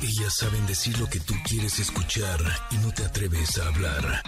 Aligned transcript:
Ellas 0.00 0.34
saben 0.36 0.64
decir 0.66 0.96
lo 1.00 1.08
que 1.08 1.18
tú 1.18 1.34
quieres 1.44 1.80
escuchar 1.80 2.38
y 2.70 2.76
no 2.76 2.92
te 2.92 3.04
atreves 3.04 3.58
a 3.58 3.66
hablar. 3.66 4.22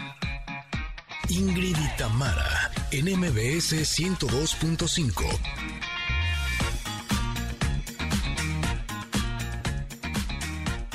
Ingrid 1.28 1.76
y 1.76 1.96
Tamara, 1.96 2.72
en 2.90 3.06
MBS 3.06 3.74
102.5. 3.74 5.24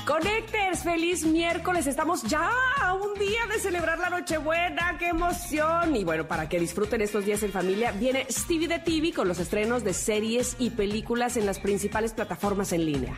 Connectors, 0.05 0.83
feliz 0.83 1.25
miércoles. 1.25 1.87
Estamos 1.87 2.23
ya 2.23 2.49
a 2.81 2.93
un 2.93 3.17
día 3.17 3.47
de 3.47 3.59
celebrar 3.59 3.97
la 3.99 4.09
Nochebuena. 4.09 4.97
¡Qué 4.99 5.07
emoción! 5.07 5.95
Y 5.95 6.03
bueno, 6.03 6.27
para 6.27 6.49
que 6.49 6.59
disfruten 6.59 6.99
estos 6.99 7.25
días 7.25 7.41
en 7.43 7.51
familia, 7.51 7.93
viene 7.93 8.27
Stevie 8.29 8.67
de 8.67 8.79
TV 8.79 9.13
con 9.13 9.29
los 9.29 9.39
estrenos 9.39 9.85
de 9.85 9.93
series 9.93 10.57
y 10.59 10.71
películas 10.71 11.37
en 11.37 11.45
las 11.45 11.59
principales 11.59 12.11
plataformas 12.11 12.73
en 12.73 12.85
línea. 12.85 13.17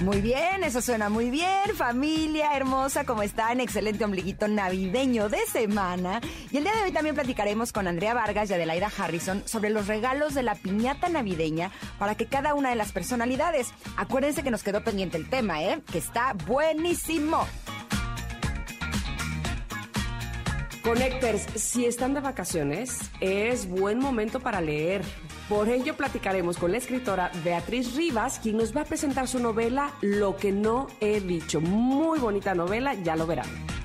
Muy 0.00 0.22
bien, 0.22 0.64
eso 0.64 0.80
suena 0.80 1.10
muy 1.10 1.30
bien. 1.30 1.76
Familia 1.76 2.56
hermosa, 2.56 3.04
¿cómo 3.04 3.22
están? 3.22 3.60
Excelente 3.60 4.02
ombliguito 4.02 4.48
navideño 4.48 5.28
de 5.28 5.44
semana. 5.46 6.22
Y 6.50 6.56
el 6.56 6.64
día 6.64 6.74
de 6.74 6.84
hoy 6.84 6.92
también 6.92 7.14
platicaremos 7.14 7.70
con 7.70 7.86
Andrea 7.86 8.14
Vargas 8.14 8.48
y 8.48 8.54
Adelaida 8.54 8.90
Harrison 8.96 9.42
sobre 9.46 9.68
los 9.68 9.88
regalos 9.88 10.32
de 10.32 10.42
la 10.42 10.54
piñata 10.54 11.10
navideña 11.10 11.70
para 11.98 12.14
que 12.14 12.24
cada 12.24 12.54
una 12.54 12.70
de 12.70 12.76
las 12.76 12.92
personalidades. 12.92 13.74
Acuérdense 13.98 14.42
que 14.42 14.50
nos 14.50 14.62
quedó 14.62 14.82
pendiente 14.82 15.18
el 15.18 15.28
tema, 15.28 15.62
¿eh? 15.62 15.82
Que 15.92 15.98
está 15.98 16.32
buenísimo. 16.46 17.46
Connectors, 20.82 21.42
si 21.56 21.84
están 21.84 22.14
de 22.14 22.20
vacaciones, 22.20 22.98
es 23.20 23.68
buen 23.68 23.98
momento 23.98 24.40
para 24.40 24.62
leer. 24.62 25.02
Por 25.50 25.68
ello 25.68 25.96
platicaremos 25.96 26.58
con 26.58 26.70
la 26.70 26.78
escritora 26.78 27.32
Beatriz 27.42 27.96
Rivas, 27.96 28.38
quien 28.38 28.56
nos 28.56 28.74
va 28.74 28.82
a 28.82 28.84
presentar 28.84 29.26
su 29.26 29.40
novela 29.40 29.90
Lo 30.00 30.36
que 30.36 30.52
no 30.52 30.86
he 31.00 31.20
dicho. 31.20 31.60
Muy 31.60 32.20
bonita 32.20 32.54
novela, 32.54 32.94
ya 32.94 33.16
lo 33.16 33.26
verán. 33.26 33.79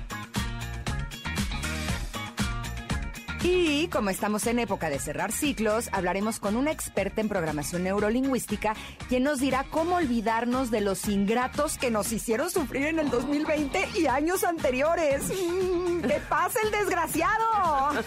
Y 3.48 3.86
como 3.92 4.10
estamos 4.10 4.44
en 4.48 4.58
época 4.58 4.90
de 4.90 4.98
cerrar 4.98 5.30
ciclos, 5.30 5.88
hablaremos 5.92 6.40
con 6.40 6.56
una 6.56 6.72
experta 6.72 7.20
en 7.20 7.28
programación 7.28 7.84
neurolingüística, 7.84 8.74
quien 9.08 9.22
nos 9.22 9.38
dirá 9.38 9.64
cómo 9.70 9.94
olvidarnos 9.94 10.72
de 10.72 10.80
los 10.80 11.06
ingratos 11.06 11.78
que 11.78 11.92
nos 11.92 12.10
hicieron 12.10 12.50
sufrir 12.50 12.86
en 12.86 12.98
el 12.98 13.08
2020 13.08 13.90
y 13.94 14.08
años 14.08 14.42
anteriores. 14.42 15.28
Mm, 15.28 16.00
¡Que 16.00 16.20
pase 16.28 16.58
el 16.64 16.72
desgraciado! 16.72 17.92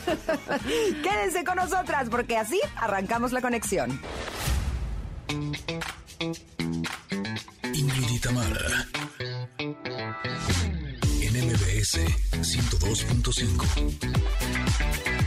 Quédense 1.03 1.45
con 1.45 1.55
nosotras 1.55 2.09
porque 2.09 2.35
así 2.35 2.59
arrancamos 2.75 3.31
la 3.31 3.39
conexión. 3.39 3.97
Ingrid 7.73 8.21
Tamara, 8.21 8.87
en 11.21 11.47
MBS 11.47 11.97
102.5. 12.41 15.18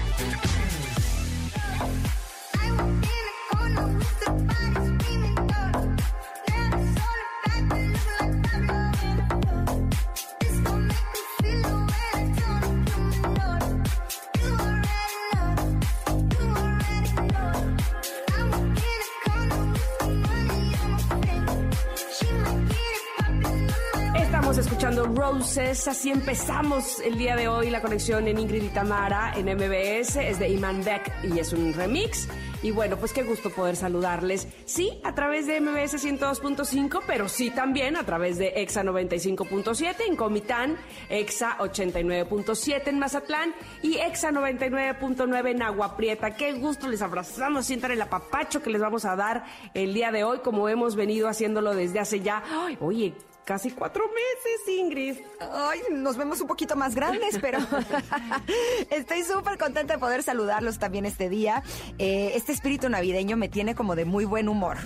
Roses, 25.14 25.88
así 25.88 26.10
empezamos 26.10 27.00
el 27.00 27.18
día 27.18 27.36
de 27.36 27.48
hoy 27.48 27.70
la 27.70 27.82
conexión 27.82 28.26
en 28.28 28.38
Ingrid 28.38 28.62
y 28.62 28.68
Tamara 28.68 29.32
en 29.36 29.46
MBS, 29.46 30.16
es 30.16 30.38
de 30.38 30.48
Iman 30.48 30.82
Beck 30.84 31.12
y 31.24 31.38
es 31.38 31.52
un 31.52 31.72
remix. 31.72 32.28
Y 32.62 32.70
bueno, 32.70 32.96
pues 32.96 33.12
qué 33.12 33.22
gusto 33.22 33.50
poder 33.50 33.74
saludarles, 33.74 34.46
sí, 34.64 35.00
a 35.02 35.14
través 35.14 35.46
de 35.46 35.60
MBS 35.60 36.04
102.5, 36.04 37.02
pero 37.06 37.28
sí 37.28 37.50
también 37.50 37.96
a 37.96 38.04
través 38.04 38.38
de 38.38 38.52
EXA 38.56 38.84
95.7 38.84 39.96
en 40.06 40.16
Comitán, 40.16 40.76
EXA 41.08 41.58
89.7 41.58 42.86
en 42.86 42.98
Mazatlán 42.98 43.54
y 43.82 43.96
EXA 43.98 44.30
99.9 44.30 45.50
en 45.50 45.62
Agua 45.62 45.96
Prieta. 45.96 46.36
Qué 46.36 46.52
gusto 46.52 46.88
les 46.88 47.02
abrazamos, 47.02 47.66
sientan 47.66 47.90
el 47.90 48.02
apapacho 48.02 48.62
que 48.62 48.70
les 48.70 48.80
vamos 48.80 49.04
a 49.04 49.16
dar 49.16 49.44
el 49.74 49.92
día 49.92 50.12
de 50.12 50.22
hoy, 50.22 50.38
como 50.38 50.68
hemos 50.68 50.94
venido 50.94 51.28
haciéndolo 51.28 51.74
desde 51.74 51.98
hace 51.98 52.20
ya, 52.20 52.44
oye, 52.80 53.14
casi 53.44 53.70
cuatro 53.70 54.04
meses, 54.08 54.68
Ingrid. 54.68 55.16
Ay, 55.40 55.80
nos 55.90 56.16
vemos 56.16 56.40
un 56.40 56.46
poquito 56.46 56.76
más 56.76 56.94
grandes, 56.94 57.38
pero 57.40 57.58
estoy 58.90 59.22
súper 59.22 59.58
contenta 59.58 59.94
de 59.94 59.98
poder 59.98 60.22
saludarlos 60.22 60.78
también 60.78 61.06
este 61.06 61.28
día. 61.28 61.62
Eh, 61.98 62.32
este 62.34 62.52
espíritu 62.52 62.88
navideño 62.88 63.36
me 63.36 63.48
tiene 63.48 63.74
como 63.74 63.96
de 63.96 64.04
muy 64.04 64.24
buen 64.24 64.48
humor. 64.48 64.78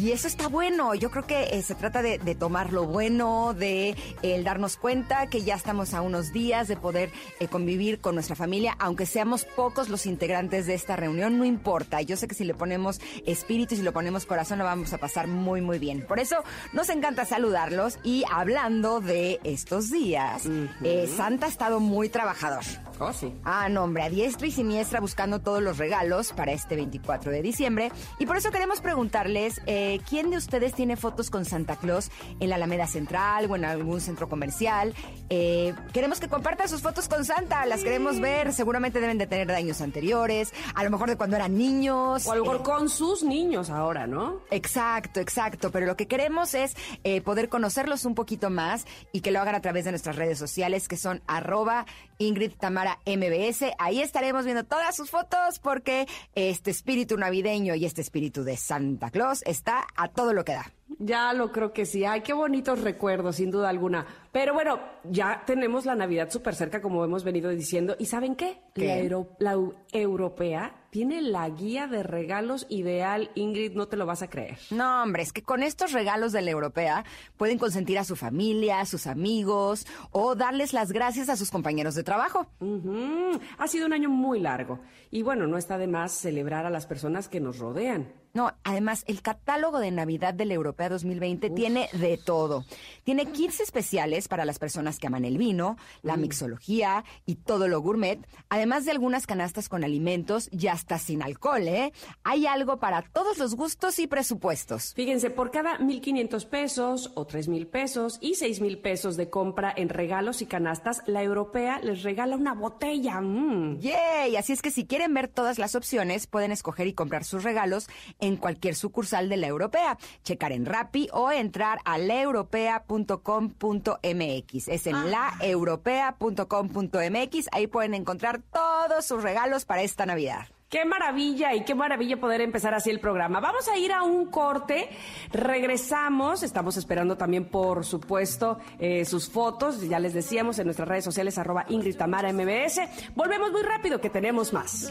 Y 0.00 0.12
eso 0.12 0.26
está 0.26 0.48
bueno. 0.48 0.94
Yo 0.94 1.10
creo 1.10 1.26
que 1.26 1.42
eh, 1.52 1.62
se 1.62 1.74
trata 1.74 2.00
de, 2.00 2.18
de, 2.18 2.34
tomar 2.34 2.72
lo 2.72 2.86
bueno, 2.86 3.52
de 3.52 3.90
eh, 3.90 3.96
el 4.22 4.42
darnos 4.42 4.76
cuenta 4.76 5.26
que 5.26 5.42
ya 5.42 5.54
estamos 5.54 5.92
a 5.92 6.00
unos 6.00 6.32
días 6.32 6.66
de 6.66 6.76
poder 6.76 7.10
eh, 7.40 7.48
convivir 7.48 8.00
con 8.00 8.14
nuestra 8.14 8.34
familia, 8.34 8.74
aunque 8.78 9.04
seamos 9.04 9.44
pocos 9.44 9.90
los 9.90 10.06
integrantes 10.06 10.66
de 10.66 10.74
esta 10.74 10.96
reunión, 10.96 11.38
no 11.38 11.44
importa. 11.44 12.00
Yo 12.00 12.16
sé 12.16 12.26
que 12.26 12.34
si 12.34 12.44
le 12.44 12.54
ponemos 12.54 13.00
espíritu 13.26 13.74
y 13.74 13.78
si 13.78 13.82
le 13.82 13.92
ponemos 13.92 14.24
corazón, 14.24 14.58
lo 14.58 14.64
vamos 14.64 14.92
a 14.94 14.98
pasar 14.98 15.26
muy, 15.26 15.60
muy 15.60 15.78
bien. 15.78 16.06
Por 16.06 16.18
eso 16.18 16.36
nos 16.72 16.88
encanta 16.88 17.26
saludarlos 17.26 17.98
y 18.02 18.24
hablando 18.30 19.00
de 19.00 19.40
estos 19.44 19.90
días, 19.90 20.46
uh 20.46 20.68
-huh. 20.80 21.16
Santa 21.16 21.46
ha 21.46 21.48
estado 21.50 21.80
muy 21.80 22.08
trabajador. 22.08 22.64
Oh, 22.98 23.12
sí. 23.12 23.32
Ah, 23.44 23.68
no, 23.68 23.84
hombre, 23.84 24.04
a 24.04 24.10
diestra 24.10 24.46
y 24.46 24.52
siniestra 24.52 25.00
buscando 25.00 25.40
todos 25.40 25.62
los 25.62 25.78
regalos 25.78 26.32
para 26.32 26.52
este 26.52 26.76
24 26.76 27.30
de 27.30 27.42
diciembre. 27.42 27.90
Y 28.18 28.26
por 28.26 28.36
eso 28.36 28.50
queremos 28.50 28.80
preguntarles, 28.80 29.60
eh, 29.66 29.81
¿quién 30.08 30.30
de 30.30 30.36
ustedes 30.36 30.74
tiene 30.74 30.96
fotos 30.96 31.30
con 31.30 31.44
Santa 31.44 31.76
Claus 31.76 32.10
en 32.40 32.48
la 32.48 32.56
Alameda 32.56 32.86
Central 32.86 33.50
o 33.50 33.56
en 33.56 33.64
algún 33.64 34.00
centro 34.00 34.28
comercial? 34.28 34.94
Eh, 35.30 35.74
queremos 35.92 36.20
que 36.20 36.28
compartan 36.28 36.68
sus 36.68 36.82
fotos 36.82 37.08
con 37.08 37.24
Santa, 37.24 37.64
las 37.66 37.82
queremos 37.82 38.20
ver. 38.20 38.52
Seguramente 38.52 39.00
deben 39.00 39.18
de 39.18 39.26
tener 39.26 39.46
de 39.46 39.54
años 39.54 39.80
anteriores, 39.80 40.52
a 40.74 40.84
lo 40.84 40.90
mejor 40.90 41.08
de 41.08 41.16
cuando 41.16 41.36
eran 41.36 41.56
niños. 41.56 42.26
O 42.26 42.32
a 42.32 42.36
lo 42.36 42.42
mejor 42.42 42.60
eh, 42.60 42.64
con 42.64 42.88
sus 42.88 43.22
niños 43.22 43.70
ahora, 43.70 44.06
¿no? 44.06 44.40
Exacto, 44.50 45.20
exacto. 45.20 45.70
Pero 45.70 45.86
lo 45.86 45.96
que 45.96 46.06
queremos 46.06 46.54
es 46.54 46.74
eh, 47.04 47.20
poder 47.20 47.48
conocerlos 47.48 48.04
un 48.04 48.14
poquito 48.14 48.50
más 48.50 48.86
y 49.12 49.20
que 49.20 49.30
lo 49.30 49.40
hagan 49.40 49.54
a 49.54 49.60
través 49.60 49.84
de 49.84 49.92
nuestras 49.92 50.16
redes 50.16 50.38
sociales, 50.38 50.88
que 50.88 50.96
son 50.96 51.22
arroba 51.26 51.86
Ingrid 52.18 52.52
Tamara 52.52 52.98
MBS. 53.06 53.72
Ahí 53.78 54.00
estaremos 54.00 54.44
viendo 54.44 54.64
todas 54.64 54.94
sus 54.94 55.10
fotos 55.10 55.58
porque 55.58 56.06
este 56.34 56.70
espíritu 56.70 57.16
navideño 57.16 57.74
y 57.74 57.84
este 57.84 58.00
espíritu 58.00 58.44
de 58.44 58.56
Santa 58.56 59.10
Claus 59.10 59.42
está 59.46 59.71
a 59.96 60.08
todo 60.08 60.32
lo 60.32 60.44
que 60.44 60.52
da. 60.52 60.72
Ya 60.98 61.32
lo 61.32 61.52
creo 61.52 61.72
que 61.72 61.86
sí. 61.86 62.04
Ay, 62.04 62.20
qué 62.20 62.32
bonitos 62.32 62.80
recuerdos, 62.80 63.36
sin 63.36 63.50
duda 63.50 63.68
alguna. 63.68 64.06
Pero 64.30 64.54
bueno, 64.54 64.78
ya 65.04 65.42
tenemos 65.46 65.84
la 65.84 65.94
Navidad 65.94 66.30
súper 66.30 66.54
cerca, 66.54 66.80
como 66.80 67.04
hemos 67.04 67.24
venido 67.24 67.50
diciendo. 67.50 67.96
¿Y 67.98 68.06
saben 68.06 68.36
qué? 68.36 68.60
¿Qué? 68.74 68.86
La, 68.86 68.98
euro, 68.98 69.28
la 69.38 69.56
europea 69.92 70.74
tiene 70.90 71.20
la 71.22 71.48
guía 71.48 71.86
de 71.86 72.02
regalos 72.02 72.66
ideal. 72.68 73.30
Ingrid, 73.34 73.72
no 73.72 73.88
te 73.88 73.96
lo 73.96 74.06
vas 74.06 74.22
a 74.22 74.28
creer. 74.28 74.58
No, 74.70 75.02
hombre, 75.02 75.22
es 75.22 75.32
que 75.32 75.42
con 75.42 75.62
estos 75.62 75.92
regalos 75.92 76.32
de 76.32 76.42
la 76.42 76.50
europea 76.50 77.04
pueden 77.36 77.58
consentir 77.58 77.98
a 77.98 78.04
su 78.04 78.16
familia, 78.16 78.80
a 78.80 78.86
sus 78.86 79.06
amigos 79.06 79.86
o 80.10 80.34
darles 80.34 80.72
las 80.72 80.92
gracias 80.92 81.28
a 81.28 81.36
sus 81.36 81.50
compañeros 81.50 81.94
de 81.94 82.04
trabajo. 82.04 82.46
Uh 82.60 82.78
-huh. 82.78 83.40
Ha 83.58 83.66
sido 83.68 83.86
un 83.86 83.92
año 83.92 84.08
muy 84.08 84.40
largo. 84.40 84.80
Y 85.10 85.22
bueno, 85.22 85.46
no 85.46 85.56
está 85.56 85.78
de 85.78 85.86
más 85.88 86.12
celebrar 86.12 86.66
a 86.66 86.70
las 86.70 86.86
personas 86.86 87.28
que 87.28 87.40
nos 87.40 87.58
rodean. 87.58 88.12
No, 88.34 88.52
además, 88.64 89.04
el 89.06 89.20
catálogo 89.20 89.78
de 89.78 89.90
Navidad 89.90 90.32
de 90.32 90.46
la 90.46 90.54
Europea 90.54 90.88
2020 90.88 91.48
Uf. 91.48 91.54
tiene 91.54 91.90
de 91.92 92.16
todo. 92.16 92.64
Tiene 93.04 93.26
kits 93.26 93.60
especiales 93.60 94.26
para 94.26 94.46
las 94.46 94.58
personas 94.58 94.98
que 94.98 95.06
aman 95.06 95.26
el 95.26 95.36
vino, 95.36 95.76
la 96.02 96.16
mm. 96.16 96.20
mixología 96.20 97.04
y 97.26 97.34
todo 97.34 97.68
lo 97.68 97.82
gourmet, 97.82 98.26
además 98.48 98.86
de 98.86 98.92
algunas 98.92 99.26
canastas 99.26 99.68
con 99.68 99.84
alimentos 99.84 100.48
y 100.50 100.68
hasta 100.68 100.98
sin 100.98 101.22
alcohol, 101.22 101.68
¿eh? 101.68 101.92
Hay 102.24 102.46
algo 102.46 102.78
para 102.78 103.02
todos 103.02 103.36
los 103.36 103.54
gustos 103.54 103.98
y 103.98 104.06
presupuestos. 104.06 104.94
Fíjense, 104.94 105.28
por 105.28 105.50
cada 105.50 105.78
1.500 105.78 106.46
pesos 106.46 107.12
o 107.14 107.26
3.000 107.26 107.68
pesos 107.68 108.18
y 108.22 108.32
6.000 108.32 108.80
pesos 108.80 109.16
de 109.18 109.28
compra 109.28 109.74
en 109.76 109.90
regalos 109.90 110.40
y 110.40 110.46
canastas, 110.46 111.02
la 111.06 111.22
Europea 111.22 111.80
les 111.82 112.02
regala 112.02 112.36
una 112.36 112.54
botella. 112.54 113.20
Mm. 113.20 113.78
¡Yay! 113.80 114.36
Así 114.36 114.54
es 114.54 114.62
que 114.62 114.70
si 114.70 114.86
quieren 114.86 115.12
ver 115.12 115.28
todas 115.28 115.58
las 115.58 115.74
opciones, 115.74 116.26
pueden 116.26 116.50
escoger 116.50 116.86
y 116.86 116.94
comprar 116.94 117.24
sus 117.24 117.44
regalos 117.44 117.88
en 118.22 118.36
cualquier 118.36 118.74
sucursal 118.74 119.28
de 119.28 119.36
la 119.36 119.48
Europea, 119.48 119.98
checar 120.22 120.52
en 120.52 120.64
Rappi 120.64 121.10
o 121.12 121.30
entrar 121.30 121.80
a 121.84 121.98
laeuropea.com.mx. 121.98 124.68
Es 124.68 124.86
en 124.86 124.94
ah. 124.94 125.36
laeuropea.com.mx. 125.40 127.48
Ahí 127.52 127.66
pueden 127.66 127.92
encontrar 127.92 128.40
todos 128.40 129.04
sus 129.04 129.22
regalos 129.22 129.66
para 129.66 129.82
esta 129.82 130.06
Navidad. 130.06 130.46
Qué 130.72 130.86
maravilla 130.86 131.54
y 131.54 131.64
qué 131.64 131.74
maravilla 131.74 132.18
poder 132.18 132.40
empezar 132.40 132.72
así 132.72 132.88
el 132.88 132.98
programa. 132.98 133.40
Vamos 133.40 133.68
a 133.68 133.76
ir 133.76 133.92
a 133.92 134.04
un 134.04 134.30
corte, 134.30 134.88
regresamos, 135.30 136.42
estamos 136.42 136.78
esperando 136.78 137.18
también, 137.18 137.44
por 137.44 137.84
supuesto, 137.84 138.58
eh, 138.78 139.04
sus 139.04 139.28
fotos, 139.28 139.86
ya 139.86 139.98
les 139.98 140.14
decíamos 140.14 140.58
en 140.58 140.64
nuestras 140.64 140.88
redes 140.88 141.04
sociales, 141.04 141.36
arroba 141.36 141.66
Ingrid 141.68 141.98
Tamara 141.98 142.32
MBS. 142.32 142.80
Volvemos 143.14 143.52
muy 143.52 143.60
rápido 143.60 144.00
que 144.00 144.08
tenemos 144.08 144.54
más. 144.54 144.90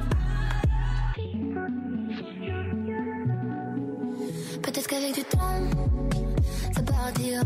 Du 5.13 5.23
temps, 5.25 5.37
ça 6.73 6.81
partira. 6.83 7.43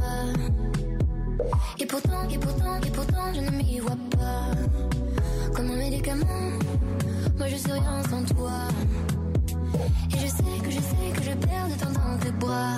Et 1.80 1.86
pourtant, 1.88 2.30
et 2.30 2.38
pourtant, 2.38 2.76
et 2.86 2.92
pourtant, 2.92 3.34
je 3.34 3.40
ne 3.42 3.50
m'y 3.50 3.80
vois 3.80 3.98
pas. 4.12 4.52
Comme 5.56 5.72
un 5.72 5.78
médicament, 5.78 6.60
moi 7.36 7.48
je 7.48 7.56
suis 7.56 7.72
rien 7.72 8.04
sans 8.08 8.24
toi. 8.36 8.68
Et 10.14 10.20
je 10.20 10.28
sais 10.28 10.60
que 10.64 10.70
je 10.70 10.80
sais 10.80 11.12
que 11.16 11.24
je 11.24 11.32
perds 11.32 11.70
de 11.70 11.80
temps 11.80 11.92
dans 11.92 12.18
tes 12.20 12.32
bras. 12.34 12.78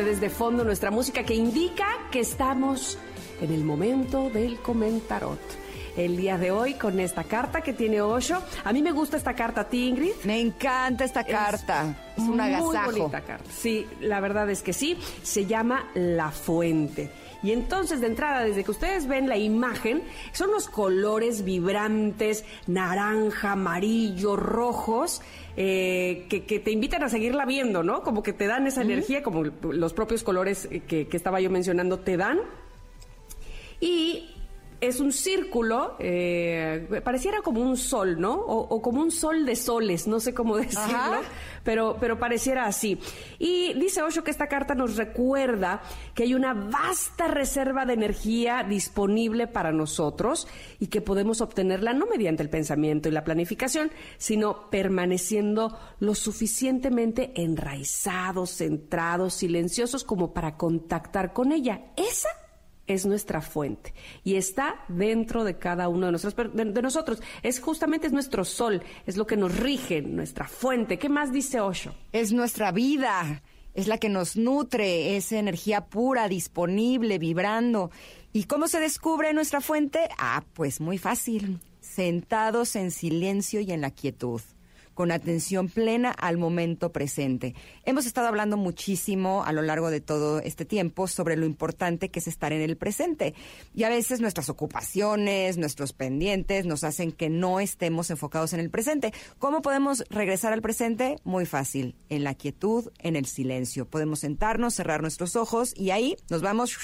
Ustedes 0.00 0.20
de 0.22 0.30
fondo 0.30 0.64
nuestra 0.64 0.90
música 0.90 1.24
que 1.24 1.34
indica 1.34 1.86
que 2.10 2.20
estamos 2.20 2.96
en 3.42 3.52
el 3.52 3.64
momento 3.64 4.30
del 4.30 4.58
comentarot. 4.60 5.38
El 5.94 6.16
día 6.16 6.38
de 6.38 6.50
hoy 6.50 6.72
con 6.72 6.98
esta 7.00 7.24
carta 7.24 7.60
que 7.60 7.74
tiene 7.74 8.00
Osho. 8.00 8.42
A 8.64 8.72
mí 8.72 8.80
me 8.80 8.92
gusta 8.92 9.18
esta 9.18 9.34
carta, 9.34 9.60
¿a 9.60 9.68
ti, 9.68 9.88
Ingrid? 9.88 10.12
Me 10.24 10.40
encanta 10.40 11.04
esta 11.04 11.22
carta. 11.22 11.94
Es, 12.16 12.22
un 12.22 12.40
agasajo. 12.40 12.92
Muy 12.92 13.00
bonita 13.00 13.20
carta. 13.20 13.50
Sí, 13.50 13.86
la 14.00 14.20
verdad 14.20 14.48
es 14.48 14.62
que 14.62 14.72
sí. 14.72 14.96
Se 15.22 15.44
llama 15.44 15.90
La 15.92 16.30
Fuente. 16.30 17.10
Y 17.42 17.52
entonces, 17.52 18.00
de 18.00 18.06
entrada, 18.06 18.44
desde 18.44 18.64
que 18.64 18.70
ustedes 18.70 19.06
ven 19.06 19.28
la 19.28 19.36
imagen, 19.36 20.02
son 20.32 20.50
los 20.50 20.68
colores 20.68 21.44
vibrantes, 21.44 22.44
naranja, 22.66 23.52
amarillo, 23.52 24.36
rojos, 24.36 25.22
eh, 25.56 26.26
que, 26.28 26.44
que, 26.44 26.58
te 26.60 26.70
invitan 26.70 27.02
a 27.02 27.08
seguirla 27.08 27.46
viendo, 27.46 27.82
¿no? 27.82 28.02
Como 28.02 28.22
que 28.22 28.32
te 28.32 28.46
dan 28.46 28.66
esa 28.66 28.82
energía, 28.82 29.22
como 29.22 29.44
los 29.44 29.92
propios 29.94 30.22
colores 30.22 30.68
que, 30.86 31.08
que 31.08 31.16
estaba 31.16 31.40
yo 31.40 31.50
mencionando 31.50 32.00
te 32.00 32.16
dan. 32.16 32.40
Y 33.80 34.36
es 34.80 35.00
un 35.00 35.12
círculo, 35.12 35.96
eh, 35.98 37.00
pareciera 37.04 37.40
como 37.42 37.60
un 37.60 37.76
sol, 37.76 38.20
¿no? 38.20 38.34
O, 38.34 38.58
o, 38.74 38.82
como 38.82 39.02
un 39.02 39.10
sol 39.10 39.44
de 39.44 39.56
soles, 39.56 40.06
no 40.06 40.20
sé 40.20 40.32
cómo 40.32 40.56
decirlo, 40.58 41.20
pero, 41.64 41.96
pero 42.00 42.18
pareciera 42.18 42.66
así. 42.66 42.98
Y 43.38 43.74
dice 43.74 44.02
Osho 44.02 44.24
que 44.24 44.30
esta 44.30 44.48
carta 44.48 44.74
nos 44.74 44.96
recuerda 44.96 45.82
que 46.14 46.24
hay 46.24 46.34
una 46.34 46.54
vasta 46.54 47.28
reserva 47.28 47.86
de 47.86 47.94
energía 47.94 48.62
disponible 48.62 49.46
para 49.46 49.72
nosotros 49.72 50.46
y 50.78 50.88
que 50.88 51.00
podemos 51.00 51.40
obtenerla 51.40 51.92
no 51.92 52.06
mediante 52.06 52.42
el 52.42 52.50
pensamiento 52.50 53.08
y 53.08 53.12
la 53.12 53.24
planificación, 53.24 53.90
sino 54.18 54.70
permaneciendo 54.70 55.78
lo 55.98 56.14
suficientemente 56.14 57.32
enraizados, 57.36 58.50
centrados, 58.56 59.34
silenciosos 59.34 60.04
como 60.04 60.32
para 60.32 60.56
contactar 60.56 61.32
con 61.32 61.52
ella. 61.52 61.92
Esa 61.96 62.28
es 62.94 63.06
nuestra 63.06 63.40
fuente 63.40 63.94
y 64.24 64.36
está 64.36 64.84
dentro 64.88 65.44
de 65.44 65.58
cada 65.58 65.88
uno 65.88 66.06
de 66.06 66.12
nosotros. 66.12 66.54
De, 66.54 66.64
de, 66.64 66.82
nosotros. 66.82 67.22
Es 67.42 67.60
justamente 67.60 68.06
es 68.06 68.12
nuestro 68.12 68.44
sol, 68.44 68.82
es 69.06 69.16
lo 69.16 69.26
que 69.26 69.36
nos 69.36 69.56
rige, 69.56 70.02
nuestra 70.02 70.46
fuente. 70.46 70.98
¿Qué 70.98 71.08
más 71.08 71.32
dice 71.32 71.60
Osho? 71.60 71.94
Es 72.12 72.32
nuestra 72.32 72.72
vida, 72.72 73.42
es 73.74 73.88
la 73.88 73.98
que 73.98 74.08
nos 74.08 74.36
nutre, 74.36 75.16
es 75.16 75.32
energía 75.32 75.86
pura, 75.86 76.28
disponible, 76.28 77.18
vibrando. 77.18 77.90
¿Y 78.32 78.44
cómo 78.44 78.68
se 78.68 78.80
descubre 78.80 79.32
nuestra 79.32 79.60
fuente? 79.60 80.08
Ah, 80.18 80.44
pues 80.54 80.80
muy 80.80 80.98
fácil, 80.98 81.60
sentados 81.80 82.76
en 82.76 82.90
silencio 82.90 83.60
y 83.60 83.72
en 83.72 83.80
la 83.80 83.90
quietud 83.90 84.40
con 85.00 85.12
atención 85.12 85.70
plena 85.70 86.10
al 86.10 86.36
momento 86.36 86.92
presente. 86.92 87.54
Hemos 87.86 88.04
estado 88.04 88.28
hablando 88.28 88.58
muchísimo 88.58 89.42
a 89.46 89.52
lo 89.54 89.62
largo 89.62 89.90
de 89.90 90.02
todo 90.02 90.40
este 90.40 90.66
tiempo 90.66 91.08
sobre 91.08 91.38
lo 91.38 91.46
importante 91.46 92.10
que 92.10 92.18
es 92.18 92.28
estar 92.28 92.52
en 92.52 92.60
el 92.60 92.76
presente. 92.76 93.32
Y 93.74 93.84
a 93.84 93.88
veces 93.88 94.20
nuestras 94.20 94.50
ocupaciones, 94.50 95.56
nuestros 95.56 95.94
pendientes 95.94 96.66
nos 96.66 96.84
hacen 96.84 97.12
que 97.12 97.30
no 97.30 97.60
estemos 97.60 98.10
enfocados 98.10 98.52
en 98.52 98.60
el 98.60 98.68
presente. 98.68 99.14
¿Cómo 99.38 99.62
podemos 99.62 100.04
regresar 100.10 100.52
al 100.52 100.60
presente? 100.60 101.16
Muy 101.24 101.46
fácil, 101.46 101.94
en 102.10 102.22
la 102.22 102.34
quietud, 102.34 102.90
en 102.98 103.16
el 103.16 103.24
silencio. 103.24 103.86
Podemos 103.86 104.18
sentarnos, 104.18 104.74
cerrar 104.74 105.00
nuestros 105.00 105.34
ojos 105.34 105.72
y 105.74 105.92
ahí 105.92 106.18
nos 106.28 106.42
vamos 106.42 106.76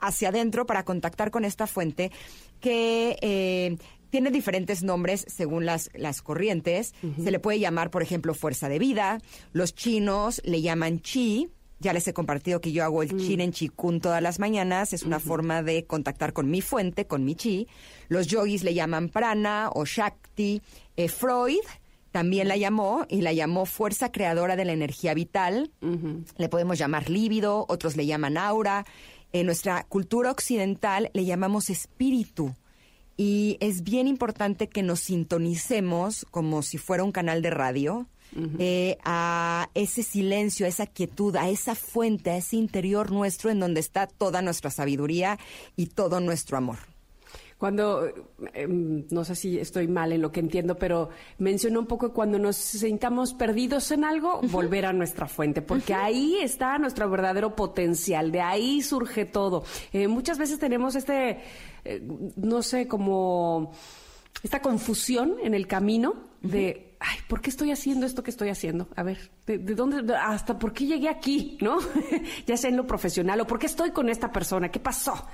hacia 0.00 0.30
adentro 0.30 0.66
para 0.66 0.84
contactar 0.84 1.30
con 1.30 1.44
esta 1.44 1.68
fuente 1.68 2.10
que 2.60 3.16
eh, 3.22 3.76
tiene 4.10 4.30
diferentes 4.30 4.82
nombres 4.82 5.24
según 5.28 5.66
las, 5.66 5.90
las 5.94 6.22
corrientes. 6.22 6.94
Uh 7.02 7.08
-huh. 7.08 7.24
Se 7.24 7.30
le 7.30 7.38
puede 7.38 7.58
llamar, 7.58 7.90
por 7.90 8.02
ejemplo, 8.02 8.34
fuerza 8.34 8.68
de 8.68 8.78
vida. 8.78 9.20
Los 9.52 9.74
chinos 9.74 10.40
le 10.44 10.60
llaman 10.62 11.00
chi. 11.00 11.48
Ya 11.80 11.92
les 11.92 12.08
he 12.08 12.12
compartido 12.12 12.60
que 12.60 12.72
yo 12.72 12.82
hago 12.82 13.04
el 13.04 13.14
mm. 13.14 13.18
chin 13.18 13.40
en 13.40 13.52
chikun 13.52 14.00
todas 14.00 14.20
las 14.20 14.40
mañanas. 14.40 14.92
Es 14.92 15.04
una 15.04 15.18
uh 15.18 15.20
-huh. 15.20 15.24
forma 15.24 15.62
de 15.62 15.84
contactar 15.84 16.32
con 16.32 16.50
mi 16.50 16.60
fuente, 16.60 17.06
con 17.06 17.24
mi 17.24 17.34
chi. 17.36 17.68
Los 18.08 18.26
yogis 18.26 18.64
le 18.64 18.74
llaman 18.74 19.08
prana 19.10 19.70
o 19.72 19.84
shakti. 19.84 20.60
Eh, 20.96 21.08
Freud 21.08 21.62
también 22.10 22.48
la 22.48 22.56
llamó 22.56 23.06
y 23.08 23.20
la 23.20 23.32
llamó 23.32 23.64
fuerza 23.64 24.10
creadora 24.10 24.56
de 24.56 24.64
la 24.64 24.72
energía 24.72 25.14
vital. 25.14 25.70
Uh 25.80 25.86
-huh. 25.86 26.24
Le 26.36 26.48
podemos 26.48 26.78
llamar 26.78 27.08
líbido, 27.10 27.64
otros 27.68 27.96
le 27.96 28.06
llaman 28.06 28.36
aura. 28.36 28.84
En 29.32 29.46
nuestra 29.46 29.84
cultura 29.84 30.30
occidental 30.30 31.10
le 31.12 31.24
llamamos 31.26 31.70
espíritu 31.70 32.54
y 33.18 33.58
es 33.60 33.82
bien 33.82 34.06
importante 34.06 34.68
que 34.68 34.82
nos 34.82 35.00
sintonicemos 35.00 36.24
como 36.30 36.62
si 36.62 36.78
fuera 36.78 37.04
un 37.04 37.12
canal 37.12 37.42
de 37.42 37.50
radio. 37.50 38.06
Uh 38.36 38.40
-huh. 38.40 38.56
eh, 38.58 38.98
a 39.04 39.70
ese 39.72 40.02
silencio, 40.02 40.66
a 40.66 40.68
esa 40.68 40.86
quietud, 40.86 41.34
a 41.36 41.48
esa 41.48 41.74
fuente, 41.74 42.30
a 42.30 42.36
ese 42.36 42.56
interior 42.56 43.10
nuestro 43.10 43.50
en 43.50 43.58
donde 43.58 43.80
está 43.80 44.06
toda 44.06 44.42
nuestra 44.42 44.70
sabiduría 44.70 45.38
y 45.76 45.86
todo 45.86 46.20
nuestro 46.20 46.58
amor. 46.58 46.76
cuando, 47.58 48.08
em, 48.54 49.04
no 49.10 49.24
sé 49.24 49.34
si 49.34 49.58
estoy 49.58 49.88
mal 49.88 50.12
en 50.12 50.22
lo 50.22 50.30
que 50.30 50.38
entiendo, 50.38 50.76
pero 50.76 51.10
mencionó 51.38 51.80
un 51.80 51.86
poco 51.86 52.12
cuando 52.12 52.38
nos 52.38 52.54
sintamos 52.54 53.34
perdidos 53.34 53.90
en 53.90 54.04
algo, 54.04 54.40
volver 54.44 54.86
a 54.86 54.92
nuestra 54.92 55.26
fuente, 55.26 55.60
porque 55.60 55.92
ahí 55.92 56.38
está 56.40 56.78
nuestro 56.78 57.10
verdadero 57.10 57.56
potencial, 57.56 58.30
de 58.30 58.40
ahí 58.40 58.80
surge 58.80 59.24
todo. 59.24 59.64
Eh, 59.92 60.06
muchas 60.06 60.38
veces 60.38 60.60
tenemos 60.60 60.94
este, 60.94 61.40
eh, 61.84 62.02
no 62.36 62.62
sé, 62.62 62.86
como 62.86 63.72
esta 64.42 64.60
confusión 64.60 65.36
en 65.42 65.54
el 65.54 65.66
camino 65.66 66.14
de, 66.42 66.96
ay, 67.00 67.16
¿por 67.28 67.40
qué 67.40 67.50
estoy 67.50 67.72
haciendo 67.72 68.06
esto 68.06 68.22
que 68.22 68.30
estoy 68.30 68.48
haciendo? 68.50 68.88
A 68.94 69.02
ver, 69.02 69.30
¿de, 69.46 69.58
dónde, 69.58 70.14
hasta 70.14 70.58
por 70.58 70.72
qué 70.72 70.86
llegué 70.86 71.08
aquí, 71.08 71.58
no? 71.62 71.78
ya 72.46 72.56
sea 72.56 72.70
en 72.70 72.76
lo 72.76 72.86
profesional 72.86 73.40
o 73.40 73.46
por 73.46 73.58
qué 73.58 73.66
estoy 73.66 73.90
con 73.90 74.08
esta 74.08 74.32
persona, 74.32 74.70
¿qué 74.70 74.80
pasó? 74.80 75.26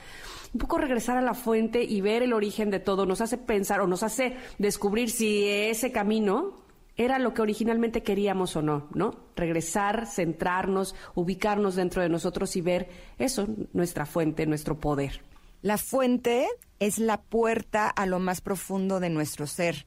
un 0.52 0.60
poco 0.60 0.78
regresar 0.78 1.16
a 1.16 1.20
la 1.20 1.34
fuente 1.34 1.82
y 1.82 2.00
ver 2.00 2.22
el 2.22 2.32
origen 2.32 2.70
de 2.70 2.78
todo 2.78 3.06
nos 3.06 3.20
hace 3.20 3.36
pensar 3.36 3.80
o 3.80 3.88
nos 3.88 4.04
hace 4.04 4.36
descubrir 4.58 5.10
si 5.10 5.48
ese 5.48 5.90
camino 5.90 6.62
era 6.96 7.18
lo 7.18 7.34
que 7.34 7.42
originalmente 7.42 8.04
queríamos 8.04 8.54
o 8.54 8.62
no, 8.62 8.88
¿no? 8.94 9.16
Regresar, 9.34 10.06
centrarnos, 10.06 10.94
ubicarnos 11.16 11.74
dentro 11.74 12.02
de 12.02 12.08
nosotros 12.08 12.54
y 12.54 12.60
ver 12.60 12.88
eso, 13.18 13.48
nuestra 13.72 14.06
fuente, 14.06 14.46
nuestro 14.46 14.78
poder. 14.78 15.22
La 15.64 15.78
fuente 15.78 16.46
es 16.78 16.98
la 16.98 17.22
puerta 17.22 17.88
a 17.88 18.04
lo 18.04 18.18
más 18.18 18.42
profundo 18.42 19.00
de 19.00 19.08
nuestro 19.08 19.46
ser, 19.46 19.86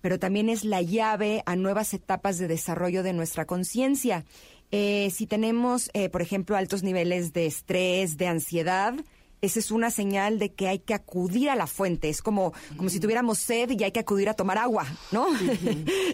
pero 0.00 0.20
también 0.20 0.48
es 0.48 0.62
la 0.62 0.82
llave 0.82 1.42
a 1.46 1.56
nuevas 1.56 1.94
etapas 1.94 2.38
de 2.38 2.46
desarrollo 2.46 3.02
de 3.02 3.12
nuestra 3.12 3.44
conciencia. 3.44 4.24
Eh, 4.70 5.10
si 5.12 5.26
tenemos, 5.26 5.90
eh, 5.94 6.10
por 6.10 6.22
ejemplo, 6.22 6.56
altos 6.56 6.84
niveles 6.84 7.32
de 7.32 7.46
estrés, 7.46 8.18
de 8.18 8.28
ansiedad, 8.28 8.94
esa 9.42 9.58
es 9.58 9.70
una 9.70 9.90
señal 9.90 10.38
de 10.38 10.52
que 10.52 10.68
hay 10.68 10.78
que 10.78 10.94
acudir 10.94 11.50
a 11.50 11.56
la 11.56 11.66
fuente. 11.66 12.08
Es 12.08 12.22
como, 12.22 12.52
como 12.76 12.88
si 12.88 13.00
tuviéramos 13.00 13.38
sed 13.38 13.70
y 13.70 13.84
hay 13.84 13.92
que 13.92 14.00
acudir 14.00 14.28
a 14.28 14.34
tomar 14.34 14.58
agua, 14.58 14.86
¿no? 15.12 15.26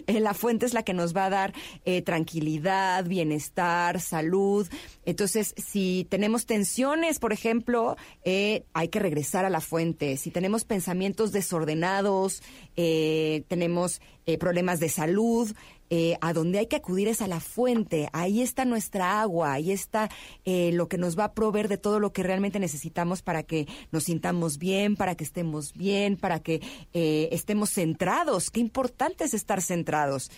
Eh, 0.07 0.19
la 0.19 0.33
fuente 0.33 0.65
es 0.65 0.73
la 0.73 0.83
que 0.83 0.93
nos 0.93 1.15
va 1.15 1.25
a 1.25 1.29
dar 1.29 1.53
eh, 1.85 2.01
tranquilidad, 2.01 3.05
bienestar, 3.05 4.01
salud. 4.01 4.67
Entonces, 5.05 5.53
si 5.57 6.05
tenemos 6.09 6.45
tensiones, 6.45 7.19
por 7.19 7.33
ejemplo, 7.33 7.95
eh, 8.23 8.65
hay 8.73 8.89
que 8.89 8.99
regresar 8.99 9.45
a 9.45 9.49
la 9.49 9.61
fuente. 9.61 10.17
Si 10.17 10.31
tenemos 10.31 10.65
pensamientos 10.65 11.31
desordenados, 11.31 12.41
tenemos 12.75 14.01
problemas 14.39 14.79
de 14.79 14.89
salud, 14.89 15.53
eh, 15.95 16.17
a 16.21 16.33
donde 16.33 16.57
hay 16.57 16.65
que 16.65 16.77
acudir 16.77 17.07
es 17.07 17.21
a 17.21 17.27
la 17.27 17.39
fuente. 17.39 18.09
Ahí 18.13 18.41
está 18.41 18.65
nuestra 18.65 19.21
agua, 19.21 19.53
ahí 19.53 19.71
está 19.71 20.09
eh, 20.43 20.71
lo 20.73 20.87
que 20.87 20.97
nos 20.97 21.15
va 21.19 21.25
a 21.25 21.33
proveer 21.33 21.67
de 21.67 21.77
todo 21.77 21.99
lo 21.99 22.11
que 22.11 22.23
realmente 22.23 22.59
necesitamos 22.59 23.21
para 23.21 23.43
que 23.43 23.67
nos 23.91 24.05
sintamos 24.05 24.57
bien, 24.57 24.95
para 24.95 25.13
que 25.13 25.23
estemos 25.23 25.71
bien, 25.73 26.17
para 26.17 26.39
que 26.39 26.61
eh, 26.93 27.29
estemos 27.31 27.69
centrados. 27.69 28.49
Qué 28.49 28.59
importante 28.59 29.23
es 29.23 29.35
estar 29.35 29.61
centrados. 29.61 30.31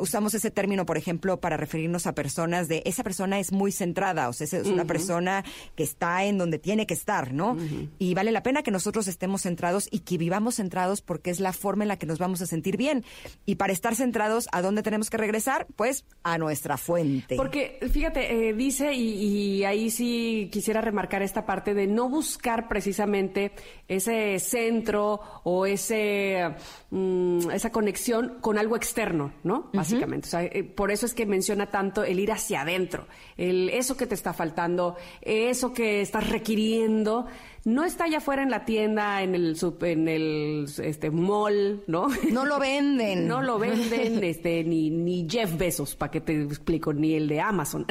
usamos 0.00 0.32
ese 0.32 0.50
término, 0.50 0.86
por 0.86 0.96
ejemplo, 0.96 1.38
para 1.38 1.58
referirnos 1.58 2.06
a 2.06 2.14
personas 2.14 2.68
de 2.68 2.82
esa 2.86 3.04
persona 3.04 3.38
es 3.38 3.52
muy 3.52 3.72
centrada, 3.72 4.30
o 4.30 4.32
sea, 4.32 4.46
es 4.46 4.66
una 4.66 4.86
persona 4.86 5.44
que 5.74 5.82
está 5.82 6.24
en 6.24 6.38
donde 6.38 6.58
tiene 6.58 6.86
que 6.86 6.94
estar, 6.94 7.34
¿no? 7.34 7.58
Y 7.98 8.14
vale 8.14 8.32
la 8.32 8.42
pena 8.42 8.62
que 8.62 8.70
nosotros 8.70 9.06
estemos 9.08 9.42
centrados 9.42 9.86
y 9.90 9.98
que 9.98 10.16
vivamos 10.16 10.54
centrados 10.54 11.02
porque 11.02 11.30
es 11.30 11.40
la 11.40 11.52
forma 11.52 11.84
en 11.84 11.88
la 11.88 11.98
que 11.98 12.06
nos 12.06 12.18
vamos 12.18 12.40
a 12.40 12.46
sentir 12.46 12.78
bien. 12.78 13.04
Y 13.44 13.56
para 13.56 13.74
estar 13.74 13.94
centrados, 13.94 14.48
¿a 14.52 14.62
dónde 14.62 14.82
tenemos 14.82 14.93
tenemos 14.94 15.10
que 15.10 15.16
regresar? 15.16 15.66
Pues 15.74 16.04
a 16.22 16.38
nuestra 16.38 16.76
fuente. 16.76 17.34
Porque, 17.34 17.80
fíjate, 17.92 18.48
eh, 18.48 18.52
dice, 18.52 18.92
y, 18.92 19.64
ahí 19.64 19.90
sí 19.90 20.48
quisiera 20.52 20.80
remarcar 20.80 21.20
esta 21.20 21.44
parte 21.44 21.74
de 21.74 21.88
no 21.88 22.08
buscar 22.08 22.68
precisamente 22.68 23.50
ese 23.88 24.38
centro 24.38 25.20
o 25.42 25.66
ese 25.66 26.54
mm, 26.90 27.50
esa 27.50 27.70
conexión 27.70 28.36
con 28.40 28.56
algo 28.56 28.76
externo, 28.76 29.32
¿no? 29.42 29.68
Básicamente. 29.72 30.28
O 30.28 30.30
sea, 30.30 30.44
eh, 30.44 30.62
por 30.62 30.92
eso 30.92 31.06
es 31.06 31.14
que 31.14 31.26
menciona 31.26 31.72
tanto 31.72 32.04
el 32.04 32.20
ir 32.20 32.30
hacia 32.30 32.60
adentro, 32.60 33.08
el 33.36 33.70
eso 33.70 33.96
que 33.96 34.06
te 34.06 34.14
está 34.14 34.32
faltando, 34.32 34.96
eso 35.22 35.72
que 35.72 36.02
estás 36.02 36.30
requiriendo 36.30 37.26
no 37.64 37.84
está 37.84 38.04
allá 38.04 38.18
afuera 38.18 38.42
en 38.42 38.50
la 38.50 38.64
tienda, 38.64 39.22
en 39.22 39.34
el 39.34 39.56
en 39.80 40.08
el 40.08 40.66
este 40.82 41.10
mall, 41.10 41.82
¿no? 41.86 42.08
No 42.30 42.44
lo 42.44 42.58
venden. 42.58 43.26
no 43.28 43.42
lo 43.42 43.58
venden, 43.58 44.22
este, 44.22 44.62
ni, 44.64 44.90
ni 44.90 45.26
Jeff 45.28 45.56
Bezos, 45.56 45.94
para 45.96 46.10
que 46.10 46.20
te 46.20 46.42
explico, 46.42 46.92
ni 46.92 47.14
el 47.14 47.26
de 47.26 47.40
Amazon. 47.40 47.86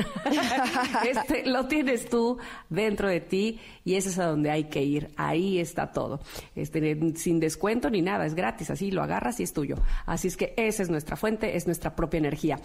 este, 1.10 1.48
lo 1.48 1.66
tienes 1.66 2.08
tú 2.08 2.38
dentro 2.70 3.08
de 3.08 3.22
ti 3.22 3.60
y 3.84 3.96
ese 3.96 4.10
es 4.10 4.20
a 4.20 4.28
donde 4.28 4.52
hay 4.52 4.66
que 4.66 4.84
ir. 4.84 5.10
Ahí 5.16 5.58
está 5.58 5.92
todo. 5.92 6.20
Este, 6.56 7.16
sin 7.16 7.40
descuento 7.40 7.90
ni 7.90 8.04
nada, 8.04 8.28
es 8.28 8.36
gratis, 8.36 8.70
así 8.70 8.92
lo 8.92 9.02
agarras 9.02 9.40
y 9.40 9.44
es 9.44 9.54
tuyo. 9.54 9.78
Así 10.06 10.28
es 10.28 10.38
que 10.38 10.54
esa 10.56 10.84
es 10.84 10.90
nuestra 10.92 11.16
fuente, 11.16 11.58
es 11.58 11.66
nuestra 11.66 11.96
propia 11.96 12.20
energía. 12.20 12.60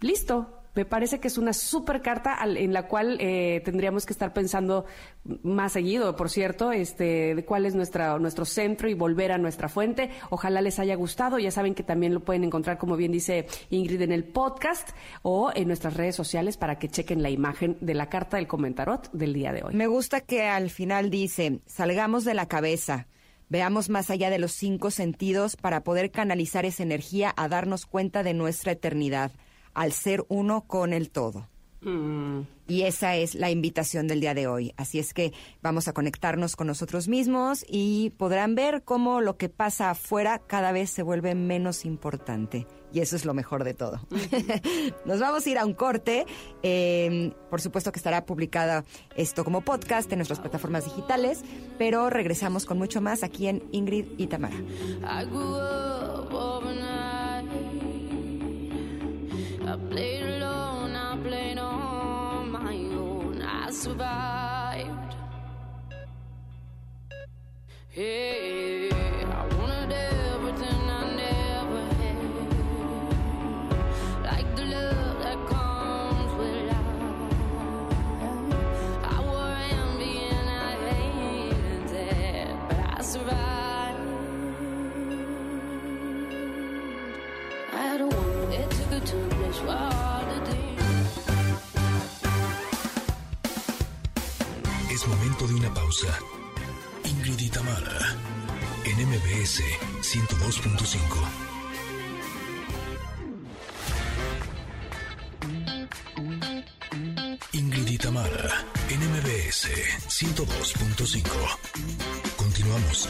Listo, 0.00 0.59
me 0.74 0.84
parece 0.84 1.20
que 1.20 1.28
es 1.28 1.38
una 1.38 1.52
super 1.52 2.02
carta 2.02 2.38
en 2.42 2.72
la 2.72 2.86
cual 2.86 3.18
eh, 3.20 3.60
tendríamos 3.64 4.06
que 4.06 4.12
estar 4.12 4.32
pensando 4.32 4.84
más 5.42 5.72
seguido, 5.72 6.16
por 6.16 6.30
cierto, 6.30 6.72
este, 6.72 7.34
de 7.34 7.44
cuál 7.44 7.66
es 7.66 7.74
nuestra, 7.74 8.18
nuestro 8.18 8.44
centro 8.44 8.88
y 8.88 8.94
volver 8.94 9.32
a 9.32 9.38
nuestra 9.38 9.68
fuente. 9.68 10.10
Ojalá 10.30 10.60
les 10.60 10.78
haya 10.78 10.94
gustado. 10.94 11.38
Ya 11.38 11.50
saben 11.50 11.74
que 11.74 11.82
también 11.82 12.14
lo 12.14 12.20
pueden 12.20 12.44
encontrar, 12.44 12.78
como 12.78 12.96
bien 12.96 13.12
dice 13.12 13.46
Ingrid, 13.70 14.02
en 14.02 14.12
el 14.12 14.24
podcast 14.24 14.90
o 15.22 15.50
en 15.54 15.66
nuestras 15.66 15.94
redes 15.94 16.16
sociales 16.16 16.56
para 16.56 16.78
que 16.78 16.88
chequen 16.88 17.22
la 17.22 17.30
imagen 17.30 17.76
de 17.80 17.94
la 17.94 18.08
carta 18.08 18.36
del 18.36 18.46
comentarot 18.46 19.10
del 19.12 19.32
día 19.32 19.52
de 19.52 19.62
hoy. 19.64 19.74
Me 19.74 19.86
gusta 19.86 20.20
que 20.20 20.44
al 20.44 20.70
final 20.70 21.10
dice, 21.10 21.60
salgamos 21.66 22.24
de 22.24 22.34
la 22.34 22.46
cabeza. 22.46 23.06
Veamos 23.48 23.88
más 23.88 24.10
allá 24.10 24.30
de 24.30 24.38
los 24.38 24.52
cinco 24.52 24.92
sentidos 24.92 25.56
para 25.56 25.82
poder 25.82 26.12
canalizar 26.12 26.64
esa 26.64 26.84
energía 26.84 27.34
a 27.36 27.48
darnos 27.48 27.84
cuenta 27.84 28.22
de 28.22 28.32
nuestra 28.32 28.72
eternidad 28.72 29.32
al 29.74 29.92
ser 29.92 30.24
uno 30.28 30.62
con 30.66 30.92
el 30.92 31.10
todo. 31.10 31.48
Mm. 31.82 32.42
Y 32.68 32.82
esa 32.82 33.16
es 33.16 33.34
la 33.34 33.50
invitación 33.50 34.06
del 34.06 34.20
día 34.20 34.32
de 34.34 34.46
hoy. 34.46 34.72
Así 34.76 34.98
es 34.98 35.12
que 35.12 35.32
vamos 35.60 35.88
a 35.88 35.92
conectarnos 35.92 36.54
con 36.54 36.68
nosotros 36.68 37.08
mismos 37.08 37.64
y 37.68 38.10
podrán 38.10 38.54
ver 38.54 38.84
cómo 38.84 39.20
lo 39.20 39.36
que 39.36 39.48
pasa 39.48 39.90
afuera 39.90 40.38
cada 40.38 40.70
vez 40.70 40.90
se 40.90 41.02
vuelve 41.02 41.34
menos 41.34 41.84
importante. 41.84 42.68
Y 42.92 43.00
eso 43.00 43.16
es 43.16 43.24
lo 43.24 43.34
mejor 43.34 43.64
de 43.64 43.74
todo. 43.74 44.00
Nos 45.04 45.20
vamos 45.20 45.46
a 45.46 45.50
ir 45.50 45.58
a 45.58 45.64
un 45.64 45.74
corte. 45.74 46.26
Em, 46.62 47.32
por 47.48 47.60
supuesto 47.60 47.90
que 47.90 47.98
estará 47.98 48.24
publicada 48.24 48.84
esto 49.16 49.44
como 49.44 49.62
podcast 49.62 50.10
en 50.12 50.18
nuestras 50.18 50.38
plataformas 50.38 50.84
digitales, 50.84 51.42
pero 51.78 52.08
regresamos 52.10 52.66
con 52.66 52.78
mucho 52.78 53.00
más 53.00 53.24
aquí 53.24 53.48
en 53.48 53.64
Ingrid 53.72 54.06
y 54.16 54.26
Tamara. 54.28 54.56
I 59.66 59.76
played 59.90 60.22
alone, 60.22 60.96
I 60.96 61.16
played 61.22 61.58
on 61.58 62.50
my 62.50 62.74
own. 62.74 63.42
I 63.42 63.70
survived. 63.70 65.14
Hey, 67.88 68.39
una 95.60 95.74
pausa. 95.74 96.18
Ingrid 97.04 97.38
y 97.38 97.50
en 98.84 98.96
MBS 99.08 99.62
102.5. 100.00 100.96
Ingrid 107.52 107.88
y 107.88 107.98
en 108.88 109.00
MBS 109.10 109.68
102.5. 110.08 111.24
Continuamos. 112.36 113.08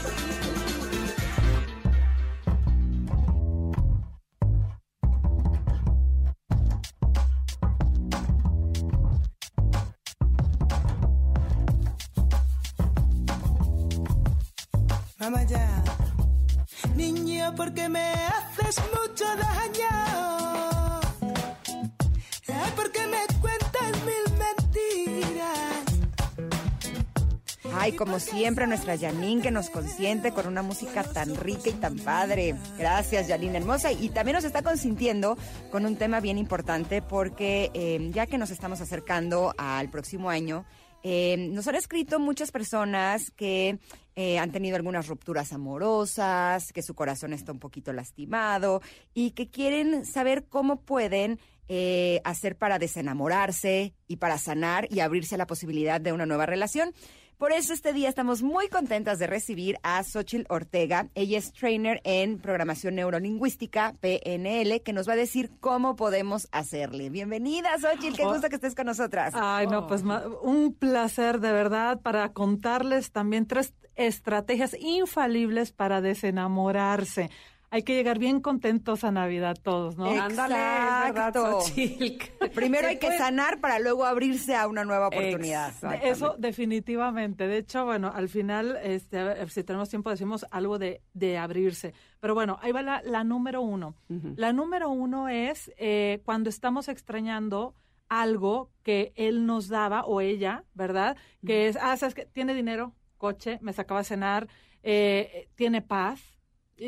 Como 28.11 28.19
siempre, 28.19 28.67
nuestra 28.67 28.97
Janine 28.97 29.41
que 29.41 29.51
nos 29.51 29.69
consiente 29.69 30.33
con 30.33 30.45
una 30.45 30.61
música 30.61 31.01
tan 31.01 31.33
rica 31.33 31.69
y 31.69 31.73
tan 31.75 31.95
padre. 31.95 32.55
Gracias, 32.77 33.29
Janine 33.29 33.59
hermosa. 33.59 33.93
Y 33.93 34.09
también 34.09 34.35
nos 34.35 34.43
está 34.43 34.61
consintiendo 34.61 35.37
con 35.71 35.85
un 35.85 35.95
tema 35.95 36.19
bien 36.19 36.37
importante 36.37 37.01
porque 37.01 37.71
eh, 37.73 38.09
ya 38.11 38.27
que 38.27 38.37
nos 38.37 38.51
estamos 38.51 38.81
acercando 38.81 39.53
al 39.57 39.89
próximo 39.89 40.29
año, 40.29 40.65
eh, 41.03 41.37
nos 41.37 41.69
han 41.69 41.75
escrito 41.75 42.19
muchas 42.19 42.51
personas 42.51 43.31
que 43.31 43.79
eh, 44.17 44.37
han 44.39 44.51
tenido 44.51 44.75
algunas 44.75 45.07
rupturas 45.07 45.53
amorosas, 45.53 46.73
que 46.73 46.83
su 46.83 46.93
corazón 46.93 47.31
está 47.31 47.53
un 47.53 47.59
poquito 47.59 47.93
lastimado 47.93 48.81
y 49.13 49.31
que 49.31 49.49
quieren 49.49 50.05
saber 50.05 50.47
cómo 50.49 50.81
pueden 50.81 51.39
eh, 51.73 52.19
hacer 52.25 52.57
para 52.57 52.79
desenamorarse 52.79 53.93
y 54.05 54.17
para 54.17 54.37
sanar 54.37 54.87
y 54.91 54.99
abrirse 54.99 55.35
a 55.35 55.37
la 55.37 55.47
posibilidad 55.47 56.01
de 56.01 56.11
una 56.11 56.25
nueva 56.25 56.45
relación. 56.45 56.93
Por 57.41 57.53
eso 57.53 57.73
este 57.73 57.91
día 57.91 58.07
estamos 58.07 58.43
muy 58.43 58.67
contentas 58.67 59.17
de 59.17 59.25
recibir 59.25 59.79
a 59.81 60.03
Xochitl 60.03 60.45
Ortega. 60.47 61.07
Ella 61.15 61.39
es 61.39 61.51
trainer 61.51 61.99
en 62.03 62.37
programación 62.37 62.93
neurolingüística, 62.93 63.95
PNL, 63.99 64.83
que 64.83 64.93
nos 64.93 65.09
va 65.09 65.13
a 65.13 65.15
decir 65.15 65.49
cómo 65.59 65.95
podemos 65.95 66.47
hacerle. 66.51 67.09
Bienvenida, 67.09 67.69
Xochitl, 67.79 68.15
qué 68.15 68.25
oh. 68.25 68.33
gusto 68.33 68.47
que 68.47 68.57
estés 68.57 68.75
con 68.75 68.85
nosotras. 68.85 69.33
Ay, 69.35 69.65
no, 69.65 69.87
pues 69.87 70.03
un 70.43 70.75
placer 70.75 71.39
de 71.39 71.51
verdad 71.51 71.99
para 71.99 72.31
contarles 72.31 73.11
también 73.11 73.47
tres 73.47 73.73
estrategias 73.95 74.75
infalibles 74.79 75.71
para 75.71 75.99
desenamorarse 75.99 77.31
hay 77.73 77.83
que 77.83 77.95
llegar 77.95 78.19
bien 78.19 78.41
contentos 78.41 79.05
a 79.05 79.11
Navidad 79.11 79.55
todos, 79.63 79.95
¿no? 79.95 80.11
Exacto. 80.11 81.59
Primero 82.53 82.89
hay 82.89 82.99
que 82.99 83.17
sanar 83.17 83.61
para 83.61 83.79
luego 83.79 84.05
abrirse 84.05 84.57
a 84.57 84.67
una 84.67 84.83
nueva 84.83 85.07
oportunidad. 85.07 85.73
Eso 86.03 86.35
definitivamente. 86.37 87.47
De 87.47 87.59
hecho, 87.59 87.85
bueno, 87.85 88.11
al 88.13 88.27
final, 88.27 88.77
este, 88.83 89.47
si 89.47 89.63
tenemos 89.63 89.87
tiempo, 89.87 90.09
decimos 90.09 90.45
algo 90.51 90.79
de, 90.79 91.01
de 91.13 91.37
abrirse. 91.37 91.93
Pero 92.19 92.33
bueno, 92.35 92.59
ahí 92.61 92.73
va 92.73 92.81
la, 92.81 93.23
número 93.23 93.61
uno. 93.61 93.95
La 94.35 94.51
número 94.51 94.89
uno 94.89 95.29
es 95.29 95.71
eh, 95.77 96.21
cuando 96.25 96.49
estamos 96.49 96.89
extrañando 96.89 97.73
algo 98.09 98.69
que 98.83 99.13
él 99.15 99.45
nos 99.45 99.69
daba 99.69 100.03
o 100.03 100.19
ella, 100.19 100.65
¿verdad? 100.73 101.15
Que 101.45 101.69
es, 101.69 101.77
ah, 101.81 101.95
sabes 101.95 102.15
que 102.15 102.25
tiene 102.25 102.53
dinero, 102.53 102.93
coche, 103.17 103.59
me 103.61 103.71
sacaba 103.71 104.01
a 104.01 104.03
cenar, 104.03 104.49
eh, 104.83 105.47
tiene 105.55 105.81
paz 105.81 106.40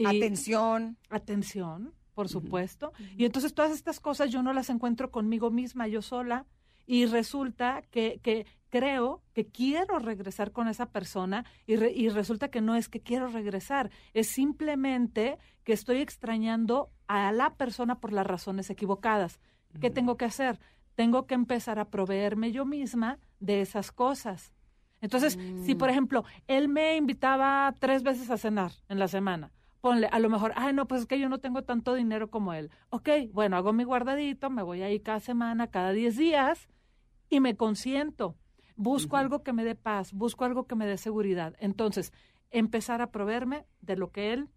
atención. 0.05 0.97
Atención, 1.09 1.93
por 2.13 2.29
supuesto. 2.29 2.93
Y 3.17 3.25
entonces 3.25 3.53
todas 3.53 3.71
estas 3.71 3.99
cosas 3.99 4.29
yo 4.29 4.43
no 4.43 4.53
las 4.53 4.69
encuentro 4.69 5.11
conmigo 5.11 5.51
misma, 5.51 5.87
yo 5.87 6.01
sola. 6.01 6.45
Y 6.85 7.05
resulta 7.05 7.81
que, 7.91 8.19
que 8.21 8.45
creo 8.69 9.21
que 9.33 9.45
quiero 9.45 9.99
regresar 9.99 10.51
con 10.51 10.67
esa 10.67 10.87
persona 10.87 11.45
y, 11.65 11.75
y 11.75 12.09
resulta 12.09 12.49
que 12.49 12.59
no 12.59 12.75
es 12.75 12.89
que 12.89 12.99
quiero 12.99 13.27
regresar, 13.27 13.89
es 14.13 14.27
simplemente 14.27 15.37
que 15.63 15.73
estoy 15.73 15.97
extrañando 15.99 16.89
a 17.07 17.31
la 17.31 17.53
persona 17.53 17.99
por 17.99 18.11
las 18.11 18.27
razones 18.27 18.69
equivocadas. 18.69 19.39
¿Qué 19.79 19.89
tengo 19.89 20.17
que 20.17 20.25
hacer? 20.25 20.59
Tengo 20.95 21.25
que 21.25 21.33
empezar 21.33 21.79
a 21.79 21.89
proveerme 21.89 22.51
yo 22.51 22.65
misma 22.65 23.19
de 23.39 23.61
esas 23.61 23.91
cosas. 23.91 24.53
Entonces, 25.01 25.37
si 25.65 25.75
por 25.75 25.89
mm. 25.89 25.91
ejemplo, 25.91 26.23
él 26.47 26.69
me 26.69 26.95
invitaba 26.95 27.73
tres 27.79 28.03
veces 28.03 28.29
a 28.29 28.37
cenar 28.37 28.71
en 28.87 28.99
la 28.99 29.07
semana, 29.07 29.51
ponle, 29.83 30.07
a 30.09 30.19
lo 30.19 30.29
mejor, 30.29 30.53
ay, 30.55 30.71
no, 30.71 30.87
pues 30.87 31.01
es 31.01 31.07
que 31.07 31.19
yo 31.19 31.27
no 31.27 31.41
tengo 31.41 31.63
tanto 31.63 31.93
dinero 31.93 32.31
como 32.31 32.53
él. 32.53 32.71
Ok, 32.89 33.09
bueno, 33.33 33.57
hago 33.57 33.73
mi 33.73 33.83
guardadito, 33.83 34.49
me 34.49 34.63
voy 34.63 34.81
ahí 34.81 35.01
cada 35.01 35.19
semana, 35.19 35.67
cada 35.67 35.91
10 35.91 36.15
días 36.15 36.69
y 37.29 37.41
me 37.41 37.57
consiento. 37.57 38.37
Busco 38.77 39.17
algo 39.17 39.43
que 39.43 39.51
me 39.51 39.65
dé 39.65 39.75
paz, 39.75 40.13
busco 40.13 40.45
algo 40.45 40.67
que 40.67 40.75
me 40.75 40.87
dé 40.87 40.97
seguridad. 40.97 41.57
Entonces, 41.59 42.13
empezar 42.49 43.01
a 43.01 43.11
proveerme 43.11 43.65
de 43.81 43.97
lo 43.97 44.09
que 44.13 44.31
él 44.31 44.47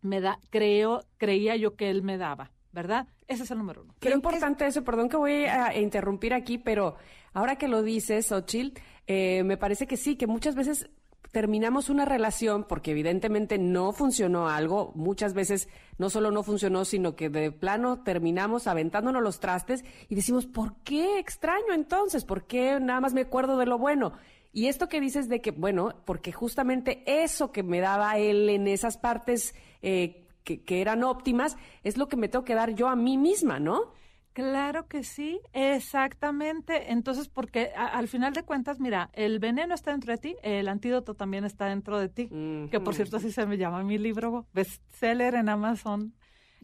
me 0.00 0.20
da, 0.20 0.38
creo, 0.50 1.00
creía 1.16 1.56
yo 1.56 1.74
que 1.74 1.90
él 1.90 2.04
me 2.04 2.16
daba, 2.16 2.52
¿verdad? 2.70 3.08
Ese 3.26 3.42
es 3.42 3.50
el 3.50 3.58
número 3.58 3.82
uno. 3.82 3.96
Qué 3.98 4.12
importante 4.12 4.64
eso, 4.64 4.84
perdón 4.84 5.08
que 5.08 5.16
voy 5.16 5.44
a 5.46 5.76
interrumpir 5.76 6.34
aquí, 6.34 6.58
pero 6.58 6.94
ahora 7.32 7.56
que 7.56 7.66
lo 7.66 7.82
dices, 7.82 8.30
Ochil, 8.30 8.74
eh, 9.08 9.42
me 9.42 9.56
parece 9.56 9.88
que 9.88 9.96
sí, 9.96 10.14
que 10.14 10.28
muchas 10.28 10.54
veces 10.54 10.88
terminamos 11.32 11.88
una 11.88 12.04
relación 12.04 12.64
porque 12.68 12.90
evidentemente 12.90 13.58
no 13.58 13.92
funcionó 13.92 14.48
algo, 14.48 14.92
muchas 14.94 15.32
veces 15.32 15.68
no 15.98 16.10
solo 16.10 16.30
no 16.30 16.42
funcionó, 16.42 16.84
sino 16.84 17.16
que 17.16 17.30
de 17.30 17.50
plano 17.50 18.02
terminamos 18.02 18.66
aventándonos 18.66 19.22
los 19.22 19.40
trastes 19.40 19.82
y 20.08 20.14
decimos, 20.14 20.46
¿por 20.46 20.76
qué 20.84 21.18
extraño 21.18 21.72
entonces? 21.72 22.24
¿Por 22.24 22.46
qué 22.46 22.78
nada 22.80 23.00
más 23.00 23.14
me 23.14 23.22
acuerdo 23.22 23.56
de 23.56 23.66
lo 23.66 23.78
bueno? 23.78 24.12
Y 24.52 24.66
esto 24.66 24.90
que 24.90 25.00
dices 25.00 25.30
de 25.30 25.40
que, 25.40 25.50
bueno, 25.50 25.94
porque 26.04 26.32
justamente 26.32 27.02
eso 27.06 27.50
que 27.50 27.62
me 27.62 27.80
daba 27.80 28.18
él 28.18 28.50
en 28.50 28.68
esas 28.68 28.98
partes 28.98 29.54
eh, 29.80 30.26
que, 30.44 30.62
que 30.62 30.82
eran 30.82 31.02
óptimas, 31.02 31.56
es 31.82 31.96
lo 31.96 32.08
que 32.08 32.18
me 32.18 32.28
tengo 32.28 32.44
que 32.44 32.54
dar 32.54 32.74
yo 32.74 32.88
a 32.88 32.96
mí 32.96 33.16
misma, 33.16 33.58
¿no? 33.58 33.94
Claro 34.32 34.86
que 34.86 35.04
sí, 35.04 35.40
exactamente. 35.52 36.92
Entonces, 36.92 37.28
porque 37.28 37.72
al 37.76 38.08
final 38.08 38.32
de 38.32 38.42
cuentas, 38.42 38.80
mira, 38.80 39.10
el 39.12 39.38
veneno 39.38 39.74
está 39.74 39.90
dentro 39.90 40.12
de 40.12 40.18
ti, 40.18 40.36
el 40.42 40.68
antídoto 40.68 41.14
también 41.14 41.44
está 41.44 41.66
dentro 41.66 41.98
de 41.98 42.08
ti, 42.08 42.28
que 42.70 42.80
por 42.80 42.94
cierto 42.94 43.18
así 43.18 43.30
se 43.30 43.44
me 43.46 43.58
llama 43.58 43.82
mi 43.82 43.98
libro, 43.98 44.46
bestseller 44.52 45.34
en 45.34 45.48
Amazon. 45.48 46.14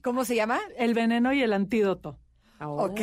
¿Cómo 0.03 0.25
se 0.25 0.35
llama? 0.35 0.59
El 0.77 0.95
veneno 0.95 1.33
y 1.33 1.43
el 1.43 1.53
antídoto. 1.53 2.19
Oh. 2.61 2.87
Ok, 2.87 3.01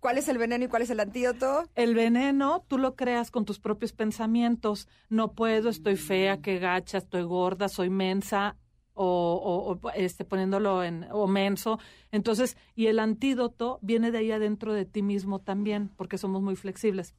¿cuál 0.00 0.18
es 0.18 0.28
el 0.28 0.36
veneno 0.36 0.64
y 0.64 0.68
cuál 0.68 0.82
es 0.82 0.90
el 0.90 1.00
antídoto? 1.00 1.64
El 1.74 1.94
veneno 1.94 2.64
tú 2.68 2.76
lo 2.76 2.96
creas 2.96 3.30
con 3.30 3.44
tus 3.44 3.58
propios 3.58 3.92
pensamientos. 3.92 4.88
No 5.08 5.32
puedo, 5.32 5.70
estoy 5.70 5.96
fea, 5.96 6.42
qué 6.42 6.58
gacha, 6.58 6.98
estoy 6.98 7.22
gorda, 7.22 7.68
soy 7.68 7.88
mensa 7.88 8.56
o, 8.94 9.78
este, 9.94 10.24
poniéndolo 10.24 10.84
en 10.84 11.06
o 11.10 11.26
menso. 11.26 11.78
Entonces, 12.12 12.56
y 12.74 12.86
el 12.86 12.98
antídoto 12.98 13.78
viene 13.82 14.10
de 14.10 14.18
ahí 14.18 14.32
adentro 14.32 14.72
de 14.72 14.84
ti 14.84 15.02
mismo 15.02 15.40
también, 15.40 15.90
porque 15.96 16.18
somos 16.18 16.42
muy 16.42 16.56
flexibles. 16.56 17.14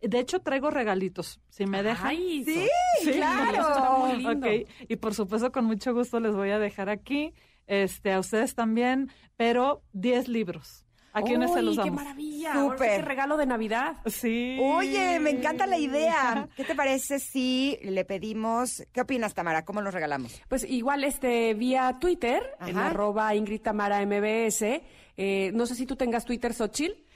De 0.00 0.18
hecho, 0.18 0.40
traigo 0.40 0.70
regalitos, 0.70 1.40
si 1.48 1.66
me 1.66 1.82
dejan. 1.82 2.08
Ay, 2.08 2.44
sí, 2.44 2.68
claro. 3.12 4.48
Y 4.88 4.96
por 4.96 5.14
supuesto, 5.14 5.50
con 5.52 5.64
mucho 5.64 5.94
gusto 5.94 6.20
les 6.20 6.34
voy 6.34 6.50
a 6.50 6.58
dejar 6.58 6.90
aquí, 6.90 7.32
este, 7.66 8.12
a 8.12 8.20
ustedes 8.20 8.54
también, 8.54 9.10
pero 9.36 9.82
10 9.92 10.28
libros. 10.28 10.85
¿A 11.16 11.22
quiénes 11.22 11.50
se 11.50 11.62
los 11.62 11.76
damos? 11.76 11.98
¡Qué 11.98 12.04
maravilla! 12.04 12.52
¡Súper! 12.52 13.04
regalo 13.04 13.38
de 13.38 13.46
Navidad! 13.46 13.96
Sí. 14.04 14.58
Oye, 14.60 15.18
me 15.18 15.30
encanta 15.30 15.66
la 15.66 15.78
idea. 15.78 16.46
¿Qué 16.56 16.64
te 16.64 16.74
parece 16.74 17.18
si 17.18 17.78
le 17.82 18.04
pedimos... 18.04 18.84
¿Qué 18.92 19.00
opinas, 19.00 19.32
Tamara? 19.32 19.64
¿Cómo 19.64 19.80
los 19.80 19.94
regalamos? 19.94 20.42
Pues 20.48 20.64
igual, 20.68 21.04
este, 21.04 21.54
vía 21.54 21.96
Twitter, 21.98 22.42
en 22.60 22.76
arroba 22.76 23.34
Ingrid 23.34 23.62
Tamara 23.62 24.04
MBS. 24.04 24.82
Eh, 25.16 25.52
no 25.54 25.64
sé 25.64 25.74
si 25.74 25.86
tú 25.86 25.96
tengas 25.96 26.26
Twitter, 26.26 26.52
Xochil. 26.52 27.06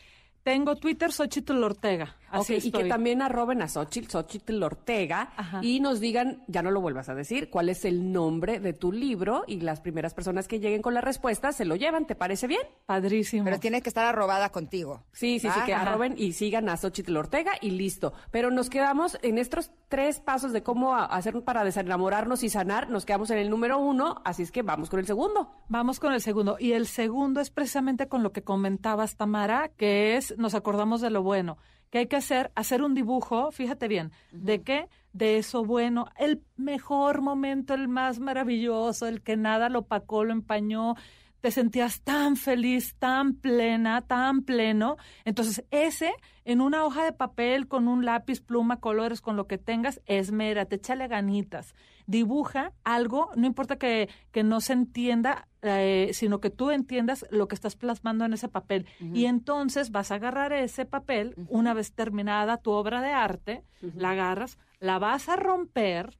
Tengo 0.42 0.76
Twitter, 0.76 1.12
Xochitl 1.12 1.62
Ortega. 1.62 2.16
Así 2.30 2.58
y 2.62 2.70
que 2.70 2.84
también 2.84 3.22
arroben 3.22 3.62
a 3.62 3.68
Xochitl, 3.68 4.10
Xochitl 4.10 4.62
Ortega, 4.62 5.32
y 5.62 5.80
nos 5.80 6.00
digan, 6.00 6.44
ya 6.46 6.62
no 6.62 6.70
lo 6.70 6.80
vuelvas 6.80 7.08
a 7.08 7.14
decir, 7.14 7.50
cuál 7.50 7.68
es 7.68 7.84
el 7.84 8.12
nombre 8.12 8.60
de 8.60 8.72
tu 8.72 8.92
libro, 8.92 9.44
y 9.46 9.60
las 9.60 9.80
primeras 9.80 10.14
personas 10.14 10.46
que 10.46 10.60
lleguen 10.60 10.82
con 10.82 10.94
la 10.94 11.00
respuesta 11.00 11.52
se 11.52 11.64
lo 11.64 11.76
llevan, 11.76 12.06
¿te 12.06 12.14
parece 12.14 12.46
bien? 12.46 12.62
Padrísimo. 12.86 13.44
Pero 13.44 13.58
tiene 13.58 13.82
que 13.82 13.88
estar 13.88 14.04
arrobada 14.04 14.50
contigo. 14.50 15.04
Sí, 15.12 15.38
sí, 15.38 15.48
sí, 15.48 15.60
que 15.66 15.74
arroben 15.74 16.14
y 16.16 16.32
sigan 16.32 16.68
a 16.68 16.76
Xochitl 16.76 17.16
Ortega 17.16 17.52
y 17.60 17.70
listo. 17.70 18.12
Pero 18.30 18.50
nos 18.50 18.70
quedamos 18.70 19.18
en 19.22 19.38
estos 19.38 19.70
tres 19.88 20.20
pasos 20.20 20.52
de 20.52 20.62
cómo 20.62 20.94
hacer 20.94 21.30
para 21.42 21.64
desenamorarnos 21.64 22.42
y 22.42 22.48
sanar, 22.48 22.90
nos 22.90 23.04
quedamos 23.04 23.30
en 23.30 23.38
el 23.38 23.50
número 23.50 23.78
uno, 23.78 24.20
así 24.24 24.42
es 24.42 24.52
que 24.52 24.62
vamos 24.62 24.90
con 24.90 25.00
el 25.00 25.06
segundo. 25.06 25.50
Vamos 25.68 26.00
con 26.00 26.12
el 26.12 26.20
segundo, 26.20 26.56
y 26.58 26.72
el 26.72 26.86
segundo 26.86 27.40
es 27.40 27.50
precisamente 27.50 28.08
con 28.08 28.22
lo 28.22 28.32
que 28.32 28.42
comentabas, 28.42 29.16
Tamara, 29.16 29.68
que 29.76 30.16
es 30.16 30.36
nos 30.38 30.54
acordamos 30.54 31.00
de 31.00 31.10
lo 31.10 31.22
bueno. 31.22 31.58
Que 31.90 31.98
hay 31.98 32.07
que 32.07 32.16
hacer? 32.16 32.50
Hacer 32.55 32.83
un 32.83 32.94
dibujo, 32.94 33.50
fíjate 33.53 33.88
bien, 33.88 34.12
¿de 34.33 34.62
qué? 34.62 34.88
De 35.12 35.38
eso 35.38 35.64
bueno, 35.64 36.07
el 36.16 36.42
mejor 36.57 37.20
momento, 37.20 37.74
el 37.74 37.88
más 37.88 38.20
maravilloso, 38.20 39.07
el 39.07 39.22
que 39.22 39.37
nada 39.37 39.68
lo 39.68 39.81
opacó, 39.81 40.24
lo 40.24 40.33
empañó, 40.33 40.94
te 41.40 41.50
sentías 41.50 42.03
tan 42.03 42.37
feliz, 42.37 42.94
tan 42.98 43.35
plena, 43.35 44.03
tan 44.03 44.42
pleno. 44.42 44.96
Entonces, 45.24 45.64
ese 45.70 46.12
en 46.44 46.61
una 46.61 46.85
hoja 46.85 47.05
de 47.05 47.12
papel 47.12 47.68
con 47.68 47.88
un 47.88 48.05
lápiz, 48.05 48.40
pluma, 48.40 48.81
colores, 48.81 49.20
con 49.20 49.37
lo 49.37 49.46
que 49.46 49.59
tengas, 49.59 50.00
esmérate, 50.07 50.76
échale 50.76 51.09
ganitas. 51.09 51.74
Dibuja 52.07 52.72
algo, 52.83 53.31
no 53.37 53.46
importa 53.46 53.76
que, 53.76 54.09
que 54.33 54.42
no 54.42 54.61
se 54.61 54.72
entienda, 54.72 55.48
eh, 55.62 56.11
sino 56.12 56.40
que 56.40 56.50
tú 56.50 56.70
entiendas 56.70 57.24
lo 57.31 57.46
que 57.46 57.55
estás 57.55 57.76
plasmando 57.76 58.24
en 58.24 58.33
ese 58.33 58.48
papel. 58.48 58.87
Y 59.14 59.26
entonces 59.26 59.90
vas 59.92 60.11
a 60.11 60.16
agarrar 60.16 60.53
ese 60.53 60.87
papel, 60.87 61.35
una 61.48 61.72
vez 61.72 61.92
terminada 61.92 62.57
tu 62.57 62.72
obra 62.72 63.00
de 63.00 63.12
arte, 63.12 63.64
la 63.81 64.11
agarras, 64.11 64.59
la 64.81 64.98
vas 64.98 65.29
a 65.29 65.37
romper, 65.37 66.18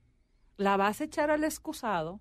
la 0.57 0.77
vas 0.77 1.01
a 1.01 1.05
echar 1.05 1.31
al 1.31 1.43
excusado, 1.43 2.21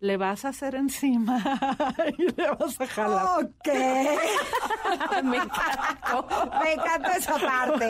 le 0.00 0.16
vas 0.16 0.44
a 0.46 0.48
hacer 0.48 0.74
encima 0.74 1.38
y 2.18 2.22
le 2.32 2.50
vas 2.50 2.80
a 2.80 2.86
jalar. 2.86 3.44
Ok. 3.44 3.68
Me 5.24 5.36
encantó. 5.36 6.26
Me 6.62 6.72
encanta 6.72 7.16
esa 7.16 7.38
parte. 7.38 7.86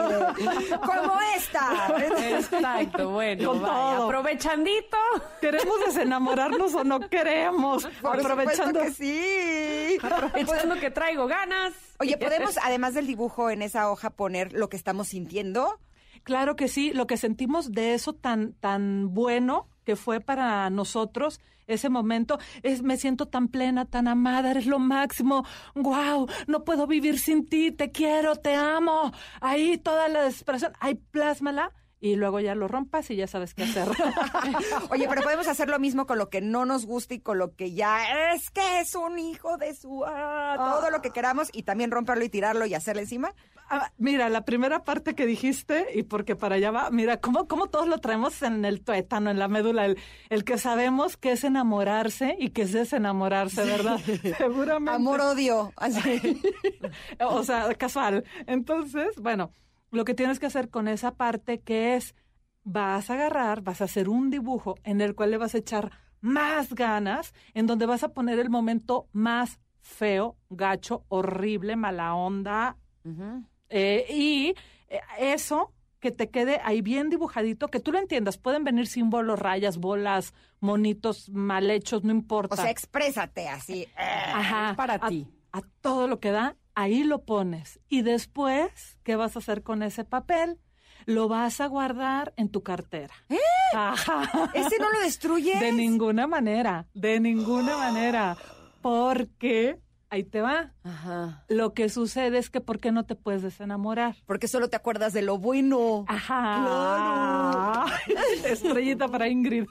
Como 0.85 1.19
esta. 1.37 1.95
Exacto, 2.31 3.11
bueno, 3.11 3.51
Con 3.53 3.63
vaya, 3.63 3.97
todo. 3.97 4.05
aprovechandito. 4.07 4.97
¿Queremos 5.41 5.75
desenamorarnos 5.87 6.75
o 6.75 6.85
no 6.85 7.01
queremos? 7.09 7.87
Por 8.01 8.19
Aprovechando. 8.19 8.81
que 8.83 8.91
sí. 8.93 9.99
Aprovechando 10.03 10.77
que 10.81 10.91
traigo 10.91 11.27
ganas. 11.27 11.73
Oye, 12.01 12.17
¿podemos, 12.17 12.59
además 12.63 12.95
del 12.95 13.07
dibujo 13.07 13.51
en 13.51 13.63
esa 13.63 13.91
hoja, 13.91 14.11
poner 14.11 14.53
lo 14.53 14.69
que 14.69 14.77
estamos 14.77 15.09
sintiendo? 15.09 15.79
Claro 16.25 16.57
que 16.57 16.69
sí, 16.69 16.93
lo 16.93 17.07
que 17.07 17.17
sentimos 17.17 17.73
de 17.73 17.95
eso 17.95 18.13
tan, 18.15 18.53
tan 18.55 19.15
bueno 19.15 19.69
que 19.85 19.97
fue 19.97 20.21
para 20.21 20.69
nosotros 20.71 21.41
ese 21.73 21.89
momento, 21.89 22.39
es 22.63 22.83
me 22.83 22.97
siento 22.97 23.27
tan 23.27 23.49
plena, 23.49 23.85
tan 23.85 24.09
amada, 24.09 24.51
eres 24.51 24.67
lo 24.67 24.79
máximo, 24.79 25.45
wow, 25.75 26.27
no 26.47 26.65
puedo 26.65 26.87
vivir 26.87 27.19
sin 27.19 27.47
ti, 27.47 27.71
te 27.73 27.91
quiero, 27.91 28.37
te 28.37 28.55
amo, 28.55 29.13
ahí 29.41 29.79
toda 29.79 30.09
la 30.09 30.27
expresión, 30.27 30.73
ahí 30.81 30.95
plásmala 30.95 31.73
y 32.01 32.17
luego 32.17 32.41
ya 32.41 32.55
lo 32.55 32.67
rompas 32.67 33.11
y 33.11 33.17
ya 33.17 33.27
sabes 33.27 33.55
qué 33.55 33.65
hacer. 33.65 33.89
Oye, 34.91 35.07
pero 35.09 35.23
podemos 35.23 35.47
hacer 35.49 35.69
lo 35.69 35.79
mismo 35.79 36.07
con 36.07 36.19
lo 36.19 36.31
que 36.31 36.41
no 36.41 36.65
nos 36.65 36.87
gusta 36.87 37.15
y 37.15 37.21
con 37.21 37.39
lo 37.39 37.55
que 37.55 37.73
ya 37.73 38.33
es 38.33 38.51
que 38.51 38.81
es 38.81 38.95
un 38.95 39.19
hijo 39.19 39.59
de 39.59 39.75
su... 39.75 40.05
ah, 40.07 40.55
todo 40.57 40.91
lo 40.91 41.03
que 41.03 41.11
queramos 41.11 41.51
y 41.53 41.63
también 41.63 41.91
romperlo 41.91 42.25
y 42.25 42.31
tirarlo 42.31 42.65
y 42.65 42.75
hacerle 42.75 43.03
encima. 43.03 43.35
Ah, 43.69 43.93
mira, 43.99 44.29
la 44.31 44.45
primera 44.45 44.83
parte 44.83 45.15
que 45.15 45.27
dijiste, 45.27 45.87
y 45.95 46.03
porque 46.03 46.35
para 46.35 46.57
allá 46.57 46.73
va, 46.73 46.91
mira, 46.91 47.21
cómo, 47.21 47.47
cómo 47.47 47.69
todos 47.69 47.87
lo 47.87 47.99
traemos 47.99 48.43
en 48.43 48.65
el 48.65 48.83
tuétano, 48.83 49.31
en 49.31 49.39
la 49.39 49.47
médula, 49.47 49.85
el, 49.85 49.99
el 50.29 50.43
que 50.43 50.59
sabemos 50.59 51.17
que 51.17 51.33
es 51.33 51.45
enamorarse 51.45 52.35
y 52.41 52.51
que 52.51 52.63
es 52.63 52.73
desenamorarse, 52.73 53.65
¿verdad? 53.65 54.01
Seguramente. 54.39 54.97
Amor-odio. 54.97 55.73
Así. 55.77 56.43
o 57.21 57.45
sea, 57.45 57.73
casual. 57.75 58.25
Entonces, 58.47 59.15
bueno, 59.21 59.53
lo 59.91 60.05
que 60.05 60.15
tienes 60.15 60.39
que 60.39 60.47
hacer 60.47 60.69
con 60.71 60.89
esa 60.89 61.15
parte 61.15 61.61
que 61.61 61.97
es, 61.97 62.15
vas 62.63 63.11
a 63.11 63.15
agarrar, 63.15 63.63
vas 63.63 63.81
a 63.81 63.85
hacer 63.85 64.09
un 64.09 64.31
dibujo 64.31 64.77
en 64.85 65.01
el 65.01 65.15
cual 65.15 65.31
le 65.31 65.39
vas 65.39 65.55
a 65.55 65.59
echar 65.59 65.91
más 66.21 66.75
ganas, 66.75 67.33
en 67.55 67.67
donde 67.67 67.87
vas 67.87 68.03
a 68.05 68.13
poner 68.13 68.39
el 68.39 68.51
momento 68.51 69.09
más 69.13 69.59
feo, 69.81 70.37
gacho, 70.51 71.05
horrible, 71.09 71.77
mala 71.77 72.15
onda, 72.15 72.77
eh, 73.71 74.05
y 74.11 74.55
eh, 74.89 75.01
eso 75.19 75.73
que 76.01 76.11
te 76.11 76.31
quede 76.31 76.61
ahí 76.65 76.81
bien 76.83 77.09
dibujadito, 77.11 77.69
que 77.69 77.81
tú 77.81 77.93
lo 77.93 77.99
entiendas. 77.99 78.39
Pueden 78.39 78.65
venir 78.65 78.87
símbolos, 78.87 79.39
rayas, 79.39 79.77
bolas, 79.79 80.33
monitos 80.61 81.29
mal 81.31 81.71
hechos, 81.71 82.05
no 82.05 82.11
importa. 82.11 82.55
O 82.55 82.57
sea, 82.57 82.71
exprésate 82.71 83.49
así. 83.49 83.87
Ajá, 83.97 84.75
para 84.77 84.95
a- 84.95 85.09
ti. 85.09 85.27
A 85.53 85.63
todo 85.81 86.07
lo 86.07 86.21
que 86.21 86.31
da, 86.31 86.57
ahí 86.81 87.05
lo 87.05 87.25
pones. 87.25 87.79
Y 87.89 88.03
después, 88.03 88.99
¿qué 89.03 89.17
vas 89.17 89.37
a 89.37 89.41
hacer 89.41 89.63
con 89.63 89.83
ese 89.83 90.05
papel? 90.05 90.59
Lo 91.07 91.29
vas 91.29 91.61
a 91.61 91.67
guardar 91.67 92.33
en 92.37 92.49
tu 92.49 92.63
cartera. 92.63 93.15
Ajá. 93.75 94.51
¿Ese 94.55 94.79
no 94.79 94.91
lo 94.91 95.01
destruye? 95.01 95.59
De 95.59 95.73
ninguna 95.73 96.27
manera, 96.27 96.87
de 96.95 97.21
ninguna 97.21 97.77
manera. 97.77 98.37
Porque, 98.81 99.79
ahí 100.09 100.25
te 100.25 100.41
va. 100.41 100.73
Ajá. 100.83 101.45
Lo 101.49 101.75
que 101.75 101.89
sucede 101.89 102.39
es 102.39 102.49
que 102.51 102.61
¿por 102.61 102.81
qué 102.81 102.93
no 102.93 103.05
te 103.05 103.15
puedes 103.15 103.43
desenamorar? 103.43 104.17
Porque 104.27 104.49
solo 104.49 104.69
te 104.69 104.77
acuerdas 104.77 105.13
de 105.13 105.23
lo 105.23 105.39
bueno. 105.39 106.05
Ajá. 106.09 107.50
Estrellita 108.45 109.09
para 109.09 109.29
Ingrid. 109.29 109.65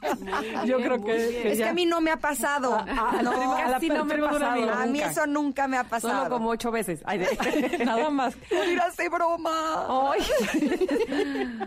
Yo 0.66 0.78
bien, 0.78 0.90
creo 0.90 1.04
que, 1.04 1.52
Es 1.52 1.58
que 1.58 1.66
a 1.66 1.74
mí 1.74 1.86
no 1.86 2.02
me 2.02 2.12
ha 2.12 2.18
pasado. 2.18 2.76
a 2.76 2.86
la 2.86 3.22
no, 3.22 3.32
prima- 3.32 3.58
a 3.58 3.68
la 3.68 3.74
casi 3.74 3.90
no 3.90 4.06
me 4.06 4.14
ha 4.16 4.30
pasado. 4.30 4.72
a 4.74 4.86
mí 4.86 5.00
eso 5.02 5.26
nunca 5.28 5.68
me 5.68 5.78
ha 5.78 5.84
pasado. 5.84 6.24
Solo 6.24 6.30
como 6.30 6.50
ocho 6.50 6.72
veces. 6.72 7.02
Ay, 7.06 7.20
de- 7.20 7.78
Nada 7.86 8.10
más. 8.10 8.36
Mira, 8.68 8.86
hace 8.88 9.10
broma. 9.10 10.12
Ay, 10.14 10.22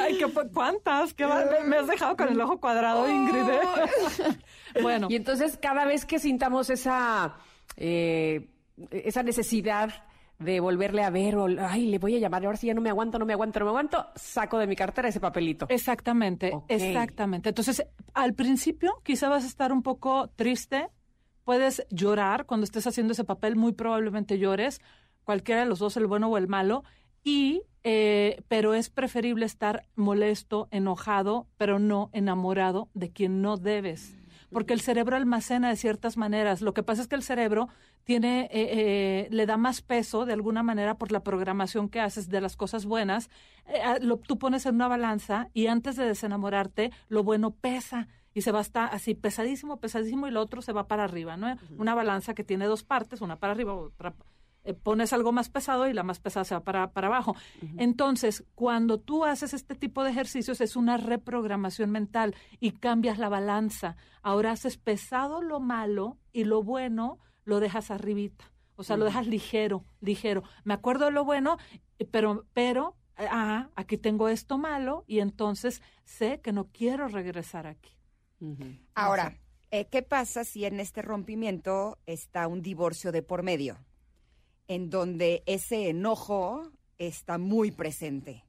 Ay. 0.00 0.20
¿cuántas? 0.52 1.14
¿Qué 1.14 1.26
me 1.64 1.76
has 1.76 1.86
dejado 1.86 2.16
con 2.16 2.28
el 2.28 2.40
ojo 2.40 2.58
cuadrado, 2.60 3.08
Ingrid. 3.08 3.48
¿eh? 3.48 4.80
Bueno, 4.82 5.06
Y 5.10 5.16
entonces 5.16 5.58
cada 5.60 5.84
vez 5.84 6.04
que 6.04 6.18
sintamos 6.18 6.70
esa, 6.70 7.36
eh, 7.76 8.48
esa 8.90 9.22
necesidad 9.22 9.90
de 10.44 10.60
volverle 10.60 11.02
a 11.02 11.10
ver 11.10 11.36
o, 11.36 11.46
ay, 11.58 11.86
le 11.86 11.98
voy 11.98 12.16
a 12.16 12.18
llamar, 12.18 12.44
ahora 12.44 12.56
sí 12.56 12.66
ya 12.66 12.74
no 12.74 12.80
me 12.80 12.90
aguanto, 12.90 13.18
no 13.18 13.26
me 13.26 13.32
aguanto, 13.32 13.58
no 13.58 13.64
me 13.66 13.70
aguanto, 13.70 14.06
saco 14.14 14.58
de 14.58 14.66
mi 14.66 14.76
cartera 14.76 15.08
ese 15.08 15.20
papelito. 15.20 15.66
exactamente, 15.68 16.52
exactamente. 16.68 17.48
Entonces, 17.48 17.84
al 18.12 18.34
principio 18.34 19.00
quizá 19.02 19.28
vas 19.28 19.44
a 19.44 19.48
estar 19.48 19.72
un 19.72 19.82
poco 19.82 20.28
triste, 20.36 20.88
puedes 21.44 21.86
llorar 21.90 22.46
cuando 22.46 22.64
estés 22.64 22.86
haciendo 22.86 23.12
ese 23.12 23.24
papel, 23.24 23.56
muy 23.56 23.72
probablemente 23.72 24.38
llores, 24.38 24.80
cualquiera 25.24 25.62
de 25.62 25.68
los 25.68 25.78
dos, 25.78 25.96
el 25.96 26.06
bueno 26.06 26.28
o 26.28 26.38
el 26.38 26.48
malo, 26.48 26.84
y 27.22 27.62
eh, 27.86 28.42
pero 28.48 28.72
es 28.72 28.88
preferible 28.88 29.44
estar 29.44 29.86
molesto, 29.94 30.68
enojado, 30.70 31.46
pero 31.58 31.78
no 31.78 32.08
enamorado 32.12 32.88
de 32.94 33.12
quien 33.12 33.42
no 33.42 33.58
debes. 33.58 34.14
Porque 34.54 34.72
el 34.72 34.80
cerebro 34.80 35.16
almacena 35.16 35.68
de 35.68 35.76
ciertas 35.76 36.16
maneras. 36.16 36.62
Lo 36.62 36.72
que 36.72 36.82
pasa 36.82 37.02
es 37.02 37.08
que 37.08 37.16
el 37.16 37.22
cerebro 37.22 37.68
tiene, 38.04 38.44
eh, 38.44 38.48
eh, 38.52 39.28
le 39.30 39.46
da 39.46 39.56
más 39.56 39.82
peso 39.82 40.24
de 40.24 40.32
alguna 40.32 40.62
manera 40.62 40.96
por 40.96 41.12
la 41.12 41.24
programación 41.24 41.88
que 41.88 42.00
haces 42.00 42.28
de 42.28 42.40
las 42.40 42.56
cosas 42.56 42.86
buenas. 42.86 43.30
Eh, 43.66 43.80
ah, 43.84 43.98
lo, 44.00 44.16
tú 44.16 44.38
pones 44.38 44.64
en 44.64 44.76
una 44.76 44.88
balanza 44.88 45.50
y 45.52 45.66
antes 45.66 45.96
de 45.96 46.06
desenamorarte, 46.06 46.92
lo 47.08 47.24
bueno 47.24 47.50
pesa 47.50 48.08
y 48.32 48.42
se 48.42 48.52
va 48.52 48.60
hasta 48.60 48.86
así 48.86 49.14
pesadísimo, 49.14 49.80
pesadísimo 49.80 50.28
y 50.28 50.30
lo 50.30 50.40
otro 50.40 50.62
se 50.62 50.72
va 50.72 50.86
para 50.86 51.04
arriba, 51.04 51.36
¿no? 51.36 51.56
Una 51.76 51.94
balanza 51.94 52.34
que 52.34 52.44
tiene 52.44 52.66
dos 52.66 52.84
partes, 52.84 53.20
una 53.20 53.40
para 53.40 53.52
arriba, 53.52 53.74
otra 53.74 54.14
eh, 54.64 54.74
pones 54.74 55.12
algo 55.12 55.30
más 55.30 55.50
pesado 55.50 55.88
y 55.88 55.92
la 55.92 56.02
más 56.02 56.20
pesada 56.20 56.44
se 56.44 56.54
va 56.54 56.64
para, 56.64 56.92
para 56.92 57.08
abajo. 57.08 57.36
Entonces, 57.76 58.44
cuando 58.54 58.98
tú 58.98 59.24
haces 59.24 59.52
este 59.52 59.74
tipo 59.74 60.02
de 60.02 60.10
ejercicios 60.10 60.60
es 60.60 60.74
una 60.74 60.96
reprogramación 60.96 61.90
mental 61.90 62.34
y 62.60 62.72
cambias 62.72 63.18
la 63.18 63.28
balanza. 63.28 63.96
Ahora 64.22 64.52
haces 64.52 64.78
pesado 64.78 65.42
lo 65.42 65.60
malo 65.60 66.18
y 66.32 66.44
lo 66.44 66.62
bueno 66.62 67.18
lo 67.44 67.60
dejas 67.60 67.90
arribita. 67.90 68.50
O 68.76 68.82
sea, 68.82 68.96
lo 68.96 69.04
dejas 69.04 69.26
ligero, 69.26 69.84
ligero. 70.00 70.42
Me 70.64 70.74
acuerdo 70.74 71.04
de 71.04 71.12
lo 71.12 71.24
bueno, 71.24 71.58
pero, 72.10 72.46
pero, 72.54 72.96
ah, 73.16 73.68
aquí 73.76 73.98
tengo 73.98 74.28
esto 74.28 74.58
malo 74.58 75.04
y 75.06 75.20
entonces 75.20 75.82
sé 76.04 76.40
que 76.40 76.52
no 76.52 76.68
quiero 76.72 77.06
regresar 77.08 77.66
aquí. 77.66 77.96
Ahora, 78.94 79.38
eh, 79.70 79.86
¿qué 79.90 80.02
pasa 80.02 80.44
si 80.44 80.64
en 80.64 80.80
este 80.80 81.02
rompimiento 81.02 81.98
está 82.06 82.46
un 82.46 82.62
divorcio 82.62 83.12
de 83.12 83.22
por 83.22 83.42
medio? 83.42 83.78
En 84.68 84.90
donde 84.90 85.42
ese 85.46 85.88
enojo 85.90 86.70
está 86.98 87.38
muy 87.38 87.70
presente. 87.70 88.44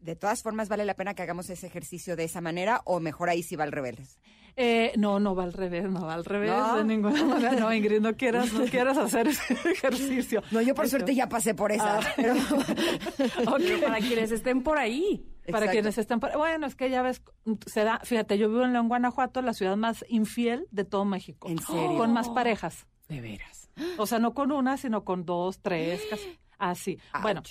De 0.00 0.14
todas 0.16 0.42
formas, 0.42 0.68
¿vale 0.68 0.84
la 0.84 0.94
pena 0.94 1.14
que 1.14 1.22
hagamos 1.22 1.50
ese 1.50 1.66
ejercicio 1.66 2.14
de 2.14 2.24
esa 2.24 2.40
manera 2.40 2.82
o 2.84 3.00
mejor 3.00 3.28
ahí 3.28 3.42
sí 3.42 3.56
va 3.56 3.64
al 3.64 3.72
revés? 3.72 4.18
Eh, 4.60 4.92
no, 4.96 5.20
no 5.20 5.34
va 5.36 5.44
al 5.44 5.52
revés, 5.52 5.88
no 5.88 6.06
va 6.06 6.14
al 6.14 6.24
revés 6.24 6.50
¿No? 6.50 6.76
de 6.78 6.84
ninguna 6.84 7.24
manera. 7.24 7.52
No, 7.52 7.72
Ingrid, 7.72 8.00
no 8.00 8.16
quieras, 8.16 8.52
no 8.52 8.64
quieras 8.64 8.96
hacer 8.98 9.28
ese 9.28 9.54
ejercicio. 9.70 10.42
No, 10.50 10.60
yo 10.60 10.74
por 10.74 10.88
suerte 10.88 11.14
ya 11.14 11.28
pasé 11.28 11.54
por 11.54 11.70
esa. 11.72 11.98
Ah. 11.98 12.12
pero- 12.16 12.34
Pero 13.58 13.80
para 13.86 13.98
quienes 13.98 14.30
estén 14.32 14.62
por 14.62 14.78
ahí. 14.78 15.24
Para 15.46 15.58
Exacto. 15.60 15.70
quienes 15.72 15.98
están 15.98 16.20
por... 16.20 16.36
Bueno, 16.36 16.66
es 16.66 16.74
que 16.74 16.90
ya 16.90 17.02
ves, 17.02 17.22
se 17.66 17.82
da, 17.84 18.00
fíjate, 18.04 18.36
yo 18.36 18.48
vivo 18.48 18.64
en 18.64 18.72
León, 18.72 18.88
Guanajuato, 18.88 19.42
la 19.42 19.54
ciudad 19.54 19.76
más 19.76 20.04
infiel 20.08 20.66
de 20.70 20.84
todo 20.84 21.04
México. 21.04 21.48
¿En 21.48 21.58
serio? 21.58 21.96
Con 21.96 22.12
más 22.12 22.28
parejas. 22.28 22.86
De 23.08 23.20
veras. 23.20 23.67
O 23.96 24.06
sea, 24.06 24.18
no 24.18 24.34
con 24.34 24.52
una, 24.52 24.76
sino 24.76 25.04
con 25.04 25.24
dos, 25.24 25.60
tres, 25.60 26.02
casi. 26.10 26.38
Así. 26.58 26.98
Bueno, 27.22 27.42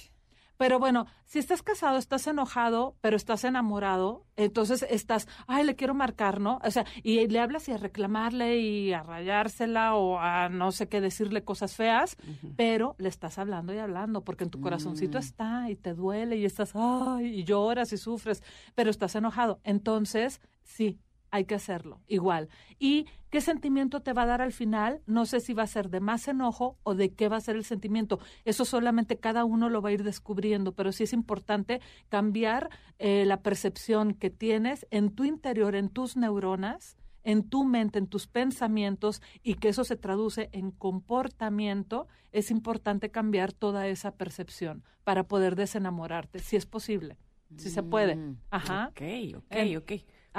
pero 0.57 0.79
bueno, 0.79 1.05
si 1.25 1.37
estás 1.37 1.61
casado, 1.61 1.97
estás 1.97 2.25
enojado, 2.25 2.95
pero 2.99 3.15
estás 3.15 3.43
enamorado, 3.43 4.25
entonces 4.35 4.85
estás, 4.89 5.27
ay, 5.45 5.63
le 5.63 5.75
quiero 5.75 5.93
marcar, 5.93 6.41
¿no? 6.41 6.59
O 6.63 6.71
sea, 6.71 6.85
y 7.03 7.27
le 7.27 7.39
hablas 7.39 7.69
y 7.69 7.73
a 7.73 7.77
reclamarle 7.77 8.57
y 8.57 8.91
a 8.91 9.03
rayársela 9.03 9.95
o 9.95 10.19
a 10.19 10.49
no 10.49 10.71
sé 10.71 10.89
qué 10.89 10.99
decirle 10.99 11.43
cosas 11.43 11.75
feas, 11.75 12.17
pero 12.55 12.95
le 12.97 13.07
estás 13.07 13.37
hablando 13.37 13.73
y 13.73 13.77
hablando, 13.77 14.23
porque 14.23 14.45
en 14.45 14.49
tu 14.49 14.59
corazoncito 14.59 15.19
está 15.19 15.69
y 15.69 15.75
te 15.75 15.93
duele 15.93 16.37
y 16.37 16.45
estás, 16.45 16.71
ay, 16.73 17.39
y 17.39 17.43
lloras 17.43 17.93
y 17.93 17.97
sufres, 17.97 18.41
pero 18.73 18.89
estás 18.89 19.15
enojado. 19.15 19.59
Entonces, 19.63 20.41
sí, 20.63 20.99
hay 21.37 21.45
que 21.45 21.55
hacerlo, 21.55 22.01
igual. 22.07 22.49
¿Y 22.79 23.05
qué 23.29 23.41
sentimiento 23.41 24.01
te 24.01 24.13
va 24.13 24.23
a 24.23 24.27
dar 24.27 24.41
al 24.41 24.51
final? 24.51 25.01
No 25.05 25.25
sé 25.25 25.39
si 25.39 25.53
va 25.53 25.63
a 25.63 25.67
ser 25.67 25.89
de 25.89 25.99
más 25.99 26.27
enojo 26.27 26.77
o 26.83 26.95
de 26.95 27.13
qué 27.13 27.29
va 27.29 27.37
a 27.37 27.41
ser 27.41 27.55
el 27.55 27.63
sentimiento. 27.63 28.19
Eso 28.45 28.65
solamente 28.65 29.17
cada 29.17 29.45
uno 29.45 29.69
lo 29.69 29.81
va 29.81 29.89
a 29.89 29.93
ir 29.93 30.03
descubriendo, 30.03 30.73
pero 30.73 30.91
sí 30.91 31.03
es 31.03 31.13
importante 31.13 31.81
cambiar 32.09 32.69
eh, 32.99 33.25
la 33.25 33.41
percepción 33.41 34.13
que 34.13 34.29
tienes 34.29 34.85
en 34.91 35.11
tu 35.11 35.23
interior, 35.23 35.75
en 35.75 35.89
tus 35.89 36.17
neuronas, 36.17 36.97
en 37.23 37.43
tu 37.43 37.65
mente, 37.65 37.99
en 37.99 38.07
tus 38.07 38.25
pensamientos 38.25 39.21
y 39.43 39.55
que 39.55 39.67
eso 39.69 39.83
se 39.83 39.97
traduce 39.97 40.49
en 40.53 40.71
comportamiento, 40.71 42.07
es 42.31 42.51
importante 42.51 43.11
cambiar 43.11 43.51
toda 43.51 43.87
esa 43.87 44.15
percepción 44.15 44.83
para 45.03 45.27
poder 45.27 45.57
desenamorarte, 45.57 46.39
si 46.39 46.55
es 46.55 46.65
posible, 46.65 47.17
si 47.57 47.69
se 47.69 47.83
puede. 47.83 48.17
Ajá. 48.49 48.91
Ok, 48.91 49.01
ok, 49.35 49.55
ok. 49.77 49.91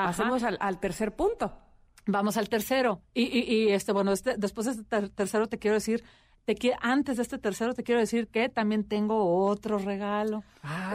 Pasemos 0.06 0.42
al, 0.42 0.56
al 0.60 0.78
tercer 0.80 1.14
punto. 1.14 1.52
Vamos 2.06 2.36
al 2.36 2.48
tercero. 2.48 3.02
Y, 3.14 3.22
y, 3.24 3.40
y, 3.52 3.68
este, 3.72 3.92
bueno, 3.92 4.12
este, 4.12 4.36
después 4.38 4.64
de 4.66 4.72
este 4.72 4.84
ter- 4.84 5.08
tercero 5.10 5.48
te 5.48 5.58
quiero 5.58 5.74
decir, 5.74 6.04
te 6.48 6.54
qui- 6.56 6.72
antes 6.80 7.18
de 7.18 7.22
este 7.24 7.36
tercero 7.36 7.74
te 7.74 7.82
quiero 7.82 8.00
decir 8.00 8.26
que 8.28 8.48
también 8.48 8.82
tengo 8.82 9.44
otro 9.44 9.76
regalo. 9.76 10.42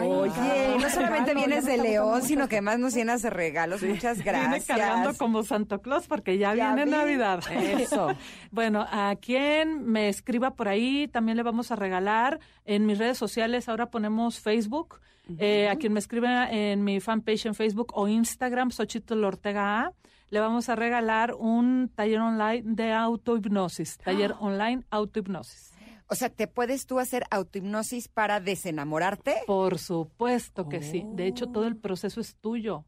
Oye, 0.02 0.76
no 0.80 0.90
solamente 0.90 1.34
regalo, 1.34 1.48
vienes 1.48 1.66
de 1.66 1.78
León, 1.78 2.24
sino 2.24 2.48
que 2.48 2.56
además 2.56 2.80
nos 2.80 2.96
llenas 2.96 3.22
de 3.22 3.30
regalos. 3.30 3.84
Muchas 3.84 4.24
Viene 4.24 4.40
gracias. 4.40 4.66
cargando 4.66 5.14
como 5.16 5.44
Santo 5.44 5.80
Claus 5.80 6.08
porque 6.08 6.40
ya, 6.40 6.56
Ya 6.56 6.74
viene 6.74 6.86
vi. 6.86 6.92
Navidad. 6.98 7.40
Eso. 7.52 8.08
bueno, 8.52 8.84
a 8.90 9.16
quien 9.22 9.86
me 9.86 10.10
escriba 10.10 10.56
por 10.56 10.68
ahí 10.70 11.08
también 11.08 11.38
le 11.38 11.44
vamos 11.44 11.72
a 11.72 11.76
regalar 11.76 12.40
en 12.66 12.88
mis 12.88 12.98
redes 12.98 13.20
sociales. 13.20 13.70
Ahora 13.70 13.92
ponemos 13.92 14.40
Facebook. 14.40 15.00
Eh, 15.38 15.70
a 15.70 15.76
quien 15.76 15.94
me 15.94 16.00
escriba 16.00 16.50
en 16.52 16.84
mi 16.84 17.00
fanpage 17.00 17.46
en 17.46 17.54
Facebook 17.54 17.92
o 17.94 18.08
Instagram, 18.08 18.72
Xochitl 18.72 19.24
Ortega 19.24 19.82
A, 19.82 19.92
le 20.34 20.40
vamos 20.40 20.68
a 20.68 20.76
regalar 20.76 21.36
un 21.36 21.92
taller 21.94 22.20
online 22.20 22.64
de 22.66 22.92
autohipnosis. 22.92 24.00
Taller 24.00 24.34
online 24.40 24.84
autohipnosis. 24.90 25.72
O 26.08 26.16
sea, 26.16 26.30
¿te 26.30 26.48
puedes 26.48 26.88
tú 26.88 26.98
hacer 27.00 27.24
autohipnosis 27.30 28.08
para 28.08 28.40
desenamorarte? 28.40 29.36
Por 29.46 29.78
supuesto 29.78 30.68
que 30.68 30.82
sí. 30.82 31.04
De 31.14 31.28
hecho, 31.28 31.48
todo 31.48 31.66
el 31.68 31.78
proceso 31.78 32.20
es 32.20 32.36
tuyo. 32.36 32.84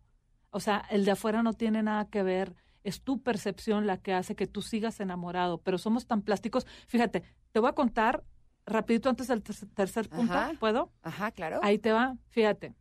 O 0.49 0.59
sea, 0.59 0.83
el 0.89 1.05
de 1.05 1.11
afuera 1.11 1.43
no 1.43 1.53
tiene 1.53 1.83
nada 1.83 2.05
que 2.09 2.23
ver. 2.23 2.55
Es 2.83 3.01
tu 3.01 3.21
percepción 3.21 3.85
la 3.87 3.97
que 3.97 4.13
hace 4.13 4.35
que 4.35 4.47
tú 4.47 4.61
sigas 4.63 4.99
enamorado. 4.99 5.59
Pero 5.59 5.77
somos 5.77 6.07
tan 6.07 6.23
plásticos. 6.23 6.65
Fíjate, 6.87 7.23
te 7.51 7.59
voy 7.59 7.69
a 7.69 7.73
contar 7.73 8.23
rapidito 8.65 9.07
antes 9.09 9.27
del 9.27 9.43
ter- 9.43 9.67
tercer 9.75 10.09
punto. 10.09 10.33
Ajá. 10.33 10.51
¿Puedo? 10.59 10.91
Ajá, 11.03 11.29
claro. 11.31 11.59
Ahí 11.61 11.77
te 11.77 11.91
va. 11.91 12.17
Fíjate. 12.29 12.73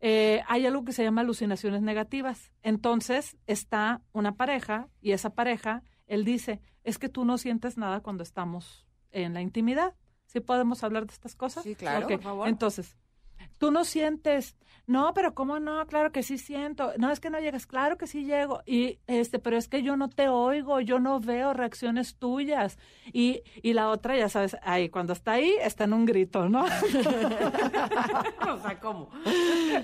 Eh, 0.00 0.42
hay 0.46 0.66
algo 0.66 0.84
que 0.84 0.92
se 0.92 1.02
llama 1.02 1.22
alucinaciones 1.22 1.82
negativas. 1.82 2.52
Entonces 2.62 3.36
está 3.46 4.02
una 4.12 4.36
pareja 4.36 4.88
y 5.00 5.12
esa 5.12 5.30
pareja, 5.30 5.82
él 6.06 6.24
dice, 6.24 6.60
es 6.84 6.98
que 6.98 7.08
tú 7.08 7.24
no 7.24 7.38
sientes 7.38 7.76
nada 7.78 8.00
cuando 8.00 8.22
estamos 8.22 8.86
en 9.10 9.34
la 9.34 9.40
intimidad. 9.40 9.94
¿Sí 10.26 10.40
podemos 10.40 10.82
hablar 10.84 11.06
de 11.06 11.12
estas 11.12 11.34
cosas? 11.34 11.64
Sí, 11.64 11.74
claro, 11.74 12.08
por 12.08 12.20
favor. 12.20 12.48
Entonces, 12.48 12.96
tú 13.58 13.70
no 13.70 13.84
sientes, 13.84 14.56
no, 14.86 15.12
pero 15.14 15.34
¿cómo 15.34 15.58
no? 15.58 15.84
Claro 15.86 16.12
que 16.12 16.22
sí 16.22 16.38
siento. 16.38 16.92
No, 16.96 17.10
es 17.10 17.18
que 17.18 17.28
no 17.28 17.40
llegas, 17.40 17.66
claro 17.66 17.98
que 17.98 18.06
sí 18.06 18.24
llego. 18.24 18.62
Y 18.66 19.00
este, 19.08 19.40
pero 19.40 19.56
es 19.56 19.66
que 19.66 19.82
yo 19.82 19.96
no 19.96 20.08
te 20.08 20.28
oigo, 20.28 20.80
yo 20.80 21.00
no 21.00 21.18
veo 21.18 21.52
reacciones 21.52 22.16
tuyas. 22.16 22.78
Y, 23.12 23.42
y 23.62 23.72
la 23.72 23.90
otra, 23.90 24.16
ya 24.16 24.28
sabes, 24.28 24.56
ahí, 24.62 24.88
cuando 24.88 25.12
está 25.12 25.32
ahí, 25.32 25.54
está 25.60 25.84
en 25.84 25.92
un 25.92 26.06
grito, 26.06 26.48
¿no? 26.48 26.64
o 28.48 28.58
sea, 28.58 28.78
¿cómo? 28.80 29.10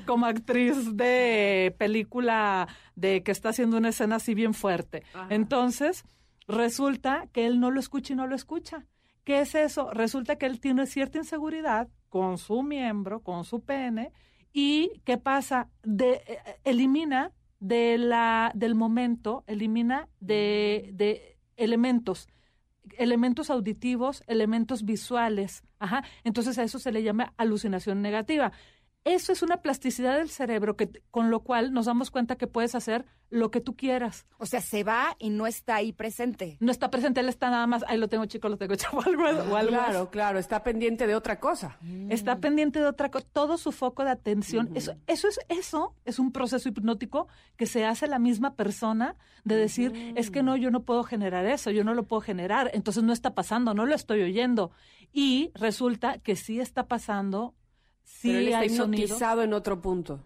como 0.06 0.26
actriz 0.26 0.96
de 0.96 1.74
película 1.78 2.68
de 2.94 3.24
que 3.24 3.32
está 3.32 3.48
haciendo 3.48 3.78
una 3.78 3.88
escena 3.88 4.16
así 4.16 4.34
bien 4.34 4.54
fuerte. 4.54 5.02
Ajá. 5.14 5.26
Entonces, 5.30 6.04
resulta 6.46 7.26
que 7.32 7.46
él 7.46 7.58
no 7.58 7.72
lo 7.72 7.80
escucha 7.80 8.12
y 8.12 8.16
no 8.16 8.28
lo 8.28 8.36
escucha. 8.36 8.86
¿Qué 9.24 9.40
es 9.40 9.54
eso? 9.54 9.90
Resulta 9.92 10.36
que 10.36 10.46
él 10.46 10.60
tiene 10.60 10.86
cierta 10.86 11.18
inseguridad 11.18 11.88
con 12.08 12.38
su 12.38 12.62
miembro, 12.62 13.22
con 13.22 13.44
su 13.44 13.60
pene, 13.60 14.12
y 14.52 15.00
¿qué 15.04 15.16
pasa? 15.16 15.70
De, 15.82 16.22
eh, 16.26 16.38
elimina 16.64 17.32
de 17.60 17.96
la, 17.98 18.52
del 18.54 18.74
momento, 18.74 19.44
elimina 19.46 20.08
de, 20.20 20.90
de 20.92 21.38
elementos 21.56 22.28
elementos 22.98 23.50
auditivos, 23.50 24.22
elementos 24.26 24.84
visuales. 24.84 25.62
Ajá. 25.78 26.04
Entonces 26.24 26.58
a 26.58 26.62
eso 26.64 26.78
se 26.78 26.92
le 26.92 27.02
llama 27.02 27.32
alucinación 27.36 28.02
negativa. 28.02 28.52
Eso 29.04 29.32
es 29.32 29.42
una 29.42 29.58
plasticidad 29.58 30.16
del 30.16 30.30
cerebro 30.30 30.76
que, 30.76 31.02
con 31.10 31.30
lo 31.30 31.40
cual 31.40 31.72
nos 31.72 31.86
damos 31.86 32.10
cuenta 32.10 32.36
que 32.36 32.46
puedes 32.46 32.74
hacer 32.74 33.04
lo 33.30 33.50
que 33.50 33.60
tú 33.60 33.74
quieras. 33.74 34.26
O 34.38 34.46
sea, 34.46 34.60
se 34.60 34.84
va 34.84 35.16
y 35.18 35.30
no 35.30 35.46
está 35.46 35.76
ahí 35.76 35.92
presente. 35.92 36.58
No 36.60 36.70
está 36.70 36.90
presente, 36.90 37.20
él 37.20 37.28
está 37.28 37.50
nada 37.50 37.66
más, 37.66 37.82
ahí 37.88 37.98
lo 37.98 38.08
tengo 38.08 38.26
chico, 38.26 38.48
lo 38.48 38.58
tengo 38.58 38.76
chavo, 38.76 38.98
o 39.00 39.02
algo, 39.02 39.24
o 39.24 39.56
algo 39.56 39.70
Claro, 39.70 40.10
claro, 40.10 40.38
está 40.38 40.62
pendiente 40.62 41.06
de 41.06 41.14
otra 41.14 41.40
cosa. 41.40 41.78
está 42.10 42.38
pendiente 42.38 42.78
de 42.78 42.86
otra 42.86 43.10
cosa, 43.10 43.26
todo 43.32 43.56
su 43.56 43.72
foco 43.72 44.04
de 44.04 44.10
atención. 44.10 44.70
eso, 44.74 44.94
eso 45.06 45.28
es 45.28 45.40
eso 45.48 45.94
es 46.04 46.18
un 46.18 46.30
proceso 46.30 46.68
hipnótico 46.68 47.26
que 47.56 47.66
se 47.66 47.84
hace 47.86 48.06
la 48.06 48.18
misma 48.18 48.54
persona 48.54 49.16
de 49.44 49.56
decir, 49.56 50.12
es 50.14 50.30
que 50.30 50.42
no, 50.42 50.56
yo 50.56 50.70
no 50.70 50.84
puedo 50.84 51.02
generar 51.02 51.46
eso, 51.46 51.70
yo 51.70 51.84
no 51.84 51.94
lo 51.94 52.04
puedo 52.04 52.20
generar, 52.20 52.70
entonces 52.74 53.02
no 53.02 53.12
está 53.12 53.34
pasando, 53.34 53.74
no 53.74 53.86
lo 53.86 53.94
estoy 53.94 54.22
oyendo. 54.22 54.70
Y 55.12 55.50
resulta 55.54 56.18
que 56.18 56.36
sí 56.36 56.60
está 56.60 56.86
pasando, 56.86 57.54
sí 58.04 58.28
Pero 58.28 58.38
él 58.38 58.48
está 58.48 58.58
hay 58.60 58.66
hipnotizado 58.68 59.42
en 59.42 59.52
otro 59.52 59.80
punto. 59.80 60.24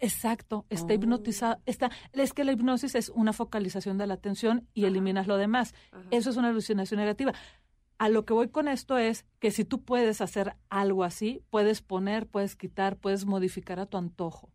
Exacto, 0.00 0.66
está 0.68 0.94
hipnotizado. 0.94 1.60
Está, 1.64 1.90
es 2.12 2.32
que 2.32 2.42
la 2.42 2.52
hipnosis 2.52 2.96
es 2.96 3.08
una 3.10 3.32
focalización 3.32 3.98
de 3.98 4.08
la 4.08 4.14
atención 4.14 4.66
y 4.74 4.84
eliminas 4.86 5.28
lo 5.28 5.36
demás. 5.36 5.74
Eso 6.10 6.30
es 6.30 6.36
una 6.36 6.48
alucinación 6.48 6.98
negativa. 6.98 7.32
A 7.98 8.08
lo 8.08 8.24
que 8.24 8.32
voy 8.32 8.48
con 8.48 8.66
esto 8.66 8.98
es 8.98 9.24
que 9.38 9.52
si 9.52 9.64
tú 9.64 9.84
puedes 9.84 10.20
hacer 10.20 10.56
algo 10.70 11.04
así, 11.04 11.44
puedes 11.50 11.82
poner, 11.82 12.26
puedes 12.26 12.56
quitar, 12.56 12.96
puedes 12.96 13.26
modificar 13.26 13.78
a 13.78 13.86
tu 13.86 13.96
antojo. 13.96 14.50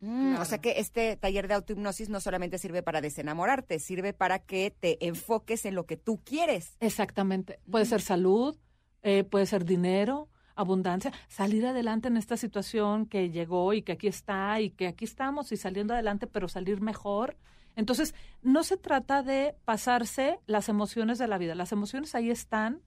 Mm, 0.00 0.36
O 0.36 0.44
sea 0.44 0.58
que 0.58 0.78
este 0.78 1.16
taller 1.16 1.48
de 1.48 1.54
autohipnosis 1.54 2.10
no 2.10 2.20
solamente 2.20 2.58
sirve 2.58 2.82
para 2.82 3.00
desenamorarte, 3.00 3.78
sirve 3.78 4.12
para 4.12 4.38
que 4.38 4.70
te 4.78 5.04
enfoques 5.06 5.64
en 5.64 5.76
lo 5.76 5.86
que 5.86 5.96
tú 5.96 6.20
quieres. 6.22 6.76
Exactamente. 6.80 7.58
Puede 7.70 7.86
ser 7.86 8.02
salud, 8.02 8.56
eh, 9.02 9.24
puede 9.24 9.46
ser 9.46 9.64
dinero, 9.64 10.28
abundancia, 10.58 11.12
salir 11.28 11.66
adelante 11.66 12.08
en 12.08 12.16
esta 12.16 12.36
situación 12.36 13.06
que 13.06 13.30
llegó 13.30 13.72
y 13.72 13.82
que 13.82 13.92
aquí 13.92 14.08
está 14.08 14.60
y 14.60 14.70
que 14.70 14.88
aquí 14.88 15.04
estamos 15.06 15.52
y 15.52 15.56
saliendo 15.56 15.94
adelante, 15.94 16.26
pero 16.26 16.48
salir 16.48 16.80
mejor. 16.82 17.36
Entonces, 17.76 18.14
no 18.42 18.64
se 18.64 18.76
trata 18.76 19.22
de 19.22 19.54
pasarse 19.64 20.40
las 20.46 20.68
emociones 20.68 21.18
de 21.18 21.28
la 21.28 21.38
vida. 21.38 21.54
Las 21.54 21.72
emociones 21.72 22.14
ahí 22.14 22.28
están. 22.30 22.82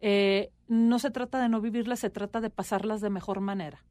eh, 0.00 0.52
no 0.68 0.98
se 0.98 1.10
trata 1.10 1.40
de 1.40 1.48
no 1.48 1.60
vivirlas, 1.60 2.00
se 2.00 2.10
trata 2.10 2.40
de 2.40 2.50
pasarlas 2.50 3.00
de 3.00 3.10
mejor 3.10 3.40
manera. 3.40 3.84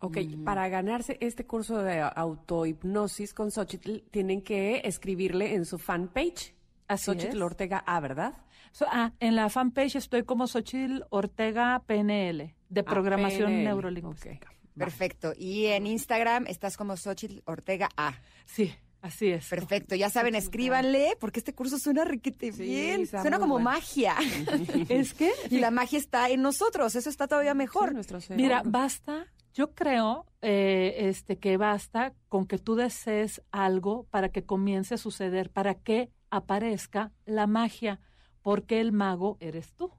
Ok, 0.00 0.18
para 0.44 0.68
ganarse 0.68 1.16
este 1.20 1.46
curso 1.46 1.78
de 1.78 2.00
autohipnosis 2.00 3.32
con 3.32 3.52
Xochitl, 3.52 3.98
tienen 4.10 4.42
que 4.42 4.82
escribirle 4.84 5.54
en 5.54 5.64
su 5.64 5.78
fanpage. 5.78 6.54
Así 6.88 7.04
Xochitl 7.04 7.36
es. 7.36 7.42
Ortega 7.42 7.78
A, 7.86 8.00
¿verdad? 8.00 8.34
So- 8.72 8.86
ah, 8.90 9.12
en 9.20 9.36
la 9.36 9.48
fanpage 9.48 9.96
estoy 9.96 10.24
como 10.24 10.46
Xochitl 10.46 11.02
Ortega 11.10 11.82
PNL, 11.86 12.54
de 12.68 12.82
programación 12.82 13.50
PNL. 13.50 13.64
neurolingüística. 13.64 14.52
Perfecto. 14.76 15.32
Y 15.36 15.66
en 15.66 15.86
Instagram 15.86 16.46
estás 16.46 16.76
como 16.76 16.96
Xochitl 16.96 17.40
Ortega 17.44 17.90
A. 17.96 18.14
Sí, 18.46 18.74
así 19.02 19.28
es. 19.28 19.46
Perfecto. 19.48 19.94
Ya 19.94 20.08
saben, 20.08 20.34
escríbanle, 20.34 21.16
porque 21.20 21.40
este 21.40 21.54
curso 21.54 21.78
suena 21.78 22.04
riquete 22.04 22.50
bien. 22.52 23.06
Suena 23.06 23.38
como 23.38 23.54
bueno. 23.56 23.70
magia. 23.70 24.16
Es 24.88 25.12
que, 25.12 25.30
y 25.50 25.58
la 25.58 25.70
magia 25.70 25.98
está 25.98 26.30
en 26.30 26.40
nosotros. 26.40 26.94
Eso 26.96 27.10
está 27.10 27.28
todavía 27.28 27.52
mejor. 27.54 27.90
Sí, 27.90 27.94
nuestro 27.94 28.20
cerebro. 28.22 28.42
mira, 28.42 28.62
basta, 28.64 29.26
yo 29.52 29.74
creo 29.74 30.24
eh, 30.40 30.94
este, 31.10 31.38
que 31.38 31.58
basta 31.58 32.14
con 32.30 32.46
que 32.46 32.56
tú 32.56 32.74
desees 32.74 33.42
algo 33.50 34.04
para 34.10 34.30
que 34.30 34.44
comience 34.44 34.94
a 34.94 34.98
suceder, 34.98 35.50
para 35.50 35.74
que 35.74 36.08
aparezca 36.30 37.12
la 37.26 37.46
magia, 37.46 38.00
porque 38.42 38.80
el 38.80 38.92
mago 38.92 39.36
eres 39.40 39.72
tú. 39.74 39.92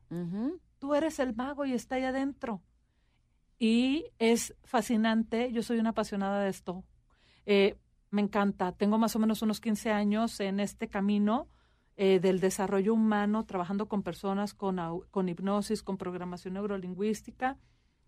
Tú 0.80 0.94
eres 0.94 1.20
el 1.20 1.36
mago 1.36 1.66
y 1.66 1.74
está 1.74 1.96
ahí 1.96 2.04
adentro. 2.04 2.62
Y 3.58 4.08
es 4.20 4.56
fascinante, 4.64 5.52
yo 5.52 5.64
soy 5.64 5.80
una 5.80 5.92
apasionada 5.92 6.44
de 6.44 6.50
esto. 6.50 6.84
Eh, 7.46 7.78
me 8.10 8.22
encanta, 8.22 8.74
tengo 8.74 8.98
más 8.98 9.16
o 9.16 9.20
menos 9.20 9.42
unos 9.42 9.62
15 9.62 9.92
años 9.92 10.40
en 10.40 10.60
este 10.60 10.90
camino 10.90 11.50
eh, 11.96 12.20
del 12.20 12.40
desarrollo 12.40 12.94
humano, 12.94 13.46
trabajando 13.46 13.88
con 13.88 14.04
personas 14.04 14.54
con, 14.54 14.80
con 15.10 15.30
hipnosis, 15.30 15.84
con 15.84 15.98
programación 15.98 16.56
neurolingüística. 16.56 17.58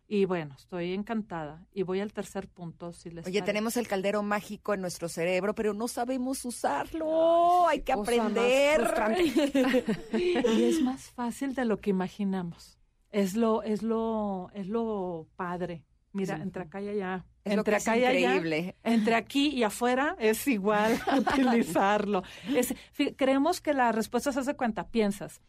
Y 0.08 0.26
bueno, 0.26 0.54
estoy 0.58 0.94
encantada. 0.94 1.66
Y 1.74 1.82
voy 1.82 2.00
al 2.00 2.14
tercer 2.14 2.48
punto, 2.48 2.94
si 2.94 3.10
les 3.10 3.26
Oye, 3.26 3.40
parece. 3.40 3.46
tenemos 3.46 3.76
el 3.78 3.88
caldero 3.88 4.22
mágico 4.22 4.74
en 4.76 4.82
nuestro 4.82 5.10
cerebro, 5.10 5.56
pero 5.56 5.74
no 5.74 5.88
sabemos 5.88 6.46
usarlo. 6.46 7.68
Hay 7.68 7.82
que 7.82 7.92
aprender. 7.94 8.82
frustrante. 8.82 9.24
y 10.14 10.64
es 10.64 10.82
más 10.82 11.10
fácil 11.10 11.56
de 11.56 11.66
lo 11.66 11.78
que 11.78 11.90
imaginamos. 11.90 12.78
Es 13.10 13.36
lo, 13.36 13.64
es 13.64 13.82
lo, 13.82 14.50
es 14.54 14.68
lo 14.68 15.28
padre. 15.36 15.84
Mira, 16.12 16.36
Sí. 16.38 16.42
entre 16.44 16.64
acá 16.64 16.82
y 16.82 16.90
allá. 16.90 17.26
Es 17.44 17.54
lo 17.56 17.62
entre 17.62 17.76
es 17.78 17.88
acá 17.88 17.98
y 17.98 18.06
allá. 18.06 18.20
increíble. 18.36 18.76
Entre 18.84 19.16
aquí 19.16 19.50
y 19.50 19.64
afuera 19.64 20.16
es 20.20 20.48
igual 20.48 21.00
utilizarlo. 21.18 22.24
Es, 22.56 22.74
creemos 23.18 23.60
que 23.60 23.74
la 23.74 23.92
respuesta 23.92 24.32
se 24.32 24.40
hace 24.40 24.56
cuenta. 24.56 24.88
Piensas, 24.88 25.42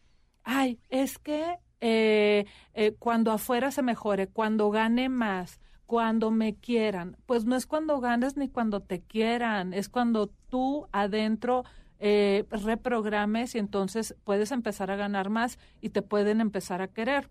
ay, 0.45 0.81
es 0.89 1.19
que 1.19 1.59
eh, 1.81 2.47
eh, 2.75 2.95
cuando 2.99 3.33
afuera 3.33 3.71
se 3.71 3.83
mejore, 3.83 4.29
cuando 4.29 4.71
gane 4.71 5.09
más, 5.09 5.61
cuando 5.87 6.31
me 6.31 6.55
quieran. 6.57 7.17
Pues 7.27 7.45
no 7.45 7.57
es 7.57 7.67
cuando 7.67 8.01
ganes 8.01 8.37
ni 8.37 8.49
cuando 8.49 8.81
te 8.81 9.01
quieran, 9.03 9.73
es 9.73 9.89
cuando 9.89 10.29
tú 10.49 10.87
adentro 10.93 11.65
eh, 11.99 12.45
reprogrames 12.51 13.55
y 13.55 13.59
entonces 13.59 14.15
puedes 14.25 14.53
empezar 14.53 14.91
a 14.91 14.97
ganar 14.97 15.31
más 15.31 15.59
y 15.81 15.91
te 15.91 16.03
pueden 16.03 16.41
empezar 16.41 16.83
a 16.83 16.89
querer. 16.89 17.31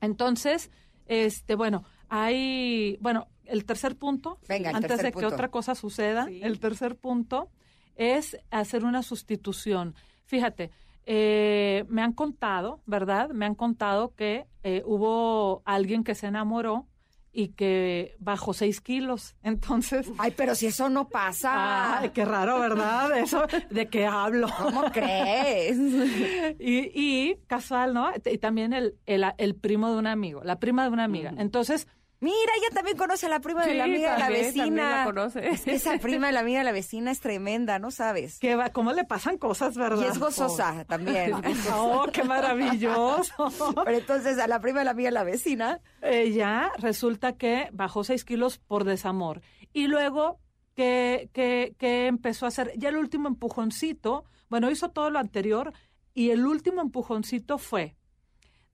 Entonces, 0.00 0.70
este, 1.06 1.54
bueno, 1.54 1.84
hay, 2.08 2.96
bueno, 3.00 3.28
el 3.44 3.64
tercer 3.64 3.96
punto, 3.96 4.38
Venga, 4.48 4.70
el 4.70 4.76
antes 4.76 4.88
tercer 4.88 5.12
de 5.12 5.20
que 5.20 5.26
otra 5.26 5.48
cosa 5.48 5.74
suceda, 5.74 6.26
Sí. 6.26 6.40
el 6.42 6.60
tercer 6.60 6.96
punto 6.96 7.50
es 7.96 8.38
hacer 8.50 8.84
una 8.84 9.02
sustitución. 9.02 9.94
Fíjate, 10.24 10.70
eh, 11.06 11.84
me 11.88 12.02
han 12.02 12.12
contado, 12.12 12.82
¿verdad? 12.86 13.30
Me 13.30 13.46
han 13.46 13.54
contado 13.54 14.14
que 14.14 14.46
eh, 14.62 14.82
hubo 14.84 15.62
alguien 15.64 16.04
que 16.04 16.14
se 16.14 16.26
enamoró 16.26 16.86
y 17.32 17.48
que 17.48 18.16
bajó 18.18 18.52
seis 18.52 18.80
kilos. 18.80 19.36
Entonces. 19.42 20.10
Ay, 20.18 20.32
pero 20.36 20.54
si 20.54 20.66
eso 20.66 20.88
no 20.88 21.08
pasa. 21.08 21.98
Ay, 22.00 22.10
qué 22.10 22.24
raro, 22.24 22.58
¿verdad? 22.60 23.16
Eso, 23.18 23.46
¿de 23.70 23.88
qué 23.88 24.06
hablo? 24.06 24.48
¿Cómo 24.58 24.82
crees? 24.90 25.76
y, 26.58 26.90
y 26.94 27.36
casual, 27.46 27.94
¿no? 27.94 28.10
Y 28.24 28.38
también 28.38 28.72
el, 28.72 28.96
el, 29.06 29.24
el, 29.38 29.54
primo 29.54 29.92
de 29.92 29.98
un 29.98 30.06
amigo, 30.06 30.42
la 30.44 30.58
prima 30.58 30.84
de 30.84 30.90
una 30.90 31.04
amiga. 31.04 31.32
Entonces. 31.36 31.86
Mira, 32.20 32.52
ella 32.58 32.68
también 32.74 32.98
conoce 32.98 33.26
a 33.26 33.28
la 33.30 33.40
prima 33.40 33.64
de 33.64 33.74
la 33.74 33.84
amiga 33.84 34.12
de 34.12 34.18
la 34.18 34.28
vecina. 34.28 34.96
La 34.98 35.04
conoce. 35.06 35.48
Esa 35.64 35.98
prima 35.98 36.26
de 36.26 36.34
la 36.34 36.40
amiga 36.40 36.58
de 36.58 36.64
la 36.64 36.72
vecina 36.72 37.10
es 37.10 37.20
tremenda, 37.20 37.78
¿no 37.78 37.90
sabes? 37.90 38.38
¿Qué 38.38 38.56
va? 38.56 38.68
¿Cómo 38.68 38.92
le 38.92 39.04
pasan 39.04 39.38
cosas, 39.38 39.74
verdad? 39.74 40.02
Y 40.02 40.04
es 40.04 40.18
gozosa 40.18 40.84
también. 40.84 41.32
oh, 41.74 42.06
qué 42.12 42.22
maravilloso. 42.22 43.50
Pero 43.84 43.96
entonces 43.96 44.38
a 44.38 44.46
la 44.46 44.60
prima 44.60 44.80
de 44.80 44.84
la 44.84 44.90
amiga 44.90 45.08
de 45.08 45.14
la 45.14 45.24
vecina. 45.24 45.80
Ella 46.02 46.70
resulta 46.78 47.38
que 47.38 47.70
bajó 47.72 48.04
seis 48.04 48.26
kilos 48.26 48.58
por 48.58 48.84
desamor. 48.84 49.40
Y 49.72 49.86
luego 49.86 50.40
que, 50.76 51.30
que, 51.32 51.74
que 51.78 52.06
empezó 52.06 52.44
a 52.44 52.48
hacer, 52.48 52.72
ya 52.76 52.90
el 52.90 52.96
último 52.96 53.28
empujoncito, 53.28 54.24
bueno, 54.50 54.70
hizo 54.70 54.90
todo 54.90 55.08
lo 55.08 55.18
anterior 55.18 55.72
y 56.12 56.30
el 56.30 56.46
último 56.46 56.82
empujoncito 56.82 57.56
fue 57.56 57.96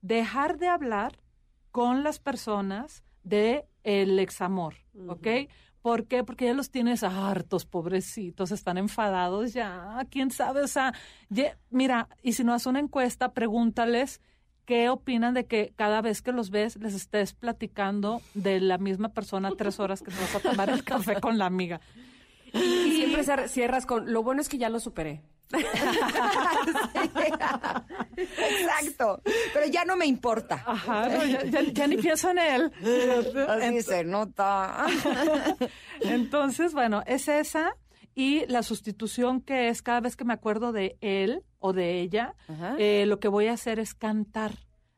dejar 0.01 0.57
de 0.57 0.67
hablar 0.67 1.21
con 1.71 2.03
las 2.03 2.19
personas 2.19 3.03
de 3.27 3.65
el 3.83 4.19
examor, 4.19 4.75
¿ok? 5.07 5.27
¿Por 5.81 6.07
qué? 6.07 6.23
Porque 6.23 6.45
ya 6.45 6.53
los 6.53 6.69
tienes 6.69 7.03
hartos, 7.03 7.65
pobrecitos, 7.65 8.51
están 8.51 8.77
enfadados 8.77 9.53
ya, 9.53 10.05
quién 10.11 10.31
sabe, 10.31 10.61
o 10.61 10.67
sea, 10.67 10.93
mira, 11.69 12.09
y 12.21 12.33
si 12.33 12.43
no 12.43 12.53
haces 12.53 12.67
una 12.67 12.79
encuesta, 12.79 13.33
pregúntales 13.33 14.21
qué 14.65 14.89
opinan 14.89 15.33
de 15.33 15.45
que 15.45 15.71
cada 15.77 16.01
vez 16.01 16.21
que 16.21 16.33
los 16.33 16.51
ves 16.51 16.75
les 16.75 16.93
estés 16.93 17.33
platicando 17.33 18.21
de 18.33 18.59
la 18.59 18.77
misma 18.77 19.09
persona 19.09 19.49
tres 19.57 19.79
horas 19.79 20.01
que 20.01 20.11
te 20.11 20.19
vas 20.19 20.35
a 20.35 20.39
tomar 20.41 20.69
el 20.69 20.83
café 20.83 21.21
con 21.21 21.37
la 21.37 21.45
amiga. 21.45 21.79
Y 22.53 22.91
siempre 22.95 23.47
cierras 23.49 23.85
con, 23.85 24.11
lo 24.11 24.23
bueno 24.23 24.41
es 24.41 24.47
que 24.47 24.57
ya 24.57 24.69
lo 24.69 24.79
superé. 24.79 25.21
Exacto. 28.17 29.21
Pero 29.53 29.65
ya 29.67 29.85
no 29.85 29.95
me 29.95 30.05
importa. 30.05 30.63
Ajá, 30.65 31.09
ya, 31.45 31.87
ni 31.87 31.97
pienso 31.97 32.31
en 32.31 32.39
él. 32.39 32.71
Así 33.47 33.81
se 33.81 34.03
nota. 34.03 34.87
Entonces, 36.01 36.73
bueno, 36.73 37.03
es 37.05 37.27
esa. 37.27 37.75
Y 38.13 38.45
la 38.47 38.63
sustitución 38.63 39.41
que 39.41 39.69
es 39.69 39.83
cada 39.83 40.01
vez 40.01 40.15
que 40.15 40.25
me 40.25 40.33
acuerdo 40.33 40.71
de 40.71 40.97
él 41.01 41.43
o 41.59 41.71
de 41.71 42.01
ella, 42.01 42.33
eh, 42.79 43.05
lo 43.05 43.19
que 43.19 43.27
voy 43.27 43.47
a 43.47 43.53
hacer 43.53 43.79
es 43.79 43.93
cantar. 43.93 44.53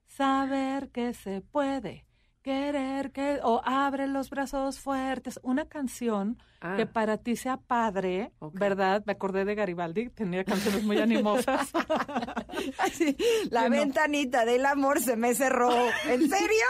Saber 0.08 0.90
que 0.90 1.14
se 1.14 1.42
puede 1.42 2.06
querer 2.42 3.12
que 3.12 3.40
o 3.44 3.62
abre 3.66 4.08
los 4.08 4.30
brazos 4.30 4.80
fuertes, 4.80 5.40
una 5.44 5.66
canción 5.66 6.38
que 6.76 6.82
ah. 6.82 6.90
para 6.92 7.18
ti 7.18 7.36
sea 7.36 7.58
padre, 7.58 8.32
¿verdad? 8.54 9.04
Me 9.06 9.14
acordé 9.14 9.46
de 9.46 9.56
Garibaldi, 9.56 10.10
tenía 10.10 10.44
canciones 10.44 10.84
muy 10.84 10.98
animosas. 10.98 11.70
la 13.50 13.70
ventanita 13.70 14.46
del 14.46 14.66
amor 14.66 15.00
se 15.00 15.16
me 15.16 15.34
cerró. 15.36 15.72
¿En 16.06 16.30
serio? 16.30 16.66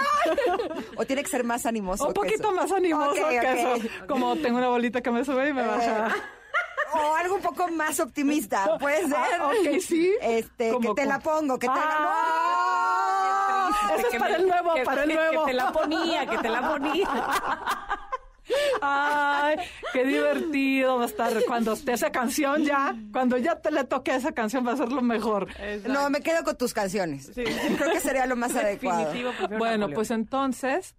¿O 0.95 1.05
tiene 1.05 1.23
que 1.23 1.29
ser 1.29 1.43
más 1.43 1.65
animoso? 1.65 2.07
Un 2.07 2.13
poquito 2.13 2.51
más 2.51 2.71
animoso 2.71 3.27
que 3.29 3.37
eso. 3.37 3.75
Como 4.07 4.35
tengo 4.37 4.57
una 4.57 4.69
bolita 4.69 5.01
que 5.01 5.11
me 5.11 5.25
sube 5.25 5.49
y 5.49 5.53
me 5.53 5.65
baja. 5.65 6.07
Eh, 6.07 6.11
o 6.93 7.15
algo 7.15 7.35
un 7.35 7.41
poco 7.41 7.67
más 7.69 7.99
optimista, 7.99 8.77
puede 8.79 9.07
ser. 9.07 9.15
Ah, 9.15 9.47
ok, 9.47 9.79
sí. 9.79 10.11
Este, 10.21 10.71
que 10.79 10.93
te 10.93 11.05
la 11.05 11.19
pongo, 11.19 11.57
que 11.57 11.67
te 11.67 11.73
la... 11.73 11.83
Ah. 11.83 13.28
Eso 13.97 14.07
es 14.11 14.19
para 14.19 14.35
el 14.35 14.47
nuevo, 14.47 14.73
para 14.83 15.03
el 15.03 15.13
nuevo. 15.13 15.45
Que 15.45 15.51
te 15.51 15.57
la 15.57 15.71
ponía, 15.71 16.25
que 16.25 16.37
te 16.37 16.49
la 16.49 16.69
ponía. 16.69 17.09
Ay, 18.81 19.57
qué 19.93 20.05
divertido 20.05 20.97
va 20.97 21.03
a 21.03 21.05
estar 21.05 21.33
cuando 21.45 21.73
esté 21.73 21.93
esa 21.93 22.11
canción 22.11 22.63
ya, 22.63 22.95
cuando 23.11 23.37
ya 23.37 23.55
te 23.55 23.71
le 23.71 23.83
toque 23.83 24.15
esa 24.15 24.31
canción 24.31 24.65
va 24.65 24.73
a 24.73 24.77
ser 24.77 24.91
lo 24.91 25.01
mejor. 25.01 25.47
No, 25.87 26.09
me 26.09 26.21
quedo 26.21 26.43
con 26.43 26.57
tus 26.57 26.73
canciones. 26.73 27.31
Creo 27.33 27.91
que 27.91 27.99
sería 27.99 28.25
lo 28.25 28.35
más 28.35 28.55
adecuado. 28.55 29.11
Bueno, 29.57 29.89
pues 29.93 30.11
entonces, 30.11 30.95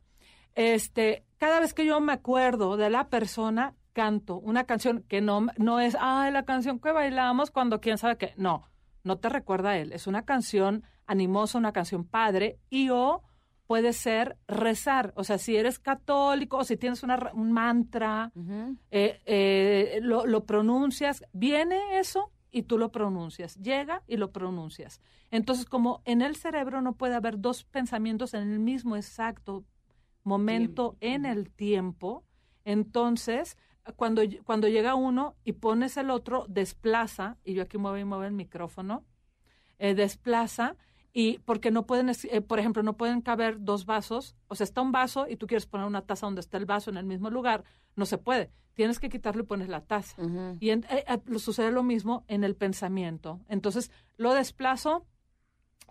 este, 0.54 1.24
cada 1.38 1.60
vez 1.60 1.74
que 1.74 1.84
yo 1.84 2.00
me 2.00 2.12
acuerdo 2.12 2.76
de 2.76 2.90
la 2.90 3.08
persona, 3.08 3.74
canto 3.92 4.36
una 4.36 4.64
canción 4.64 5.04
que 5.08 5.20
no, 5.20 5.46
no 5.56 5.80
es, 5.80 5.96
ay, 5.98 6.30
la 6.32 6.44
canción 6.44 6.78
que 6.78 6.92
bailamos 6.92 7.50
cuando 7.50 7.80
quién 7.80 7.98
sabe 7.98 8.16
qué. 8.16 8.34
No, 8.36 8.68
no 9.02 9.18
te 9.18 9.28
recuerda 9.28 9.70
a 9.70 9.78
él. 9.78 9.92
Es 9.92 10.06
una 10.06 10.24
canción 10.24 10.84
animosa, 11.10 11.58
una 11.58 11.72
canción 11.72 12.04
padre, 12.04 12.58
y 12.70 12.90
o 12.90 13.22
puede 13.66 13.92
ser 13.92 14.36
rezar. 14.48 15.12
O 15.16 15.24
sea, 15.24 15.38
si 15.38 15.56
eres 15.56 15.78
católico 15.78 16.58
o 16.58 16.64
si 16.64 16.76
tienes 16.76 17.02
una, 17.02 17.30
un 17.34 17.52
mantra, 17.52 18.32
eh, 18.90 19.20
eh, 19.26 19.98
lo, 20.02 20.26
lo 20.26 20.44
pronuncias, 20.44 21.22
viene 21.32 21.98
eso 21.98 22.30
y 22.50 22.62
tú 22.62 22.78
lo 22.78 22.90
pronuncias, 22.90 23.56
llega 23.56 24.02
y 24.06 24.16
lo 24.16 24.32
pronuncias. 24.32 25.00
Entonces, 25.30 25.66
como 25.66 26.02
en 26.04 26.22
el 26.22 26.36
cerebro 26.36 26.80
no 26.82 26.94
puede 26.94 27.14
haber 27.14 27.40
dos 27.40 27.64
pensamientos 27.64 28.34
en 28.34 28.50
el 28.50 28.58
mismo 28.58 28.96
exacto 28.96 29.64
momento 30.24 30.96
en 31.00 31.24
el 31.24 31.50
tiempo, 31.50 32.24
entonces 32.64 33.56
cuando, 33.96 34.22
cuando 34.44 34.68
llega 34.68 34.94
uno 34.94 35.36
y 35.44 35.52
pones 35.52 35.96
el 35.96 36.10
otro, 36.10 36.44
desplaza, 36.48 37.38
y 37.44 37.54
yo 37.54 37.62
aquí 37.62 37.78
muevo 37.78 37.96
y 37.96 38.04
muevo 38.04 38.24
el 38.24 38.32
micrófono, 38.32 39.04
eh, 39.78 39.94
desplaza, 39.94 40.76
y 41.12 41.38
porque 41.40 41.70
no 41.70 41.86
pueden, 41.86 42.10
eh, 42.10 42.40
por 42.40 42.58
ejemplo, 42.58 42.82
no 42.82 42.96
pueden 42.96 43.20
caber 43.20 43.56
dos 43.60 43.84
vasos, 43.86 44.36
o 44.48 44.54
sea, 44.54 44.64
está 44.64 44.80
un 44.80 44.92
vaso 44.92 45.26
y 45.28 45.36
tú 45.36 45.46
quieres 45.46 45.66
poner 45.66 45.86
una 45.86 46.02
taza 46.02 46.26
donde 46.26 46.40
está 46.40 46.56
el 46.56 46.66
vaso 46.66 46.90
en 46.90 46.96
el 46.96 47.04
mismo 47.04 47.30
lugar, 47.30 47.64
no 47.96 48.06
se 48.06 48.18
puede. 48.18 48.50
Tienes 48.74 48.98
que 48.98 49.08
quitarlo 49.08 49.42
y 49.42 49.46
pones 49.46 49.68
la 49.68 49.82
taza. 49.82 50.16
Y 50.60 50.70
eh, 50.70 50.80
sucede 51.38 51.70
lo 51.70 51.82
mismo 51.82 52.24
en 52.28 52.44
el 52.44 52.54
pensamiento. 52.54 53.40
Entonces, 53.48 53.90
lo 54.16 54.32
desplazo 54.32 55.04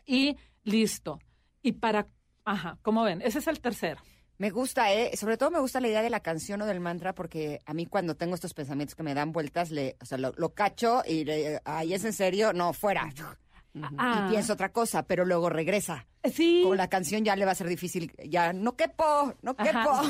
y 0.06 0.38
listo. 0.64 1.20
Y 1.62 1.74
para, 1.74 2.08
ajá, 2.46 2.80
como 2.82 3.04
ven, 3.04 3.22
ese 3.22 3.40
es 3.40 3.48
el 3.48 3.60
tercero. 3.60 4.02
Me 4.38 4.52
gusta, 4.52 4.94
¿eh? 4.94 5.16
Sobre 5.18 5.36
todo 5.36 5.52
me 5.52 5.60
gusta 5.60 5.82
la 5.82 5.90
idea 5.90 6.02
de 6.02 6.10
la 6.10 6.22
canción 6.22 6.62
o 6.62 6.66
del 6.66 6.80
mantra 6.80 7.14
porque 7.14 7.60
a 7.66 7.74
mí 7.74 7.86
cuando 7.86 8.16
tengo 8.16 8.36
estos 8.36 8.54
pensamientos 8.54 8.96
que 8.96 9.04
me 9.04 9.14
dan 9.14 9.34
vueltas, 9.34 9.70
le, 9.70 9.98
o 10.02 10.06
sea, 10.06 10.18
lo, 10.18 10.54
cacho 10.54 11.04
y 11.06 11.26
le, 11.26 11.60
ay, 11.66 11.94
¿es 11.94 12.06
en 12.06 12.14
serio? 12.14 12.54
No, 12.54 12.72
fuera. 12.72 13.14
Ah. 13.98 14.26
Y 14.26 14.32
pienso 14.32 14.54
otra 14.54 14.72
cosa, 14.72 15.04
pero 15.04 15.26
luego 15.26 15.50
regresa. 15.50 16.08
Sí. 16.34 16.64
Con 16.66 16.76
la 16.76 16.90
canción 16.90 17.24
ya 17.24 17.36
le 17.38 17.46
va 17.46 17.52
a 17.52 17.56
ser 17.56 17.68
difícil, 17.68 18.12
ya 18.28 18.52
no 18.52 18.76
quepo, 18.76 19.34
no 19.42 19.56
quepo. 19.56 20.02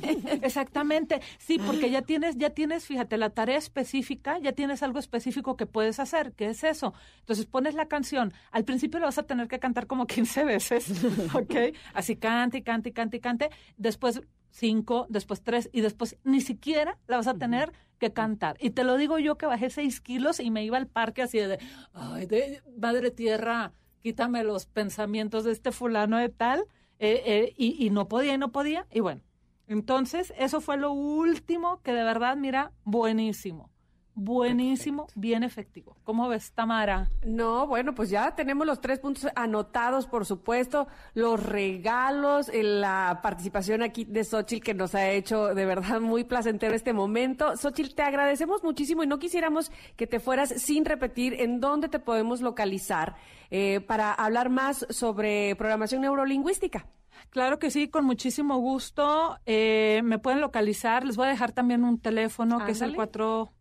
Exactamente, 0.42 1.20
sí, 1.38 1.58
porque 1.58 1.90
ya 1.90 2.00
tienes, 2.00 2.36
ya 2.38 2.50
tienes, 2.50 2.86
fíjate, 2.86 3.18
la 3.18 3.30
tarea 3.30 3.58
específica, 3.58 4.38
ya 4.38 4.52
tienes 4.52 4.82
algo 4.82 4.98
específico 4.98 5.58
que 5.58 5.66
puedes 5.66 6.00
hacer, 6.00 6.32
¿qué 6.32 6.46
es 6.46 6.64
eso? 6.64 6.94
Entonces 7.20 7.44
pones 7.44 7.74
la 7.74 7.86
canción, 7.86 8.32
al 8.50 8.64
principio 8.64 8.98
la 8.98 9.06
vas 9.06 9.18
a 9.18 9.24
tener 9.24 9.46
que 9.46 9.58
cantar 9.58 9.86
como 9.86 10.06
15 10.06 10.44
veces, 10.44 10.90
¿ok? 11.34 11.74
Así 11.92 12.16
cante 12.16 12.58
y 12.58 12.62
cante 12.62 12.88
y 12.88 12.92
cante 12.92 13.16
y 13.18 13.20
cante, 13.20 13.50
después 13.76 14.22
cinco, 14.50 15.06
después 15.08 15.42
tres 15.42 15.68
y 15.72 15.80
después 15.80 16.16
ni 16.24 16.40
siquiera 16.40 16.98
la 17.06 17.16
vas 17.16 17.26
a 17.26 17.34
tener 17.34 17.72
que 17.98 18.12
cantar. 18.12 18.56
Y 18.60 18.70
te 18.70 18.84
lo 18.84 18.96
digo 18.96 19.18
yo 19.18 19.36
que 19.36 19.46
bajé 19.46 19.70
seis 19.70 20.00
kilos 20.00 20.40
y 20.40 20.50
me 20.50 20.64
iba 20.64 20.76
al 20.76 20.86
parque 20.86 21.22
así 21.22 21.38
de, 21.38 21.58
ay, 21.92 22.26
de 22.26 22.62
madre 22.76 23.10
tierra, 23.10 23.72
quítame 24.02 24.44
los 24.44 24.66
pensamientos 24.66 25.44
de 25.44 25.52
este 25.52 25.72
fulano 25.72 26.18
de 26.18 26.28
tal, 26.28 26.64
eh, 26.98 27.22
eh, 27.26 27.54
y, 27.56 27.84
y 27.84 27.90
no 27.90 28.08
podía 28.08 28.34
y 28.34 28.38
no 28.38 28.52
podía, 28.52 28.86
y 28.92 29.00
bueno. 29.00 29.22
Entonces, 29.66 30.32
eso 30.38 30.62
fue 30.62 30.78
lo 30.78 30.92
último 30.92 31.82
que 31.82 31.92
de 31.92 32.02
verdad, 32.02 32.36
mira, 32.36 32.72
buenísimo 32.84 33.70
buenísimo, 34.18 35.06
bien 35.14 35.44
efectivo. 35.44 35.96
¿Cómo 36.02 36.28
ves, 36.28 36.52
Tamara? 36.52 37.10
No, 37.24 37.66
bueno, 37.66 37.94
pues 37.94 38.10
ya 38.10 38.34
tenemos 38.34 38.66
los 38.66 38.80
tres 38.80 38.98
puntos 38.98 39.28
anotados, 39.36 40.06
por 40.06 40.26
supuesto, 40.26 40.88
los 41.14 41.40
regalos, 41.40 42.48
eh, 42.48 42.62
la 42.64 43.20
participación 43.22 43.82
aquí 43.82 44.04
de 44.04 44.24
Xochitl 44.24 44.64
que 44.64 44.74
nos 44.74 44.94
ha 44.94 45.08
hecho 45.10 45.54
de 45.54 45.64
verdad 45.64 46.00
muy 46.00 46.24
placentero 46.24 46.74
este 46.74 46.92
momento. 46.92 47.56
Xochitl, 47.56 47.94
te 47.94 48.02
agradecemos 48.02 48.64
muchísimo 48.64 49.04
y 49.04 49.06
no 49.06 49.18
quisiéramos 49.18 49.70
que 49.96 50.08
te 50.08 50.18
fueras 50.18 50.48
sin 50.48 50.84
repetir 50.84 51.40
en 51.40 51.60
dónde 51.60 51.88
te 51.88 52.00
podemos 52.00 52.40
localizar 52.40 53.14
eh, 53.50 53.80
para 53.80 54.12
hablar 54.12 54.50
más 54.50 54.84
sobre 54.90 55.54
programación 55.56 56.02
neurolingüística. 56.02 56.86
Claro 57.30 57.58
que 57.58 57.70
sí, 57.70 57.88
con 57.88 58.04
muchísimo 58.04 58.58
gusto. 58.58 59.38
Eh, 59.46 60.00
me 60.02 60.18
pueden 60.18 60.40
localizar. 60.40 61.04
Les 61.04 61.16
voy 61.16 61.26
a 61.26 61.30
dejar 61.30 61.52
también 61.52 61.84
un 61.84 62.00
teléfono 62.00 62.64
que 62.64 62.72
es 62.72 62.80
el 62.80 62.94
4 62.94 63.52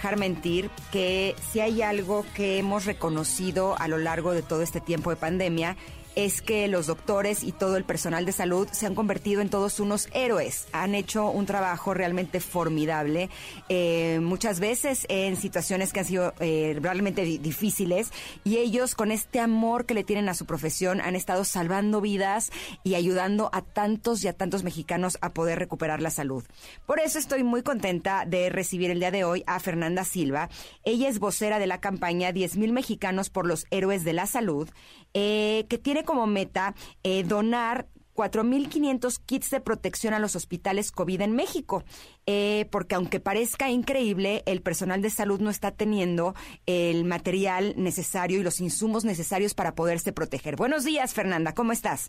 Dejar 0.00 0.16
mentir 0.16 0.70
que 0.90 1.36
si 1.52 1.60
hay 1.60 1.82
algo 1.82 2.24
que 2.34 2.56
hemos 2.56 2.86
reconocido 2.86 3.78
a 3.78 3.86
lo 3.86 3.98
largo 3.98 4.32
de 4.32 4.40
todo 4.40 4.62
este 4.62 4.80
tiempo 4.80 5.10
de 5.10 5.16
pandemia 5.16 5.76
es 6.16 6.42
que 6.42 6.66
los 6.68 6.86
doctores 6.86 7.42
y 7.44 7.52
todo 7.52 7.76
el 7.76 7.84
personal 7.84 8.24
de 8.26 8.32
salud 8.32 8.68
se 8.72 8.86
han 8.86 8.94
convertido 8.94 9.40
en 9.40 9.48
todos 9.48 9.78
unos 9.80 10.08
héroes. 10.12 10.66
Han 10.72 10.94
hecho 10.94 11.30
un 11.30 11.46
trabajo 11.46 11.94
realmente 11.94 12.40
formidable, 12.40 13.30
eh, 13.68 14.18
muchas 14.20 14.60
veces 14.60 15.06
en 15.08 15.36
situaciones 15.36 15.92
que 15.92 16.00
han 16.00 16.06
sido 16.06 16.34
eh, 16.40 16.76
realmente 16.80 17.22
di- 17.24 17.38
difíciles 17.38 18.10
y 18.44 18.58
ellos 18.58 18.94
con 18.94 19.12
este 19.12 19.38
amor 19.40 19.86
que 19.86 19.94
le 19.94 20.04
tienen 20.04 20.28
a 20.28 20.34
su 20.34 20.46
profesión 20.46 21.00
han 21.00 21.14
estado 21.16 21.44
salvando 21.44 22.00
vidas 22.00 22.50
y 22.82 22.94
ayudando 22.96 23.50
a 23.52 23.62
tantos 23.62 24.24
y 24.24 24.28
a 24.28 24.32
tantos 24.32 24.64
mexicanos 24.64 25.16
a 25.20 25.30
poder 25.32 25.58
recuperar 25.58 26.02
la 26.02 26.10
salud. 26.10 26.44
Por 26.86 26.98
eso 27.00 27.18
estoy 27.18 27.44
muy 27.44 27.62
contenta 27.62 28.24
de 28.26 28.50
recibir 28.50 28.90
el 28.90 28.98
día 29.00 29.10
de 29.10 29.24
hoy 29.24 29.44
a 29.46 29.60
Fernanda 29.60 30.04
Silva. 30.04 30.48
Ella 30.84 31.08
es 31.08 31.18
vocera 31.18 31.58
de 31.58 31.66
la 31.66 31.80
campaña 31.80 32.30
10.000 32.32 32.72
mexicanos 32.72 33.30
por 33.30 33.46
los 33.46 33.66
héroes 33.70 34.04
de 34.04 34.12
la 34.12 34.26
salud, 34.26 34.68
eh, 35.14 35.66
que 35.68 35.78
tiene 35.78 36.04
como 36.04 36.26
meta 36.26 36.74
eh, 37.02 37.24
donar 37.24 37.86
4.500 38.14 39.18
kits 39.24 39.50
de 39.50 39.60
protección 39.60 40.12
a 40.12 40.18
los 40.18 40.36
hospitales 40.36 40.92
COVID 40.92 41.22
en 41.22 41.32
México, 41.34 41.84
Eh, 42.26 42.68
porque 42.70 42.94
aunque 42.94 43.18
parezca 43.18 43.70
increíble, 43.70 44.44
el 44.46 44.60
personal 44.60 45.02
de 45.02 45.10
salud 45.10 45.40
no 45.40 45.50
está 45.50 45.72
teniendo 45.72 46.34
el 46.66 47.04
material 47.04 47.74
necesario 47.76 48.38
y 48.38 48.44
los 48.44 48.60
insumos 48.60 49.04
necesarios 49.04 49.54
para 49.54 49.74
poderse 49.74 50.12
proteger. 50.12 50.54
Buenos 50.54 50.84
días, 50.84 51.12
Fernanda, 51.12 51.54
¿cómo 51.54 51.72
estás? 51.72 52.08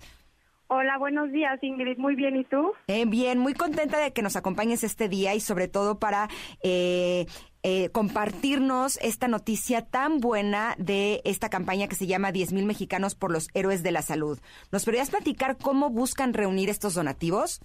Hola, 0.74 0.98
buenos 0.98 1.32
días, 1.34 1.62
Ingrid. 1.62 1.98
Muy 1.98 2.16
bien, 2.16 2.38
¿y 2.38 2.46
tú? 2.46 2.72
Eh, 2.88 3.06
bien, 3.06 3.40
muy 3.40 3.54
contenta 3.54 4.00
de 4.00 4.14
que 4.14 4.22
nos 4.22 4.38
acompañes 4.38 4.86
este 4.86 5.10
día 5.10 5.34
y 5.36 5.42
sobre 5.42 5.68
todo 5.68 6.00
para 6.00 6.30
eh, 6.64 7.26
eh, 7.64 7.90
compartirnos 7.92 8.98
esta 9.02 9.28
noticia 9.28 9.86
tan 9.86 10.20
buena 10.20 10.76
de 10.78 11.22
esta 11.26 11.50
campaña 11.50 11.88
que 11.88 11.96
se 11.96 12.08
llama 12.08 12.32
10.000 12.32 12.66
mexicanos 12.66 13.16
por 13.16 13.32
los 13.32 13.50
héroes 13.54 13.84
de 13.84 13.92
la 13.92 14.02
salud. 14.02 14.40
¿Nos 14.72 14.86
podrías 14.86 15.12
platicar 15.12 15.58
cómo 15.58 15.90
buscan 15.90 16.34
reunir 16.34 16.70
estos 16.70 16.96
donativos? 16.96 17.62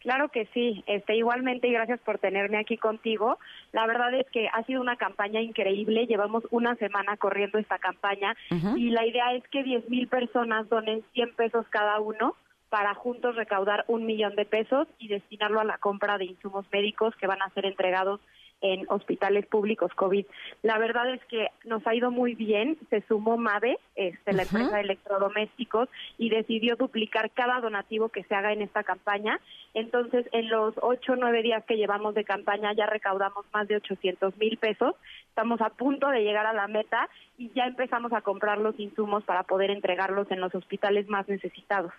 Claro 0.00 0.30
que 0.30 0.46
sí. 0.54 0.82
Este, 0.86 1.14
igualmente, 1.14 1.68
y 1.68 1.72
gracias 1.72 2.00
por 2.00 2.18
tenerme 2.18 2.58
aquí 2.58 2.76
contigo. 2.78 3.38
La 3.72 3.86
verdad 3.86 4.12
es 4.14 4.26
que 4.30 4.48
ha 4.48 4.64
sido 4.64 4.80
una 4.80 4.96
campaña 4.96 5.40
increíble. 5.40 6.06
Llevamos 6.06 6.44
una 6.50 6.74
semana 6.76 7.16
corriendo 7.16 7.58
esta 7.58 7.78
campaña 7.78 8.34
y 8.76 8.90
la 8.90 9.06
idea 9.06 9.34
es 9.34 9.46
que 9.48 9.62
10 9.62 9.90
mil 9.90 10.08
personas 10.08 10.68
donen 10.68 11.04
100 11.12 11.34
pesos 11.36 11.66
cada 11.68 12.00
uno 12.00 12.34
para 12.70 12.94
juntos 12.94 13.36
recaudar 13.36 13.84
un 13.88 14.06
millón 14.06 14.36
de 14.36 14.46
pesos 14.46 14.88
y 14.98 15.08
destinarlo 15.08 15.60
a 15.60 15.64
la 15.64 15.78
compra 15.78 16.18
de 16.18 16.24
insumos 16.24 16.64
médicos 16.72 17.14
que 17.16 17.26
van 17.26 17.42
a 17.42 17.50
ser 17.50 17.66
entregados 17.66 18.20
en 18.60 18.86
hospitales 18.88 19.46
públicos 19.46 19.92
COVID. 19.94 20.26
La 20.62 20.78
verdad 20.78 21.12
es 21.12 21.24
que 21.26 21.48
nos 21.64 21.86
ha 21.86 21.94
ido 21.94 22.10
muy 22.10 22.34
bien. 22.34 22.78
Se 22.90 23.02
sumó 23.02 23.36
MAVE, 23.36 23.78
este, 23.96 24.32
la 24.32 24.42
empresa 24.42 24.76
de 24.76 24.82
electrodomésticos, 24.82 25.88
y 26.18 26.30
decidió 26.30 26.76
duplicar 26.76 27.30
cada 27.30 27.60
donativo 27.60 28.08
que 28.08 28.24
se 28.24 28.34
haga 28.34 28.52
en 28.52 28.62
esta 28.62 28.82
campaña. 28.82 29.40
Entonces, 29.74 30.26
en 30.32 30.48
los 30.48 30.74
ocho 30.82 31.12
o 31.12 31.16
nueve 31.16 31.42
días 31.42 31.64
que 31.64 31.76
llevamos 31.76 32.14
de 32.14 32.24
campaña 32.24 32.72
ya 32.72 32.86
recaudamos 32.86 33.44
más 33.52 33.68
de 33.68 33.76
800 33.76 34.36
mil 34.38 34.56
pesos. 34.58 34.94
Estamos 35.28 35.60
a 35.60 35.70
punto 35.70 36.08
de 36.08 36.22
llegar 36.22 36.46
a 36.46 36.52
la 36.52 36.68
meta 36.68 37.08
y 37.38 37.50
ya 37.54 37.64
empezamos 37.64 38.12
a 38.12 38.20
comprar 38.20 38.58
los 38.58 38.78
insumos 38.78 39.24
para 39.24 39.44
poder 39.44 39.70
entregarlos 39.70 40.30
en 40.30 40.40
los 40.40 40.54
hospitales 40.54 41.08
más 41.08 41.28
necesitados. 41.28 41.92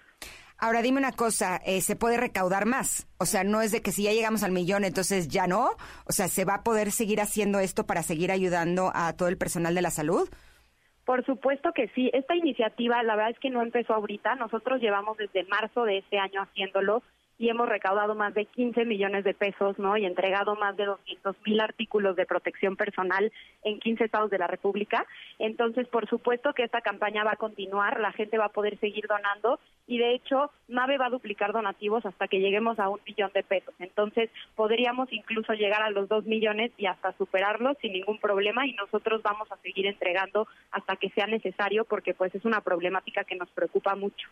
Ahora 0.64 0.84
dime 0.84 1.00
una 1.00 1.12
cosa, 1.12 1.60
eh, 1.66 1.82
¿se 1.82 1.96
puede 1.96 2.18
recaudar 2.18 2.68
más? 2.68 3.08
O 3.18 3.26
sea, 3.26 3.44
no 3.44 3.64
es 3.64 3.72
de 3.72 3.82
que 3.82 3.92
si 3.92 4.04
ya 4.04 4.14
llegamos 4.14 4.44
al 4.44 4.52
millón, 4.52 4.84
entonces 4.84 5.28
ya 5.28 5.48
no. 5.48 5.72
O 6.06 6.12
sea, 6.12 6.28
¿se 6.28 6.46
va 6.46 6.54
a 6.54 6.64
poder 6.64 6.92
seguir 6.92 7.20
haciendo 7.20 7.60
esto 7.60 7.88
para 7.88 8.04
seguir 8.04 8.32
ayudando 8.32 8.92
a 8.94 9.14
todo 9.14 9.28
el 9.28 9.40
personal 9.40 9.74
de 9.74 9.82
la 9.82 9.90
salud? 9.90 10.30
Por 11.04 11.26
supuesto 11.26 11.72
que 11.74 11.88
sí. 11.96 12.12
Esta 12.14 12.36
iniciativa, 12.36 13.02
la 13.02 13.16
verdad 13.16 13.32
es 13.32 13.40
que 13.40 13.50
no 13.50 13.64
empezó 13.64 13.96
ahorita. 13.96 14.36
Nosotros 14.36 14.80
llevamos 14.80 15.18
desde 15.18 15.46
marzo 15.46 15.84
de 15.84 15.98
este 15.98 16.20
año 16.20 16.44
haciéndolo 16.44 17.02
y 17.42 17.50
hemos 17.50 17.68
recaudado 17.68 18.14
más 18.14 18.36
de 18.36 18.46
15 18.46 18.86
millones 18.86 19.24
de 19.24 19.34
pesos, 19.34 19.80
¿no? 19.80 19.98
Y 19.98 20.06
entregado 20.06 20.56
más 20.56 20.78
de 20.78 20.86
200 20.86 21.36
mil 21.44 21.60
artículos 21.60 22.16
de 22.16 22.28
protección 22.28 22.76
personal 22.76 23.32
en 23.64 23.80
15 23.80 24.04
estados 24.04 24.30
de 24.30 24.38
la 24.38 24.46
República. 24.46 25.08
Entonces, 25.40 25.88
por 25.88 26.08
supuesto 26.08 26.54
que 26.54 26.62
esta 26.62 26.82
campaña 26.82 27.24
va 27.24 27.32
a 27.32 27.38
continuar, 27.38 28.00
la 28.00 28.12
gente 28.12 28.38
va 28.38 28.46
a 28.46 28.50
poder 28.50 28.78
seguir 28.78 29.08
donando 29.08 29.60
y 29.88 29.98
de 29.98 30.14
hecho, 30.14 30.52
MAVE 30.68 31.00
va 31.00 31.08
a 31.08 31.10
duplicar 31.10 31.52
donativos 31.52 32.06
hasta 32.06 32.28
que 32.28 32.40
lleguemos 32.40 32.78
a 32.78 32.90
un 32.90 33.00
millón 33.08 33.32
de 33.34 33.42
pesos. 33.42 33.74
Entonces, 33.80 34.30
podríamos 34.56 35.12
incluso 35.12 35.54
llegar 35.54 35.82
a 35.82 35.90
los 35.90 36.08
dos 36.08 36.26
millones 36.26 36.72
y 36.78 36.86
hasta 36.86 37.12
superarlos 37.18 37.76
sin 37.82 37.94
ningún 37.94 38.20
problema 38.20 38.68
y 38.68 38.74
nosotros 38.74 39.24
vamos 39.24 39.52
a 39.52 39.58
seguir 39.58 39.88
entregando 39.88 40.48
hasta 40.70 40.96
que 40.96 41.10
sea 41.10 41.26
necesario 41.26 41.86
porque 41.86 42.14
pues 42.14 42.36
es 42.36 42.46
una 42.46 42.62
problemática 42.62 43.24
que 43.24 43.36
nos 43.36 43.50
preocupa 43.50 43.96
mucho. 43.96 44.30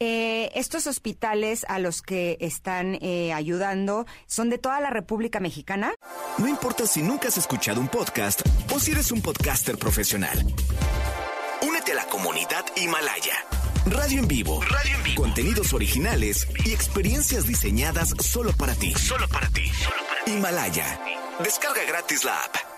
Eh, 0.00 0.52
estos 0.54 0.86
hospitales 0.86 1.66
a 1.68 1.80
los 1.80 2.02
que 2.02 2.38
están 2.40 2.98
eh, 3.00 3.32
ayudando 3.32 4.06
son 4.28 4.48
de 4.48 4.56
toda 4.56 4.78
la 4.78 4.90
República 4.90 5.40
Mexicana. 5.40 5.92
No 6.38 6.46
importa 6.46 6.86
si 6.86 7.02
nunca 7.02 7.26
has 7.26 7.36
escuchado 7.36 7.80
un 7.80 7.88
podcast 7.88 8.42
o 8.72 8.78
si 8.78 8.92
eres 8.92 9.10
un 9.10 9.20
podcaster 9.22 9.76
profesional. 9.76 10.38
Únete 11.66 11.92
a 11.92 11.96
la 11.96 12.06
comunidad 12.06 12.64
Himalaya. 12.76 13.44
Radio 13.86 14.20
en 14.20 14.28
vivo. 14.28 14.60
Radio 14.62 14.94
en 14.94 15.02
vivo. 15.02 15.22
Contenidos 15.22 15.72
originales 15.72 16.46
y 16.64 16.72
experiencias 16.72 17.48
diseñadas 17.48 18.14
solo 18.20 18.52
para 18.52 18.76
ti. 18.76 18.94
Solo 18.94 19.26
para 19.26 19.48
ti. 19.48 19.64
Himalaya. 20.26 21.00
Descarga 21.42 21.82
gratis 21.88 22.24
la 22.24 22.38
app. 22.38 22.77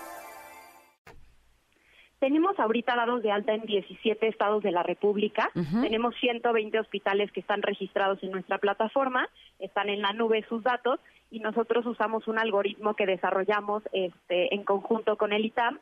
Tenemos 2.21 2.59
ahorita 2.59 2.95
dados 2.95 3.23
de 3.23 3.31
alta 3.31 3.55
en 3.55 3.65
17 3.65 4.27
estados 4.27 4.61
de 4.61 4.69
la 4.69 4.83
República. 4.83 5.49
Tenemos 5.81 6.13
120 6.19 6.79
hospitales 6.79 7.31
que 7.31 7.39
están 7.39 7.63
registrados 7.63 8.21
en 8.21 8.29
nuestra 8.29 8.59
plataforma, 8.59 9.27
están 9.57 9.89
en 9.89 10.03
la 10.03 10.13
nube 10.13 10.45
sus 10.47 10.61
datos 10.61 10.99
y 11.31 11.39
nosotros 11.39 11.83
usamos 11.87 12.27
un 12.27 12.37
algoritmo 12.37 12.93
que 12.93 13.07
desarrollamos 13.07 13.81
este, 13.91 14.53
en 14.53 14.63
conjunto 14.63 15.17
con 15.17 15.33
el 15.33 15.45
ITAM 15.45 15.79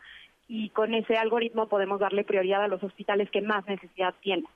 y 0.47 0.69
con 0.69 0.93
ese 0.93 1.17
algoritmo 1.17 1.67
podemos 1.67 1.99
darle 1.99 2.23
prioridad 2.23 2.63
a 2.63 2.69
los 2.69 2.81
hospitales 2.83 3.29
que 3.31 3.41
más 3.41 3.67
necesidad 3.67 4.15
tienen. 4.21 4.47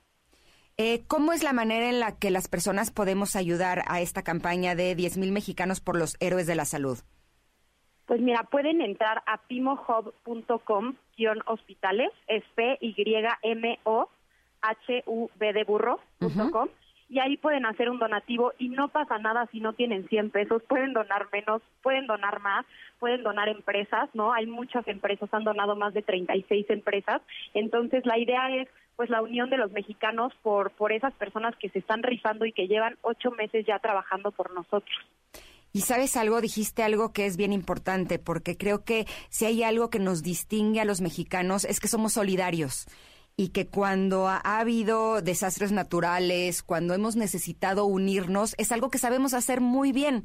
Eh, 0.78 1.02
¿Cómo 1.06 1.34
es 1.34 1.42
la 1.42 1.52
manera 1.52 1.90
en 1.90 2.00
la 2.00 2.18
que 2.18 2.30
las 2.30 2.48
personas 2.48 2.92
podemos 2.92 3.36
ayudar 3.36 3.82
a 3.88 4.00
esta 4.00 4.22
campaña 4.22 4.74
de 4.74 4.96
10.000 4.96 5.32
mexicanos 5.32 5.80
por 5.80 5.98
los 5.98 6.16
héroes 6.20 6.46
de 6.46 6.54
la 6.54 6.64
salud? 6.64 6.98
Pues 8.06 8.20
mira, 8.20 8.42
pueden 8.44 8.80
entrar 8.82 9.22
a 9.26 9.38
pimohub.com-hospitales, 9.38 12.12
es 12.26 12.44
P-Y-M-O-H-U-B 12.54 13.92
de 15.52 15.64
burro.com, 15.64 16.68
y 17.08 17.18
ahí 17.18 17.36
pueden 17.36 17.66
hacer 17.66 17.90
un 17.90 17.98
donativo 17.98 18.52
y 18.58 18.70
no 18.70 18.88
pasa 18.88 19.18
nada 19.18 19.46
si 19.52 19.60
no 19.60 19.72
tienen 19.72 20.08
100 20.08 20.30
pesos, 20.30 20.62
pueden 20.64 20.92
donar 20.92 21.28
menos, 21.32 21.62
pueden 21.82 22.06
donar 22.06 22.40
más, 22.40 22.66
pueden 22.98 23.22
donar 23.22 23.48
empresas, 23.48 24.08
¿no? 24.14 24.32
Hay 24.32 24.46
muchas 24.46 24.86
empresas, 24.88 25.32
han 25.32 25.44
donado 25.44 25.76
más 25.76 25.94
de 25.94 26.02
36 26.02 26.68
empresas, 26.70 27.22
entonces 27.52 28.04
la 28.06 28.18
idea 28.18 28.54
es 28.56 28.68
pues 28.96 29.10
la 29.10 29.22
unión 29.22 29.50
de 29.50 29.58
los 29.58 29.72
mexicanos 29.72 30.32
por, 30.42 30.70
por 30.70 30.92
esas 30.92 31.12
personas 31.14 31.56
que 31.56 31.68
se 31.68 31.80
están 31.80 32.02
rifando 32.02 32.46
y 32.46 32.52
que 32.52 32.68
llevan 32.68 32.96
ocho 33.02 33.32
meses 33.32 33.66
ya 33.66 33.80
trabajando 33.80 34.30
por 34.30 34.54
nosotros. 34.54 34.96
Y 35.74 35.80
sabes 35.80 36.16
algo, 36.16 36.40
dijiste 36.40 36.84
algo 36.84 37.12
que 37.12 37.26
es 37.26 37.36
bien 37.36 37.52
importante, 37.52 38.20
porque 38.20 38.56
creo 38.56 38.84
que 38.84 39.08
si 39.28 39.44
hay 39.44 39.64
algo 39.64 39.90
que 39.90 39.98
nos 39.98 40.22
distingue 40.22 40.80
a 40.80 40.84
los 40.84 41.00
mexicanos 41.00 41.64
es 41.64 41.80
que 41.80 41.88
somos 41.88 42.12
solidarios 42.12 42.86
y 43.36 43.48
que 43.48 43.66
cuando 43.66 44.28
ha, 44.28 44.38
habido 44.38 45.20
desastres 45.20 45.72
naturales, 45.72 46.62
cuando 46.62 46.94
hemos 46.94 47.16
necesitado 47.16 47.86
unirnos, 47.86 48.54
es 48.56 48.70
algo 48.70 48.88
que 48.88 48.98
sabemos 48.98 49.34
hacer 49.34 49.60
muy 49.60 49.90
bien. 49.90 50.22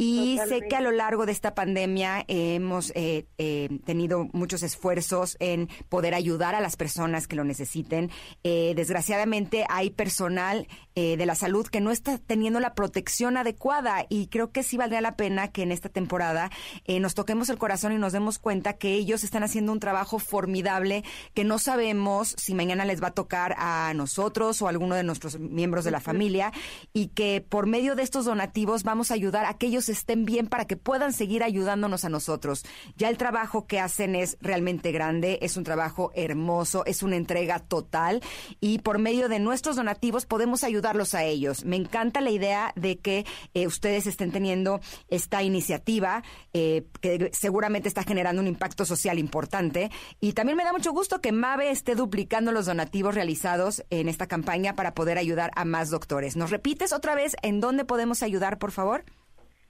Y 0.00 0.38
sé 0.46 0.60
que 0.60 0.76
a 0.76 0.80
lo 0.80 0.92
largo 0.92 1.26
de 1.26 1.32
esta 1.32 1.56
pandemia 1.56 2.24
hemos 2.28 2.92
eh, 2.94 3.26
eh, 3.36 3.80
tenido 3.84 4.28
muchos 4.32 4.62
esfuerzos 4.62 5.36
en 5.40 5.68
poder 5.88 6.14
ayudar 6.14 6.54
a 6.54 6.60
las 6.60 6.76
personas 6.76 7.26
que 7.26 7.34
lo 7.34 7.42
necesiten. 7.42 8.08
Eh, 8.44 8.74
desgraciadamente 8.76 9.64
hay 9.68 9.90
personal 9.90 10.68
de 10.98 11.26
la 11.26 11.36
salud 11.36 11.64
que 11.68 11.80
no 11.80 11.92
está 11.92 12.18
teniendo 12.18 12.58
la 12.58 12.74
protección 12.74 13.36
adecuada 13.36 14.04
y 14.08 14.26
creo 14.26 14.50
que 14.50 14.64
sí 14.64 14.76
valdría 14.76 15.00
la 15.00 15.14
pena 15.14 15.46
que 15.46 15.62
en 15.62 15.70
esta 15.70 15.88
temporada 15.88 16.50
nos 16.88 17.14
toquemos 17.14 17.48
el 17.50 17.56
corazón 17.56 17.92
y 17.92 17.98
nos 17.98 18.12
demos 18.12 18.40
cuenta 18.40 18.72
que 18.72 18.94
ellos 18.94 19.22
están 19.22 19.44
haciendo 19.44 19.70
un 19.70 19.78
trabajo 19.78 20.18
formidable 20.18 21.04
que 21.34 21.44
no 21.44 21.60
sabemos 21.60 22.34
si 22.36 22.52
mañana 22.52 22.84
les 22.84 23.00
va 23.00 23.08
a 23.08 23.14
tocar 23.14 23.54
a 23.58 23.92
nosotros 23.94 24.60
o 24.60 24.66
a 24.66 24.70
alguno 24.70 24.96
de 24.96 25.04
nuestros 25.04 25.38
miembros 25.38 25.84
de 25.84 25.92
la 25.92 26.00
familia 26.00 26.52
y 26.92 27.10
que 27.10 27.46
por 27.48 27.68
medio 27.68 27.94
de 27.94 28.02
estos 28.02 28.24
donativos 28.24 28.82
vamos 28.82 29.12
a 29.12 29.14
ayudar 29.14 29.44
a 29.44 29.50
aquellos 29.50 29.87
estén 29.88 30.24
bien 30.24 30.46
para 30.46 30.66
que 30.66 30.76
puedan 30.76 31.12
seguir 31.12 31.42
ayudándonos 31.42 32.04
a 32.04 32.08
nosotros. 32.08 32.64
Ya 32.96 33.08
el 33.08 33.16
trabajo 33.16 33.66
que 33.66 33.80
hacen 33.80 34.14
es 34.14 34.36
realmente 34.40 34.92
grande, 34.92 35.38
es 35.42 35.56
un 35.56 35.64
trabajo 35.64 36.10
hermoso, 36.14 36.84
es 36.86 37.02
una 37.02 37.16
entrega 37.16 37.58
total 37.58 38.22
y 38.60 38.78
por 38.78 38.98
medio 38.98 39.28
de 39.28 39.38
nuestros 39.38 39.76
donativos 39.76 40.26
podemos 40.26 40.64
ayudarlos 40.64 41.14
a 41.14 41.24
ellos. 41.24 41.64
Me 41.64 41.76
encanta 41.76 42.20
la 42.20 42.30
idea 42.30 42.72
de 42.76 42.98
que 42.98 43.26
eh, 43.54 43.66
ustedes 43.66 44.06
estén 44.06 44.32
teniendo 44.32 44.80
esta 45.08 45.42
iniciativa 45.42 46.22
eh, 46.52 46.86
que 47.00 47.30
seguramente 47.32 47.88
está 47.88 48.02
generando 48.02 48.42
un 48.42 48.48
impacto 48.48 48.84
social 48.84 49.18
importante 49.18 49.90
y 50.20 50.32
también 50.32 50.56
me 50.56 50.64
da 50.64 50.72
mucho 50.72 50.92
gusto 50.92 51.20
que 51.20 51.32
MAVE 51.32 51.70
esté 51.70 51.94
duplicando 51.94 52.52
los 52.52 52.66
donativos 52.66 53.14
realizados 53.14 53.84
en 53.90 54.08
esta 54.08 54.26
campaña 54.26 54.74
para 54.74 54.94
poder 54.94 55.18
ayudar 55.18 55.50
a 55.54 55.64
más 55.64 55.90
doctores. 55.90 56.36
¿Nos 56.36 56.50
repites 56.50 56.92
otra 56.92 57.14
vez 57.14 57.36
en 57.42 57.60
dónde 57.60 57.84
podemos 57.84 58.22
ayudar, 58.22 58.58
por 58.58 58.72
favor? 58.72 59.04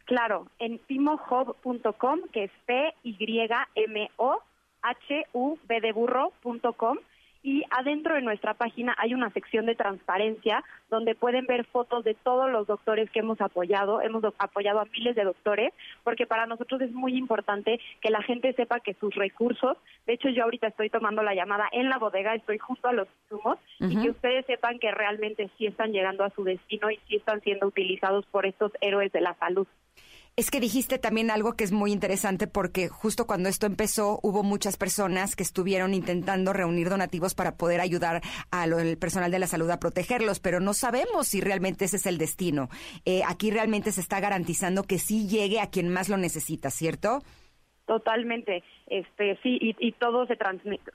Claro, 0.09 0.49
en 0.59 0.79
pimohub.com, 0.79 2.21
que 2.33 2.45
es 2.45 2.51
P-Y-M-O-H-U-B 2.65 3.61
de 5.83 5.93
burro.com. 5.93 6.99
Y 7.43 7.63
adentro 7.71 8.15
de 8.15 8.23
nuestra 8.23 8.55
página 8.55 8.95
hay 8.99 9.15
una 9.15 9.31
sección 9.31 9.67
de 9.67 9.75
transparencia 9.75 10.65
donde 10.91 11.15
pueden 11.15 11.47
ver 11.47 11.65
fotos 11.67 12.05
de 12.05 12.15
todos 12.15 12.51
los 12.51 12.67
doctores 12.67 13.11
que 13.11 13.21
hemos 13.21 13.41
apoyado. 13.41 14.01
Hemos 14.03 14.25
apoyado 14.39 14.81
a 14.81 14.85
miles 14.87 15.15
de 15.15 15.25
doctores 15.25 15.73
porque 16.03 16.27
para 16.27 16.47
nosotros 16.47 16.81
es 16.81 16.93
muy 16.93 17.17
importante 17.17 17.81
que 18.01 18.11
la 18.11 18.23
gente 18.23 18.53
sepa 18.55 18.81
que 18.81 18.95
sus 18.95 19.15
recursos, 19.15 19.77
de 20.07 20.15
hecho 20.15 20.29
yo 20.31 20.45
ahorita 20.45 20.69
estoy 20.69 20.91
tomando 20.91 21.23
la 21.23 21.35
llamada 21.35 21.69
en 21.73 21.89
la 21.89 21.99
bodega, 21.99 22.35
estoy 22.35 22.59
justo 22.59 22.89
a 22.89 22.93
los 22.93 23.09
insumos 23.23 23.59
y 23.79 24.01
que 24.01 24.11
ustedes 24.11 24.47
sepan 24.47 24.79
que 24.79 24.91
realmente 24.91 25.49
sí 25.57 25.67
están 25.67 25.93
llegando 25.93 26.25
a 26.25 26.31
su 26.31 26.45
destino 26.45 26.91
y 26.91 26.97
sí 27.09 27.17
están 27.17 27.41
siendo 27.43 27.67
utilizados 27.67 28.27
por 28.27 28.47
estos 28.47 28.73
héroes 28.81 29.13
de 29.13 29.21
la 29.21 29.35
salud. 29.35 29.67
Es 30.39 30.53
que 30.53 30.61
dijiste 30.61 31.01
también 31.01 31.33
algo 31.33 31.55
que 31.55 31.65
es 31.65 31.73
muy 31.73 31.91
interesante 31.91 32.47
porque 32.47 32.87
justo 32.87 33.27
cuando 33.27 33.49
esto 33.49 33.67
empezó 33.67 34.21
hubo 34.23 34.45
muchas 34.45 34.77
personas 34.77 35.35
que 35.35 35.43
estuvieron 35.43 35.95
intentando 35.95 36.53
reunir 36.53 36.91
donativos 36.91 37.35
para 37.35 37.57
poder 37.57 37.81
ayudar 37.81 38.23
al 38.53 38.97
personal 38.99 39.33
de 39.33 39.41
la 39.41 39.49
salud 39.49 39.69
a 39.69 39.81
protegerlos, 39.81 40.39
pero 40.39 40.61
no 40.61 40.75
sabemos 40.75 41.27
si 41.27 41.41
realmente 41.41 41.87
ese 41.87 41.97
es 41.97 42.07
el 42.07 42.19
destino. 42.19 42.71
Eh, 43.05 43.23
aquí 43.27 43.51
realmente 43.51 43.91
se 43.91 44.01
está 44.01 44.21
garantizando 44.21 44.85
que 44.85 45.01
sí 45.01 45.27
llegue 45.27 45.59
a 45.59 45.71
quien 45.71 45.89
más 45.89 46.09
lo 46.09 46.17
necesita, 46.17 46.71
¿cierto? 46.71 47.25
Totalmente, 47.89 48.63
este 48.89 49.39
sí, 49.43 49.59
y, 49.63 49.93
todo 49.93 50.27
se, 50.27 50.37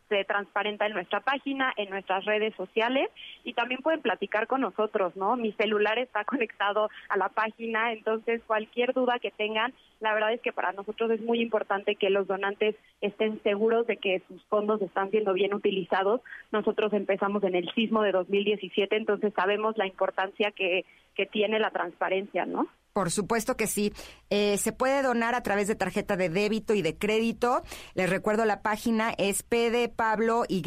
se 0.10 0.26
transparenta 0.26 0.86
en 0.86 0.94
nuestra 0.94 1.22
página, 1.22 1.74
en 1.76 1.90
nuestras 1.90 2.24
redes 2.24 2.54
sociales 2.54 3.10
y 3.44 3.54
también 3.54 3.82
pueden 3.82 4.04
platicar 4.04 4.46
con 4.46 4.62
nosotros, 4.62 5.16
¿no? 5.16 5.36
Mi 5.36 5.54
celular 5.54 5.98
está 5.98 6.24
conectado 6.34 6.92
a 7.10 7.18
la 7.18 7.30
página, 7.30 7.94
entonces 7.94 8.44
cualquier 8.46 8.94
duda 8.94 9.18
que 9.18 9.32
tengan, 9.32 9.74
la 10.02 10.14
verdad 10.14 10.34
es 10.34 10.42
que 10.42 10.54
para 10.54 10.72
nosotros 10.72 11.10
es 11.10 11.22
muy 11.22 11.42
importante 11.42 11.96
que 11.96 12.12
los 12.12 12.28
donantes 12.28 12.76
estén 13.02 13.42
seguros 13.42 13.88
de 13.88 13.98
que 13.98 14.22
sus 14.28 14.44
fondos 14.44 14.80
están 14.84 15.10
siendo 15.10 15.34
bien 15.34 15.56
utilizados. 15.56 16.22
Nosotros 16.52 16.94
empezamos 16.94 17.44
en 17.44 17.56
el 17.56 17.74
sismo 17.74 18.04
de 18.04 18.12
2017, 18.12 18.96
entonces 18.98 19.34
sabemos 19.36 19.80
la 19.80 19.88
importancia 19.88 20.52
que, 20.52 20.86
que 21.16 21.26
tiene 21.26 21.58
la 21.58 21.72
transparencia, 21.72 22.46
¿no? 22.46 22.68
Por 22.94 23.10
supuesto 23.10 23.58
que 23.58 23.66
sí. 23.66 23.92
Eh, 24.30 24.60
se 24.60 24.72
puede 24.72 25.02
donar 25.02 25.34
a 25.34 25.42
través 25.42 25.68
de 25.68 25.74
tarjeta 25.74 26.16
de 26.16 26.30
débito 26.30 26.76
y 26.76 26.84
de 26.84 26.96
crédito. 26.96 27.64
Les 27.96 28.08
recuerdo 28.08 28.46
la 28.46 28.62
página 28.62 29.12
es 29.18 29.42
P 29.42 29.72
de 29.72 29.90
Pablo 29.90 30.44
Y 30.48 30.62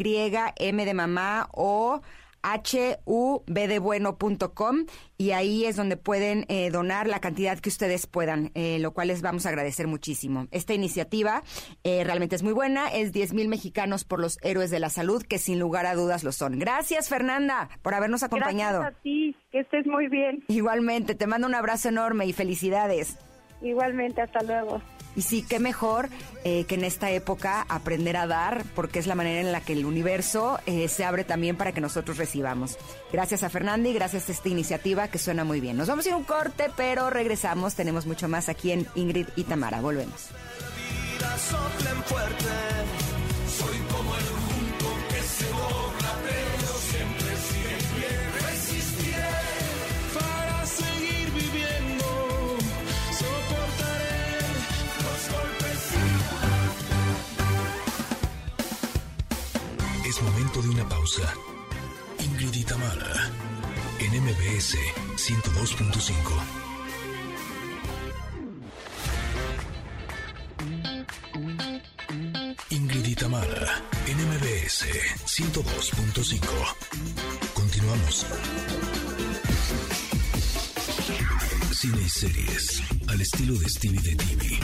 M 0.57 0.85
de 0.85 0.93
mamá 0.93 1.47
o 1.53 2.01
hubdebueno.com 3.05 4.85
y 5.17 5.31
ahí 5.31 5.65
es 5.65 5.75
donde 5.75 5.97
pueden 5.97 6.45
eh, 6.47 6.69
donar 6.69 7.07
la 7.07 7.19
cantidad 7.19 7.57
que 7.59 7.69
ustedes 7.69 8.07
puedan, 8.07 8.51
eh, 8.53 8.77
lo 8.79 8.91
cual 8.91 9.07
les 9.09 9.21
vamos 9.21 9.45
a 9.45 9.49
agradecer 9.49 9.87
muchísimo. 9.87 10.47
Esta 10.51 10.73
iniciativa 10.73 11.43
eh, 11.83 12.03
realmente 12.03 12.35
es 12.35 12.43
muy 12.43 12.53
buena, 12.53 12.87
es 12.87 13.11
10 13.11 13.33
mil 13.33 13.47
mexicanos 13.47 14.03
por 14.03 14.19
los 14.19 14.37
héroes 14.43 14.69
de 14.69 14.79
la 14.79 14.89
salud, 14.89 15.23
que 15.23 15.39
sin 15.39 15.59
lugar 15.59 15.85
a 15.85 15.95
dudas 15.95 16.23
lo 16.23 16.31
son. 16.31 16.59
Gracias, 16.59 17.09
Fernanda, 17.09 17.69
por 17.81 17.93
habernos 17.93 18.23
acompañado. 18.23 18.81
Gracias 18.81 18.99
a 18.99 19.03
ti, 19.03 19.35
que 19.51 19.59
estés 19.61 19.85
muy 19.85 20.07
bien. 20.07 20.43
Igualmente, 20.47 21.15
te 21.15 21.27
mando 21.27 21.47
un 21.47 21.55
abrazo 21.55 21.89
enorme 21.89 22.25
y 22.25 22.33
felicidades. 22.33 23.17
Igualmente, 23.61 24.21
hasta 24.21 24.43
luego. 24.43 24.81
Y 25.17 25.23
sí, 25.23 25.41
qué 25.41 25.59
mejor 25.59 26.09
eh, 26.43 26.65
que 26.65 26.75
en 26.75 26.83
esta 26.83 27.09
época 27.09 27.65
aprender 27.67 28.15
a 28.15 28.27
dar, 28.27 28.63
porque 28.75 28.99
es 28.99 29.07
la 29.07 29.15
manera 29.15 29.41
en 29.41 29.51
la 29.51 29.61
que 29.61 29.73
el 29.73 29.85
universo 29.85 30.59
eh, 30.67 30.87
se 30.87 31.03
abre 31.05 31.23
también 31.23 31.57
para 31.57 31.71
que 31.71 31.81
nosotros 31.81 32.17
recibamos. 32.17 32.77
Gracias 33.11 33.41
a 33.41 33.49
Fernanda 33.49 33.89
y 33.89 33.93
gracias 33.93 34.29
a 34.29 34.31
esta 34.31 34.47
iniciativa 34.47 35.07
que 35.07 35.17
suena 35.17 35.43
muy 35.43 35.59
bien. 35.59 35.75
Nos 35.75 35.87
vamos 35.87 36.05
a 36.05 36.09
ir 36.09 36.15
un 36.15 36.23
corte, 36.23 36.69
pero 36.77 37.09
regresamos. 37.09 37.73
Tenemos 37.73 38.05
mucho 38.05 38.27
más 38.27 38.47
aquí 38.47 38.71
en 38.71 38.85
Ingrid 38.93 39.27
y 39.35 39.43
Tamara. 39.43 39.81
Volvemos. 39.81 40.29
Momento 60.21 60.61
de 60.61 60.69
una 60.69 60.87
pausa. 60.87 61.33
Ingrid 62.19 62.53
y 62.53 62.63
en 63.99 64.23
MBS 64.23 64.77
102.5. 65.15 66.57
Ingrid 72.69 73.05
y 73.05 73.15
en 74.07 74.17
MBS 74.29 74.85
102.5. 75.25 76.39
Continuamos. 77.53 78.25
Cine 81.73 82.01
y 82.01 82.09
series 82.09 82.81
al 83.07 83.21
estilo 83.21 83.55
de 83.55 83.69
Stevie 83.69 84.01
de 84.01 84.15
TV. 84.15 84.59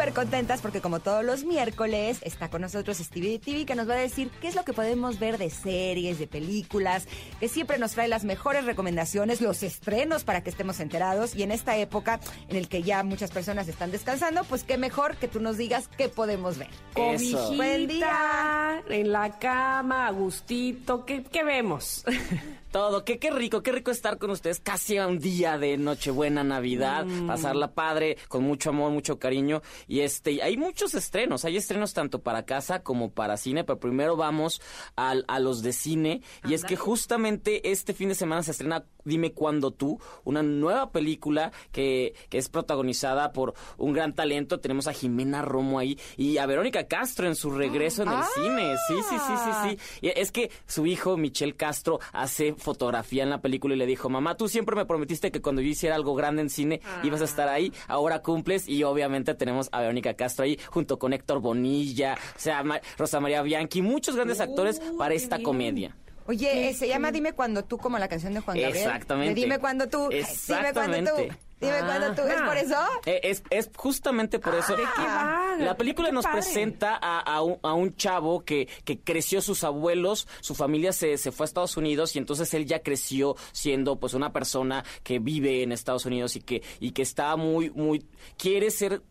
Súper 0.00 0.14
contentas 0.14 0.62
porque 0.62 0.80
como 0.80 1.00
todos 1.00 1.22
los 1.22 1.44
miércoles 1.44 2.20
está 2.22 2.48
con 2.48 2.62
nosotros 2.62 2.96
Stevie 2.96 3.38
TV 3.38 3.66
que 3.66 3.74
nos 3.74 3.86
va 3.86 3.92
a 3.92 3.98
decir 3.98 4.30
qué 4.40 4.48
es 4.48 4.54
lo 4.54 4.64
que 4.64 4.72
podemos 4.72 5.18
ver 5.18 5.36
de 5.36 5.50
series, 5.50 6.18
de 6.18 6.26
películas, 6.26 7.06
que 7.38 7.48
siempre 7.48 7.76
nos 7.76 7.92
trae 7.92 8.08
las 8.08 8.24
mejores 8.24 8.64
recomendaciones, 8.64 9.42
los 9.42 9.62
estrenos 9.62 10.24
para 10.24 10.42
que 10.42 10.48
estemos 10.48 10.80
enterados 10.80 11.34
y 11.34 11.42
en 11.42 11.52
esta 11.52 11.76
época 11.76 12.18
en 12.48 12.56
el 12.56 12.66
que 12.68 12.82
ya 12.82 13.02
muchas 13.02 13.30
personas 13.30 13.68
están 13.68 13.90
descansando, 13.90 14.42
pues 14.44 14.64
qué 14.64 14.78
mejor 14.78 15.16
que 15.18 15.28
tú 15.28 15.38
nos 15.38 15.58
digas 15.58 15.90
qué 15.98 16.08
podemos 16.08 16.56
ver. 16.56 16.70
Cobijita, 16.94 17.56
Buen 17.56 17.86
día. 17.86 18.82
en 18.88 19.12
la 19.12 19.38
cama, 19.38 20.06
a 20.06 20.12
gustito, 20.12 21.04
¿qué, 21.04 21.24
qué 21.24 21.44
vemos? 21.44 22.06
Todo, 22.70 23.04
qué, 23.04 23.18
qué 23.18 23.32
rico, 23.32 23.62
qué 23.64 23.72
rico 23.72 23.90
estar 23.90 24.16
con 24.18 24.30
ustedes 24.30 24.60
casi 24.60 24.96
a 24.96 25.08
un 25.08 25.18
día 25.18 25.58
de 25.58 25.76
Nochebuena, 25.76 26.44
Navidad, 26.44 27.04
pasarla 27.26 27.72
padre, 27.74 28.16
con 28.28 28.44
mucho 28.44 28.70
amor, 28.70 28.92
mucho 28.92 29.18
cariño. 29.18 29.60
Y 29.88 30.00
este, 30.00 30.40
hay 30.40 30.56
muchos 30.56 30.94
estrenos, 30.94 31.44
hay 31.44 31.56
estrenos 31.56 31.94
tanto 31.94 32.20
para 32.22 32.44
casa 32.44 32.84
como 32.84 33.10
para 33.10 33.36
cine, 33.38 33.64
pero 33.64 33.80
primero 33.80 34.14
vamos 34.16 34.60
al- 34.94 35.24
a 35.26 35.40
los 35.40 35.62
de 35.62 35.72
cine. 35.72 36.22
Y 36.48 36.54
es 36.54 36.62
que 36.64 36.76
justamente 36.76 37.72
este 37.72 37.92
fin 37.92 38.08
de 38.08 38.14
semana 38.14 38.44
se 38.44 38.52
estrena 38.52 38.84
Dime 39.04 39.32
Cuándo 39.32 39.70
Tú, 39.70 40.00
una 40.24 40.42
nueva 40.42 40.90
película 40.90 41.52
que, 41.72 42.14
que 42.28 42.38
es 42.38 42.48
protagonizada 42.48 43.32
por 43.32 43.54
un 43.78 43.92
gran 43.92 44.14
talento. 44.14 44.60
Tenemos 44.60 44.86
a 44.86 44.92
Jimena 44.92 45.42
Romo 45.42 45.78
ahí 45.78 45.98
y 46.16 46.38
a 46.38 46.46
Verónica 46.46 46.86
Castro 46.86 47.26
en 47.26 47.34
su 47.34 47.50
regreso 47.50 48.02
en 48.02 48.08
el 48.10 48.22
cine. 48.34 48.74
Sí, 48.88 48.94
sí, 49.08 49.16
sí, 49.26 49.32
sí, 49.44 49.50
sí. 49.68 49.98
Y 50.06 50.08
es 50.18 50.32
que 50.32 50.50
su 50.66 50.86
hijo, 50.86 51.16
Michelle 51.16 51.54
Castro, 51.54 52.00
hace 52.12 52.54
fotografía 52.54 53.22
en 53.22 53.30
la 53.30 53.40
película 53.40 53.74
y 53.74 53.78
le 53.78 53.86
dijo, 53.86 54.08
mamá, 54.08 54.36
tú 54.36 54.48
siempre 54.48 54.76
me 54.76 54.86
prometiste 54.86 55.30
que 55.30 55.40
cuando 55.40 55.62
yo 55.62 55.68
hiciera 55.68 55.94
algo 55.96 56.14
grande 56.14 56.42
en 56.42 56.50
cine 56.50 56.80
ibas 57.02 57.20
a 57.20 57.24
estar 57.24 57.48
ahí, 57.48 57.72
ahora 57.88 58.20
cumples 58.22 58.68
y 58.68 58.82
obviamente 58.84 59.34
tenemos 59.34 59.68
a 59.72 59.80
Verónica 59.80 60.14
Castro 60.14 60.44
ahí 60.44 60.58
junto 60.68 60.98
con 60.98 61.12
Héctor 61.12 61.40
Bonilla, 61.40 62.16
o 62.36 62.38
sea, 62.38 62.62
Ma- 62.62 62.80
Rosa 62.98 63.20
María 63.20 63.42
Bianchi, 63.42 63.82
muchos 63.82 64.14
grandes 64.16 64.40
actores 64.40 64.80
para 64.98 65.14
esta 65.14 65.42
comedia. 65.42 65.96
Oye, 66.26 66.68
eh, 66.70 66.74
se 66.74 66.86
llama 66.88 67.10
Dime 67.12 67.32
cuando 67.32 67.64
tú, 67.64 67.78
como 67.78 67.98
la 67.98 68.08
canción 68.08 68.34
de 68.34 68.40
Juan 68.40 68.56
Gabriel. 68.56 68.76
Exactamente. 68.76 69.34
De 69.34 69.40
Dime 69.40 69.58
cuando 69.58 69.88
tú. 69.88 70.08
Dime 70.10 70.22
cuando 70.22 70.98
tú. 70.98 71.20
Exactamente. 71.20 71.36
Dime 71.60 71.78
cuando 71.80 72.14
tú. 72.14 72.22
¿Es 72.22 72.40
por 72.40 72.56
eso? 72.56 72.76
Eh, 73.04 73.20
es, 73.24 73.42
es 73.50 73.70
justamente 73.76 74.38
por 74.38 74.54
eso. 74.54 74.76
¿De 74.76 74.82
qué 74.82 75.02
va? 75.02 75.56
La 75.58 75.76
película 75.76 76.08
Qué 76.08 76.14
nos 76.14 76.24
padre. 76.24 76.40
presenta 76.40 76.98
a, 77.00 77.20
a 77.20 77.42
un, 77.42 77.58
a 77.62 77.74
un 77.74 77.94
chavo 77.96 78.44
que, 78.44 78.66
que 78.84 78.98
creció 79.00 79.42
sus 79.42 79.62
abuelos, 79.64 80.26
su 80.40 80.54
familia 80.54 80.92
se, 80.92 81.18
se 81.18 81.32
fue 81.32 81.44
a 81.44 81.48
Estados 81.48 81.76
Unidos 81.76 82.16
y 82.16 82.18
entonces 82.18 82.54
él 82.54 82.64
ya 82.64 82.82
creció 82.82 83.36
siendo 83.52 83.96
pues 84.00 84.14
una 84.14 84.32
persona 84.32 84.84
que 85.02 85.18
vive 85.18 85.62
en 85.62 85.72
Estados 85.72 86.06
Unidos 86.06 86.34
y 86.36 86.40
que, 86.40 86.62
y 86.80 86.92
que 86.92 87.02
está 87.02 87.36
muy, 87.36 87.68
muy, 87.70 88.06
quiere 88.38 88.70
ser 88.70 89.02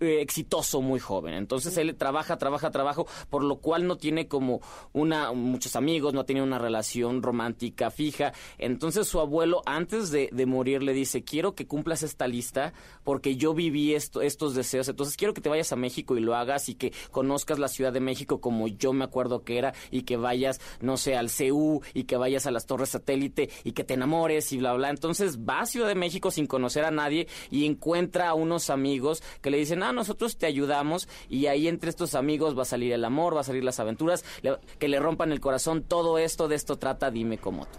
eh, 0.00 0.20
exitoso 0.20 0.80
muy 0.80 1.00
joven. 1.00 1.34
Entonces 1.34 1.76
él 1.76 1.94
trabaja, 1.96 2.38
trabaja, 2.38 2.70
trabaja, 2.70 3.02
por 3.30 3.44
lo 3.44 3.56
cual 3.56 3.86
no 3.86 3.96
tiene 3.96 4.28
como 4.28 4.60
una 4.92 5.32
muchos 5.32 5.76
amigos, 5.76 6.14
no 6.14 6.24
tiene 6.24 6.42
una 6.42 6.58
relación 6.58 7.22
romántica 7.22 7.90
fija. 7.90 8.32
Entonces 8.58 9.06
su 9.08 9.20
abuelo 9.20 9.62
antes 9.66 10.10
de, 10.10 10.28
de 10.32 10.46
morir 10.46 10.82
le 10.82 10.92
dice, 10.92 11.24
quiero 11.24 11.54
que 11.54 11.66
cumplas 11.66 12.02
esta 12.02 12.26
lista 12.26 12.72
porque 13.04 13.36
yo 13.36 13.54
viví 13.54 13.94
esto, 13.94 14.22
estos 14.22 14.54
deseos. 14.54 14.88
Entonces 14.88 15.16
quiero 15.16 15.34
que 15.34 15.40
te 15.40 15.48
vayas 15.48 15.72
a 15.72 15.76
México 15.76 16.16
y 16.16 16.20
lo 16.20 16.34
hagas 16.34 16.68
y 16.68 16.74
que 16.74 16.92
conozcas 17.10 17.58
la 17.58 17.68
Ciudad 17.68 17.92
de 17.92 18.00
México 18.00 18.40
como 18.40 18.68
yo 18.68 18.92
me 18.92 19.04
acuerdo 19.04 19.42
que 19.44 19.58
era 19.58 19.74
y 19.90 20.02
que 20.02 20.16
vayas, 20.16 20.60
no 20.80 20.96
sé, 20.96 21.16
al 21.16 21.30
CU 21.30 21.82
y 21.94 22.04
que 22.04 22.16
vayas 22.16 22.46
a 22.46 22.50
las 22.50 22.66
torres 22.66 22.90
satélite 22.90 23.50
y 23.64 23.72
que 23.72 23.84
te 23.84 23.94
enamores 23.94 24.52
y 24.52 24.58
bla, 24.58 24.74
bla. 24.74 24.90
Entonces 24.90 25.38
va 25.38 25.60
a 25.60 25.66
Ciudad 25.66 25.88
de 25.88 25.94
México 25.94 26.30
sin 26.30 26.46
conocer 26.46 26.84
a 26.84 26.90
nadie 26.90 27.28
y 27.50 27.66
encuentra 27.66 28.28
a 28.28 28.34
unos 28.34 28.70
amigos 28.70 29.22
que 29.40 29.50
le 29.50 29.58
dicen, 29.58 29.67
ah, 29.82 29.92
nosotros 29.92 30.36
te 30.36 30.46
ayudamos 30.46 31.08
y 31.28 31.46
ahí 31.46 31.68
entre 31.68 31.90
estos 31.90 32.14
amigos 32.14 32.56
va 32.56 32.62
a 32.62 32.66
salir 32.66 32.92
el 32.92 33.04
amor, 33.04 33.36
va 33.36 33.40
a 33.40 33.44
salir 33.44 33.64
las 33.64 33.80
aventuras, 33.80 34.24
le- 34.42 34.58
que 34.78 34.88
le 34.88 34.98
rompan 35.00 35.32
el 35.32 35.40
corazón. 35.40 35.82
Todo 35.82 36.18
esto, 36.18 36.48
de 36.48 36.56
esto 36.56 36.76
trata 36.76 37.10
Dime 37.10 37.38
cómo 37.38 37.66
tú. 37.66 37.78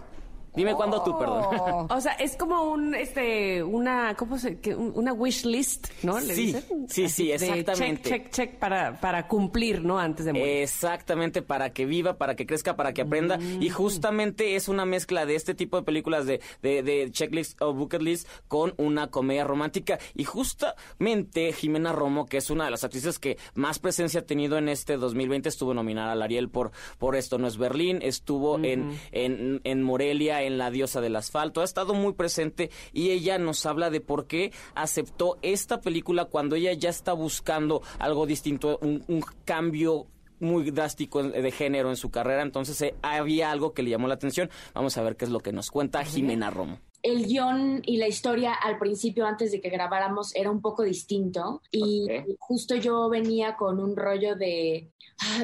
Dime 0.54 0.74
cuándo 0.74 1.02
tú, 1.02 1.18
perdón. 1.18 1.44
Oh. 1.60 1.86
O 1.90 2.00
sea, 2.00 2.12
es 2.12 2.36
como 2.36 2.64
un, 2.70 2.94
este, 2.94 3.62
una, 3.62 4.14
¿cómo 4.16 4.38
se, 4.38 4.58
que 4.58 4.74
un- 4.74 4.92
una 4.94 5.12
wish 5.12 5.44
list, 5.44 5.88
¿no? 6.02 6.18
¿Le 6.20 6.34
Sí, 6.34 6.46
dicen? 6.46 6.86
sí, 6.88 7.08
sí, 7.08 7.26
de 7.28 7.34
exactamente. 7.34 8.08
Check, 8.08 8.22
check, 8.24 8.30
check 8.30 8.58
para, 8.58 9.00
para 9.00 9.28
cumplir, 9.28 9.82
¿no? 9.84 9.98
Antes 9.98 10.26
de 10.26 10.32
morir. 10.32 10.46
Exactamente, 10.48 11.42
para 11.42 11.70
que 11.72 11.86
viva, 11.86 12.18
para 12.18 12.34
que 12.36 12.46
crezca, 12.46 12.76
para 12.76 12.92
que 12.92 13.02
aprenda. 13.02 13.38
Y 13.60 13.68
justamente 13.70 14.56
es 14.56 14.68
una 14.68 14.84
mezcla 14.84 15.26
de 15.26 15.34
este 15.36 15.54
tipo 15.54 15.76
de 15.76 15.82
películas 15.82 16.26
de, 16.26 16.40
de, 16.62 16.82
de 16.82 17.10
checklist 17.10 17.60
o 17.62 17.72
bucket 17.72 18.02
list 18.02 18.28
con 18.48 18.74
una 18.76 19.08
comedia 19.08 19.44
romántica. 19.44 19.98
Y 20.14 20.24
justamente 20.24 21.52
Jimena 21.52 21.92
Romo, 21.92 22.26
que 22.26 22.36
es 22.38 22.50
una 22.50 22.64
de 22.64 22.70
las 22.70 22.84
actrices 22.84 23.18
que 23.18 23.38
más 23.54 23.78
presencia 23.78 24.20
ha 24.20 24.24
tenido 24.26 24.58
en 24.58 24.68
este 24.68 24.96
2020, 24.96 25.48
estuvo 25.48 25.74
nominada 25.74 26.12
al 26.12 26.22
Ariel 26.22 26.48
por, 26.48 26.70
por 26.98 27.16
Esto 27.16 27.38
no 27.38 27.46
es 27.46 27.56
Berlín, 27.56 28.00
estuvo 28.02 28.58
en, 28.62 28.98
en, 29.12 29.60
en 29.64 29.82
Morelia, 29.82 30.39
en 30.42 30.58
La 30.58 30.70
diosa 30.70 31.00
del 31.00 31.16
asfalto, 31.16 31.60
ha 31.60 31.64
estado 31.64 31.94
muy 31.94 32.12
presente 32.12 32.70
y 32.92 33.10
ella 33.10 33.38
nos 33.38 33.66
habla 33.66 33.90
de 33.90 34.00
por 34.00 34.26
qué 34.26 34.52
aceptó 34.74 35.38
esta 35.42 35.80
película 35.80 36.26
cuando 36.26 36.56
ella 36.56 36.72
ya 36.72 36.90
está 36.90 37.12
buscando 37.12 37.82
algo 37.98 38.26
distinto, 38.26 38.78
un, 38.82 39.04
un 39.08 39.22
cambio 39.44 40.06
muy 40.40 40.70
drástico 40.70 41.22
de 41.22 41.50
género 41.50 41.90
en 41.90 41.96
su 41.96 42.10
carrera, 42.10 42.42
entonces 42.42 42.80
eh, 42.82 42.94
había 43.02 43.50
algo 43.50 43.72
que 43.72 43.82
le 43.82 43.90
llamó 43.90 44.08
la 44.08 44.14
atención. 44.14 44.50
Vamos 44.74 44.96
a 44.96 45.02
ver 45.02 45.16
qué 45.16 45.26
es 45.26 45.30
lo 45.30 45.40
que 45.40 45.52
nos 45.52 45.70
cuenta 45.70 46.04
Jimena 46.04 46.50
Romo. 46.50 46.80
El 47.02 47.26
guion 47.26 47.82
y 47.86 47.96
la 47.96 48.08
historia 48.08 48.52
al 48.54 48.78
principio, 48.78 49.26
antes 49.26 49.52
de 49.52 49.60
que 49.60 49.70
grabáramos, 49.70 50.34
era 50.34 50.50
un 50.50 50.60
poco 50.60 50.82
distinto. 50.82 51.62
Y 51.70 52.04
Ok. 52.04 52.36
justo 52.38 52.74
yo 52.76 53.08
venía 53.08 53.56
con 53.56 53.80
un 53.80 53.96
rollo 53.96 54.36
de. 54.36 54.90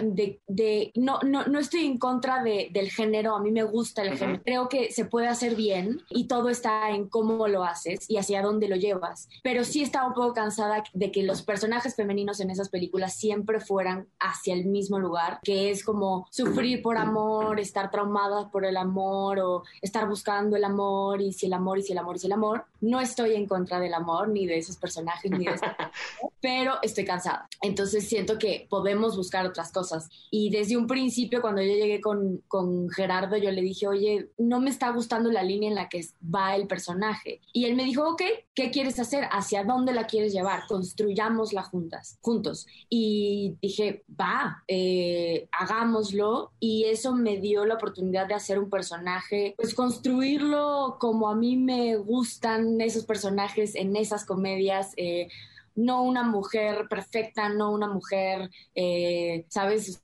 de, 0.02 0.40
de- 0.46 0.90
no, 0.94 1.18
no, 1.22 1.44
no 1.44 1.58
estoy 1.58 1.84
en 1.84 1.98
contra 1.98 2.42
de- 2.42 2.70
del 2.72 2.90
género, 2.90 3.36
a 3.36 3.40
mí 3.42 3.50
me 3.50 3.62
gusta 3.62 4.00
el 4.02 4.16
género. 4.16 4.42
Creo 4.42 4.68
que 4.70 4.90
se 4.90 5.04
puede 5.04 5.28
hacer 5.28 5.54
bien 5.54 6.00
y 6.08 6.28
todo 6.28 6.48
está 6.48 6.88
en 6.90 7.10
cómo 7.10 7.46
lo 7.46 7.62
haces 7.62 8.08
y 8.08 8.16
hacia 8.16 8.40
dónde 8.40 8.68
lo 8.68 8.76
llevas. 8.76 9.28
Pero 9.42 9.64
sí 9.64 9.82
estaba 9.82 10.08
un 10.08 10.14
poco 10.14 10.32
cansada 10.32 10.82
de 10.94 11.12
que 11.12 11.22
los 11.24 11.42
personajes 11.42 11.94
femeninos 11.94 12.40
en 12.40 12.48
esas 12.48 12.70
películas 12.70 13.16
siempre 13.16 13.60
fueran 13.60 14.08
hacia 14.18 14.54
el 14.54 14.64
mismo 14.64 14.98
lugar, 14.98 15.40
que 15.42 15.70
es 15.70 15.84
como 15.84 16.26
sufrir 16.30 16.80
por 16.80 16.96
amor, 16.96 17.60
estar 17.60 17.90
traumadas 17.90 18.46
por 18.50 18.64
el 18.64 18.78
amor 18.78 19.40
o 19.40 19.62
estar 19.82 20.08
buscando 20.08 20.56
el 20.56 20.64
amor 20.64 21.20
y 21.20 21.34
si 21.46 21.48
el 21.48 21.54
amor 21.54 21.78
y 21.78 21.82
si 21.82 21.92
el 21.92 21.98
amor 21.98 22.16
y 22.16 22.18
si 22.18 22.26
el 22.26 22.32
amor. 22.32 22.64
No 22.80 23.00
estoy 23.00 23.34
en 23.34 23.46
contra 23.46 23.78
del 23.80 23.94
amor 23.94 24.28
ni 24.28 24.46
de 24.46 24.58
esos 24.58 24.76
personajes 24.76 25.30
ni 25.30 25.44
de 25.44 25.52
eso, 25.52 25.64
pero 26.40 26.74
estoy 26.82 27.04
cansada. 27.04 27.48
Entonces 27.62 28.08
siento 28.08 28.38
que 28.38 28.66
podemos 28.68 29.16
buscar 29.16 29.46
otras 29.46 29.72
cosas. 29.72 30.08
Y 30.30 30.50
desde 30.50 30.76
un 30.76 30.86
principio, 30.86 31.40
cuando 31.40 31.62
yo 31.62 31.72
llegué 31.72 32.00
con, 32.00 32.42
con 32.48 32.90
Gerardo, 32.90 33.36
yo 33.36 33.50
le 33.50 33.62
dije, 33.62 33.86
oye, 33.86 34.30
no 34.38 34.60
me 34.60 34.70
está 34.70 34.90
gustando 34.90 35.30
la 35.30 35.42
línea 35.42 35.68
en 35.68 35.74
la 35.74 35.88
que 35.88 36.04
va 36.22 36.56
el 36.56 36.66
personaje. 36.66 37.40
Y 37.52 37.64
él 37.64 37.76
me 37.76 37.84
dijo, 37.84 38.08
ok, 38.08 38.22
¿qué 38.54 38.70
quieres 38.70 38.98
hacer? 38.98 39.28
¿Hacia 39.30 39.64
dónde 39.64 39.92
la 39.92 40.06
quieres 40.06 40.32
llevar? 40.32 40.66
Construyámosla 40.66 41.62
juntas, 41.62 42.18
juntos. 42.20 42.66
Y 42.88 43.56
dije, 43.62 44.04
va, 44.20 44.64
eh, 44.68 45.48
hagámoslo. 45.52 46.52
Y 46.60 46.84
eso 46.84 47.14
me 47.14 47.38
dio 47.38 47.64
la 47.64 47.74
oportunidad 47.74 48.26
de 48.26 48.34
hacer 48.34 48.58
un 48.58 48.70
personaje, 48.70 49.54
pues 49.56 49.74
construirlo 49.74 50.96
como 50.98 51.28
a 51.28 51.35
mí 51.36 51.56
me 51.56 51.96
gustan 51.96 52.80
esos 52.80 53.04
personajes 53.04 53.74
en 53.76 53.94
esas 53.94 54.24
comedias. 54.24 54.92
eh, 54.96 55.28
no 55.76 56.02
una 56.02 56.22
mujer 56.22 56.88
perfecta, 56.88 57.50
no 57.50 57.70
una 57.70 57.86
mujer, 57.86 58.50
eh, 58.74 59.44
¿sabes? 59.48 60.02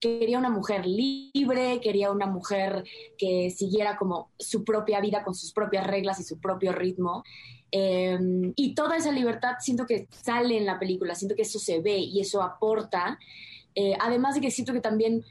Quería 0.00 0.38
una 0.38 0.50
mujer 0.50 0.84
libre, 0.86 1.80
quería 1.80 2.10
una 2.10 2.26
mujer 2.26 2.84
que 3.16 3.50
siguiera 3.50 3.96
como 3.96 4.30
su 4.38 4.64
propia 4.64 5.00
vida 5.00 5.22
con 5.22 5.34
sus 5.34 5.52
propias 5.52 5.86
reglas 5.86 6.18
y 6.18 6.24
su 6.24 6.40
propio 6.40 6.72
ritmo. 6.72 7.22
Eh, 7.70 8.18
y 8.56 8.74
toda 8.74 8.96
esa 8.96 9.12
libertad 9.12 9.54
siento 9.60 9.86
que 9.86 10.08
sale 10.10 10.58
en 10.58 10.66
la 10.66 10.78
película, 10.78 11.14
siento 11.14 11.36
que 11.36 11.42
eso 11.42 11.60
se 11.60 11.80
ve 11.80 11.96
y 11.96 12.20
eso 12.20 12.42
aporta. 12.42 13.18
Eh, 13.76 13.96
además 14.00 14.34
de 14.34 14.40
que 14.40 14.50
siento 14.50 14.72
que 14.72 14.80
también 14.80 15.24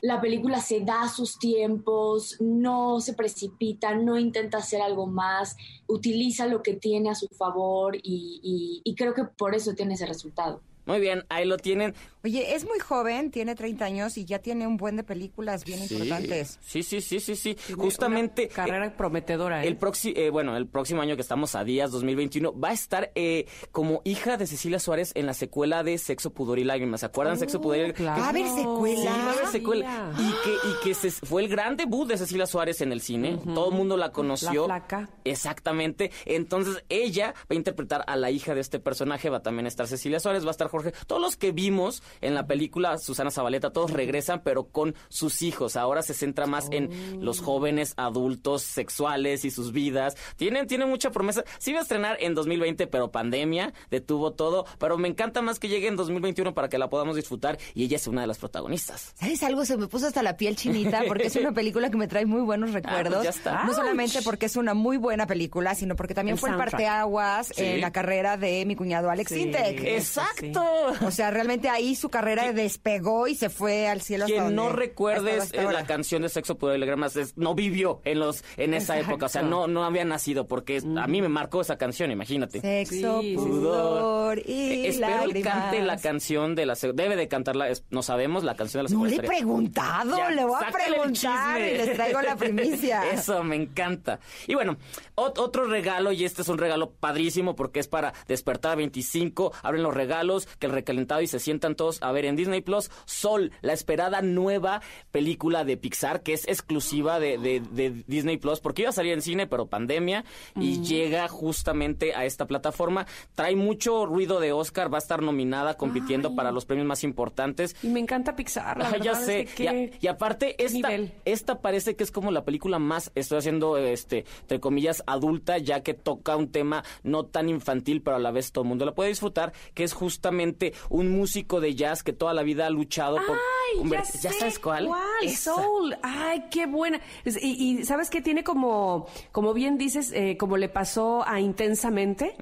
la 0.00 0.20
película 0.20 0.60
se 0.60 0.80
da 0.80 1.08
sus 1.08 1.38
tiempos, 1.38 2.36
no 2.40 3.00
se 3.00 3.14
precipita, 3.14 3.94
no 3.94 4.18
intenta 4.18 4.58
hacer 4.58 4.82
algo 4.82 5.06
más, 5.06 5.56
utiliza 5.86 6.46
lo 6.46 6.62
que 6.62 6.74
tiene 6.74 7.10
a 7.10 7.14
su 7.14 7.28
favor 7.28 7.96
y, 7.96 8.40
y- 8.42 8.80
y 8.84 8.94
creo 8.94 9.14
que 9.14 9.24
por 9.24 9.54
eso 9.54 9.74
tiene 9.74 9.94
ese 9.94 10.06
resultado. 10.06 10.60
Muy 10.86 11.00
bien, 11.00 11.24
ahí 11.28 11.44
lo 11.46 11.56
tienen. 11.56 11.94
Oye, 12.24 12.54
es 12.54 12.64
muy 12.64 12.78
joven, 12.78 13.30
tiene 13.30 13.54
30 13.54 13.84
años 13.84 14.16
y 14.16 14.24
ya 14.24 14.38
tiene 14.38 14.66
un 14.66 14.76
buen 14.76 14.96
de 14.96 15.02
películas 15.04 15.64
bien 15.64 15.80
Sí, 15.86 15.94
importantes. 15.94 16.58
Sí, 16.64 16.82
sí, 16.82 17.00
sí, 17.00 17.18
sí, 17.20 17.34
sí. 17.36 17.56
Justamente. 17.76 18.44
Una 18.46 18.54
carrera 18.54 18.96
prometedora. 18.96 19.64
¿eh? 19.64 19.68
El 19.68 19.76
próximo, 19.76 20.14
bueno, 20.30 20.56
el 20.56 20.66
próximo 20.68 21.02
año 21.02 21.16
que 21.16 21.22
estamos 21.22 21.54
a 21.56 21.64
días, 21.64 21.90
2021, 21.90 22.58
va 22.58 22.68
a 22.68 22.72
estar 22.72 23.10
eh, 23.16 23.46
como 23.72 24.02
hija 24.04 24.36
de 24.36 24.46
Cecilia 24.46 24.78
Suárez 24.78 25.12
en 25.14 25.26
la 25.26 25.34
secuela 25.34 25.82
de 25.82 25.98
Sexo, 25.98 26.30
Pudor 26.32 26.58
y 26.60 26.64
Lágrimas. 26.64 27.00
¿Se 27.00 27.06
acuerdan? 27.06 27.38
Sexo, 27.38 27.60
Pudor 27.60 27.78
y 27.78 27.80
Lágrimas. 27.88 27.96
claro. 27.98 28.20
¿Va 28.20 28.26
a 28.26 28.30
haber 28.30 28.46
Sí, 28.46 28.56
secuela? 28.56 29.10
va 29.10 29.16
a 29.16 29.32
haber 29.32 29.46
secuela. 29.48 30.12
Y 30.18 30.44
que, 30.44 30.54
y 30.68 30.84
que 30.84 30.94
se- 30.94 31.10
fue 31.10 31.42
el 31.42 31.48
gran 31.48 31.76
debut 31.76 32.08
de 32.08 32.16
Cecilia 32.18 32.46
Suárez 32.46 32.80
en 32.82 32.92
el 32.92 33.00
cine. 33.00 33.38
Todo 33.54 33.70
el 33.70 33.74
mundo 33.76 33.96
la 33.96 34.12
conoció. 34.12 34.68
La 34.68 34.76
flaca. 34.80 35.08
Exactamente. 35.24 36.10
Entonces, 36.24 36.84
ella 36.88 37.34
va 37.40 37.46
a 37.50 37.54
interpretar 37.54 38.04
a 38.06 38.16
la 38.16 38.30
hija 38.30 38.54
de 38.54 38.60
este 38.60 38.78
personaje. 38.78 39.28
Va 39.28 39.38
a 39.38 39.42
también 39.42 39.66
estar 39.66 39.86
Cecilia 39.88 40.20
Suárez, 40.20 40.44
va 40.44 40.48
a 40.48 40.52
estar 40.52 40.68
Jorge. 40.72 40.92
Todos 41.06 41.22
los 41.22 41.36
que 41.36 41.52
vimos 41.52 42.02
en 42.20 42.34
la 42.34 42.46
película 42.46 42.98
Susana 42.98 43.30
Zabaleta, 43.30 43.70
todos 43.70 43.90
regresan, 43.92 44.42
pero 44.42 44.64
con 44.64 44.94
sus 45.08 45.42
hijos. 45.42 45.76
Ahora 45.76 46.02
se 46.02 46.14
centra 46.14 46.46
más 46.46 46.66
en 46.70 47.24
los 47.24 47.40
jóvenes 47.40 47.94
adultos 47.96 48.62
sexuales 48.62 49.44
y 49.44 49.50
sus 49.50 49.72
vidas. 49.72 50.16
Tienen, 50.36 50.66
tienen 50.66 50.88
mucha 50.88 51.10
promesa. 51.10 51.44
Sí 51.58 51.70
iba 51.70 51.80
a 51.80 51.82
estrenar 51.82 52.16
en 52.20 52.34
2020, 52.34 52.86
pero 52.88 53.10
pandemia 53.12 53.72
detuvo 53.90 54.32
todo. 54.32 54.64
Pero 54.78 54.98
me 54.98 55.08
encanta 55.08 55.42
más 55.42 55.58
que 55.58 55.68
llegue 55.68 55.86
en 55.88 55.96
2021 55.96 56.54
para 56.54 56.68
que 56.68 56.78
la 56.78 56.88
podamos 56.88 57.16
disfrutar. 57.16 57.58
Y 57.74 57.84
ella 57.84 57.96
es 57.96 58.06
una 58.06 58.22
de 58.22 58.26
las 58.26 58.38
protagonistas. 58.38 59.12
¿Sabes 59.14 59.42
algo? 59.42 59.64
Se 59.64 59.76
me 59.76 59.86
puso 59.88 60.06
hasta 60.06 60.22
la 60.22 60.36
piel 60.36 60.56
chinita 60.56 61.02
porque 61.06 61.26
es 61.28 61.36
una 61.36 61.52
película 61.54 61.90
que 61.90 61.96
me 61.96 62.08
trae 62.08 62.26
muy 62.26 62.40
buenos 62.42 62.72
recuerdos. 62.72 63.14
pues 63.14 63.24
ya 63.24 63.30
está. 63.30 63.64
No 63.64 63.74
solamente 63.74 64.20
porque 64.22 64.46
es 64.46 64.56
una 64.56 64.74
muy 64.74 64.96
buena 64.96 65.26
película, 65.26 65.74
sino 65.74 65.94
porque 65.96 66.14
también 66.14 66.34
El 66.34 66.40
fue 66.40 66.50
el 66.50 66.56
parteaguas 66.56 67.48
Sí. 67.54 67.64
en 67.64 67.80
la 67.80 67.90
carrera 67.92 68.36
de 68.36 68.64
mi 68.66 68.76
cuñado 68.76 69.10
Alex 69.10 69.28
Sí. 69.30 69.42
Sintek. 69.42 69.82
¡Exacto! 69.84 70.61
O 71.06 71.10
sea, 71.10 71.30
realmente 71.30 71.68
ahí 71.68 71.94
su 71.94 72.08
carrera 72.08 72.52
despegó 72.52 73.26
y 73.28 73.34
se 73.34 73.48
fue 73.50 73.88
al 73.88 74.00
cielo. 74.02 74.24
hasta 74.24 74.34
Quien 74.36 74.54
no 74.54 74.64
donde 74.64 74.78
recuerdes 74.78 75.42
hasta 75.44 75.62
eh, 75.62 75.72
la 75.72 75.84
canción 75.86 76.22
de 76.22 76.28
Sexo, 76.28 76.56
y 76.60 76.78
Lágrimas 76.78 77.16
es- 77.16 77.36
no 77.36 77.54
vivió 77.54 78.00
en 78.04 78.18
los 78.20 78.44
en 78.56 78.74
esa 78.74 78.94
Exacto. 78.96 79.12
época, 79.12 79.26
o 79.26 79.28
sea, 79.28 79.42
no 79.42 79.66
no 79.66 79.84
había 79.84 80.04
nacido 80.04 80.46
porque 80.46 80.76
es- 80.76 80.84
a 80.84 81.06
mí 81.06 81.22
me 81.22 81.28
marcó 81.28 81.60
esa 81.60 81.76
canción, 81.76 82.10
imagínate. 82.10 82.60
Sexo, 82.60 83.20
Sí, 83.20 83.30
sí, 83.30 83.30
sí. 83.30 83.36
pudor 83.36 84.38
y 84.38 84.42
Eh, 84.52 84.88
Espero 84.88 85.06
y 85.08 85.16
lágrimas. 85.26 85.52
cante 85.54 85.82
la 85.82 85.96
canción 85.98 86.54
de 86.54 86.66
la 86.66 86.74
debe 86.94 87.16
de 87.16 87.28
cantarla, 87.28 87.68
es- 87.68 87.84
no 87.90 88.02
sabemos 88.02 88.44
la 88.44 88.54
canción 88.56 88.84
de 88.84 88.90
la 88.90 88.98
No 88.98 89.04
le 89.06 89.16
he 89.16 89.20
preguntado, 89.22 90.16
Ya, 90.16 90.30
le 90.30 90.44
voy 90.44 90.60
a 90.64 90.70
preguntar 90.70 91.60
y 91.60 91.76
les 91.76 91.94
traigo 91.94 92.20
la 92.22 92.36
primicia. 92.36 93.02
Eso, 93.12 93.42
me 93.44 93.56
encanta. 93.56 94.18
Y 94.46 94.54
bueno, 94.54 94.76
ot- 95.16 95.38
otro 95.38 95.64
regalo, 95.66 96.12
y 96.12 96.24
este 96.24 96.42
es 96.42 96.48
un 96.48 96.58
regalo 96.58 96.90
padrísimo 96.90 97.54
porque 97.56 97.80
es 97.80 97.88
para 97.88 98.12
despertar 98.28 98.72
a 98.72 98.74
25. 98.76 99.52
Abren 99.62 99.82
los 99.82 99.94
regalos, 99.94 100.48
que 100.58 100.66
el 100.66 100.72
recalentado 100.72 101.20
y 101.22 101.26
se 101.26 101.38
sientan 101.38 101.74
todos 101.74 102.02
a 102.02 102.12
ver 102.12 102.24
en 102.24 102.36
Disney 102.36 102.60
Plus. 102.60 102.90
Sol, 103.04 103.52
la 103.60 103.72
esperada 103.72 104.22
nueva 104.22 104.80
película 105.10 105.64
de 105.64 105.76
Pixar, 105.76 106.22
que 106.22 106.32
es 106.32 106.46
exclusiva 106.48 107.18
de, 107.20 107.38
de- 107.38 107.60
de 107.60 108.04
Disney 108.06 108.36
Plus, 108.36 108.60
porque 108.60 108.82
iba 108.82 108.90
a 108.90 108.92
salir 108.92 109.12
en 109.12 109.22
cine, 109.22 109.46
pero 109.46 109.66
pandemia, 109.66 110.24
y 110.56 110.80
llega 110.82 111.28
justamente 111.28 112.14
a 112.14 112.24
esta 112.24 112.46
plataforma. 112.46 113.06
Trae 113.34 113.56
mucho 113.56 114.06
ruido 114.06 114.40
de 114.40 114.52
Oscar, 114.52 114.92
va 114.92 114.98
a 114.98 115.00
estar 115.00 115.22
nominada 115.22 115.74
compitiendo 115.76 116.34
para 116.34 116.52
los 116.52 116.64
premios 116.64 116.86
más 116.86 117.04
importantes. 117.04 117.76
Y 117.82 117.88
me 117.88 118.00
encanta 118.00 118.34
Pixar, 118.36 118.78
la 118.78 118.98
ya 118.98 119.14
sé. 119.14 119.46
que 119.56 119.64
Y 119.64 119.66
a- 119.66 119.70
qué- 119.72 119.92
y, 120.00 120.06
aparte, 120.06 120.62
esta, 120.64 120.88
nivel. 120.88 121.12
esta 121.24 121.60
parece 121.60 121.96
que 121.96 122.04
es 122.04 122.10
como 122.10 122.30
la 122.30 122.44
película 122.44 122.78
más, 122.78 123.10
estoy 123.14 123.38
haciendo, 123.38 123.76
este, 123.78 124.24
entre 124.42 124.60
comillas, 124.60 125.02
adulta, 125.06 125.58
ya 125.58 125.82
que 125.82 125.94
toca 125.94 126.36
un 126.36 126.50
tema 126.50 126.84
no 127.02 127.24
tan 127.24 127.48
infantil, 127.48 128.02
pero 128.02 128.16
a 128.16 128.20
la 128.20 128.30
vez 128.30 128.52
todo 128.52 128.62
el 128.64 128.68
mundo 128.68 128.84
la 128.84 128.94
puede 128.94 129.10
disfrutar, 129.10 129.52
que 129.74 129.84
es 129.84 129.92
justamente 129.92 130.41
un 130.88 131.10
músico 131.10 131.60
de 131.60 131.74
jazz 131.74 132.02
que 132.02 132.12
toda 132.12 132.34
la 132.34 132.42
vida 132.42 132.66
ha 132.66 132.70
luchado 132.70 133.16
por 133.16 133.36
Ay, 133.36 133.90
ya, 133.90 134.04
sé 134.04 134.32
sabes 134.32 134.58
cuál? 134.58 134.88
Esa. 135.22 135.54
Soul. 135.54 135.96
Ay, 136.02 136.44
qué 136.50 136.66
buena. 136.66 137.00
Y 137.24 137.84
sabes 137.84 138.10
que 138.10 138.20
tiene 138.20 138.44
como, 138.44 139.06
como 139.30 139.54
bien 139.54 139.78
dices, 139.78 140.12
eh, 140.12 140.36
como 140.36 140.56
le 140.56 140.68
pasó 140.68 141.24
a 141.26 141.40
Intensamente, 141.40 142.34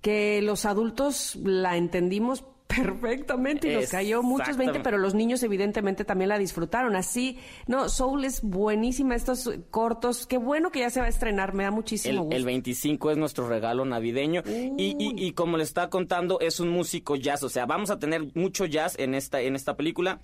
que 0.00 0.40
los 0.42 0.64
adultos 0.64 1.36
la 1.36 1.76
entendimos 1.76 2.44
perfectamente 2.66 3.72
y 3.72 3.76
nos 3.76 3.88
cayó 3.90 4.22
muchos 4.22 4.48
20, 4.56 4.62
Exactamente. 4.62 4.84
pero 4.84 4.98
los 4.98 5.14
niños 5.14 5.42
evidentemente 5.42 6.04
también 6.04 6.28
la 6.28 6.38
disfrutaron. 6.38 6.96
Así, 6.96 7.38
no, 7.66 7.88
Soul 7.88 8.24
es 8.24 8.42
buenísima, 8.42 9.14
estos 9.14 9.50
cortos, 9.70 10.26
qué 10.26 10.38
bueno 10.38 10.70
que 10.70 10.80
ya 10.80 10.90
se 10.90 11.00
va 11.00 11.06
a 11.06 11.08
estrenar, 11.08 11.54
me 11.54 11.64
da 11.64 11.70
muchísimo 11.70 12.12
El, 12.12 12.20
gusto. 12.20 12.36
el 12.36 12.44
25 12.44 13.10
es 13.12 13.16
nuestro 13.18 13.48
regalo 13.48 13.84
navideño 13.84 14.42
y, 14.46 14.96
y- 14.98 15.14
y 15.26 15.32
como 15.32 15.56
le 15.56 15.62
estaba 15.64 15.90
contando 15.90 16.40
es 16.40 16.60
un 16.60 16.68
músico 16.68 17.16
jazz, 17.16 17.42
o 17.42 17.48
sea, 17.48 17.66
vamos 17.66 17.90
a 17.90 17.98
tener 17.98 18.26
mucho 18.34 18.64
jazz 18.66 18.98
en 18.98 19.14
esta 19.14 19.40
en 19.40 19.54
esta 19.56 19.76
película 19.76 20.20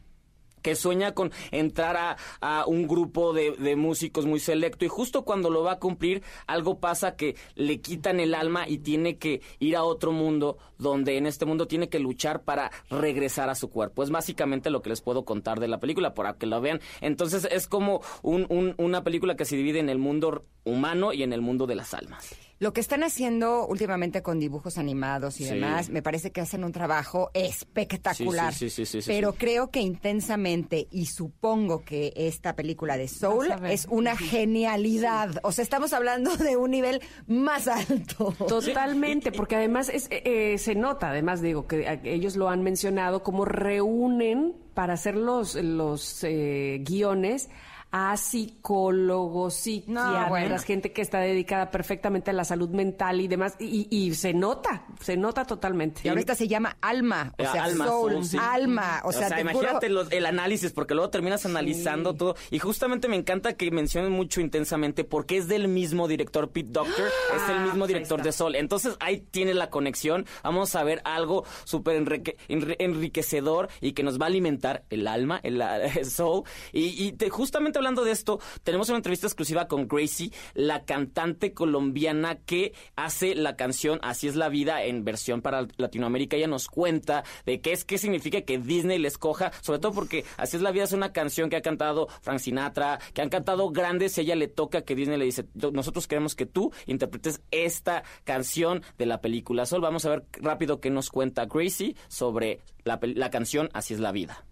que 0.62 0.74
sueña 0.76 1.12
con 1.12 1.32
entrar 1.50 1.96
a, 1.96 2.16
a 2.40 2.66
un 2.66 2.86
grupo 2.86 3.32
de, 3.32 3.52
de 3.52 3.76
músicos 3.76 4.24
muy 4.26 4.40
selecto 4.40 4.84
y 4.84 4.88
justo 4.88 5.24
cuando 5.24 5.50
lo 5.50 5.62
va 5.62 5.72
a 5.72 5.78
cumplir 5.78 6.22
algo 6.46 6.78
pasa 6.78 7.16
que 7.16 7.36
le 7.54 7.80
quitan 7.80 8.20
el 8.20 8.34
alma 8.34 8.68
y 8.68 8.78
tiene 8.78 9.18
que 9.18 9.42
ir 9.58 9.76
a 9.76 9.84
otro 9.84 10.12
mundo 10.12 10.58
donde 10.78 11.16
en 11.16 11.26
este 11.26 11.44
mundo 11.44 11.66
tiene 11.66 11.88
que 11.88 11.98
luchar 11.98 12.42
para 12.42 12.70
regresar 12.90 13.48
a 13.50 13.54
su 13.54 13.70
cuerpo. 13.70 14.02
Es 14.02 14.10
básicamente 14.10 14.70
lo 14.70 14.82
que 14.82 14.90
les 14.90 15.00
puedo 15.00 15.24
contar 15.24 15.60
de 15.60 15.68
la 15.68 15.78
película 15.80 16.14
para 16.14 16.34
que 16.34 16.46
lo 16.46 16.60
vean. 16.60 16.80
Entonces 17.00 17.46
es 17.50 17.66
como 17.68 18.00
un- 18.22 18.46
un- 18.48 18.74
una 18.78 19.04
película 19.04 19.36
que 19.36 19.44
se 19.44 19.56
divide 19.56 19.78
en 19.80 19.88
el 19.88 19.98
mundo 19.98 20.44
humano 20.64 21.12
y 21.12 21.22
en 21.22 21.32
el 21.32 21.40
mundo 21.40 21.66
de 21.66 21.74
las 21.74 21.94
almas. 21.94 22.34
Lo 22.62 22.72
que 22.72 22.80
están 22.80 23.02
haciendo 23.02 23.66
últimamente 23.66 24.22
con 24.22 24.38
dibujos 24.38 24.78
animados 24.78 25.40
y 25.40 25.46
Sí. 25.46 25.54
demás, 25.54 25.90
me 25.90 26.00
parece 26.00 26.30
que 26.30 26.40
hacen 26.40 26.62
un 26.62 26.70
trabajo 26.70 27.32
espectacular. 27.34 28.54
Sí, 28.54 28.70
sí, 28.70 28.86
sí, 28.86 28.86
sí, 28.86 29.02
sí, 29.02 29.10
pero 29.10 29.32
sí. 29.32 29.38
creo 29.40 29.70
que 29.72 29.80
intensamente, 29.80 30.86
y 30.92 31.06
supongo 31.06 31.84
que 31.84 32.12
esta 32.14 32.54
película 32.54 32.96
de 32.96 33.08
Soul 33.08 33.48
es 33.68 33.88
una 33.90 34.16
genialidad. 34.16 35.40
O 35.42 35.50
sea, 35.50 35.64
estamos 35.64 35.92
hablando 35.92 36.36
de 36.36 36.56
un 36.56 36.70
nivel 36.70 37.00
más 37.26 37.66
alto. 37.66 38.32
Totalmente, 38.46 39.32
porque 39.32 39.56
además 39.56 39.88
es, 39.88 40.06
eh, 40.12 40.22
eh, 40.24 40.58
se 40.58 40.76
nota, 40.76 41.10
además 41.10 41.42
digo 41.42 41.66
que 41.66 42.00
ellos 42.04 42.36
lo 42.36 42.48
han 42.48 42.62
mencionado, 42.62 43.24
como 43.24 43.44
reúnen 43.44 44.54
para 44.74 44.94
hacer 44.94 45.16
los, 45.16 45.56
los 45.56 46.22
eh, 46.22 46.80
guiones 46.86 47.48
a 47.92 48.16
psicólogos, 48.16 49.54
psiquiatras, 49.54 50.28
bueno. 50.30 50.58
gente 50.60 50.92
que 50.92 51.02
está 51.02 51.18
dedicada 51.20 51.70
perfectamente 51.70 52.30
a 52.30 52.32
la 52.32 52.44
salud 52.44 52.70
mental 52.70 53.20
y 53.20 53.28
demás, 53.28 53.54
y, 53.60 53.86
y 53.90 54.14
se 54.14 54.32
nota, 54.32 54.86
se 55.00 55.16
nota 55.18 55.44
totalmente. 55.44 56.00
Y 56.04 56.08
ahorita 56.08 56.34
se 56.34 56.48
llama 56.48 56.78
Alma, 56.80 57.34
o 57.38 57.42
Eh, 57.42 57.46
sea, 57.52 57.64
Alma, 57.64 57.86
Soul, 57.86 58.12
Soul, 58.12 58.24
sí. 58.24 58.38
Alma. 58.40 59.00
O 59.04 59.12
sea, 59.12 59.28
te 59.28 59.34
juro- 59.34 59.40
imagínate 59.42 59.88
los- 59.90 60.10
el 60.10 60.24
análisis, 60.24 60.72
porque 60.72 60.94
luego 60.94 61.10
terminas 61.10 61.44
analizando 61.44 62.14
todo. 62.14 62.34
Y 62.50 62.58
justamente 62.60 63.08
me 63.08 63.16
encanta 63.16 63.52
que 63.58 63.70
mencionen 63.70 64.10
mucho 64.12 64.40
intensamente, 64.40 65.04
porque 65.04 65.36
es 65.36 65.46
del 65.48 65.68
mismo 65.68 66.08
director, 66.08 66.50
Pete 66.50 66.70
Doctor, 66.70 67.08
es 67.36 67.48
el 67.50 67.60
mismo 67.60 67.86
director 67.86 68.22
de 68.22 68.32
Sol. 68.32 68.56
Entonces 68.56 68.96
ahí 69.00 69.20
tiene 69.30 69.52
la 69.52 69.68
conexión. 69.68 70.24
Vamos 70.42 70.74
a 70.76 70.82
ver 70.82 71.02
algo 71.04 71.44
súper 71.64 71.96
enrique- 71.96 72.36
enri- 72.48 72.76
enriquecedor 72.78 73.68
y 73.82 73.92
que 73.92 74.02
nos 74.02 74.18
va 74.18 74.24
a 74.24 74.28
alimentar 74.28 74.84
el 74.88 75.06
alma, 75.06 75.40
el, 75.42 75.60
el 75.98 76.06
Soul. 76.10 76.44
Y, 76.72 77.06
y 77.06 77.12
te- 77.12 77.28
justamente 77.28 77.81
hablando 77.82 78.04
de 78.04 78.12
esto, 78.12 78.38
tenemos 78.62 78.88
una 78.90 78.98
entrevista 78.98 79.26
exclusiva 79.26 79.66
con 79.66 79.88
Gracie, 79.88 80.30
la 80.54 80.84
cantante 80.84 81.52
colombiana 81.52 82.36
que 82.36 82.74
hace 82.94 83.34
la 83.34 83.56
canción 83.56 83.98
Así 84.02 84.28
es 84.28 84.36
la 84.36 84.48
vida 84.48 84.84
en 84.84 85.04
versión 85.04 85.42
para 85.42 85.66
Latinoamérica. 85.78 86.36
Ella 86.36 86.46
nos 86.46 86.68
cuenta 86.68 87.24
de 87.44 87.60
qué 87.60 87.72
es, 87.72 87.84
qué 87.84 87.98
significa 87.98 88.42
que 88.42 88.58
Disney 88.58 88.98
les 88.98 89.18
coja, 89.18 89.50
sobre 89.62 89.80
todo 89.80 89.92
porque 89.92 90.24
Así 90.36 90.56
es 90.56 90.62
la 90.62 90.70
vida 90.70 90.84
es 90.84 90.92
una 90.92 91.12
canción 91.12 91.50
que 91.50 91.56
ha 91.56 91.60
cantado 91.62 92.06
Frank 92.20 92.38
Sinatra, 92.38 93.00
que 93.14 93.20
han 93.20 93.30
cantado 93.30 93.70
grandes. 93.70 94.16
Ella 94.16 94.36
le 94.36 94.46
toca 94.46 94.82
que 94.82 94.94
Disney 94.94 95.18
le 95.18 95.24
dice, 95.24 95.46
nosotros 95.54 96.06
queremos 96.06 96.36
que 96.36 96.46
tú 96.46 96.72
interpretes 96.86 97.42
esta 97.50 98.04
canción 98.22 98.82
de 98.96 99.06
la 99.06 99.20
película 99.20 99.66
Sol. 99.66 99.80
Vamos 99.80 100.04
a 100.04 100.10
ver 100.10 100.24
rápido 100.34 100.80
qué 100.80 100.90
nos 100.90 101.10
cuenta 101.10 101.46
Gracie 101.46 101.96
sobre 102.06 102.60
la, 102.84 103.00
la 103.02 103.30
canción 103.30 103.70
Así 103.72 103.94
es 103.94 104.00
la 104.00 104.12
vida. 104.12 104.44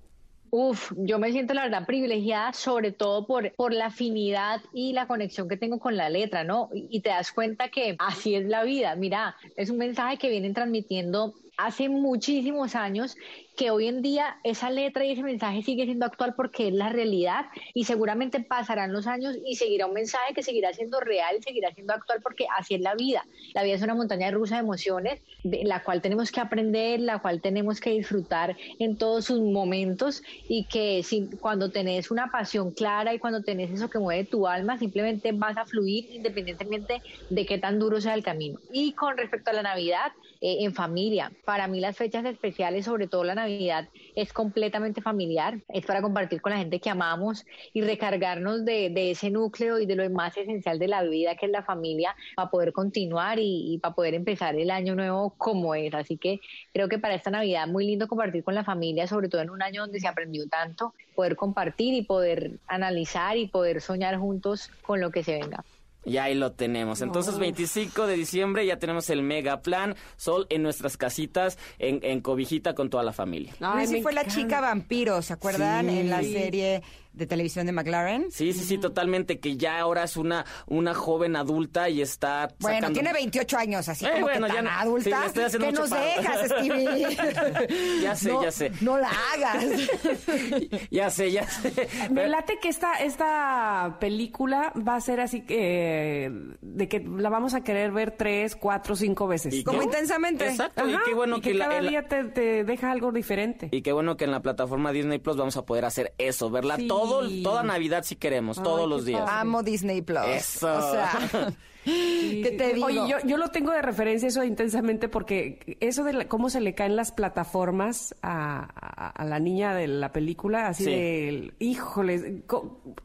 Uf, 0.52 0.92
yo 0.96 1.20
me 1.20 1.30
siento 1.30 1.54
la 1.54 1.62
verdad 1.62 1.86
privilegiada, 1.86 2.52
sobre 2.52 2.90
todo 2.90 3.26
por, 3.26 3.54
por 3.54 3.72
la 3.72 3.86
afinidad 3.86 4.60
y 4.72 4.92
la 4.92 5.06
conexión 5.06 5.48
que 5.48 5.56
tengo 5.56 5.78
con 5.78 5.96
la 5.96 6.10
letra, 6.10 6.42
¿no? 6.42 6.70
Y, 6.72 6.88
y 6.90 7.00
te 7.02 7.10
das 7.10 7.30
cuenta 7.30 7.68
que 7.68 7.94
así 7.98 8.34
es 8.34 8.46
la 8.46 8.64
vida. 8.64 8.96
Mira, 8.96 9.36
es 9.54 9.70
un 9.70 9.78
mensaje 9.78 10.18
que 10.18 10.28
vienen 10.28 10.52
transmitiendo 10.52 11.34
hace 11.66 11.88
muchísimos 11.88 12.74
años 12.74 13.16
que 13.56 13.70
hoy 13.70 13.88
en 13.88 14.00
día 14.00 14.38
esa 14.44 14.70
letra 14.70 15.04
y 15.04 15.12
ese 15.12 15.22
mensaje 15.22 15.62
sigue 15.62 15.84
siendo 15.84 16.06
actual 16.06 16.34
porque 16.34 16.68
es 16.68 16.74
la 16.74 16.88
realidad 16.88 17.46
y 17.74 17.84
seguramente 17.84 18.40
pasarán 18.40 18.92
los 18.92 19.06
años 19.06 19.36
y 19.44 19.56
seguirá 19.56 19.86
un 19.86 19.92
mensaje 19.92 20.32
que 20.32 20.42
seguirá 20.42 20.72
siendo 20.72 21.00
real 21.00 21.36
y 21.38 21.42
seguirá 21.42 21.70
siendo 21.72 21.92
actual 21.92 22.20
porque 22.22 22.46
así 22.58 22.76
es 22.76 22.80
la 22.80 22.94
vida. 22.94 23.26
La 23.52 23.62
vida 23.62 23.74
es 23.74 23.82
una 23.82 23.94
montaña 23.94 24.30
rusa 24.30 24.54
de 24.54 24.62
emociones 24.62 25.20
de 25.42 25.64
la 25.64 25.82
cual 25.82 26.00
tenemos 26.00 26.32
que 26.32 26.40
aprender, 26.40 27.00
la 27.00 27.18
cual 27.18 27.42
tenemos 27.42 27.80
que 27.80 27.90
disfrutar 27.90 28.56
en 28.78 28.96
todos 28.96 29.26
sus 29.26 29.40
momentos 29.40 30.22
y 30.48 30.66
que 30.66 31.02
cuando 31.40 31.70
tenés 31.70 32.10
una 32.10 32.30
pasión 32.30 32.72
clara 32.72 33.12
y 33.12 33.18
cuando 33.18 33.42
tenés 33.42 33.70
eso 33.70 33.90
que 33.90 33.98
mueve 33.98 34.24
tu 34.24 34.46
alma, 34.46 34.78
simplemente 34.78 35.32
vas 35.32 35.58
a 35.58 35.66
fluir 35.66 36.06
independientemente 36.10 37.02
de 37.28 37.44
qué 37.44 37.58
tan 37.58 37.78
duro 37.78 38.00
sea 38.00 38.14
el 38.14 38.22
camino. 38.22 38.58
Y 38.72 38.94
con 38.94 39.18
respecto 39.18 39.50
a 39.50 39.54
la 39.54 39.62
Navidad, 39.62 40.12
eh, 40.42 40.64
en 40.64 40.72
familia, 40.72 41.30
Para 41.50 41.66
mí 41.66 41.80
las 41.80 41.96
fechas 41.96 42.24
especiales, 42.26 42.84
sobre 42.84 43.08
todo 43.08 43.24
la 43.24 43.34
Navidad, 43.34 43.88
es 44.14 44.32
completamente 44.32 45.02
familiar. 45.02 45.58
Es 45.68 45.84
para 45.84 46.00
compartir 46.00 46.40
con 46.40 46.52
la 46.52 46.58
gente 46.58 46.78
que 46.78 46.90
amamos 46.90 47.44
y 47.72 47.80
recargarnos 47.80 48.64
de, 48.64 48.88
de 48.88 49.10
ese 49.10 49.30
núcleo 49.30 49.80
y 49.80 49.84
de 49.84 49.96
lo 49.96 50.08
más 50.10 50.36
esencial 50.36 50.78
de 50.78 50.86
la 50.86 51.02
vida, 51.02 51.34
que 51.34 51.46
es 51.46 51.50
la 51.50 51.64
familia, 51.64 52.14
para 52.36 52.50
poder 52.50 52.72
continuar 52.72 53.40
y, 53.40 53.74
y 53.74 53.78
para 53.78 53.96
poder 53.96 54.14
empezar 54.14 54.54
el 54.54 54.70
año 54.70 54.94
nuevo 54.94 55.34
como 55.38 55.74
es. 55.74 55.92
Así 55.92 56.18
que 56.18 56.38
creo 56.72 56.88
que 56.88 57.00
para 57.00 57.16
esta 57.16 57.32
Navidad 57.32 57.66
muy 57.66 57.84
lindo 57.84 58.06
compartir 58.06 58.44
con 58.44 58.54
la 58.54 58.62
familia, 58.62 59.08
sobre 59.08 59.28
todo 59.28 59.42
en 59.42 59.50
un 59.50 59.60
año 59.60 59.80
donde 59.80 59.98
se 59.98 60.06
aprendió 60.06 60.46
tanto, 60.46 60.94
poder 61.16 61.34
compartir 61.34 61.94
y 61.94 62.02
poder 62.02 62.60
analizar 62.68 63.36
y 63.36 63.48
poder 63.48 63.80
soñar 63.80 64.16
juntos 64.18 64.70
con 64.82 65.00
lo 65.00 65.10
que 65.10 65.24
se 65.24 65.32
venga. 65.32 65.64
Y 66.04 66.16
ahí 66.16 66.34
lo 66.34 66.52
tenemos. 66.52 67.02
Entonces, 67.02 67.38
25 67.38 68.06
de 68.06 68.16
diciembre 68.16 68.64
ya 68.64 68.78
tenemos 68.78 69.10
el 69.10 69.22
mega 69.22 69.60
plan. 69.60 69.94
Sol 70.16 70.46
en 70.48 70.62
nuestras 70.62 70.96
casitas, 70.96 71.58
en, 71.78 72.00
en 72.02 72.20
cobijita 72.20 72.74
con 72.74 72.88
toda 72.90 73.02
la 73.02 73.12
familia. 73.12 73.54
Ay, 73.60 74.02
fue 74.02 74.12
la 74.12 74.26
chica 74.26 74.60
vampiro, 74.60 75.20
¿se 75.22 75.32
acuerdan? 75.32 75.88
Sí. 75.88 75.98
En 75.98 76.10
la 76.10 76.22
serie 76.22 76.82
de 77.20 77.26
televisión 77.26 77.66
de 77.66 77.72
McLaren. 77.72 78.30
Sí, 78.32 78.52
sí, 78.52 78.64
sí, 78.64 78.78
totalmente. 78.78 79.38
Que 79.38 79.56
ya 79.56 79.78
ahora 79.78 80.02
es 80.04 80.16
una, 80.16 80.44
una 80.66 80.94
joven 80.94 81.36
adulta 81.36 81.88
y 81.88 82.00
está 82.02 82.48
Bueno, 82.58 82.78
sacando- 82.78 82.94
tiene 82.94 83.12
28 83.12 83.58
años, 83.58 83.88
así 83.88 84.04
Eh, 84.06 84.10
como 84.12 84.22
bueno, 84.22 84.46
que 84.46 84.52
ya 84.52 84.56
tan 84.56 84.64
no- 84.64 84.70
sí, 84.70 84.76
adulta. 84.80 85.20
le 85.20 85.26
estoy 85.26 85.44
haciendo 85.44 85.66
¿Qué 85.66 85.70
mucho 85.72 85.82
nos 85.82 85.90
paro. 85.90 86.04
dejas, 86.16 86.46
Stevie? 86.50 88.00
Ya 88.02 88.16
sé, 88.16 88.32
No, 88.32 88.42
ya 88.42 88.50
sé. 88.50 88.72
No 88.80 88.98
la 88.98 89.10
hagas. 89.34 89.64
Ya 90.90 91.10
sé, 91.10 91.30
ya 91.30 91.46
sé. 91.48 91.88
Me 92.10 92.26
late 92.26 92.58
que 92.60 92.68
esta, 92.68 92.94
esta 92.94 93.96
película 94.00 94.72
va 94.86 94.96
a 94.96 95.00
ser 95.00 95.20
así 95.20 95.42
que 95.42 96.30
de 96.60 96.88
que 96.88 97.00
la 97.00 97.28
vamos 97.28 97.54
a 97.54 97.62
querer 97.62 97.92
ver 97.92 98.12
tres, 98.16 98.56
cuatro, 98.56 98.96
cinco 98.96 99.26
veces. 99.26 99.54
¿Y 99.54 99.62
Como 99.64 99.78
qué? 99.80 99.84
intensamente. 99.84 100.48
Exacto, 100.48 100.88
y 100.88 100.94
qué 101.04 101.14
bueno 101.14 101.36
y 101.36 101.40
que, 101.40 101.52
que 101.52 101.58
cada 101.58 101.80
día 101.80 102.02
te, 102.08 102.24
te 102.24 102.64
deja 102.64 102.90
algo 102.90 103.12
diferente. 103.12 103.68
y 103.70 103.82
qué 103.82 103.92
bueno 103.92 104.16
que 104.16 104.24
en 104.24 104.30
la 104.30 104.40
plataforma 104.40 104.92
Disney 104.92 105.18
Plus 105.18 105.36
vamos 105.36 105.56
a 105.56 105.64
poder 105.64 105.84
hacer 105.84 106.14
eso, 106.18 106.50
verla 106.50 106.76
Sí. 106.76 106.86
todo, 106.86 107.09
toda 107.42 107.62
Navidad 107.62 108.02
si 108.04 108.16
queremos, 108.16 108.58
Ay, 108.58 108.64
todos 108.64 108.88
los 108.88 109.04
días. 109.04 109.28
Amo 109.28 109.62
Disney 109.62 110.02
Plus. 110.02 110.24
Eso. 110.26 110.72
O 110.76 110.92
sea, 110.92 111.10
¿qué 111.84 112.54
te 112.58 112.74
digo? 112.74 112.86
Oye, 112.86 113.00
yo, 113.08 113.16
yo 113.26 113.36
lo 113.36 113.48
tengo 113.48 113.72
de 113.72 113.82
referencia 113.82 114.28
eso 114.28 114.44
intensamente 114.44 115.08
porque 115.08 115.76
eso 115.80 116.04
de 116.04 116.12
la- 116.12 116.28
cómo 116.28 116.50
se 116.50 116.60
le 116.60 116.74
caen 116.74 116.94
las 116.96 117.10
plataformas 117.12 118.14
a, 118.22 118.68
a- 118.74 119.08
a 119.10 119.24
la 119.24 119.38
niña 119.38 119.74
de 119.74 119.86
la 119.88 120.12
película, 120.12 120.68
así 120.68 120.84
Sí. 120.84 120.90
de, 120.90 121.54
híjoles, 121.58 122.22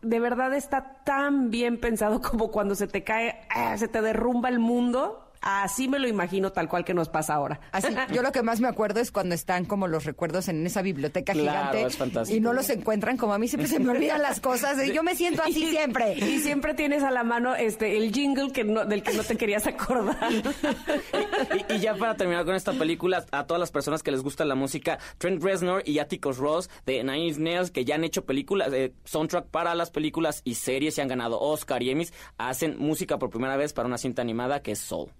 de 0.01 0.19
verdad 0.19 0.53
está 0.53 1.01
tan 1.05 1.49
bien 1.51 1.79
pensado 1.79 2.21
como 2.21 2.51
cuando 2.51 2.75
se 2.75 2.87
te 2.87 3.03
cae, 3.03 3.41
ah, 3.49 3.77
se 3.77 3.87
te 3.87 4.01
derrumba 4.01 4.49
el 4.49 4.59
mundo. 4.59 5.21
Así 5.45 5.87
me 5.87 5.99
lo 5.99 6.07
imagino 6.07 6.51
tal 6.51 6.67
cual 6.67 6.83
que 6.83 6.95
nos 6.95 7.07
pasa 7.07 7.35
ahora. 7.35 7.59
Así, 7.71 7.87
yo 8.11 8.23
lo 8.23 8.31
que 8.31 8.41
más 8.41 8.59
me 8.59 8.67
acuerdo 8.67 8.99
es 8.99 9.11
cuando 9.11 9.35
están 9.35 9.63
como 9.65 9.87
los 9.87 10.03
recuerdos 10.03 10.47
en 10.47 10.65
esa 10.65 10.81
biblioteca 10.81 11.33
Claro, 11.33 11.49
gigante 11.69 11.83
es 11.83 11.97
fantástico. 11.97 12.35
y 12.35 12.39
no 12.41 12.51
los 12.51 12.67
encuentran, 12.71 13.15
como 13.15 13.33
a 13.35 13.37
mí 13.37 13.47
siempre 13.47 13.67
se 13.69 13.79
me 13.79 13.91
olvidan 13.91 14.23
las 14.23 14.39
cosas. 14.39 14.83
y 14.83 14.91
yo 14.91 15.03
me 15.03 15.15
siento 15.15 15.43
así 15.43 15.67
siempre. 15.69 16.13
Y 16.17 16.39
siempre 16.39 16.73
tienes 16.73 17.03
a 17.03 17.11
la 17.11 17.23
mano 17.23 17.55
este 17.55 17.95
el 17.95 18.11
jingle 18.11 18.51
que 18.51 18.63
no, 18.63 18.85
del 18.85 19.03
que 19.03 19.13
no 19.13 19.23
te 19.23 19.37
querías 19.37 19.67
acordar. 19.67 20.17
Y, 21.69 21.73
y 21.75 21.79
ya 21.79 21.95
para 21.95 22.15
terminar 22.15 22.45
con 22.45 22.55
esta 22.55 22.73
película, 22.73 23.23
a 23.31 23.45
todas 23.45 23.59
las 23.59 23.71
personas 23.71 24.01
que 24.03 24.11
les 24.11 24.21
gusta 24.21 24.45
la 24.45 24.55
música, 24.55 24.97
Trent 25.19 25.41
Reznor 25.43 25.83
y 25.85 25.99
Atticus 25.99 26.37
Ross 26.37 26.69
de 26.85 27.03
Nine 27.03 27.19
Inch 27.27 27.37
Nails, 27.37 27.71
que 27.71 27.85
ya 27.85 27.95
han 27.95 28.03
hecho 28.03 28.25
películas, 28.25 28.71
eh, 28.73 28.93
soundtrack 29.05 29.45
para 29.47 29.75
las 29.75 29.91
películas 29.91 30.41
y 30.43 30.55
series 30.55 30.97
y 30.97 31.01
han 31.01 31.07
ganado 31.07 31.39
Oscar 31.39 31.83
y 31.83 31.91
Emmys, 31.91 32.13
hacen 32.37 32.77
música 32.79 33.19
por 33.19 33.29
primera 33.29 33.55
vez 33.57 33.73
para 33.73 33.87
una 33.87 33.97
cinta 33.97 34.21
animada 34.21 34.61
que 34.61 34.71
es 34.71 34.79
Soul. 34.79 35.11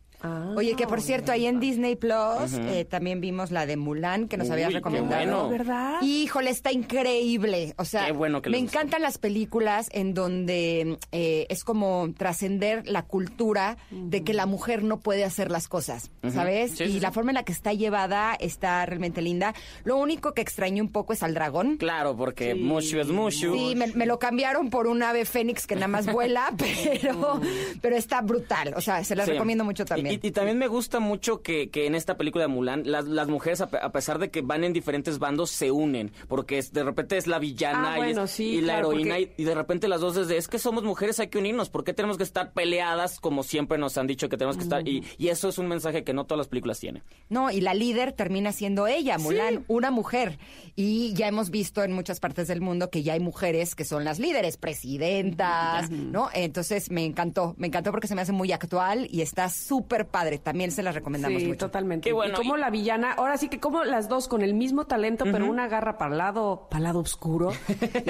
Oye, 0.55 0.75
que 0.75 0.87
por 0.87 1.01
cierto, 1.01 1.31
ahí 1.31 1.45
en 1.45 1.59
Disney 1.59 1.95
Plus 1.95 2.53
eh, 2.53 2.85
también 2.85 3.21
vimos 3.21 3.51
la 3.51 3.65
de 3.65 3.77
Mulan 3.77 4.27
que 4.27 4.37
nos 4.37 4.47
Uy, 4.47 4.53
habías 4.53 4.69
qué 4.69 4.75
recomendado. 4.75 5.25
bueno. 5.47 5.49
¿Verdad? 5.49 6.01
Híjole, 6.01 6.49
está 6.49 6.71
increíble. 6.71 7.73
O 7.77 7.85
sea, 7.85 8.05
Qué 8.05 8.11
bueno 8.11 8.41
que 8.41 8.49
me 8.49 8.57
gustó. 8.59 8.77
encantan 8.79 9.01
las 9.01 9.17
películas 9.17 9.87
en 9.91 10.13
donde 10.13 10.97
eh, 11.11 11.45
es 11.49 11.63
como 11.63 12.09
trascender 12.17 12.87
la 12.87 13.03
cultura 13.03 13.77
de 13.91 14.23
que 14.23 14.33
la 14.33 14.45
mujer 14.45 14.83
no 14.83 14.99
puede 14.99 15.23
hacer 15.23 15.51
las 15.51 15.67
cosas, 15.67 16.11
¿sabes? 16.33 16.71
Sí, 16.77 16.83
y 16.85 16.91
sí, 16.93 16.99
la 16.99 17.09
sí. 17.09 17.13
forma 17.13 17.31
en 17.31 17.35
la 17.35 17.43
que 17.43 17.51
está 17.51 17.73
llevada 17.73 18.35
está 18.39 18.85
realmente 18.85 19.21
linda. 19.21 19.53
Lo 19.83 19.97
único 19.97 20.33
que 20.33 20.41
extrañé 20.41 20.81
un 20.81 20.91
poco 20.91 21.13
es 21.13 21.23
al 21.23 21.33
dragón. 21.33 21.77
Claro, 21.77 22.15
porque 22.15 22.55
Mushu 22.55 22.99
es 22.99 23.07
Mushu. 23.07 23.53
Sí, 23.53 23.75
me, 23.75 23.87
me 23.87 24.05
lo 24.05 24.19
cambiaron 24.19 24.69
por 24.69 24.87
un 24.87 25.03
ave 25.03 25.25
fénix 25.25 25.67
que 25.67 25.75
nada 25.75 25.87
más 25.87 26.11
vuela, 26.11 26.53
pero, 26.57 27.39
pero 27.81 27.95
está 27.95 28.21
brutal. 28.21 28.73
O 28.75 28.81
sea, 28.81 29.03
se 29.03 29.15
las 29.15 29.25
Sí. 29.25 29.31
recomiendo 29.31 29.63
mucho 29.63 29.83
Y- 29.83 29.87
también. 30.05 30.19
Y, 30.23 30.27
y 30.27 30.31
también 30.31 30.57
me 30.57 30.67
gusta 30.67 30.99
mucho 30.99 31.41
que, 31.41 31.69
que 31.69 31.85
en 31.85 31.95
esta 31.95 32.17
película 32.17 32.43
de 32.45 32.47
Mulan, 32.49 32.83
las, 32.85 33.05
las 33.05 33.27
mujeres, 33.27 33.61
a, 33.61 33.69
pe- 33.69 33.79
a 33.81 33.91
pesar 33.91 34.19
de 34.19 34.29
que 34.29 34.41
van 34.41 34.63
en 34.63 34.73
diferentes 34.73 35.19
bandos, 35.19 35.49
se 35.51 35.71
unen. 35.71 36.11
Porque 36.27 36.57
es- 36.57 36.71
de 36.73 36.83
repente 36.83 37.17
es 37.17 37.27
la 37.27 37.39
villana 37.39 37.93
Ah, 37.93 37.97
y, 37.97 37.97
bueno, 37.97 38.23
es- 38.23 38.31
sí, 38.31 38.45
y 38.57 38.61
la 38.61 38.79
heroína. 38.79 39.15
porque- 39.15 39.33
Y, 39.37 39.41
y 39.41 39.45
de 39.45 39.55
repente 39.55 39.87
las 39.87 40.01
dos 40.01 40.15
desde, 40.15 40.37
es 40.37 40.47
que 40.47 40.59
somos 40.59 40.83
mujeres, 40.83 41.19
hay 41.19 41.27
que 41.27 41.37
unirnos. 41.37 41.69
¿Por 41.69 41.83
qué 41.83 41.93
tenemos 41.93 42.17
que 42.17 42.23
estar 42.23 42.53
peleadas 42.53 43.19
como 43.19 43.43
siempre 43.43 43.77
nos 43.77 43.97
han 43.97 44.07
dicho 44.07 44.29
que 44.29 44.37
tenemos 44.37 44.57
que 44.57 44.63
estar? 44.63 44.87
Y, 44.87 45.03
y 45.17 45.29
eso 45.29 45.49
es 45.49 45.57
un 45.57 45.67
mensaje 45.67 46.03
que 46.03 46.13
no 46.13 46.25
todas 46.25 46.37
las 46.39 46.47
películas 46.47 46.79
tienen. 46.79 47.03
No, 47.29 47.49
y 47.51 47.61
la 47.61 47.73
líder 47.73 48.11
termina 48.13 48.51
siendo 48.51 48.87
ella, 48.87 49.17
Mulan, 49.17 49.63
una 49.67 49.91
mujer. 49.91 50.37
Y 50.75 51.13
ya 51.13 51.27
hemos 51.27 51.49
visto 51.49 51.83
en 51.83 51.93
muchas 51.93 52.19
partes 52.19 52.47
del 52.47 52.59
mundo 52.61 52.89
que 52.89 53.01
ya 53.03 53.13
hay 53.13 53.19
mujeres 53.19 53.75
que 53.75 53.85
son 53.85 54.03
las 54.03 54.19
líderes, 54.19 54.57
presidentas, 54.57 55.89
¿no? 55.89 56.29
Entonces 56.33 56.91
me 56.91 57.05
encantó, 57.05 57.55
me 57.57 57.67
encantó 57.67 57.91
porque 57.91 58.07
se 58.07 58.15
me 58.15 58.21
hace 58.21 58.31
muy 58.33 58.51
actual 58.51 59.07
y 59.09 59.21
está 59.21 59.49
súper 59.49 59.94
padre. 60.03 60.37
También 60.39 60.71
se 60.71 60.83
las 60.83 60.93
recomendamos 60.93 61.41
Sí, 61.41 61.47
mucho. 61.47 61.59
totalmente. 61.67 62.09
Qué 62.09 62.13
bueno. 62.13 62.33
Y 62.33 62.37
como 62.37 62.57
Y- 62.57 62.59
la 62.59 62.69
villana, 62.69 63.13
ahora 63.13 63.37
sí 63.37 63.47
que 63.47 63.61
como 63.61 63.85
las 63.85 64.09
dos 64.09 64.27
con 64.27 64.41
el 64.41 64.53
mismo 64.53 64.85
talento, 64.85 65.23
pero 65.31 65.45
una 65.49 65.63
agarra 65.65 65.97
para 65.97 66.11
el 66.11 66.17
lado, 66.17 66.67
para 66.69 66.79
el 66.79 66.83
lado 66.83 66.99
oscuro 66.99 67.51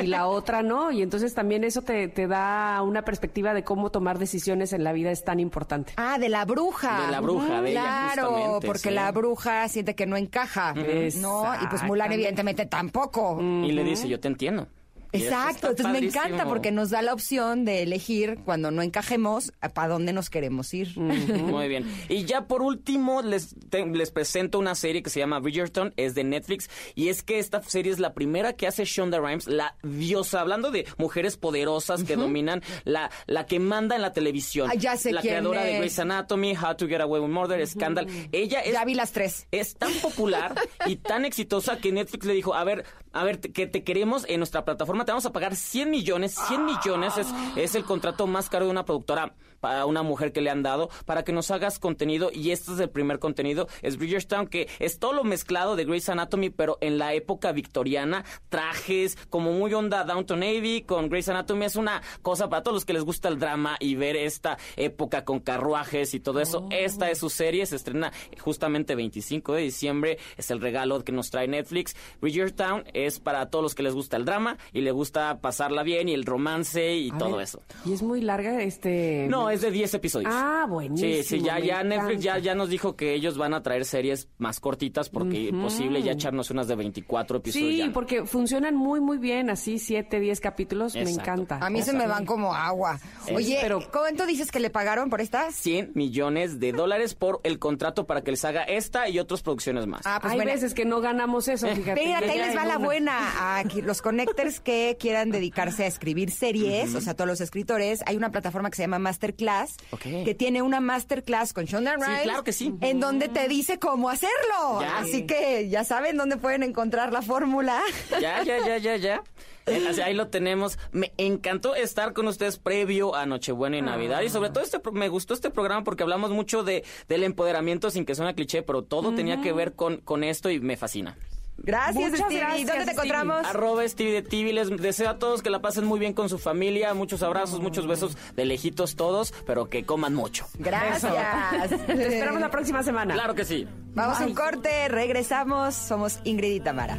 y 0.01 0.07
la 0.07 0.27
otra 0.27 0.63
no. 0.63 0.91
Y 0.91 1.01
entonces 1.03 1.33
también 1.35 1.63
eso 1.63 1.83
te, 1.83 2.07
te 2.07 2.25
da 2.27 2.81
una 2.81 3.03
perspectiva 3.03 3.53
de 3.53 3.63
cómo 3.63 3.91
tomar 3.91 4.17
decisiones 4.17 4.73
en 4.73 4.83
la 4.83 4.93
vida 4.93 5.11
es 5.11 5.23
tan 5.23 5.39
importante. 5.39 5.93
Ah, 5.97 6.17
de 6.17 6.29
la 6.29 6.45
bruja. 6.45 7.05
De 7.05 7.11
la 7.11 7.19
bruja, 7.19 7.61
de 7.61 7.71
ella, 7.71 7.81
Claro, 8.13 8.29
justamente, 8.29 8.67
porque 8.67 8.89
sí. 8.89 8.95
la 8.95 9.11
bruja 9.11 9.67
siente 9.67 9.93
que 9.95 10.05
no 10.07 10.17
encaja, 10.17 10.73
¿no? 11.21 11.53
Y 11.61 11.67
pues 11.67 11.83
Mulan 11.83 12.11
evidentemente 12.11 12.65
tampoco. 12.65 13.39
Y 13.41 13.71
le 13.71 13.83
dice, 13.83 14.07
yo 14.07 14.19
te 14.19 14.27
entiendo. 14.27 14.67
Exacto, 15.11 15.69
entonces 15.69 15.87
me 16.01 16.07
encanta 16.07 16.45
porque 16.45 16.71
nos 16.71 16.89
da 16.89 17.01
la 17.01 17.13
opción 17.13 17.65
de 17.65 17.83
elegir 17.83 18.39
cuando 18.45 18.71
no 18.71 18.81
encajemos 18.81 19.51
para 19.73 19.87
dónde 19.89 20.13
nos 20.13 20.29
queremos 20.29 20.73
ir. 20.73 20.97
Muy 20.97 21.67
bien. 21.67 21.85
Y 22.09 22.25
ya 22.25 22.45
por 22.47 22.61
último 22.61 23.21
les, 23.21 23.55
te- 23.69 23.85
les 23.85 24.11
presento 24.11 24.59
una 24.59 24.75
serie 24.75 25.01
que 25.03 25.09
se 25.09 25.19
llama 25.19 25.39
Bridgerton, 25.39 25.93
es 25.97 26.15
de 26.15 26.23
Netflix, 26.23 26.69
y 26.95 27.09
es 27.09 27.23
que 27.23 27.39
esta 27.39 27.61
serie 27.63 27.91
es 27.91 27.99
la 27.99 28.13
primera 28.13 28.53
que 28.53 28.67
hace 28.67 28.85
Shonda 28.85 29.19
Rhimes, 29.19 29.47
la 29.47 29.75
diosa, 29.83 30.41
hablando 30.41 30.71
de 30.71 30.85
mujeres 30.97 31.37
poderosas 31.37 32.03
que 32.03 32.15
dominan, 32.15 32.61
la, 32.83 33.11
la 33.27 33.45
que 33.45 33.59
manda 33.59 33.95
en 33.95 34.01
la 34.01 34.13
televisión. 34.13 34.69
Ah, 34.71 34.75
ya 34.75 34.97
sé 34.97 35.11
La 35.11 35.21
quién 35.21 35.33
creadora 35.35 35.63
de. 35.63 35.77
Grey's 35.77 35.99
Anatomy, 35.99 36.55
How 36.55 36.75
to 36.75 36.87
Get 36.87 37.01
Away 37.01 37.21
with 37.21 37.29
Murder, 37.29 37.65
Scandal. 37.67 38.07
Ella 38.31 38.59
es 38.61 38.73
Ya 38.73 38.85
vi 38.85 38.93
las 38.95 39.11
tres. 39.11 39.47
es 39.51 39.75
tan 39.75 39.91
popular 40.01 40.53
y 40.85 40.95
tan 40.97 41.25
exitosa 41.25 41.77
que 41.77 41.91
Netflix 41.91 42.25
le 42.25 42.33
dijo, 42.33 42.53
a 42.53 42.63
ver, 42.63 42.85
a 43.15 43.23
ver, 43.23 43.37
te- 43.37 43.51
que 43.51 43.65
te 43.65 43.83
queremos 43.83 44.25
en 44.27 44.39
nuestra 44.39 44.63
plataforma, 44.65 45.05
te 45.05 45.11
vamos 45.11 45.25
a 45.25 45.31
pagar 45.31 45.55
100 45.55 45.89
millones, 45.89 46.35
100 46.47 46.65
millones 46.65 47.17
es, 47.17 47.27
es 47.55 47.73
el 47.75 47.83
contrato 47.83 48.27
más 48.27 48.49
caro 48.49 48.65
de 48.65 48.71
una 48.71 48.85
productora 48.85 49.33
para 49.65 49.87
una 49.87 50.03
mujer 50.03 50.31
que 50.31 50.41
le 50.41 50.51
han 50.51 50.61
dado, 50.61 50.91
para 51.05 51.23
que 51.23 51.31
nos 51.31 51.49
hagas 51.49 51.79
contenido, 51.79 52.29
y 52.31 52.51
este 52.51 52.73
es 52.73 52.79
el 52.79 52.91
primer 52.91 53.17
contenido, 53.17 53.67
es 53.81 53.97
Bridgertown, 53.97 54.45
que 54.45 54.69
es 54.77 54.99
todo 54.99 55.11
lo 55.13 55.23
mezclado 55.23 55.75
de 55.75 55.85
Grey's 55.85 56.07
Anatomy, 56.07 56.51
pero 56.51 56.77
en 56.81 56.99
la 56.99 57.15
época 57.15 57.51
victoriana, 57.51 58.25
trajes, 58.49 59.17
como 59.31 59.53
muy 59.53 59.73
onda 59.73 60.03
Downton 60.03 60.41
Navy, 60.41 60.83
con 60.83 61.09
Grey's 61.09 61.29
Anatomy, 61.29 61.65
es 61.65 61.77
una 61.77 62.03
cosa 62.21 62.47
para 62.47 62.61
todos 62.61 62.75
los 62.75 62.85
que 62.85 62.93
les 62.93 63.03
gusta 63.03 63.27
el 63.27 63.39
drama 63.39 63.75
y 63.79 63.95
ver 63.95 64.15
esta 64.15 64.59
época 64.75 65.25
con 65.25 65.39
carruajes 65.39 66.13
y 66.13 66.19
todo 66.19 66.41
eso, 66.41 66.67
esta 66.69 67.09
es 67.09 67.17
su 67.17 67.31
serie, 67.31 67.65
se 67.65 67.77
estrena 67.77 68.13
justamente 68.39 68.93
25 68.93 69.53
de 69.53 69.63
diciembre, 69.63 70.19
es 70.37 70.51
el 70.51 70.61
regalo 70.61 71.03
que 71.03 71.11
nos 71.11 71.31
trae 71.31 71.47
Netflix. 71.47 71.95
Bridgertown 72.21 72.83
es 72.93 73.19
para 73.19 73.49
todos 73.49 73.63
los 73.63 73.73
que 73.73 73.81
les 73.81 73.95
gusta 73.95 74.15
el 74.15 74.25
drama 74.25 74.59
y 74.73 74.81
le 74.81 74.91
gusta 74.91 75.39
pasarla 75.41 75.81
bien 75.81 76.07
y 76.07 76.13
el 76.13 76.23
romance 76.23 76.95
y 76.95 77.09
A 77.09 77.17
todo 77.17 77.37
ver, 77.37 77.45
eso. 77.45 77.63
Y 77.83 77.93
es 77.93 78.03
muy 78.03 78.21
larga 78.21 78.61
este... 78.61 79.25
No, 79.27 79.49
es 79.55 79.61
de 79.61 79.71
10 79.71 79.93
episodios. 79.95 80.31
Ah, 80.33 80.65
buenísimo, 80.69 81.11
Sí, 81.15 81.23
sí, 81.23 81.41
ya, 81.41 81.59
ya 81.59 81.83
Netflix 81.83 82.21
ya, 82.23 82.37
ya 82.37 82.55
nos 82.55 82.69
dijo 82.69 82.95
que 82.95 83.13
ellos 83.13 83.37
van 83.37 83.53
a 83.53 83.63
traer 83.63 83.85
series 83.85 84.29
más 84.37 84.59
cortitas 84.59 85.09
porque 85.09 85.51
posible 85.51 86.01
ya 86.03 86.11
echarnos 86.13 86.49
unas 86.51 86.67
de 86.67 86.75
24 86.75 87.37
episodios. 87.37 87.69
Sí, 87.71 87.77
ya. 87.77 87.91
porque 87.91 88.25
funcionan 88.25 88.75
muy, 88.75 88.99
muy 89.01 89.17
bien, 89.17 89.49
así, 89.49 89.79
siete, 89.79 90.19
diez 90.19 90.39
capítulos, 90.39 90.93
me 90.95 91.01
Exacto. 91.01 91.21
encanta. 91.21 91.59
A 91.65 91.69
mí 91.69 91.81
se 91.81 91.93
me 91.93 92.07
van 92.07 92.25
como 92.25 92.53
agua. 92.53 92.99
Oye, 93.33 93.57
pero- 93.61 93.79
¿cuánto 93.91 94.25
dices 94.25 94.51
que 94.51 94.59
le 94.59 94.69
pagaron 94.69 95.09
por 95.09 95.21
esta? 95.21 95.51
100 95.51 95.91
millones 95.95 96.59
de 96.59 96.71
dólares 96.71 97.15
por 97.15 97.39
el 97.43 97.59
contrato 97.59 98.05
para 98.05 98.21
que 98.21 98.31
les 98.31 98.43
haga 98.45 98.63
esta 98.63 99.09
y 99.09 99.19
otras 99.19 99.41
producciones 99.41 99.87
más. 99.87 100.01
Ah, 100.05 100.19
pues 100.21 100.31
Hay 100.33 100.37
bueno. 100.39 100.51
veces 100.51 100.73
que 100.73 100.85
no 100.85 101.01
ganamos 101.01 101.47
eso, 101.47 101.67
fíjate. 101.67 102.01
Fíjate, 102.01 102.29
ahí 102.31 102.37
les 102.39 102.55
va 102.55 102.65
la 102.65 102.77
una. 102.77 102.85
buena. 102.85 103.57
Aquí, 103.59 103.81
los 103.81 104.01
connectors 104.01 104.59
que 104.59 104.97
quieran 104.99 105.31
dedicarse 105.31 105.83
a 105.83 105.87
escribir 105.87 106.31
series, 106.31 106.93
o 106.95 107.01
sea, 107.01 107.13
todos 107.15 107.27
los 107.27 107.41
escritores, 107.41 108.01
hay 108.05 108.15
una 108.17 108.31
plataforma 108.31 108.69
que 108.69 108.75
se 108.75 108.83
llama 108.83 108.99
Masterclass 108.99 109.44
masterclass, 109.45 109.77
que 110.25 110.35
tiene 110.35 110.61
una 110.61 110.79
masterclass 110.79 111.53
con 111.53 111.65
Shonda 111.65 111.95
Sí, 111.97 112.03
Rhimes. 112.05 112.21
claro 112.23 112.43
que 112.43 112.53
sí. 112.53 112.73
En 112.81 112.99
donde 112.99 113.29
te 113.29 113.47
dice 113.47 113.79
cómo 113.79 114.09
hacerlo. 114.09 114.81
Ya. 114.81 114.97
Así 114.99 115.25
que 115.25 115.69
ya 115.69 115.83
saben 115.83 116.17
dónde 116.17 116.37
pueden 116.37 116.63
encontrar 116.63 117.11
la 117.13 117.21
fórmula. 117.21 117.81
Ya, 118.21 118.43
ya, 118.43 118.57
ya, 118.65 118.77
ya, 118.77 118.95
ya. 118.97 119.23
Ahí 120.05 120.13
lo 120.13 120.27
tenemos. 120.27 120.77
Me 120.91 121.11
encantó 121.17 121.73
estar 121.75 122.13
con 122.13 122.27
ustedes 122.27 122.59
previo 122.59 123.15
a 123.15 123.25
Nochebuena 123.25 123.77
y 123.77 123.81
Navidad. 123.81 124.21
Y 124.21 124.29
sobre 124.29 124.51
todo 124.51 124.63
este 124.63 124.79
pro- 124.79 124.91
me 124.91 125.09
gustó 125.09 125.33
este 125.33 125.49
programa 125.49 125.83
porque 125.83 126.03
hablamos 126.03 126.29
mucho 126.31 126.63
de 126.63 126.83
del 127.07 127.23
empoderamiento 127.23 127.89
sin 127.89 128.05
que 128.05 128.13
suene 128.13 128.35
cliché, 128.35 128.61
pero 128.61 128.83
todo 128.83 129.13
tenía 129.15 129.41
que 129.41 129.53
ver 129.53 129.73
con, 129.73 129.97
con 129.97 130.23
esto 130.23 130.49
y 130.51 130.59
me 130.59 130.77
fascina. 130.77 131.17
Gracias, 131.57 131.95
Muchas 132.11 132.19
Stevie. 132.19 132.39
gracias, 132.39 132.67
¿Dónde 132.67 132.85
te 132.85 132.91
Stevie. 132.91 133.09
encontramos? 133.11 133.45
Arroba 133.47 133.87
Stevie 133.87 134.13
de 134.13 134.21
TV. 134.21 134.53
Les 134.53 134.69
deseo 134.77 135.09
a 135.09 135.17
todos 135.17 135.41
que 135.41 135.49
la 135.49 135.61
pasen 135.61 135.85
muy 135.85 135.99
bien 135.99 136.13
con 136.13 136.29
su 136.29 136.37
familia. 136.37 136.93
Muchos 136.93 137.23
abrazos, 137.23 137.59
muchos 137.59 137.87
besos 137.87 138.17
de 138.35 138.45
lejitos 138.45 138.95
todos, 138.95 139.33
pero 139.47 139.69
que 139.69 139.83
coman 139.85 140.13
mucho. 140.13 140.45
Gracias. 140.59 141.69
Te 141.87 142.07
esperamos 142.07 142.41
la 142.41 142.51
próxima 142.51 142.83
semana. 142.83 143.13
Claro 143.13 143.33
que 143.35 143.45
sí. 143.45 143.67
Vamos 143.93 144.19
a 144.19 144.25
un 144.25 144.35
corte, 144.35 144.87
regresamos. 144.89 145.73
Somos 145.75 146.19
Ingrid 146.23 146.55
y 146.55 146.59
Tamara. 146.59 146.97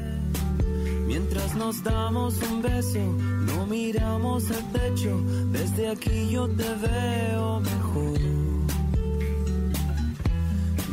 Mientras 1.06 1.54
nos 1.54 1.84
damos 1.84 2.36
un 2.42 2.62
beso, 2.62 2.98
no 2.98 3.66
miramos 3.66 4.50
el 4.50 4.72
techo. 4.72 5.20
Desde 5.52 5.90
aquí 5.90 6.30
yo 6.30 6.48
te 6.48 6.64
veo 6.74 7.60
mejor. 7.60 8.18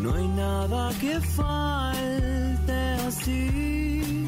No 0.04 0.14
hay 0.16 0.28
nada 0.28 0.92
que 1.00 1.18
falte 1.22 2.80
así. 3.08 4.28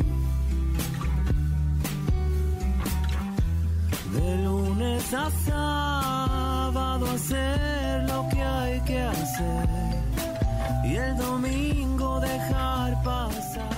De 4.14 4.38
lunes 4.46 5.14
a 5.14 5.30
sábado 5.50 7.06
hacer 7.12 8.10
lo 8.10 8.26
que 8.30 8.42
hay 8.42 8.80
que 8.86 9.02
hacer. 9.02 9.68
Y 10.86 10.96
el 10.96 11.18
domingo 11.18 12.22
dejar 12.22 13.04
pasar. 13.04 13.78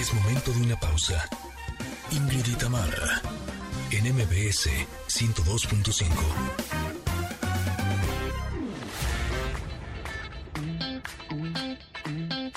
Es 0.00 0.14
momento 0.14 0.52
de 0.52 0.60
una 0.62 0.80
pausa. 0.80 1.22
Ingrid 2.12 2.46
en 3.90 4.04
MBS 4.16 4.70
102.5. 5.08 6.93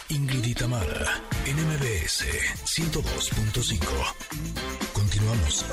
Ingrid 0.10 0.46
y 0.46 0.54
Tamara, 0.54 1.22
en 1.46 1.56
MBS 1.58 2.24
102.5. 2.66 3.78
Continuamos. 4.94 5.66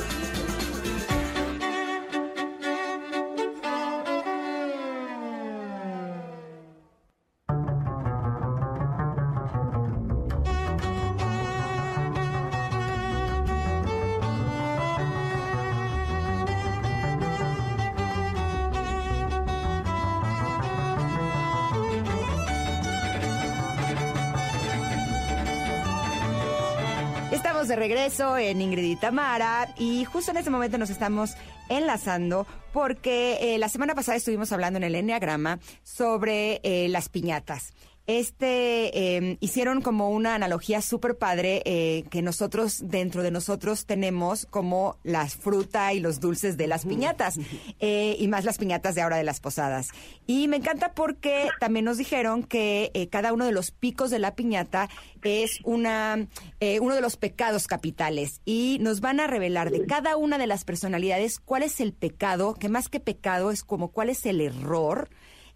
Regreso 27.84 28.38
en 28.38 28.62
Ingrid 28.62 28.92
y 28.92 28.96
Tamara 28.96 29.74
y 29.78 30.06
justo 30.06 30.30
en 30.30 30.38
este 30.38 30.48
momento 30.48 30.78
nos 30.78 30.88
estamos 30.88 31.34
enlazando 31.68 32.46
porque 32.72 33.36
eh, 33.42 33.58
la 33.58 33.68
semana 33.68 33.94
pasada 33.94 34.16
estuvimos 34.16 34.52
hablando 34.52 34.78
en 34.78 34.84
el 34.84 34.94
Enneagrama 34.94 35.58
sobre 35.82 36.60
eh, 36.62 36.88
las 36.88 37.10
piñatas. 37.10 37.74
Este 38.06 39.16
eh, 39.16 39.38
hicieron 39.40 39.80
como 39.80 40.10
una 40.10 40.34
analogía 40.34 40.82
súper 40.82 41.16
padre 41.16 41.62
eh, 41.64 42.04
que 42.10 42.20
nosotros 42.22 42.82
dentro 42.82 43.22
de 43.22 43.30
nosotros 43.30 43.86
tenemos 43.86 44.46
como 44.50 44.98
la 45.02 45.26
fruta 45.26 45.92
y 45.92 46.00
los 46.00 46.20
dulces 46.20 46.56
de 46.56 46.66
las 46.66 46.84
piñatas 46.84 47.38
eh, 47.80 48.16
y 48.18 48.28
más 48.28 48.44
las 48.44 48.58
piñatas 48.58 48.94
de 48.94 49.02
ahora 49.02 49.16
de 49.16 49.24
las 49.24 49.40
posadas. 49.40 49.88
Y 50.26 50.48
me 50.48 50.56
encanta 50.56 50.92
porque 50.92 51.48
también 51.60 51.84
nos 51.84 51.98
dijeron 51.98 52.42
que 52.42 52.90
eh, 52.94 53.08
cada 53.08 53.32
uno 53.32 53.46
de 53.46 53.52
los 53.52 53.70
picos 53.70 54.10
de 54.10 54.18
la 54.18 54.34
piñata 54.34 54.88
es 55.22 55.60
una 55.64 56.28
eh, 56.60 56.80
uno 56.80 56.94
de 56.94 57.00
los 57.00 57.16
pecados 57.16 57.66
capitales 57.66 58.40
y 58.44 58.78
nos 58.80 59.00
van 59.00 59.20
a 59.20 59.26
revelar 59.26 59.70
de 59.70 59.86
cada 59.86 60.16
una 60.16 60.38
de 60.38 60.46
las 60.46 60.64
personalidades 60.64 61.40
cuál 61.40 61.62
es 61.62 61.80
el 61.80 61.92
pecado, 61.92 62.54
que 62.54 62.68
más 62.68 62.88
que 62.88 63.00
pecado 63.00 63.50
es 63.50 63.64
como 63.64 63.88
cuál 63.88 64.10
es 64.10 64.26
el 64.26 64.40
error. 64.40 65.08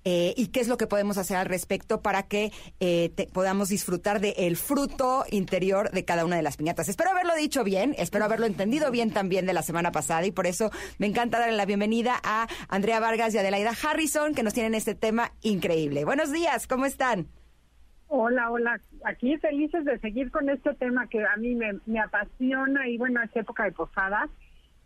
Eh, 0.05 0.35
y 0.37 0.49
qué 0.49 0.61
es 0.61 0.69
lo 0.69 0.77
que 0.77 0.87
podemos 0.87 1.19
hacer 1.19 1.37
al 1.37 1.47
respecto 1.47 2.03
para 2.03 2.23
que 2.25 2.53
eh, 2.81 3.11
te- 3.15 3.27
podamos 3.27 3.69
disfrutar 3.69 4.21
del 4.21 4.57
fruto 4.57 5.25
interior 5.31 5.91
de 5.91 6.05
cada 6.05 6.25
una 6.25 6.37
de 6.37 6.43
las 6.43 6.57
piñatas. 6.57 6.89
Espero 6.89 7.11
haberlo 7.11 7.35
dicho 7.35 7.65
bien, 7.65 7.95
espero 7.99 8.25
haberlo 8.25 8.47
entendido 8.47 8.91
bien 8.91 9.11
también 9.13 9.47
de 9.47 9.53
la 9.53 9.63
semana 9.63 9.93
pasada 9.93 10.27
y 10.27 10.33
por 10.33 10.47
eso 10.47 10.71
me 10.99 11.07
encanta 11.07 11.39
darle 11.39 11.57
la 11.57 11.67
bienvenida 11.67 12.15
a 12.23 12.47
Andrea 12.69 13.01
Vargas 13.01 13.35
y 13.35 13.39
Adelaida 13.39 13.73
Harrison 13.83 14.35
que 14.35 14.43
nos 14.43 14.55
tienen 14.55 14.75
este 14.75 14.95
tema 14.95 15.33
increíble. 15.43 16.05
Buenos 16.05 16.33
días, 16.33 16.67
¿cómo 16.67 16.87
están? 16.87 17.27
Hola, 18.11 18.51
hola. 18.51 18.81
Aquí 19.05 19.37
felices 19.37 19.85
de 19.85 19.99
seguir 19.99 20.31
con 20.31 20.49
este 20.49 20.73
tema 20.75 21.07
que 21.09 21.23
a 21.25 21.37
mí 21.37 21.55
me, 21.55 21.73
me 21.85 22.01
apasiona 22.01 22.89
y 22.89 22.97
bueno, 22.97 23.23
es 23.23 23.31
época 23.37 23.65
de 23.65 23.73
posadas 23.73 24.31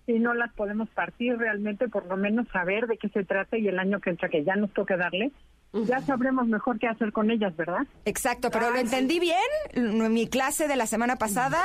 y 0.06 0.18
no 0.18 0.34
las 0.34 0.52
podemos 0.54 0.88
partir 0.90 1.36
realmente, 1.36 1.88
por 1.88 2.06
lo 2.06 2.16
menos 2.16 2.48
saber 2.48 2.86
de 2.86 2.98
qué 2.98 3.08
se 3.08 3.24
trata 3.24 3.56
y 3.56 3.68
el 3.68 3.78
año 3.78 4.00
que 4.00 4.10
entra 4.10 4.28
que 4.28 4.44
ya 4.44 4.56
nos 4.56 4.72
toque 4.72 4.96
darle, 4.96 5.32
ya 5.72 6.00
sabremos 6.00 6.46
mejor 6.48 6.78
qué 6.78 6.86
hacer 6.86 7.12
con 7.12 7.30
ellas, 7.30 7.56
¿verdad? 7.56 7.86
Exacto, 8.04 8.50
pero 8.50 8.70
lo 8.70 8.76
entendí 8.76 9.18
bien 9.18 9.38
en 9.72 10.12
mi 10.12 10.26
clase 10.26 10.68
de 10.68 10.76
la 10.76 10.86
semana 10.86 11.16
pasada. 11.16 11.60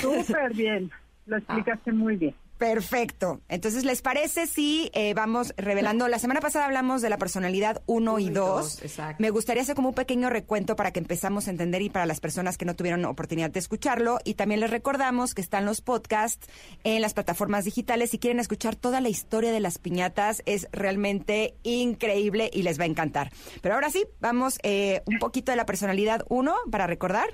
Súper 0.00 0.54
bien, 0.54 0.90
lo 1.26 1.36
explicaste 1.38 1.92
muy 1.92 2.16
bien. 2.16 2.34
Perfecto. 2.64 3.42
Entonces, 3.50 3.84
¿les 3.84 4.00
parece 4.00 4.46
si 4.46 4.90
eh, 4.94 5.12
vamos 5.12 5.52
revelando? 5.58 6.08
La 6.08 6.18
semana 6.18 6.40
pasada 6.40 6.64
hablamos 6.64 7.02
de 7.02 7.10
la 7.10 7.18
personalidad 7.18 7.82
1 7.84 8.18
y 8.18 8.24
y 8.24 8.30
2. 8.30 8.34
dos, 8.34 8.82
exacto. 8.82 9.16
Me 9.18 9.28
gustaría 9.28 9.62
hacer 9.62 9.74
como 9.74 9.90
un 9.90 9.94
pequeño 9.94 10.30
recuento 10.30 10.74
para 10.74 10.90
que 10.90 10.98
empezamos 10.98 11.46
a 11.46 11.50
entender 11.50 11.82
y 11.82 11.90
para 11.90 12.06
las 12.06 12.20
personas 12.20 12.56
que 12.56 12.64
no 12.64 12.74
tuvieron 12.74 13.04
oportunidad 13.04 13.50
de 13.50 13.58
escucharlo. 13.58 14.18
Y 14.24 14.34
también 14.34 14.60
les 14.60 14.70
recordamos 14.70 15.34
que 15.34 15.42
están 15.42 15.66
los 15.66 15.82
podcasts 15.82 16.48
en 16.84 17.02
las 17.02 17.12
plataformas 17.12 17.66
digitales. 17.66 18.10
Si 18.10 18.18
quieren 18.18 18.40
escuchar 18.40 18.76
toda 18.76 19.02
la 19.02 19.10
historia 19.10 19.52
de 19.52 19.60
las 19.60 19.76
piñatas, 19.76 20.42
es 20.46 20.66
realmente 20.72 21.56
increíble 21.64 22.48
y 22.50 22.62
les 22.62 22.80
va 22.80 22.84
a 22.84 22.86
encantar. 22.86 23.30
Pero 23.60 23.74
ahora 23.74 23.90
sí, 23.90 24.06
vamos 24.20 24.58
eh, 24.62 25.02
un 25.04 25.18
poquito 25.18 25.52
de 25.52 25.56
la 25.56 25.66
personalidad 25.66 26.24
1 26.30 26.54
para 26.70 26.86
recordar. 26.86 27.28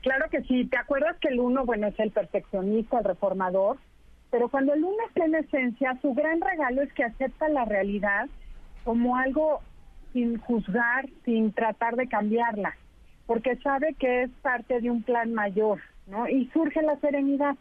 Claro 0.00 0.28
que 0.30 0.42
sí, 0.42 0.64
¿te 0.64 0.78
acuerdas 0.78 1.16
que 1.20 1.28
el 1.28 1.38
uno, 1.38 1.64
bueno, 1.64 1.86
es 1.86 1.98
el 2.00 2.10
perfeccionista, 2.10 2.98
el 2.98 3.04
reformador? 3.04 3.78
Pero 4.32 4.48
cuando 4.48 4.72
el 4.72 4.82
uno 4.82 4.96
está 5.06 5.26
en 5.26 5.34
esencia, 5.34 5.98
su 6.00 6.14
gran 6.14 6.40
regalo 6.40 6.80
es 6.80 6.90
que 6.94 7.04
acepta 7.04 7.50
la 7.50 7.66
realidad 7.66 8.30
como 8.82 9.16
algo 9.16 9.60
sin 10.14 10.38
juzgar, 10.38 11.06
sin 11.26 11.52
tratar 11.52 11.96
de 11.96 12.08
cambiarla, 12.08 12.74
porque 13.26 13.56
sabe 13.56 13.92
que 13.92 14.22
es 14.22 14.30
parte 14.40 14.80
de 14.80 14.90
un 14.90 15.02
plan 15.02 15.34
mayor, 15.34 15.80
¿no? 16.06 16.26
Y 16.28 16.46
surge 16.54 16.80
la 16.80 16.96
serenidad. 16.96 17.56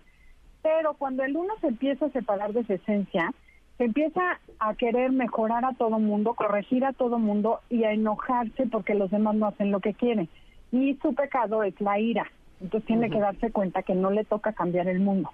Pero 0.62 0.94
cuando 0.94 1.24
el 1.24 1.36
uno 1.36 1.54
se 1.60 1.68
empieza 1.68 2.06
a 2.06 2.12
separar 2.12 2.54
de 2.54 2.64
su 2.64 2.72
esencia, 2.72 3.34
se 3.78 3.84
empieza 3.84 4.40
a 4.60 4.74
querer 4.76 5.12
mejorar 5.12 5.66
a 5.66 5.74
todo 5.74 6.00
mundo, 6.00 6.36
corregir 6.36 6.86
a 6.86 6.94
todo 6.94 7.20
mundo 7.20 7.60
y 7.70 7.84
a 7.84 7.92
enojarse 7.92 8.68
porque 8.68 8.96
los 8.96 9.12
demás 9.12 9.36
no 9.36 9.48
hacen 9.48 9.72
lo 9.72 9.82
que 9.82 9.94
quieren. 9.94 10.30
Y 10.72 10.96
su 11.02 11.14
pecado 11.16 11.64
es 11.64 11.80
la 11.82 12.00
ira. 12.00 12.32
Entonces 12.62 12.88
tiene 12.88 13.10
que 13.10 13.20
darse 13.20 13.52
cuenta 13.52 13.84
que 13.84 13.94
no 13.94 14.10
le 14.10 14.24
toca 14.24 14.54
cambiar 14.54 14.88
el 14.88 15.02
mundo, 15.02 15.32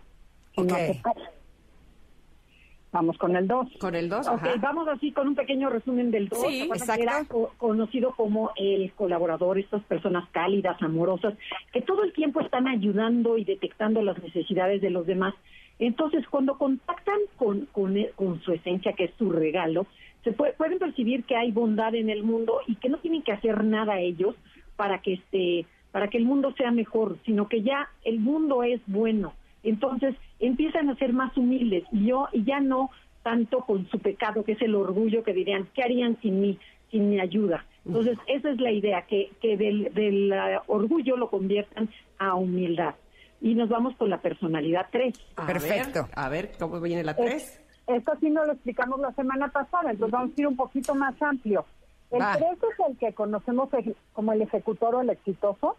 Vamos 2.92 3.18
con 3.18 3.36
el 3.36 3.48
2. 3.48 3.68
Con 3.80 3.96
el 3.96 4.10
2, 4.10 4.28
Ok, 4.28 4.42
vamos 4.62 4.88
así 4.88 5.12
con 5.12 5.28
un 5.28 5.36
pequeño 5.36 5.70
resumen 5.70 6.10
del 6.10 6.30
2. 6.30 6.40
Sí. 6.48 6.70
Era 7.04 7.26
co- 7.26 7.52
conocido 7.58 8.14
como 8.16 8.52
el 8.56 8.92
colaborador, 8.94 9.60
estas 9.60 9.84
personas 9.84 10.28
cálidas, 10.32 10.82
amorosas, 10.82 11.34
que 11.74 11.82
todo 11.82 12.04
el 12.04 12.14
tiempo 12.14 12.40
están 12.40 12.68
ayudando 12.68 13.38
y 13.38 13.44
detectando 13.44 14.02
las 14.02 14.18
necesidades 14.24 14.82
de 14.82 14.90
los 14.90 15.06
demás. 15.06 15.34
Entonces, 15.80 16.26
cuando 16.30 16.58
contactan 16.58 17.20
con, 17.36 17.66
con, 17.68 17.98
e- 17.98 18.12
con 18.16 18.42
su 18.42 18.54
esencia, 18.54 18.94
que 18.94 19.04
es 19.06 19.12
su 19.18 19.32
regalo, 19.32 19.86
se 20.24 20.32
puede- 20.32 20.54
pueden 20.54 20.80
percibir 20.80 21.24
que 21.26 21.36
hay 21.36 21.52
bondad 21.52 21.94
en 21.94 22.10
el 22.10 22.24
mundo 22.24 22.62
y 22.68 22.76
que 22.76 22.90
no 22.90 22.98
tienen 23.00 23.22
que 23.22 23.34
hacer 23.34 23.64
nada 23.64 24.00
ellos 24.00 24.34
para 24.76 25.00
que 25.02 25.14
este 25.14 25.66
para 25.92 26.10
que 26.10 26.18
el 26.18 26.26
mundo 26.26 26.54
sea 26.58 26.70
mejor, 26.72 27.18
sino 27.26 27.48
que 27.48 27.62
ya 27.64 27.90
el 28.04 28.20
mundo 28.20 28.62
es 28.64 28.82
bueno. 28.88 29.34
Entonces 29.64 30.16
empiezan 30.40 30.90
a 30.90 30.96
ser 30.96 31.14
más 31.14 31.36
humildes 31.38 31.84
y 31.92 32.06
yo 32.08 32.28
y 32.32 32.44
ya 32.44 32.60
no 32.60 32.90
tanto 33.24 33.60
con 33.62 33.88
su 33.90 34.00
pecado 34.00 34.44
que 34.44 34.54
es 34.54 34.62
el 34.62 34.76
orgullo 34.76 35.24
que 35.24 35.34
dirían 35.34 35.68
qué 35.74 35.84
harían 35.84 36.18
sin 36.22 36.40
mí, 36.42 36.60
sin 36.92 37.10
mi 37.10 37.20
ayuda. 37.20 37.66
Entonces 37.86 38.18
esa 38.28 38.50
es 38.52 38.60
la 38.62 38.72
idea 38.72 39.02
que 39.04 39.32
que 39.42 39.58
del, 39.58 39.94
del 39.94 40.32
ah, 40.34 40.64
orgullo 40.68 41.18
lo 41.18 41.30
conviertan 41.30 41.90
a 42.20 42.36
humildad. 42.36 42.96
y 43.42 43.54
nos 43.54 43.70
vamos 43.70 43.96
con 43.98 44.10
la 44.10 44.20
personalidad 44.20 44.88
3. 44.92 45.14
A 45.36 45.46
Perfecto. 45.46 46.04
ver, 46.04 46.12
a 46.16 46.30
ver, 46.30 46.52
¿cómo 46.60 46.80
viene 46.82 47.04
la 47.04 47.16
3? 47.16 47.62
Esto 47.88 48.14
sí 48.20 48.30
no 48.30 48.44
lo 48.46 48.54
explicamos 48.54 49.00
la 49.00 49.12
semana 49.14 49.48
pasada, 49.50 49.92
entonces 49.92 50.12
vamos 50.12 50.32
a 50.36 50.42
ir 50.42 50.48
un 50.48 50.56
poquito 50.56 50.96
más 50.96 51.22
amplio. 51.22 51.66
El 52.12 52.22
Va. 52.22 52.36
3 52.38 52.50
es 52.52 52.88
el 52.90 52.98
que 52.98 53.14
conocemos 53.14 53.70
como 54.14 54.34
el 54.34 54.42
ejecutor 54.42 54.96
o 54.96 55.02
el 55.02 55.10
exitoso 55.10 55.76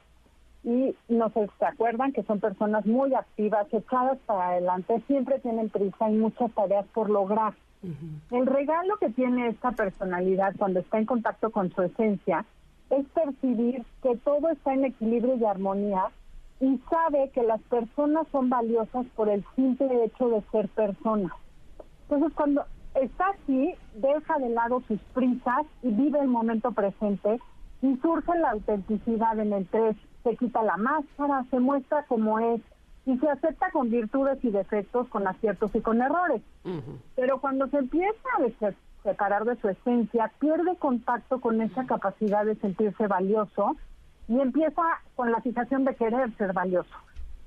y 0.65 0.95
no 1.09 1.31
se 1.31 1.49
acuerdan 1.65 2.13
que 2.13 2.23
son 2.25 2.41
personas 2.41 2.85
muy 2.85 3.15
activas, 3.15 3.67
echadas 3.73 4.19
para 4.27 4.51
adelante, 4.51 5.03
siempre 5.07 5.39
tienen 5.41 5.69
prisa 5.71 6.11
y 6.11 6.15
muchas 6.15 6.51
tareas 6.53 6.87
por 6.93 7.11
lograr. 7.11 7.55
El 8.31 8.47
regalo 8.47 8.97
que 8.97 9.11
tiene 9.11 9.49
esta 9.49 9.71
personalidad 9.71 10.55
cuando 10.59 10.81
está 10.81 10.99
en 10.99 11.07
contacto 11.07 11.51
con 11.51 11.73
su 11.73 11.83
esencia 11.83 12.45
es 12.91 13.07
percibir 13.09 13.85
que 14.03 14.17
todo 14.17 14.49
está 14.51 14.75
en 14.75 14.87
equilibrio 14.87 15.37
y 15.37 15.45
armonía 15.45 16.07
y 16.61 16.81
sabe 16.91 17.31
que 17.31 17.43
las 17.43 17.61
personas 17.63 18.27
son 18.33 18.49
valiosas 18.51 19.07
por 19.15 19.29
el 19.29 19.45
simple 19.55 20.05
hecho 20.05 20.29
de 20.29 20.43
ser 20.51 20.69
personas. 20.71 21.33
Entonces, 22.03 22.33
cuando 22.35 22.65
está 22.95 23.27
así, 23.29 23.75
deja 23.95 24.39
de 24.39 24.49
lado 24.49 24.83
sus 24.89 24.99
prisas 25.15 25.67
y 25.83 25.91
vive 25.91 26.19
el 26.19 26.29
momento 26.29 26.73
presente 26.73 27.39
y 27.83 27.97
surge 27.99 28.37
la 28.39 28.51
autenticidad 28.51 29.39
en 29.39 29.53
el 29.53 29.67
3. 29.69 29.97
Se 30.29 30.37
quita 30.37 30.63
la 30.63 30.77
máscara, 30.77 31.45
se 31.51 31.59
muestra 31.59 32.03
como 32.05 32.39
es 32.39 32.61
y 33.07 33.17
se 33.19 33.31
acepta 33.31 33.71
con 33.71 33.89
virtudes 33.89 34.39
y 34.45 34.51
defectos, 34.51 35.09
con 35.09 35.27
aciertos 35.27 35.75
y 35.75 35.81
con 35.81 36.03
errores. 36.03 36.43
Pero 37.17 37.41
cuando 37.41 37.67
se 37.69 37.79
empieza 37.79 38.29
a 38.37 38.73
separar 39.03 39.45
de 39.47 39.57
su 39.57 39.71
esencia, 39.71 40.31
pierde 40.39 40.77
contacto 40.77 41.41
con 41.41 41.63
esa 41.63 41.87
capacidad 41.87 42.45
de 42.45 42.57
sentirse 42.57 43.07
valioso 43.07 43.75
y 44.29 44.39
empieza 44.39 44.83
con 45.17 45.33
la 45.33 45.41
fijación 45.41 45.87
de 45.87 45.95
querer 45.95 46.31
ser 46.37 46.53
valioso. 46.53 46.95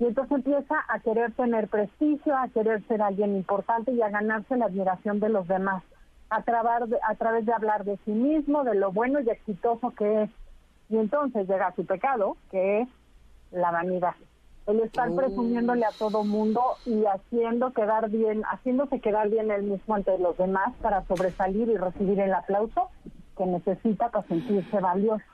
Y 0.00 0.06
entonces 0.06 0.38
empieza 0.38 0.74
a 0.88 0.98
querer 0.98 1.30
tener 1.34 1.68
prestigio, 1.68 2.36
a 2.36 2.48
querer 2.48 2.82
ser 2.88 3.00
alguien 3.00 3.36
importante 3.36 3.92
y 3.92 4.02
a 4.02 4.08
ganarse 4.08 4.56
la 4.56 4.64
admiración 4.64 5.20
de 5.20 5.28
los 5.28 5.46
demás, 5.46 5.84
a, 6.30 6.42
trabar 6.42 6.88
de- 6.88 6.98
a 7.08 7.14
través 7.14 7.46
de 7.46 7.52
hablar 7.52 7.84
de 7.84 7.96
sí 8.04 8.10
mismo, 8.10 8.64
de 8.64 8.74
lo 8.74 8.90
bueno 8.90 9.20
y 9.20 9.30
exitoso 9.30 9.92
que 9.92 10.24
es. 10.24 10.30
Y 10.92 10.98
entonces 10.98 11.48
llega 11.48 11.74
su 11.74 11.86
pecado, 11.86 12.36
que 12.50 12.82
es 12.82 12.88
la 13.50 13.70
vanidad. 13.70 14.14
El 14.66 14.80
estar 14.80 15.08
Uh. 15.10 15.16
presumiéndole 15.16 15.86
a 15.86 15.90
todo 15.98 16.22
mundo 16.22 16.62
y 16.84 17.02
haciendo 17.06 17.72
quedar 17.72 18.10
bien, 18.10 18.42
haciéndose 18.42 19.00
quedar 19.00 19.30
bien 19.30 19.50
él 19.50 19.62
mismo 19.62 19.94
ante 19.94 20.16
los 20.18 20.36
demás 20.36 20.74
para 20.82 21.04
sobresalir 21.06 21.68
y 21.70 21.76
recibir 21.78 22.20
el 22.20 22.34
aplauso 22.34 22.90
que 23.38 23.46
necesita 23.46 24.10
para 24.10 24.28
sentirse 24.28 24.78
valioso. 24.80 25.24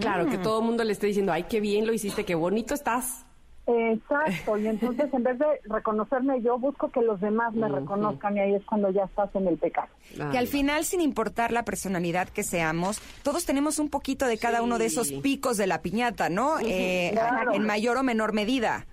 Claro, 0.00 0.24
que 0.26 0.38
todo 0.38 0.60
el 0.60 0.64
mundo 0.64 0.84
le 0.84 0.92
esté 0.92 1.08
diciendo, 1.08 1.32
ay, 1.32 1.42
qué 1.44 1.60
bien 1.60 1.86
lo 1.86 1.92
hiciste, 1.92 2.24
qué 2.24 2.34
bonito 2.34 2.72
estás. 2.72 3.26
Exacto, 3.64 4.58
y 4.58 4.66
entonces 4.66 5.12
en 5.14 5.22
vez 5.22 5.38
de 5.38 5.46
reconocerme 5.64 6.42
yo, 6.42 6.58
busco 6.58 6.90
que 6.90 7.00
los 7.00 7.20
demás 7.20 7.54
me 7.54 7.68
reconozcan 7.68 8.36
y 8.36 8.40
ahí 8.40 8.54
es 8.54 8.64
cuando 8.64 8.90
ya 8.90 9.04
estás 9.04 9.32
en 9.36 9.46
el 9.46 9.56
pecado. 9.56 9.88
Que 10.32 10.38
al 10.38 10.48
final, 10.48 10.84
sin 10.84 11.00
importar 11.00 11.52
la 11.52 11.64
personalidad 11.64 12.28
que 12.28 12.42
seamos, 12.42 13.00
todos 13.22 13.46
tenemos 13.46 13.78
un 13.78 13.88
poquito 13.88 14.26
de 14.26 14.36
cada 14.38 14.62
uno 14.62 14.78
de 14.78 14.86
esos 14.86 15.12
picos 15.12 15.56
de 15.56 15.68
la 15.68 15.80
piñata, 15.80 16.28
¿no? 16.28 16.58
Eh, 16.60 17.10
Claro. 17.12 17.52
En 17.52 17.64
mayor 17.64 17.96
o 17.98 18.02
menor 18.02 18.32
medida. 18.32 18.84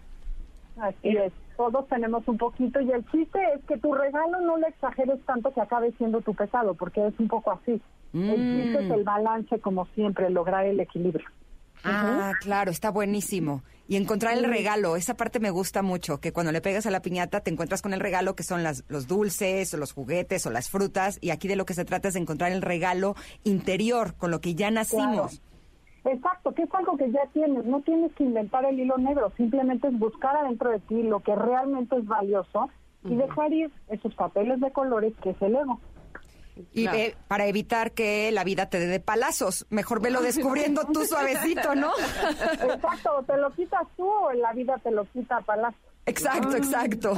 Así 0.80 1.10
es, 1.10 1.34
todos 1.58 1.88
tenemos 1.88 2.28
un 2.28 2.38
poquito 2.38 2.80
y 2.80 2.92
el 2.92 3.04
chiste 3.12 3.40
es 3.56 3.64
que 3.66 3.78
tu 3.78 3.94
regalo 3.94 4.40
no 4.42 4.58
lo 4.58 4.68
exageres 4.68 5.20
tanto 5.26 5.52
que 5.54 5.62
acabe 5.62 5.92
siendo 5.98 6.22
tu 6.22 6.34
pecado, 6.34 6.74
porque 6.76 7.06
es 7.06 7.14
un 7.20 7.28
poco 7.28 7.52
así. 7.52 7.82
El 8.14 8.64
chiste 8.64 8.86
es 8.86 8.92
el 8.92 9.04
balance, 9.04 9.60
como 9.60 9.86
siempre, 9.96 10.30
lograr 10.30 10.66
el 10.66 10.80
equilibrio. 10.80 11.28
Ah, 11.84 12.34
claro, 12.40 12.72
está 12.72 12.92
buenísimo. 12.92 13.62
Y 13.90 13.96
encontrar 13.96 14.38
el 14.38 14.44
regalo, 14.44 14.96
esa 14.98 15.16
parte 15.16 15.40
me 15.40 15.50
gusta 15.50 15.82
mucho, 15.82 16.20
que 16.20 16.32
cuando 16.32 16.52
le 16.52 16.62
pegas 16.62 16.86
a 16.86 16.92
la 16.92 17.02
piñata 17.02 17.40
te 17.40 17.50
encuentras 17.50 17.82
con 17.82 17.92
el 17.92 18.00
regalo 18.00 18.36
que 18.36 18.44
son 18.44 18.62
las, 18.62 18.84
los 18.88 19.08
dulces 19.08 19.74
o 19.74 19.78
los 19.78 19.94
juguetes 19.94 20.46
o 20.46 20.52
las 20.52 20.70
frutas, 20.70 21.18
y 21.22 21.32
aquí 21.32 21.48
de 21.48 21.56
lo 21.56 21.66
que 21.66 21.74
se 21.74 21.86
trata 21.86 22.10
es 22.10 22.14
de 22.14 22.20
encontrar 22.20 22.52
el 22.52 22.62
regalo 22.62 23.16
interior, 23.44 24.14
con 24.14 24.30
lo 24.30 24.42
que 24.42 24.54
ya 24.54 24.70
nacimos. 24.70 25.42
Exacto, 26.06 26.54
que 26.54 26.62
es 26.62 26.74
algo 26.76 26.98
que 26.98 27.10
ya 27.10 27.26
tienes, 27.34 27.66
no 27.66 27.82
tienes 27.82 28.14
que 28.14 28.26
inventar 28.26 28.64
el 28.64 28.80
hilo 28.80 29.00
negro, 29.00 29.34
simplemente 29.36 29.88
es 29.88 29.98
buscar 29.98 30.38
adentro 30.38 30.70
de 30.70 30.82
ti 30.82 31.02
lo 31.02 31.22
que 31.22 31.36
realmente 31.36 31.98
es 31.98 32.06
valioso 32.06 32.70
y 33.06 33.16
dejar 33.16 33.52
ir 33.52 33.72
esos 33.88 34.14
papeles 34.14 34.60
de 34.60 34.72
colores 34.72 35.14
que 35.24 35.32
es 35.32 35.42
el 35.42 35.56
ego. 35.56 35.80
Y 36.74 36.88
ve- 36.88 37.16
para 37.28 37.46
evitar 37.48 37.92
que 37.92 38.32
la 38.32 38.44
vida 38.44 38.70
te 38.70 38.80
dé 38.80 38.88
de 38.88 39.00
palazos, 39.00 39.66
mejor 39.70 40.02
velo 40.02 40.22
descubriendo 40.22 40.86
tú 40.94 41.06
suavecito, 41.06 41.76
¿no? 41.76 41.92
Exacto, 42.62 43.24
te 43.28 43.38
lo 43.38 43.50
quitas 43.52 43.84
tú 43.98 44.08
o 44.10 44.32
la 44.34 44.54
vida 44.54 44.78
te 44.84 44.92
lo 44.92 45.06
quita 45.06 45.38
a 45.38 45.42
palazo. 45.42 45.78
Exacto, 46.06 46.56
exacto. 46.58 47.14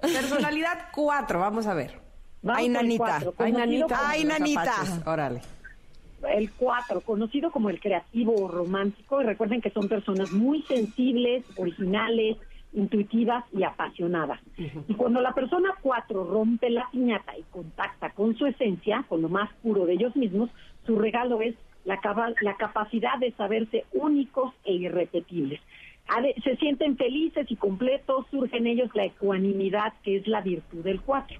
Personalidad 0.00 0.86
4, 0.92 1.38
vamos 1.38 1.66
a 1.66 1.74
ver. 1.74 2.00
Vamos 2.42 2.60
Ay, 2.60 2.68
nanita. 2.68 3.20
Ay, 3.38 3.52
nanita. 3.52 4.00
Ay, 4.10 4.24
nanita. 4.24 4.74
Órale. 5.06 5.40
el 6.28 6.52
4, 6.52 7.00
conocido 7.02 7.50
como 7.52 7.70
el 7.70 7.80
creativo 7.80 8.34
o 8.34 8.48
romántico, 8.48 9.20
y 9.20 9.24
recuerden 9.24 9.60
que 9.60 9.70
son 9.70 9.88
personas 9.88 10.32
muy 10.32 10.62
sensibles, 10.62 11.44
originales, 11.56 12.36
intuitivas 12.74 13.44
y 13.52 13.62
apasionadas. 13.64 14.40
Y 14.88 14.94
cuando 14.94 15.20
la 15.20 15.32
persona 15.34 15.70
4 15.82 16.24
rompe 16.24 16.70
la 16.70 16.88
piñata 16.90 17.36
y 17.36 17.42
contacta 17.50 18.10
con 18.10 18.34
su 18.36 18.46
esencia, 18.46 19.04
con 19.08 19.22
lo 19.22 19.28
más 19.28 19.50
puro 19.62 19.84
de 19.86 19.94
ellos 19.94 20.16
mismos, 20.16 20.50
su 20.86 20.98
regalo 20.98 21.40
es 21.42 21.54
la, 21.84 21.98
capa- 21.98 22.32
la 22.40 22.56
capacidad 22.56 23.18
de 23.18 23.32
saberse 23.32 23.84
únicos 23.92 24.54
e 24.64 24.72
irrepetibles. 24.74 25.60
Se 26.44 26.56
sienten 26.56 26.96
felices 26.96 27.46
y 27.50 27.56
completos, 27.56 28.26
surge 28.30 28.56
en 28.58 28.66
ellos 28.66 28.90
la 28.94 29.04
ecuanimidad, 29.04 29.92
que 30.02 30.16
es 30.16 30.26
la 30.26 30.40
virtud 30.40 30.82
del 30.82 31.00
4. 31.00 31.38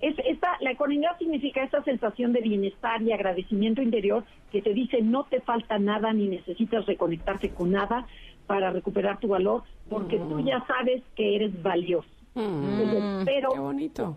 Es, 0.00 0.14
esta, 0.26 0.56
la 0.60 0.70
ecuanimidad 0.72 1.18
significa 1.18 1.62
esa 1.62 1.82
sensación 1.84 2.32
de 2.32 2.40
bienestar 2.40 3.02
y 3.02 3.12
agradecimiento 3.12 3.82
interior 3.82 4.24
que 4.50 4.62
te 4.62 4.72
dice 4.72 5.02
no 5.02 5.24
te 5.24 5.40
falta 5.42 5.78
nada 5.78 6.12
ni 6.14 6.26
necesitas 6.26 6.86
reconectarte 6.86 7.50
con 7.50 7.70
nada 7.72 8.06
para 8.50 8.72
recuperar 8.72 9.20
tu 9.20 9.28
valor, 9.28 9.62
porque 9.88 10.18
tú 10.18 10.40
ya 10.40 10.60
sabes 10.66 11.04
que 11.14 11.36
eres 11.36 11.62
valioso. 11.62 12.08
Entonces, 12.34 13.22
pero, 13.24 13.50
Qué 13.50 13.60
bonito. 13.60 14.16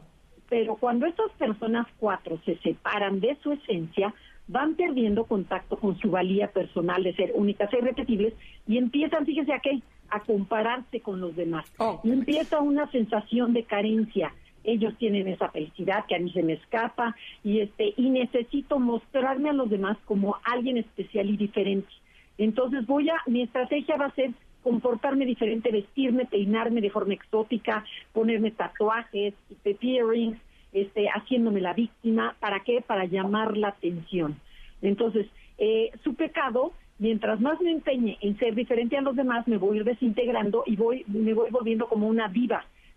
pero 0.49 0.75
cuando 0.75 1.05
estas 1.05 1.29
personas 1.33 1.85
cuatro 1.99 2.39
se 2.43 2.57
separan 2.57 3.19
de 3.19 3.37
su 3.43 3.51
esencia, 3.51 4.11
van 4.47 4.73
perdiendo 4.73 5.25
contacto 5.25 5.77
con 5.77 5.99
su 5.99 6.09
valía 6.09 6.47
personal 6.47 7.03
de 7.03 7.13
ser 7.13 7.31
únicas 7.35 7.71
e 7.73 7.77
irrepetibles 7.77 8.33
y 8.65 8.79
empiezan, 8.79 9.23
fíjese 9.23 9.53
a 9.53 9.59
qué, 9.59 9.83
a 10.09 10.21
compararse 10.21 10.99
con 11.01 11.21
los 11.21 11.35
demás. 11.35 11.71
Oh. 11.77 12.01
Y 12.03 12.09
empieza 12.09 12.59
una 12.59 12.89
sensación 12.89 13.53
de 13.53 13.65
carencia. 13.65 14.33
Ellos 14.63 14.95
tienen 14.97 15.27
esa 15.27 15.49
felicidad 15.49 16.05
que 16.07 16.15
a 16.15 16.19
mí 16.19 16.31
se 16.31 16.41
me 16.41 16.53
escapa 16.53 17.15
y 17.43 17.59
este 17.59 17.93
y 17.97 18.09
necesito 18.09 18.79
mostrarme 18.79 19.51
a 19.51 19.53
los 19.53 19.69
demás 19.69 19.95
como 20.05 20.37
alguien 20.43 20.77
especial 20.77 21.29
y 21.29 21.37
diferente. 21.37 21.93
Entonces 22.37 22.85
voy 22.85 23.09
a 23.09 23.15
mi 23.27 23.43
estrategia 23.43 23.95
va 23.97 24.05
a 24.07 24.15
ser 24.15 24.31
comportarme 24.61 25.25
diferente, 25.25 25.71
vestirme, 25.71 26.25
peinarme 26.25 26.81
de 26.81 26.89
forma 26.89 27.13
exótica, 27.13 27.83
ponerme 28.13 28.51
tatuajes, 28.51 29.33
earrings, 29.81 30.37
este, 30.71 31.07
haciéndome 31.09 31.61
la 31.61 31.73
víctima. 31.73 32.35
¿Para 32.39 32.61
qué? 32.61 32.81
Para 32.81 33.05
llamar 33.05 33.57
la 33.57 33.69
atención. 33.69 34.37
Entonces, 34.81 35.27
eh, 35.57 35.91
su 36.03 36.15
pecado, 36.15 36.71
mientras 36.97 37.39
más 37.41 37.59
me 37.61 37.71
empeñe 37.71 38.17
en 38.21 38.37
ser 38.39 38.55
diferente 38.55 38.97
a 38.97 39.01
los 39.01 39.15
demás, 39.15 39.47
me 39.47 39.57
voy 39.57 39.77
a 39.77 39.79
ir 39.81 39.85
desintegrando 39.85 40.63
y 40.65 40.75
voy, 40.75 41.03
me 41.07 41.33
voy 41.33 41.51
volviendo 41.51 41.87
como 41.87 42.07
una 42.07 42.27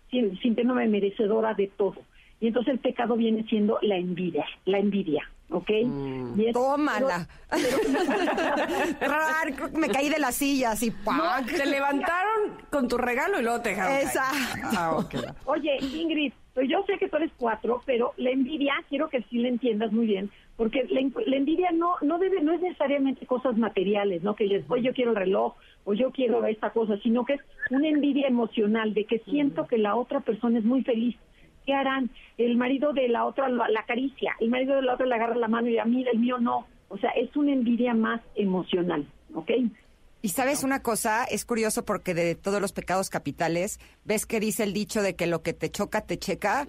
sin- 0.09 0.37
sintiéndome 0.39 0.87
merecedora 0.87 1.53
de 1.53 1.67
todo. 1.67 1.97
Y 2.39 2.47
entonces 2.47 2.73
el 2.75 2.79
pecado 2.79 3.15
viene 3.15 3.43
siendo 3.43 3.77
la 3.81 3.97
envidia, 3.97 4.45
la 4.65 4.79
envidia, 4.79 5.29
¿ok? 5.49 5.69
Y 6.37 6.45
es- 6.47 6.53
Tómala. 6.53 7.27
Que 7.49 7.57
me 9.77 9.89
caí 9.89 10.09
de 10.09 10.19
la 10.19 10.31
silla 10.31 10.71
así. 10.71 10.91
¡pac! 10.91 11.45
Te 11.45 11.65
levantaron 11.65 12.57
con 12.69 12.87
tu 12.87 12.97
regalo 12.97 13.39
y 13.39 13.43
luego 13.43 13.61
te 13.61 13.69
dejaron. 13.69 13.97
Exacto. 13.97 14.67
Ah. 14.77 14.97
Oye, 15.45 15.77
Ingrid, 15.81 16.33
pues 16.53 16.67
yo 16.69 16.83
sé 16.85 16.97
que 16.97 17.07
tú 17.07 17.17
eres 17.17 17.31
cuatro, 17.37 17.81
pero 17.85 18.13
la 18.17 18.31
envidia, 18.31 18.73
quiero 18.89 19.09
que 19.09 19.21
sí 19.29 19.37
la 19.39 19.47
entiendas 19.49 19.91
muy 19.91 20.07
bien, 20.07 20.31
porque 20.55 20.83
la, 20.89 21.01
la 21.25 21.35
envidia 21.35 21.71
no 21.71 21.93
no 22.01 22.17
debe 22.19 22.41
no 22.41 22.53
es 22.53 22.61
necesariamente 22.61 23.25
cosas 23.25 23.57
materiales, 23.57 24.23
¿no? 24.23 24.35
Que 24.35 24.45
les, 24.45 24.65
oye, 24.69 24.83
yo 24.83 24.93
quiero 24.93 25.11
el 25.11 25.17
reloj 25.17 25.55
o 25.85 25.93
yo 25.93 26.11
quiero 26.11 26.45
esta 26.45 26.71
cosa, 26.71 26.97
sino 27.03 27.25
que 27.25 27.33
es 27.35 27.41
una 27.69 27.87
envidia 27.87 28.27
emocional 28.27 28.93
de 28.93 29.05
que 29.05 29.19
siento 29.19 29.67
que 29.67 29.77
la 29.77 29.95
otra 29.95 30.19
persona 30.21 30.57
es 30.59 30.65
muy 30.65 30.83
feliz. 30.83 31.15
¿Qué 31.67 31.73
harán? 31.73 32.09
El 32.37 32.55
marido 32.55 32.93
de 32.93 33.09
la 33.09 33.25
otra 33.25 33.49
la, 33.49 33.67
acaricia, 33.77 34.33
el 34.39 34.49
marido 34.49 34.77
de 34.77 34.83
la 34.83 34.93
otra 34.93 35.05
le 35.05 35.15
agarra 35.15 35.35
la 35.35 35.49
mano 35.49 35.67
y 35.67 35.77
a 35.77 35.83
mí, 35.83 36.05
el 36.09 36.17
mío 36.17 36.37
no. 36.39 36.65
O 36.87 36.97
sea, 36.97 37.09
es 37.09 37.35
una 37.35 37.51
envidia 37.51 37.93
más 37.93 38.21
emocional, 38.35 39.05
¿ok? 39.35 39.51
Y 40.21 40.29
sabes 40.29 40.63
una 40.63 40.81
cosa, 40.81 41.25
es 41.25 41.43
curioso 41.43 41.83
porque 41.83 42.13
de 42.13 42.35
todos 42.35 42.61
los 42.61 42.71
pecados 42.71 43.09
capitales, 43.09 43.81
ves 44.05 44.25
que 44.25 44.39
dice 44.39 44.63
el 44.63 44.71
dicho 44.71 45.01
de 45.01 45.17
que 45.17 45.27
lo 45.27 45.41
que 45.43 45.51
te 45.51 45.69
choca, 45.69 46.05
te 46.05 46.17
checa. 46.17 46.65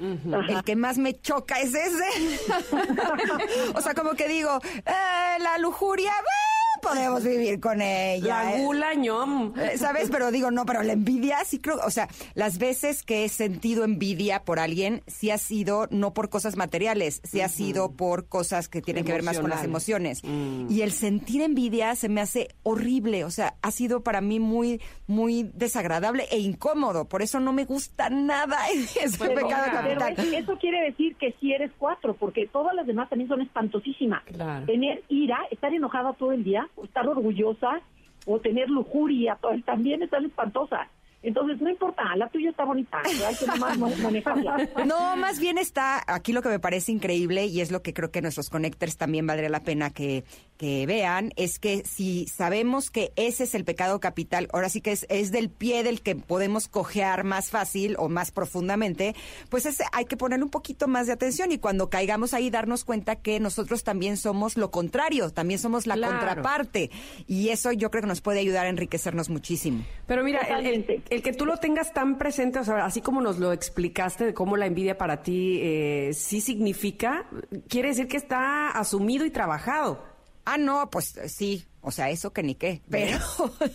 El 0.48 0.64
que 0.64 0.74
más 0.74 0.98
me 0.98 1.14
choca 1.14 1.60
es 1.60 1.72
ese. 1.74 2.52
o 3.74 3.80
sea, 3.80 3.94
como 3.94 4.14
que 4.14 4.26
digo, 4.26 4.58
eh, 4.78 5.40
la 5.40 5.58
lujuria, 5.58 6.10
eh, 6.10 6.57
podemos 6.80 7.24
vivir 7.24 7.60
con 7.60 7.80
ella. 7.82 8.44
La 8.44 8.58
gula, 8.58 8.94
ñom. 8.94 9.52
Eh, 9.58 9.76
¿Sabes? 9.78 10.08
Pero 10.10 10.30
digo, 10.30 10.50
no, 10.50 10.64
pero 10.66 10.82
la 10.82 10.92
envidia 10.92 11.38
sí 11.44 11.58
creo, 11.58 11.78
o 11.84 11.90
sea, 11.90 12.08
las 12.34 12.58
veces 12.58 13.02
que 13.02 13.24
he 13.24 13.28
sentido 13.28 13.84
envidia 13.84 14.44
por 14.44 14.58
alguien, 14.58 15.02
sí 15.06 15.30
ha 15.30 15.38
sido 15.38 15.86
no 15.90 16.12
por 16.14 16.28
cosas 16.30 16.56
materiales, 16.56 17.20
sí 17.24 17.40
ha 17.40 17.48
sido 17.48 17.92
por 17.92 18.28
cosas 18.28 18.68
que 18.68 18.82
tienen 18.82 19.04
que 19.04 19.12
ver 19.12 19.22
más 19.22 19.38
con 19.38 19.50
las 19.50 19.64
emociones. 19.64 20.22
Y 20.24 20.82
el 20.82 20.92
sentir 20.92 21.42
envidia 21.42 21.94
se 21.96 22.08
me 22.08 22.20
hace 22.20 22.48
horrible, 22.62 23.24
o 23.24 23.30
sea, 23.30 23.54
ha 23.62 23.70
sido 23.70 24.02
para 24.02 24.20
mí 24.20 24.40
muy, 24.40 24.80
muy 25.06 25.50
desagradable 25.54 26.26
e 26.30 26.38
incómodo, 26.38 27.06
por 27.08 27.22
eso 27.22 27.40
no 27.40 27.52
me 27.52 27.64
gusta 27.64 28.10
nada 28.10 28.58
ese 29.02 29.18
Pero, 29.18 29.34
pecado 29.46 29.64
pero 29.84 30.00
capital. 30.00 30.34
es- 30.34 30.42
eso 30.44 30.56
quiere 30.58 30.82
decir 30.82 31.16
que 31.16 31.34
si 31.40 31.52
eres 31.52 31.70
cuatro, 31.78 32.14
porque 32.14 32.46
todas 32.46 32.74
las 32.74 32.86
demás 32.86 33.08
también 33.08 33.28
son 33.28 33.40
espantosísimas. 33.42 34.22
Claro. 34.24 34.66
Tener 34.66 35.02
ira, 35.08 35.38
estar 35.50 35.72
enojada 35.72 36.12
todo 36.14 36.32
el 36.32 36.44
día, 36.44 36.67
o 36.76 36.84
estar 36.84 37.08
orgullosa, 37.08 37.80
o 38.26 38.38
tener 38.38 38.68
lujuria, 38.68 39.36
todo, 39.40 39.52
también 39.64 40.02
están 40.02 40.24
espantosas. 40.24 40.88
Entonces, 41.22 41.60
no 41.60 41.68
importa, 41.68 42.02
la 42.16 42.28
tuya 42.28 42.50
está 42.50 42.64
bonita, 42.64 43.02
hay 43.04 43.34
que 43.34 43.46
nomás 43.48 43.76
ma- 43.78 43.88
manejarla. 44.02 44.68
No, 44.86 45.16
más 45.16 45.40
bien 45.40 45.58
está 45.58 46.02
aquí 46.06 46.32
lo 46.32 46.42
que 46.42 46.48
me 46.48 46.60
parece 46.60 46.92
increíble 46.92 47.46
y 47.46 47.60
es 47.60 47.70
lo 47.72 47.82
que 47.82 47.92
creo 47.92 48.10
que 48.12 48.22
nuestros 48.22 48.50
connectors 48.50 48.96
también 48.96 49.26
valdría 49.26 49.48
la 49.48 49.60
pena 49.60 49.90
que, 49.90 50.22
que 50.58 50.86
vean, 50.86 51.32
es 51.36 51.58
que 51.58 51.82
si 51.84 52.26
sabemos 52.28 52.90
que 52.90 53.12
ese 53.16 53.44
es 53.44 53.54
el 53.56 53.64
pecado 53.64 53.98
capital, 53.98 54.48
ahora 54.52 54.68
sí 54.68 54.80
que 54.80 54.92
es, 54.92 55.06
es 55.08 55.32
del 55.32 55.50
pie 55.50 55.82
del 55.82 56.02
que 56.02 56.14
podemos 56.14 56.68
cojear 56.68 57.24
más 57.24 57.50
fácil 57.50 57.96
o 57.98 58.08
más 58.08 58.30
profundamente, 58.30 59.16
pues 59.48 59.66
ese 59.66 59.84
hay 59.92 60.04
que 60.04 60.16
poner 60.16 60.40
un 60.42 60.50
poquito 60.50 60.86
más 60.86 61.08
de 61.08 61.12
atención 61.14 61.50
y 61.50 61.58
cuando 61.58 61.90
caigamos 61.90 62.32
ahí 62.32 62.48
darnos 62.48 62.84
cuenta 62.84 63.16
que 63.16 63.40
nosotros 63.40 63.82
también 63.82 64.16
somos 64.16 64.56
lo 64.56 64.70
contrario, 64.70 65.30
también 65.30 65.58
somos 65.58 65.86
la 65.88 65.96
Claro. 65.96 66.16
contraparte 66.16 66.90
y 67.26 67.48
eso 67.48 67.72
yo 67.72 67.90
creo 67.90 68.02
que 68.02 68.08
nos 68.08 68.20
puede 68.20 68.38
ayudar 68.38 68.66
a 68.66 68.68
enriquecernos 68.68 69.28
muchísimo. 69.30 69.84
Pero 70.06 70.22
mira, 70.22 70.40
el. 70.42 70.84
El 71.10 71.22
que 71.22 71.32
tú 71.32 71.46
lo 71.46 71.56
tengas 71.56 71.92
tan 71.92 72.18
presente, 72.18 72.58
o 72.58 72.64
sea, 72.64 72.84
así 72.84 73.00
como 73.00 73.20
nos 73.20 73.38
lo 73.38 73.52
explicaste 73.52 74.24
de 74.26 74.34
cómo 74.34 74.56
la 74.56 74.66
envidia 74.66 74.98
para 74.98 75.22
ti 75.22 75.58
eh, 75.62 76.10
sí 76.14 76.40
significa, 76.40 77.26
quiere 77.68 77.88
decir 77.88 78.08
que 78.08 78.16
está 78.16 78.68
asumido 78.70 79.24
y 79.24 79.30
trabajado. 79.30 80.02
Ah, 80.44 80.56
no, 80.58 80.88
pues 80.90 81.16
eh, 81.18 81.28
sí, 81.28 81.64
o 81.82 81.90
sea, 81.90 82.08
eso 82.10 82.32
que 82.32 82.42
ni 82.42 82.54
qué, 82.54 82.80
pero, 82.90 83.18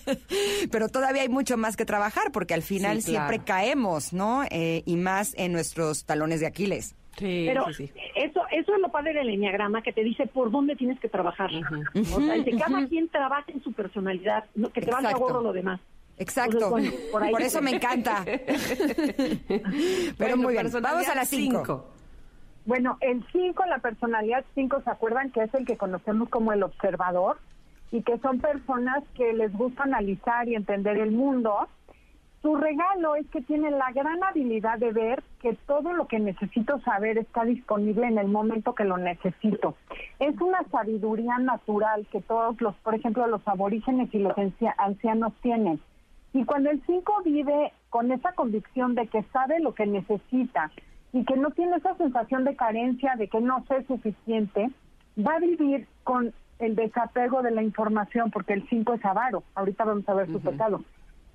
pero 0.72 0.90
todavía 0.90 1.22
hay 1.22 1.30
mucho 1.30 1.58
más 1.58 1.76
que 1.76 1.86
trabajar 1.86 2.32
porque 2.32 2.54
al 2.54 2.64
final 2.64 3.02
Sí, 3.02 3.12
claro. 3.12 3.28
siempre 3.30 3.46
caemos, 3.46 4.14
¿no? 4.14 4.44
Eh, 4.50 4.84
y 4.86 4.96
más 4.98 5.34
en 5.38 5.52
nuestros 5.52 6.06
talones 6.06 6.40
de 6.40 6.48
Aquiles. 6.48 6.96
Sí, 7.18 7.44
Pero 7.48 7.72
sí, 7.72 7.86
sí. 7.86 7.94
eso 8.16 8.42
eso 8.52 8.74
es 8.74 8.82
lo 8.82 8.90
padre 8.90 9.14
del 9.14 9.30
enneagrama 9.30 9.84
que 9.84 9.94
te 9.94 10.04
dice 10.04 10.26
por 10.26 10.50
dónde 10.50 10.76
tienes 10.76 11.00
que 11.00 11.10
trabajar. 11.10 11.52
O 11.94 12.20
sea, 12.20 12.34
dice, 12.34 12.58
cada 12.58 12.88
quien 12.88 13.08
trabaja 13.10 13.52
en 13.52 13.62
su 13.64 13.72
personalidad, 13.72 14.46
no, 14.56 14.72
que 14.72 14.82
te 14.82 14.90
valga 14.90 15.10
Exacto. 15.12 15.28
gorro 15.28 15.42
lo 15.44 15.54
demás. 15.54 15.80
Exacto. 16.18 16.70
Por 17.12 17.42
eso 17.42 17.62
me 17.62 17.72
encanta. 17.76 18.24
Pero 18.26 20.14
Bueno, 20.18 20.38
muy 20.38 20.54
bien, 20.54 20.70
vamos 20.82 21.08
a 21.08 21.16
las 21.16 21.28
cinco. 21.30 21.58
cinco. 21.58 21.86
Bueno, 22.66 22.98
el 23.02 23.26
5, 23.34 23.66
la 23.66 23.80
personalidad 23.80 24.46
5, 24.56 24.82
¿se 24.86 24.90
acuerdan 24.90 25.32
que 25.32 25.42
es 25.44 25.54
el 25.54 25.66
que 25.66 25.76
conocemos 25.76 26.30
como 26.30 26.54
el 26.54 26.64
observador? 26.64 27.38
Y 27.92 28.04
que 28.04 28.18
son 28.20 28.40
personas 28.40 29.04
que 29.16 29.34
les 29.34 29.52
gusta 29.52 29.84
analizar 29.84 30.48
y 30.48 30.56
entender 30.56 30.98
el 30.98 31.12
mundo. 31.12 31.68
Su 32.42 32.56
regalo 32.56 33.16
es 33.16 33.28
que 33.28 33.42
tienen 33.42 33.78
la 33.78 33.92
gran 33.92 34.24
habilidad 34.24 34.78
de 34.78 34.92
ver 34.94 35.24
que 35.42 35.56
todo 35.68 35.92
lo 35.94 36.08
que 36.08 36.20
necesito 36.20 36.80
saber 36.82 37.18
está 37.18 37.44
disponible 37.44 38.08
en 38.08 38.18
el 38.18 38.28
momento 38.30 38.74
que 38.76 38.84
lo 38.86 38.98
necesito. 38.98 39.76
Es 40.20 40.40
una 40.42 40.64
sabiduría 40.72 41.38
natural 41.40 42.08
que 42.12 42.22
todos 42.22 42.60
los, 42.62 42.76
por 42.78 42.96
ejemplo, 42.96 43.28
los 43.28 43.46
aborígenes 43.46 44.14
y 44.14 44.20
los 44.20 44.38
ancia- 44.38 44.76
ancianos 44.78 45.34
tienen. 45.42 45.82
Y 46.34 46.46
cuando 46.46 46.72
el 46.72 46.82
5 46.86 47.22
vive 47.24 47.72
con 47.90 48.12
esa 48.12 48.34
convicción 48.34 48.96
de 48.96 49.08
que 49.08 49.24
sabe 49.32 49.60
lo 49.60 49.74
que 49.74 49.86
necesita 49.86 50.72
y 51.12 51.24
que 51.26 51.38
no 51.38 51.52
tiene 51.52 51.78
esa 51.78 51.96
sensación 51.96 52.44
de 52.44 52.56
carencia, 52.56 53.16
de 53.16 53.28
que 53.28 53.40
no 53.40 53.64
sé 53.68 53.84
suficiente, 53.84 54.72
va 55.18 55.36
a 55.36 55.40
vivir 55.40 55.88
con 56.04 56.34
el 56.58 56.76
desapego 56.76 57.44
de 57.44 57.52
la 57.52 57.62
información, 57.62 58.32
porque 58.32 58.54
el 58.54 58.68
5 58.68 58.96
es 58.96 59.06
avaro. 59.06 59.44
Ahorita 59.54 59.86
vamos 59.86 60.10
a 60.10 60.14
ver 60.16 60.28
su 60.28 60.42
pecado. 60.42 60.82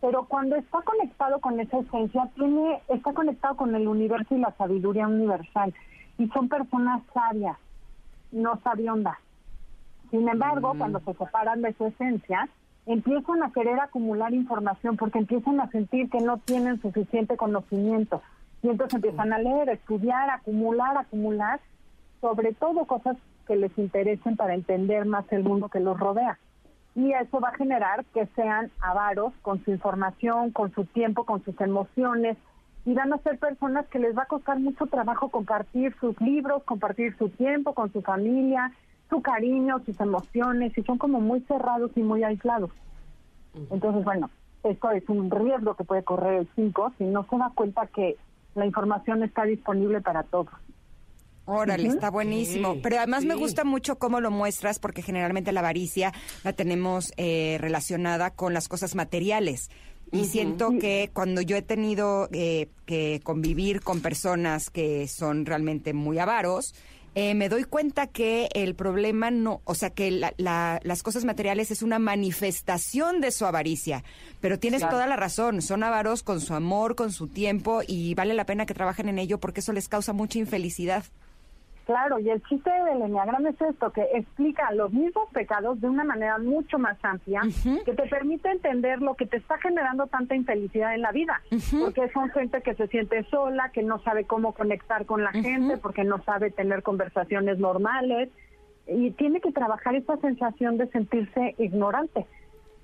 Pero 0.01 0.25
cuando 0.25 0.57
está 0.57 0.81
conectado 0.83 1.41
con 1.41 1.61
esa 1.61 1.79
esencia, 1.79 2.29
tiene, 2.35 2.81
está 2.89 3.13
conectado 3.13 3.57
con 3.57 3.75
el 3.75 3.87
universo 3.87 4.35
y 4.35 4.39
la 4.39 4.53
sabiduría 4.57 5.07
universal. 5.07 5.75
Y 6.19 6.29
son 6.29 6.49
personas 6.49 7.03
sabias, 7.13 7.57
no 8.33 8.61
sabiondas. 8.63 9.19
Sin 10.11 10.29
embargo, 10.29 10.75
cuando 10.77 11.01
se 11.01 11.15
separan 11.15 11.63
de 11.63 11.73
su 11.75 11.87
esencia, 11.87 12.49
empiezan 12.89 13.43
a 13.43 13.53
querer 13.53 13.79
acumular 13.81 14.33
información 14.33 14.97
porque 14.97 15.19
empiezan 15.19 15.61
a 15.61 15.71
sentir 15.71 16.09
que 16.09 16.21
no 16.21 16.39
tienen 16.39 16.81
suficiente 16.81 17.37
conocimiento. 17.37 18.23
Y 18.63 18.71
entonces 18.71 18.95
empiezan 18.95 19.33
a 19.33 19.39
leer, 19.39 19.69
a 19.69 19.75
estudiar, 19.75 20.31
a 20.31 20.37
acumular, 20.37 20.97
a 20.97 21.01
acumular, 21.01 21.61
sobre 22.23 22.55
todo 22.55 22.87
cosas 22.87 23.17
que 23.47 23.57
les 23.57 23.77
interesen 23.79 24.37
para 24.37 24.55
entender 24.55 25.05
más 25.05 25.31
el 25.33 25.45
mundo 25.45 25.69
que 25.69 25.81
los 25.81 26.01
rodea. 26.01 26.39
Y 26.95 27.13
eso 27.13 27.41
va 27.41 27.51
a 27.51 27.57
generar 27.57 28.07
que 28.07 28.27
sean 28.35 28.71
avaros 28.81 29.35
con 29.43 29.63
su 29.65 29.71
información, 29.71 30.51
con 30.51 30.73
su 30.73 30.87
tiempo, 30.87 31.25
con 31.25 31.45
sus 31.45 31.61
emociones, 31.61 32.39
y 32.87 32.95
van 32.95 33.13
a 33.13 33.19
ser 33.19 33.39
personas 33.39 33.87
que 33.89 33.99
les 33.99 34.17
va 34.17 34.23
a 34.23 34.27
costar 34.27 34.59
mucho 34.59 34.87
trabajo 34.87 35.29
compartir 35.29 35.95
sus 36.01 36.19
libros, 36.23 36.63
compartir 36.65 37.15
su 37.19 37.29
tiempo 37.29 37.75
con 37.75 37.93
su 37.93 38.01
familia, 38.01 38.73
su 39.09 39.23
cariño, 39.23 39.81
sus 39.85 39.99
emociones, 40.01 40.77
y 40.77 40.83
son 40.83 40.99
como 40.99 41.21
muy 41.21 41.41
cerrados 41.43 41.91
y 41.97 42.03
muy 42.03 42.23
aislados. 42.25 42.71
Entonces, 43.71 44.05
bueno, 44.05 44.31
esto 44.65 44.91
es 44.91 45.09
un 45.09 45.31
riesgo 45.31 45.75
que 45.75 45.85
puede 45.85 46.05
correr 46.05 46.41
el 46.41 46.49
5 46.55 46.93
si 46.99 47.05
no 47.05 47.27
se 47.29 47.37
da 47.37 47.51
cuenta 47.55 47.87
que 47.87 48.17
la 48.55 48.67
información 48.67 49.23
está 49.23 49.45
disponible 49.45 50.01
para 50.01 50.23
todos. 50.25 50.53
Órale, 51.47 51.89
está 51.89 52.11
buenísimo. 52.11 52.75
Sí, 52.75 52.81
Pero 52.83 52.99
además 52.99 53.25
me 53.25 53.35
gusta 53.35 53.65
mucho 53.65 53.97
cómo 53.99 54.21
lo 54.21 54.31
muestras, 54.31 54.79
porque 54.79 55.01
generalmente 55.01 55.51
la 55.53 55.61
avaricia 55.61 56.13
la 56.45 56.53
tenemos 56.53 57.13
eh, 57.17 57.57
relacionada 57.59 58.33
con 58.33 58.53
las 58.53 58.69
cosas 58.69 58.95
materiales. 58.95 59.71
Y 60.13 60.25
siento 60.25 60.73
que 60.79 61.11
cuando 61.13 61.43
yo 61.43 61.57
he 61.57 61.63
tenido 61.63 62.29
eh, 62.33 62.69
que 62.87 63.21
convivir 63.23 63.81
con 63.83 64.01
personas 64.01 64.71
que 64.71 65.07
son 65.07 65.45
realmente 65.45 65.93
muy 65.93 66.19
avaros, 66.19 66.75
eh, 67.21 67.35
me 67.35 67.49
doy 67.49 67.65
cuenta 67.65 68.07
que 68.07 68.49
el 68.55 68.77
problema 68.77 69.33
no, 69.33 69.61
o 69.65 69.75
sea, 69.75 69.91
que 69.91 70.09
la- 70.13 70.35
la- 70.37 70.79
las 70.85 71.03
cosas 71.03 71.25
materiales 71.25 71.73
es 71.73 71.83
una 71.83 71.99
manifestación 71.99 73.21
de 73.21 73.33
su 73.33 73.45
avaricia. 73.45 74.05
Pero 74.41 74.61
tienes 74.61 74.83
Claro. 74.83 74.95
toda 74.95 75.07
la 75.09 75.17
razón, 75.17 75.61
son 75.61 75.83
avaros 75.83 76.23
con 76.23 76.41
su 76.41 76.55
amor, 76.55 76.95
con 76.95 77.11
su 77.11 77.27
tiempo, 77.27 77.81
y 77.85 78.15
vale 78.15 78.35
la 78.35 78.47
pena 78.47 78.67
que 78.67 78.75
trabajen 78.75 79.09
en 79.09 79.19
ello 79.19 79.39
porque 79.41 79.61
eso 79.61 79.73
les 79.73 79.89
causa 79.89 80.13
mucha 80.13 80.39
infelicidad. 80.39 81.05
Claro, 81.89 82.19
y 82.19 82.29
el 82.29 82.43
chiste 82.43 82.71
del 82.71 83.01
enneagrama 83.01 83.49
es 83.49 83.59
esto, 83.63 83.91
que 83.93 84.07
explica 84.13 84.71
los 84.73 84.93
mismos 84.93 85.27
pecados 85.33 85.81
de 85.81 85.89
una 85.89 86.05
manera 86.05 86.37
mucho 86.37 86.79
más 86.79 87.03
amplia, 87.03 87.41
que 87.87 87.95
te 87.95 88.07
permite 88.09 88.51
entender 88.51 89.01
lo 89.01 89.15
que 89.15 89.25
te 89.25 89.39
está 89.39 89.57
generando 89.57 90.07
tanta 90.07 90.35
infelicidad 90.35 90.95
en 90.95 91.01
la 91.01 91.13
vida, 91.13 91.41
porque 91.81 92.11
son 92.13 92.29
gente 92.29 92.61
que 92.61 92.75
se 92.75 92.89
siente 92.89 93.25
sola, 93.31 93.71
que 93.73 93.83
no 93.83 94.01
sabe 94.01 94.25
cómo 94.25 94.53
conectar 94.53 95.07
con 95.07 95.25
la 95.25 95.33
gente, 95.33 95.79
porque 95.79 96.05
no 96.05 96.23
sabe 96.25 96.51
tener 96.51 96.83
conversaciones 96.83 97.59
normales, 97.59 98.29
y 98.87 99.13
tiene 99.13 99.41
que 99.41 99.53
trabajar 99.53 99.95
esa 99.95 100.19
sensación 100.19 100.77
de 100.77 100.89
sentirse 100.89 101.55
ignorante. 101.57 102.27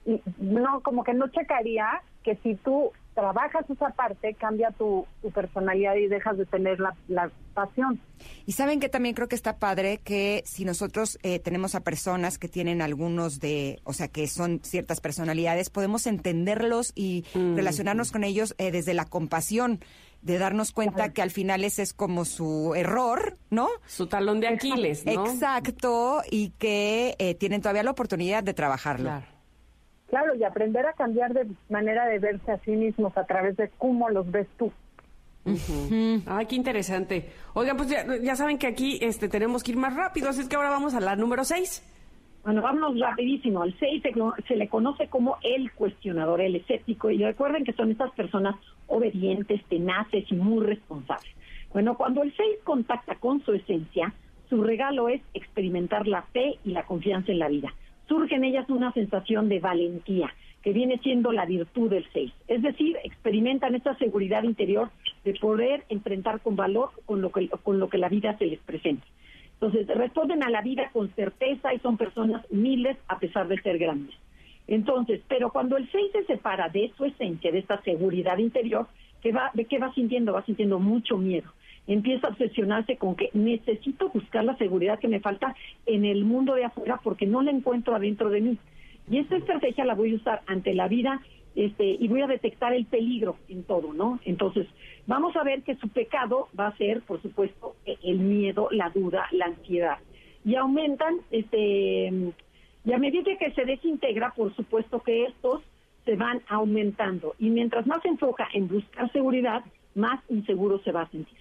Y 0.07 0.23
no, 0.39 0.81
como 0.81 1.05
que 1.05 1.13
no 1.13 1.29
checaría 1.29 2.01
que 2.23 2.37
si 2.37 2.55
tú 2.55 2.91
trabajas 3.15 3.69
esa 3.71 3.91
parte, 3.91 4.35
cambia 4.35 4.71
tu, 4.73 5.07
tu 5.23 5.31
personalidad 5.31 5.95
y 5.97 6.09
dejas 6.09 6.37
de 6.37 6.47
tener 6.47 6.81
la, 6.81 6.95
la 7.09 7.31
pasión. 7.55 8.01
Y 8.47 8.53
saben 8.53 8.81
que 8.81 8.89
también 8.89 9.15
creo 9.15 9.29
que 9.29 9.37
está 9.37 9.59
padre 9.59 9.99
que 9.99 10.43
si 10.47 10.65
nosotros 10.65 11.19
eh, 11.23 11.39
tenemos 11.39 11.75
a 11.75 11.81
personas 11.81 12.39
que 12.39 12.49
tienen 12.49 12.83
algunos 12.83 13.41
de, 13.41 13.81
o 13.85 13.93
sea, 13.93 14.09
que 14.09 14.27
son 14.27 14.61
ciertas 14.63 15.01
personalidades, 15.01 15.71
podemos 15.71 16.07
entenderlos 16.07 16.93
y 16.95 17.25
relacionarnos 17.35 18.13
con 18.13 18.25
ellos 18.25 18.55
eh, 18.59 18.71
desde 18.71 18.95
la 18.95 19.05
compasión, 19.05 19.81
de 20.23 20.39
darnos 20.39 20.73
cuenta 20.73 21.13
que 21.13 21.21
al 21.21 21.31
final 21.31 21.65
ese 21.65 21.83
es 21.83 21.93
como 21.93 22.25
su 22.25 22.73
error, 22.75 23.37
¿no? 23.51 23.69
Su 23.87 24.07
talón 24.07 24.41
de 24.41 24.49
Aquiles, 24.49 25.05
¿no? 25.05 25.27
Exacto, 25.27 26.23
y 26.31 26.51
que 26.59 27.15
eh, 27.19 27.35
tienen 27.35 27.61
todavía 27.61 27.83
la 27.83 27.91
oportunidad 27.91 28.43
de 28.43 28.55
trabajarlo. 28.55 29.11
Claro. 29.11 29.34
Claro, 30.09 30.35
y 30.35 30.45
aprender 30.45 30.87
a 30.87 30.93
cambiar 30.93 31.33
de 31.33 31.47
manera 31.69 32.07
de 32.07 32.19
verse 32.19 32.53
a 32.53 32.59
sí 32.59 32.73
mismos 32.73 33.17
a 33.17 33.25
través 33.25 33.57
de 33.57 33.71
cómo 33.79 34.11
los 34.11 34.31
ves 34.31 34.47
tú. 34.59 34.73
Ay, 36.27 36.47
qué 36.47 36.57
interesante. 36.57 37.31
Oigan, 37.55 37.77
pues 37.77 37.91
ya, 37.91 38.05
ya 38.23 38.35
saben 38.35 38.59
que 38.59 38.67
aquí 38.67 38.99
este, 39.03 39.29
tenemos 39.29 39.63
que 39.63 39.73
ir 39.73 39.77
más 39.77 39.95
rápido, 39.95 40.29
así 40.29 40.41
es 40.41 40.49
que 40.49 40.57
ahora 40.57 40.71
vamos 40.71 40.95
a 40.95 41.01
la 41.01 41.17
número 41.17 41.45
6. 41.45 41.91
Bueno, 42.45 42.61
vámonos 42.61 42.99
rapidísimo. 43.01 43.63
Al 43.63 43.75
6 43.79 44.03
se, 44.03 44.13
se 44.47 44.57
le 44.57 44.69
conoce 44.69 45.09
como 45.09 45.39
el 45.43 45.73
cuestionador, 45.73 46.41
el 46.41 46.57
escéptico, 46.57 47.11
y 47.11 47.19
recuerden 47.19 47.65
que 47.65 47.73
son 47.73 47.91
estas 47.91 48.13
personas 48.13 48.55
obedientes, 48.87 49.65
tenaces 49.69 50.31
y 50.31 50.35
muy 50.35 50.65
responsables. 50.65 51.35
Bueno, 51.73 51.97
cuando 51.97 52.23
el 52.23 52.35
6 52.37 52.59
contacta 52.65 53.17
con 53.17 53.43
su 53.45 53.53
esencia, 53.53 54.13
su 54.49 54.63
regalo 54.63 55.09
es 55.09 55.23
experimentar 55.33 56.07
la 56.07 56.23
fe 56.23 56.59
y 56.65 56.71
la 56.71 56.85
confianza 56.85 57.33
en 57.33 57.39
la 57.39 57.49
vida. 57.49 57.75
Surge 58.09 58.35
en 58.35 58.45
ellas 58.45 58.69
una 58.69 58.93
sensación 58.93 59.49
de 59.49 59.61
valentía, 59.61 60.33
que 60.63 60.73
viene 60.73 60.99
siendo 61.03 61.33
la 61.33 61.45
virtud 61.45 61.91
del 61.91 62.07
6. 62.13 62.33
Es 62.49 62.63
decir, 62.63 62.97
experimentan 63.05 63.75
esta 63.75 63.97
seguridad 63.99 64.43
interior 64.43 64.91
de 65.25 65.35
poder 65.35 65.85
enfrentar 65.89 66.41
con 66.41 66.57
valor 66.57 66.91
con 67.05 67.21
lo 67.21 67.31
que, 67.31 67.49
con 67.49 67.79
lo 67.79 67.89
que 67.89 67.99
la 67.99 68.09
vida 68.09 68.37
se 68.39 68.47
les 68.47 68.61
presenta. 68.61 69.05
Entonces, 69.61 69.87
responden 69.87 70.43
a 70.43 70.51
la 70.51 70.63
vida 70.63 70.91
con 70.93 71.09
certeza 71.15 71.73
y 71.73 71.79
son 71.81 71.97
personas 71.97 72.45
humildes 72.51 72.97
a 73.09 73.19
pesar 73.19 73.49
de 73.49 73.61
ser 73.61 73.79
grandes. 73.79 74.15
Entonces, 74.67 75.21
pero 75.29 75.51
cuando 75.51 75.77
el 75.77 75.91
6 75.91 76.13
se 76.13 76.25
separa 76.25 76.69
de 76.69 76.91
su 76.97 77.05
esencia, 77.05 77.53
de 77.53 77.59
esta 77.59 77.81
seguridad 77.83 78.39
interior, 78.39 78.87
¿qué 79.23 79.33
va, 79.33 79.51
¿de 79.55 79.67
qué 79.67 79.79
va 79.79 79.93
sintiendo? 79.95 80.33
Va 80.33 80.45
sintiendo 80.45 80.79
mucho 80.79 81.19
miedo. 81.19 81.51
Empieza 81.87 82.29
a 82.29 82.31
obsesionarse 82.31 82.97
con 82.97 83.15
que 83.15 83.31
necesito 83.35 84.09
buscar 84.09 84.45
la 84.45 84.57
seguridad 84.57 84.99
que 84.99 85.09
me 85.09 85.21
falta 85.21 85.55
en 85.87 86.05
el 86.05 86.25
mundo 86.25 86.55
de 86.55 86.65
afuera 86.65 87.01
porque 87.03 87.27
no 87.27 87.43
la 87.43 87.51
encuentro 87.51 87.95
adentro 87.95 88.31
de 88.31 88.41
mí. 88.41 88.59
Y 89.11 89.19
esta 89.19 89.37
estrategia 89.37 89.85
la 89.85 89.95
voy 89.95 90.13
a 90.13 90.17
usar 90.17 90.43
ante 90.47 90.75
la 90.75 90.89
vida 90.89 91.21
este, 91.55 91.85
y 91.85 92.09
voy 92.09 92.23
a 92.23 92.27
detectar 92.27 92.73
el 92.73 92.87
peligro 92.87 93.37
en 93.49 93.65
todo, 93.65 93.93
¿no? 93.93 94.19
Entonces, 94.25 94.67
vamos 95.07 95.37
a 95.37 95.45
ver 95.45 95.63
que 95.63 95.77
su 95.77 95.89
pecado 95.89 96.49
va 96.59 96.69
a 96.69 96.77
ser, 96.77 97.03
por 97.03 97.23
supuesto, 97.23 97.77
e- 97.87 97.99
el 98.03 98.19
miedo, 98.19 98.69
la 98.71 98.91
duda, 98.91 99.27
la 99.31 99.47
ansiedad. 99.47 99.99
Y 100.45 100.57
aumentan, 100.57 101.17
este, 101.31 102.13
y 102.85 102.93
a 102.93 102.99
medida 102.99 103.37
que 103.39 103.53
se 103.53 103.65
desintegra, 103.65 104.33
por 104.35 104.55
supuesto 104.57 105.01
que 105.01 105.25
estos 105.27 105.63
se 106.05 106.17
van 106.17 106.43
aumentando. 106.49 107.35
Y 107.39 107.51
mientras 107.51 107.87
más 107.87 108.03
se 108.03 108.09
enfoca 108.09 108.49
en 108.53 108.69
buscar 108.69 109.11
seguridad, 109.13 109.63
más 109.95 110.21
inseguro 110.29 110.79
se 110.83 110.93
va 110.93 111.03
a 111.03 111.11
sentir. 111.11 111.39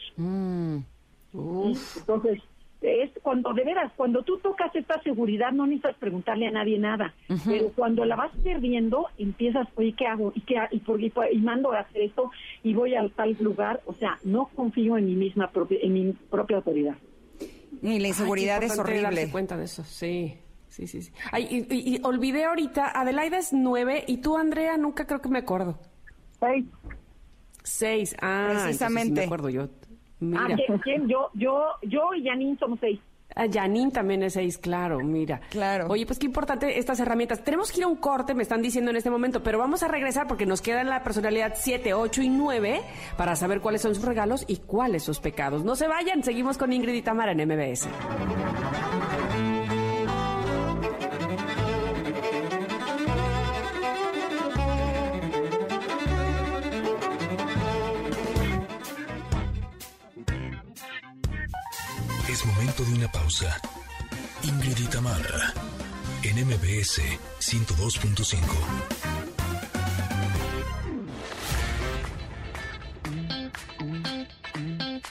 Entonces, 1.33 2.41
es 2.81 3.11
cuando 3.23 3.53
de 3.53 3.63
veras, 3.63 3.91
cuando 3.95 4.23
tú 4.23 4.37
tocas 4.39 4.75
esta 4.75 5.01
seguridad, 5.03 5.51
no 5.53 5.65
necesitas 5.65 5.95
preguntarle 5.95 6.47
a 6.47 6.51
nadie 6.51 6.77
nada. 6.77 7.13
Pero 7.47 7.69
cuando 7.69 8.03
la 8.03 8.15
vas 8.17 8.31
perdiendo, 8.43 9.07
empiezas, 9.17 9.67
oye, 9.75 9.93
¿qué 9.97 10.05
hago? 10.05 10.33
¿Y 10.35 10.41
qué 10.41 10.57
ha- 10.57 10.67
y, 10.69 10.79
por, 10.79 11.01
y, 11.01 11.09
por- 11.09 11.31
y 11.33 11.39
mando 11.39 11.71
a 11.71 11.79
hacer 11.79 12.01
esto? 12.01 12.29
Y 12.61 12.73
voy 12.73 12.93
a 12.95 13.07
tal 13.09 13.37
lugar. 13.39 13.81
O 13.85 13.93
sea, 13.93 14.19
no 14.25 14.49
confío 14.53 14.97
en 14.97 15.05
mi 15.05 15.15
misma 15.15 15.49
propia, 15.49 15.77
en 15.81 15.93
mi 15.93 16.11
propia 16.29 16.57
autoridad. 16.57 16.95
Y 17.81 17.99
la 17.99 18.07
inseguridad 18.09 18.59
Ay, 18.61 18.67
es 18.69 18.77
horrible. 18.79 19.01
darse 19.03 19.31
cuenta 19.31 19.57
de 19.57 19.63
eso, 19.65 19.83
sí. 19.83 20.35
Sí, 20.67 20.87
sí, 20.87 21.03
sí. 21.03 21.11
Ay, 21.31 21.47
y, 21.51 21.73
y- 21.73 21.95
y 21.95 21.99
olvidé 22.03 22.45
ahorita, 22.45 22.99
Adelaida 22.99 23.37
es 23.37 23.53
nueve 23.53 24.03
y 24.07 24.17
tú, 24.17 24.37
Andrea, 24.37 24.75
nunca 24.75 25.05
creo 25.05 25.21
que 25.21 25.29
me 25.29 25.37
acuerdo. 25.39 25.77
Seis. 26.39 26.65
Seis, 27.63 28.15
ah, 28.21 28.47
entonces 28.49 28.61
sí 28.61 28.63
Precisamente. 28.67 29.21
me 29.21 29.25
acuerdo 29.25 29.49
yo. 29.49 29.67
Mira. 30.19 30.47
Ah, 30.49 30.55
¿quién, 30.55 30.77
quién? 30.79 31.07
Yo, 31.07 31.29
yo, 31.33 31.65
yo 31.83 32.13
y 32.13 32.23
Janine 32.25 32.57
somos 32.57 32.79
seis. 32.79 32.99
Ah, 33.35 33.45
Janine 33.51 33.89
también 33.91 34.21
es 34.21 34.33
seis, 34.33 34.57
claro, 34.59 34.99
mira. 34.99 35.41
Claro. 35.49 35.87
Oye, 35.89 36.05
pues 36.05 36.19
qué 36.19 36.27
importante 36.27 36.77
estas 36.77 36.99
herramientas. 36.99 37.43
Tenemos 37.43 37.71
que 37.71 37.79
ir 37.79 37.85
a 37.85 37.87
un 37.87 37.95
corte, 37.95 38.35
me 38.35 38.43
están 38.43 38.61
diciendo 38.61 38.91
en 38.91 38.97
este 38.97 39.09
momento, 39.09 39.41
pero 39.41 39.57
vamos 39.57 39.81
a 39.81 39.87
regresar 39.87 40.27
porque 40.27 40.45
nos 40.45 40.61
quedan 40.61 40.87
la 40.87 41.01
personalidad 41.03 41.53
7, 41.55 41.93
8 41.95 42.21
y 42.21 42.29
9 42.29 42.81
para 43.17 43.35
saber 43.35 43.59
cuáles 43.59 43.81
son 43.81 43.95
sus 43.95 44.05
regalos 44.05 44.45
y 44.47 44.57
cuáles 44.57 45.03
sus 45.03 45.19
pecados. 45.19 45.63
No 45.63 45.75
se 45.75 45.87
vayan, 45.87 46.23
seguimos 46.23 46.57
con 46.59 46.71
Ingrid 46.73 46.93
y 46.93 47.01
Tamara 47.01 47.31
en 47.31 47.47
MBS. 47.47 47.87
Pausa. 63.13 63.61
Ingrid 64.43 64.77
en 66.23 66.45
MBS 66.45 67.01
102.5. 67.39 68.39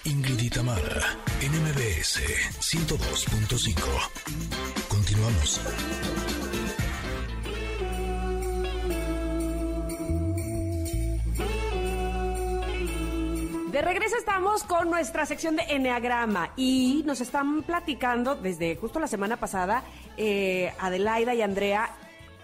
Ingrid 0.05 0.41
y 0.41 0.51
Tamara, 0.51 1.17
en 1.41 1.53
MBS 1.63 2.21
102.5. 2.61 3.77
Continuamos. 4.89 5.61
De 13.73 13.81
regreso 13.81 14.19
estamos 14.19 14.65
con 14.65 14.91
nuestra 14.91 15.25
sección 15.25 15.57
de 15.57 15.63
Enneagrama 15.63 16.51
y 16.57 17.03
nos 17.07 17.23
están 17.23 17.63
platicando 17.63 18.35
desde 18.35 18.77
justo 18.77 19.01
la 19.01 19.07
semana 19.07 19.39
pasada 19.39 19.83
eh, 20.19 20.75
Adelaida 20.79 21.35
y 21.35 21.41
Andrea 21.41 21.89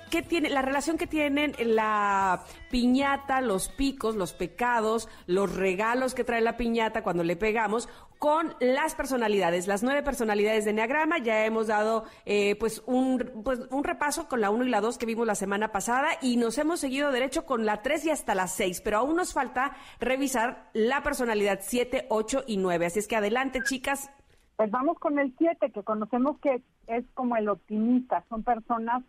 qué 0.09 0.23
tiene 0.23 0.51
la 0.51 0.63
relación 0.63 0.99
que 0.99 1.07
tienen 1.07 1.55
la 1.59 2.45
piñata, 2.71 3.41
los 3.41 3.69
picos, 3.69 4.17
los 4.17 4.33
pecados, 4.33 5.09
los 5.27 5.55
regalos 5.55 6.15
que 6.15 6.25
trae 6.25 6.41
la 6.41 6.57
piñata 6.57 7.03
cuando 7.03 7.25
le 7.25 7.37
pegamos 7.37 7.89
con 8.19 8.55
las 8.61 8.95
personalidades, 8.95 9.67
las 9.67 9.83
nueve 9.83 10.03
personalidades 10.03 10.65
de 10.65 10.73
Enneagrama. 10.73 11.19
Ya 11.19 11.45
hemos 11.45 11.69
dado 11.69 12.05
eh, 12.27 12.57
pues, 12.57 12.83
un, 12.87 13.43
pues 13.45 13.61
un 13.71 13.85
repaso 13.85 14.29
con 14.29 14.41
la 14.41 14.51
1 14.51 14.65
y 14.65 14.69
la 14.69 14.81
2 14.81 14.99
que 14.99 15.07
vimos 15.07 15.27
la 15.27 15.35
semana 15.35 15.71
pasada 15.71 16.09
y 16.21 16.37
nos 16.37 16.59
hemos 16.59 16.81
seguido 16.81 17.13
derecho 17.13 17.47
con 17.47 17.65
la 17.65 17.83
3 17.83 18.07
y 18.07 18.11
hasta 18.11 18.35
la 18.35 18.49
6, 18.49 18.81
pero 18.83 18.99
aún 18.99 19.17
nos 19.17 19.33
falta 19.33 19.77
revisar 20.01 20.69
la 20.73 21.03
personalidad 21.03 21.61
7, 21.63 22.07
8 22.09 22.45
y 22.47 22.57
9. 22.57 22.87
Así 22.87 22.99
es 22.99 23.09
que 23.09 23.17
adelante, 23.17 23.61
chicas. 23.63 24.11
Pues 24.57 24.71
vamos 24.71 24.99
con 24.99 25.19
el 25.21 25.33
7, 25.39 25.71
que 25.71 25.83
conocemos 25.85 26.39
que 26.41 26.63
es 26.89 27.05
como 27.15 27.37
el 27.37 27.49
optimista. 27.49 28.25
Son 28.29 28.43
personas 28.43 29.05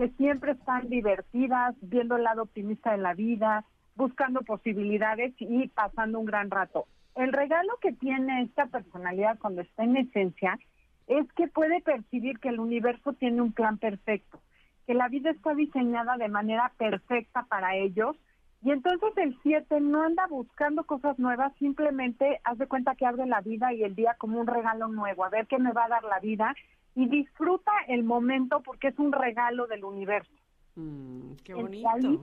que 0.00 0.08
siempre 0.16 0.52
están 0.52 0.88
divertidas, 0.88 1.74
viendo 1.82 2.16
el 2.16 2.22
lado 2.22 2.44
optimista 2.44 2.92
de 2.92 2.96
la 2.96 3.12
vida, 3.12 3.66
buscando 3.96 4.40
posibilidades 4.40 5.34
y 5.38 5.68
pasando 5.68 6.18
un 6.18 6.24
gran 6.24 6.50
rato. 6.50 6.86
El 7.16 7.34
regalo 7.34 7.76
que 7.82 7.92
tiene 7.92 8.44
esta 8.44 8.64
personalidad 8.64 9.38
cuando 9.38 9.60
está 9.60 9.84
en 9.84 9.98
esencia 9.98 10.58
es 11.06 11.30
que 11.34 11.48
puede 11.48 11.82
percibir 11.82 12.38
que 12.38 12.48
el 12.48 12.60
universo 12.60 13.12
tiene 13.12 13.42
un 13.42 13.52
plan 13.52 13.76
perfecto, 13.76 14.40
que 14.86 14.94
la 14.94 15.08
vida 15.08 15.32
está 15.32 15.52
diseñada 15.54 16.16
de 16.16 16.30
manera 16.30 16.72
perfecta 16.78 17.42
para 17.50 17.76
ellos. 17.76 18.16
Y 18.62 18.70
entonces 18.70 19.12
el 19.18 19.38
7 19.42 19.82
no 19.82 20.00
anda 20.02 20.26
buscando 20.28 20.84
cosas 20.84 21.18
nuevas, 21.18 21.52
simplemente 21.58 22.40
haz 22.44 22.56
de 22.56 22.68
cuenta 22.68 22.94
que 22.94 23.04
abre 23.04 23.26
la 23.26 23.42
vida 23.42 23.74
y 23.74 23.84
el 23.84 23.94
día 23.94 24.16
como 24.16 24.40
un 24.40 24.46
regalo 24.46 24.88
nuevo, 24.88 25.26
a 25.26 25.28
ver 25.28 25.46
qué 25.46 25.58
me 25.58 25.72
va 25.72 25.84
a 25.84 25.88
dar 25.90 26.04
la 26.04 26.20
vida 26.20 26.54
y 26.94 27.08
disfruta 27.08 27.72
el 27.88 28.04
momento 28.04 28.60
porque 28.62 28.88
es 28.88 28.98
un 28.98 29.12
regalo 29.12 29.66
del 29.66 29.84
universo. 29.84 30.32
Mm, 30.76 31.32
qué 31.44 31.52
Entonces, 31.52 31.84
ahí, 31.86 32.20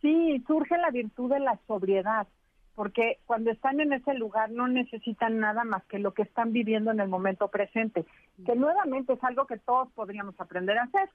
sí, 0.00 0.44
surge 0.46 0.76
la 0.78 0.90
virtud 0.90 1.30
de 1.30 1.40
la 1.40 1.58
sobriedad, 1.66 2.26
porque 2.74 3.18
cuando 3.26 3.50
están 3.50 3.80
en 3.80 3.92
ese 3.92 4.14
lugar 4.14 4.50
no 4.50 4.66
necesitan 4.66 5.38
nada 5.38 5.64
más 5.64 5.84
que 5.84 5.98
lo 5.98 6.14
que 6.14 6.22
están 6.22 6.52
viviendo 6.52 6.90
en 6.90 7.00
el 7.00 7.08
momento 7.08 7.48
presente, 7.48 8.04
que 8.46 8.54
nuevamente 8.54 9.12
es 9.14 9.24
algo 9.24 9.46
que 9.46 9.58
todos 9.58 9.90
podríamos 9.92 10.38
aprender 10.40 10.78
a 10.78 10.84
hacer. 10.84 11.08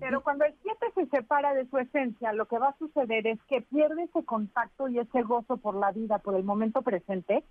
Pero 0.00 0.22
cuando 0.22 0.46
el 0.46 0.54
7 0.62 0.86
se 0.94 1.06
separa 1.06 1.52
de 1.52 1.66
su 1.66 1.76
esencia, 1.76 2.32
lo 2.32 2.46
que 2.46 2.58
va 2.58 2.70
a 2.70 2.78
suceder 2.78 3.26
es 3.26 3.38
que 3.44 3.60
pierde 3.60 4.04
ese 4.04 4.24
contacto 4.24 4.88
y 4.88 4.98
ese 4.98 5.22
gozo 5.22 5.58
por 5.58 5.74
la 5.74 5.92
vida, 5.92 6.18
por 6.18 6.34
el 6.36 6.42
momento 6.42 6.80
presente, 6.80 7.44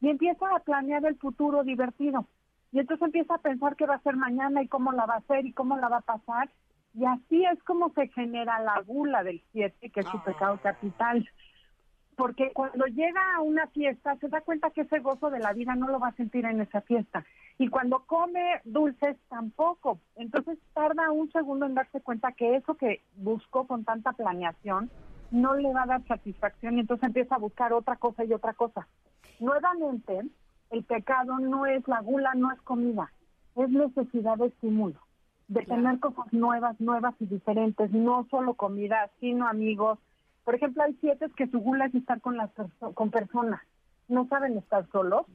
y 0.00 0.08
empieza 0.08 0.46
a 0.54 0.60
planear 0.60 1.04
el 1.06 1.16
futuro 1.16 1.62
divertido. 1.62 2.26
Y 2.72 2.78
entonces 2.78 3.04
empieza 3.04 3.34
a 3.34 3.38
pensar 3.38 3.76
qué 3.76 3.86
va 3.86 3.96
a 3.96 4.02
ser 4.02 4.16
mañana 4.16 4.62
y 4.62 4.68
cómo 4.68 4.92
la 4.92 5.06
va 5.06 5.14
a 5.14 5.18
hacer 5.18 5.46
y 5.46 5.52
cómo 5.52 5.76
la 5.76 5.88
va 5.88 5.98
a 5.98 6.02
pasar. 6.02 6.48
Y 6.94 7.04
así 7.04 7.44
es 7.44 7.62
como 7.64 7.92
se 7.94 8.08
genera 8.08 8.60
la 8.60 8.80
gula 8.80 9.22
del 9.22 9.42
7, 9.52 9.90
que 9.90 10.00
es 10.00 10.06
su 10.06 10.22
pecado 10.22 10.58
capital. 10.62 11.28
Porque 12.16 12.52
cuando 12.52 12.84
llega 12.86 13.34
a 13.34 13.40
una 13.40 13.66
fiesta 13.68 14.16
se 14.16 14.28
da 14.28 14.42
cuenta 14.42 14.70
que 14.70 14.82
ese 14.82 14.98
gozo 14.98 15.30
de 15.30 15.38
la 15.38 15.52
vida 15.52 15.74
no 15.74 15.88
lo 15.88 15.98
va 15.98 16.08
a 16.08 16.16
sentir 16.16 16.44
en 16.44 16.60
esa 16.60 16.80
fiesta. 16.82 17.24
Y 17.58 17.68
cuando 17.68 18.04
come 18.06 18.60
dulces 18.64 19.16
tampoco. 19.28 20.00
Entonces 20.16 20.58
tarda 20.74 21.10
un 21.10 21.30
segundo 21.32 21.66
en 21.66 21.74
darse 21.74 22.00
cuenta 22.00 22.32
que 22.32 22.56
eso 22.56 22.74
que 22.74 23.02
buscó 23.16 23.66
con 23.66 23.84
tanta 23.84 24.12
planeación 24.12 24.90
no 25.30 25.54
le 25.54 25.72
va 25.72 25.84
a 25.84 25.86
dar 25.86 26.06
satisfacción 26.06 26.76
y 26.76 26.80
entonces 26.80 27.06
empieza 27.06 27.36
a 27.36 27.38
buscar 27.38 27.72
otra 27.72 27.96
cosa 27.96 28.24
y 28.24 28.32
otra 28.32 28.52
cosa. 28.54 28.86
Nuevamente, 29.38 30.22
el 30.70 30.84
pecado 30.84 31.38
no 31.38 31.66
es 31.66 31.86
la 31.88 32.00
gula, 32.00 32.32
no 32.34 32.50
es 32.52 32.60
comida, 32.62 33.12
es 33.56 33.68
necesidad 33.70 34.36
de 34.38 34.46
estímulo, 34.46 34.98
de 35.48 35.60
tener 35.64 35.98
cosas 36.00 36.32
nuevas, 36.32 36.80
nuevas 36.80 37.14
y 37.20 37.26
diferentes, 37.26 37.90
no 37.92 38.26
solo 38.30 38.54
comida, 38.54 39.10
sino 39.20 39.46
amigos. 39.48 39.98
Por 40.44 40.54
ejemplo, 40.54 40.82
hay 40.84 40.96
siete 41.00 41.26
que 41.36 41.48
su 41.48 41.58
gula 41.60 41.86
es 41.86 41.94
estar 41.94 42.20
con 42.20 42.36
las 42.36 42.50
perso- 42.54 42.94
con 42.94 43.10
personas, 43.10 43.60
no 44.08 44.26
saben 44.28 44.56
estar 44.58 44.86
solos 44.90 45.26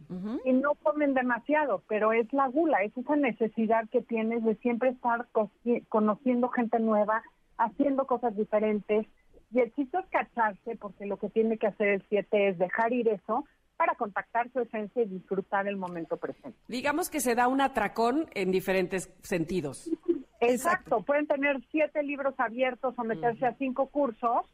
y 0.46 0.54
no 0.54 0.74
comen 0.76 1.14
demasiado, 1.14 1.82
pero 1.88 2.12
es 2.14 2.32
la 2.34 2.48
gula, 2.48 2.84
es 2.84 2.96
esa 2.98 3.16
necesidad 3.16 3.88
que 3.90 4.02
tienes 4.02 4.44
de 4.44 4.56
siempre 4.56 4.90
estar 4.90 5.28
co- 5.32 5.52
conociendo 5.90 6.50
gente 6.50 6.80
nueva, 6.80 7.24
haciendo 7.58 8.06
cosas 8.06 8.36
diferentes. 8.36 9.08
Y 9.54 9.60
el 9.60 9.74
chiste 9.74 9.98
es 10.00 10.06
cacharse, 10.08 10.76
porque 10.76 11.06
lo 11.06 11.18
que 11.18 11.30
tiene 11.30 11.58
que 11.58 11.68
hacer 11.68 11.88
el 11.88 12.04
7 12.10 12.50
es 12.50 12.58
dejar 12.58 12.92
ir 12.92 13.08
eso 13.08 13.46
para 13.78 13.96
contactar 13.96 14.50
su 14.52 14.60
esencia 14.60 15.04
y 15.04 15.08
disfrutar 15.08 15.68
el 15.68 15.78
momento 15.78 16.18
presente. 16.18 16.58
Digamos 16.68 17.10
que 17.10 17.20
se 17.20 17.36
da 17.36 17.48
un 17.48 17.62
atracón 17.62 18.30
en 18.34 18.52
diferentes 18.52 19.10
sentidos. 19.22 19.90
Exacto, 20.40 21.02
pueden 21.02 21.28
tener 21.28 21.62
siete 21.72 22.04
libros 22.04 22.36
abiertos 22.38 22.94
o 22.98 23.04
meterse 23.04 23.46
a 23.46 23.56
cinco 23.56 23.88
cursos 23.88 24.46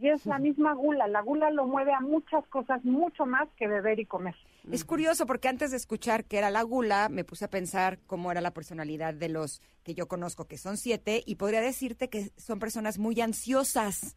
y 0.00 0.08
es 0.08 0.24
la 0.24 0.38
misma 0.38 0.72
gula. 0.74 1.06
La 1.08 1.20
gula 1.20 1.50
lo 1.50 1.66
mueve 1.66 1.92
a 1.92 2.00
muchas 2.00 2.46
cosas, 2.48 2.84
mucho 2.84 3.26
más 3.26 3.48
que 3.56 3.68
beber 3.68 4.00
y 4.00 4.06
comer. 4.06 4.34
Es 4.70 4.84
curioso 4.84 5.26
porque 5.26 5.48
antes 5.48 5.70
de 5.70 5.76
escuchar 5.76 6.24
que 6.24 6.38
era 6.38 6.50
la 6.50 6.62
gula, 6.62 7.08
me 7.08 7.24
puse 7.24 7.44
a 7.44 7.50
pensar 7.50 7.98
cómo 8.06 8.30
era 8.30 8.40
la 8.40 8.52
personalidad 8.52 9.14
de 9.14 9.28
los 9.28 9.60
que 9.82 9.94
yo 9.94 10.08
conozco, 10.08 10.46
que 10.46 10.58
son 10.58 10.76
siete, 10.76 11.22
y 11.26 11.36
podría 11.36 11.60
decirte 11.60 12.08
que 12.08 12.30
son 12.36 12.58
personas 12.58 12.98
muy 12.98 13.20
ansiosas. 13.20 14.16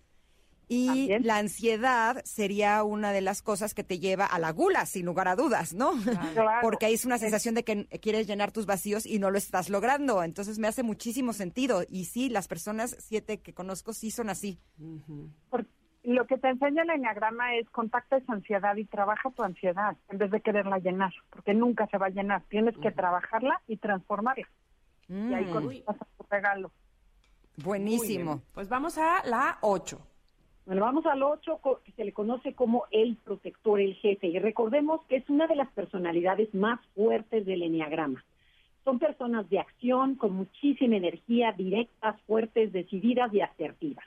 Y 0.74 1.20
la 1.20 1.38
ansiedad 1.38 2.22
sería 2.26 2.84
una 2.84 3.12
de 3.12 3.22
las 3.22 3.42
cosas 3.42 3.74
que 3.74 3.84
te 3.84 4.00
lleva 4.00 4.26
a 4.26 4.40
la 4.40 4.52
gula, 4.52 4.86
sin 4.86 5.06
lugar 5.06 5.28
a 5.28 5.36
dudas, 5.36 5.74
¿no? 5.74 5.92
Porque 6.62 6.88
ahí 6.88 6.94
es 6.94 7.06
una 7.06 7.18
sensación 7.18 7.56
de 7.56 7.64
que 7.64 7.86
quieres 8.00 8.28
llenar 8.28 8.52
tus 8.52 8.66
vacíos 8.66 9.06
y 9.06 9.20
no 9.20 9.32
lo 9.32 9.38
estás 9.38 9.70
logrando. 9.70 10.24
Entonces 10.24 10.60
me 10.60 10.68
hace 10.68 10.84
muchísimo 10.84 11.34
sentido. 11.34 11.84
Y 11.88 12.06
sí, 12.06 12.30
las 12.30 12.48
personas 12.48 12.96
siete 13.00 13.40
que 13.40 13.54
conozco 13.54 13.94
sí 13.94 14.12
son 14.12 14.30
así. 14.30 14.60
lo 16.04 16.28
que 16.28 16.38
te 16.38 16.50
enseña 16.50 16.84
el 16.84 16.90
enneagrama 16.90 17.56
es 17.56 17.70
contacta 17.70 18.18
esa 18.18 18.34
ansiedad 18.34 18.76
y 18.76 18.86
trabaja 18.86 19.32
tu 19.32 19.44
ansiedad 19.44 19.96
en 20.10 20.18
vez 20.18 20.32
de 20.32 20.42
quererla 20.42 20.80
llenar, 20.80 21.14
porque 21.30 21.54
nunca 21.54 21.88
se 21.88 21.98
va 21.98 22.08
a 22.08 22.10
llenar. 22.10 22.44
Tienes 22.50 22.78
que 22.78 22.92
trabajarla 22.92 23.62
y 23.68 23.78
transformarla. 23.78 24.48
Y 25.08 25.34
ahí 25.34 25.46
con 25.46 25.70
tu 25.70 26.26
regalo. 26.30 26.72
Buenísimo. 27.58 28.42
Pues 28.54 28.68
vamos 28.68 28.98
a 28.98 29.24
la 29.26 29.60
ocho. 29.62 30.08
Bueno, 30.66 30.84
vamos 30.84 31.06
al 31.06 31.22
8, 31.22 31.60
que 31.84 31.92
se 31.92 32.06
le 32.06 32.14
conoce 32.14 32.54
como 32.54 32.86
el 32.90 33.18
protector, 33.18 33.82
el 33.82 33.96
jefe. 33.96 34.28
Y 34.28 34.40
recordemos 34.40 35.02
que 35.10 35.18
es 35.18 35.30
una 35.30 35.46
de 35.46 35.58
las 35.58 35.70
personalidades 35.72 36.54
más 36.54 36.80
fuertes 36.96 37.46
del 37.46 37.64
Enneagrama. 37.64 38.24
Son 38.86 38.98
personas 38.98 39.50
de 39.50 39.60
acción, 39.60 40.16
con 40.16 40.34
muchísima 40.34 40.96
energía, 40.96 41.52
directas, 41.52 42.20
fuertes, 42.22 42.72
decididas 42.72 43.34
y 43.34 43.42
asertivas. 43.42 44.06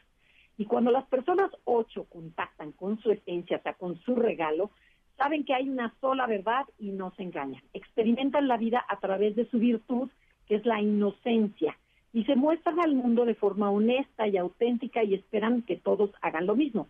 Y 0.56 0.64
cuando 0.64 0.90
las 0.90 1.04
personas 1.04 1.50
8 1.64 2.06
contactan 2.10 2.72
con 2.72 2.98
su 3.00 3.10
esencia, 3.10 3.58
o 3.58 3.62
sea, 3.62 3.74
con 3.74 3.98
su 4.00 4.14
regalo, 4.14 4.70
saben 5.18 5.44
que 5.44 5.52
hay 5.52 5.68
una 5.68 5.94
sola 6.00 6.26
verdad 6.26 6.64
y 6.78 6.90
no 6.90 7.12
se 7.16 7.22
engañan. 7.22 7.62
Experimentan 7.74 8.48
la 8.48 8.56
vida 8.56 8.82
a 8.88 8.98
través 8.98 9.36
de 9.36 9.46
su 9.50 9.58
virtud, 9.58 10.08
que 10.46 10.54
es 10.54 10.64
la 10.64 10.80
inocencia 10.80 11.76
y 12.16 12.24
se 12.24 12.34
muestran 12.34 12.80
al 12.80 12.94
mundo 12.94 13.26
de 13.26 13.34
forma 13.34 13.70
honesta 13.70 14.26
y 14.26 14.38
auténtica 14.38 15.04
y 15.04 15.12
esperan 15.12 15.60
que 15.60 15.76
todos 15.76 16.08
hagan 16.22 16.46
lo 16.46 16.56
mismo. 16.56 16.88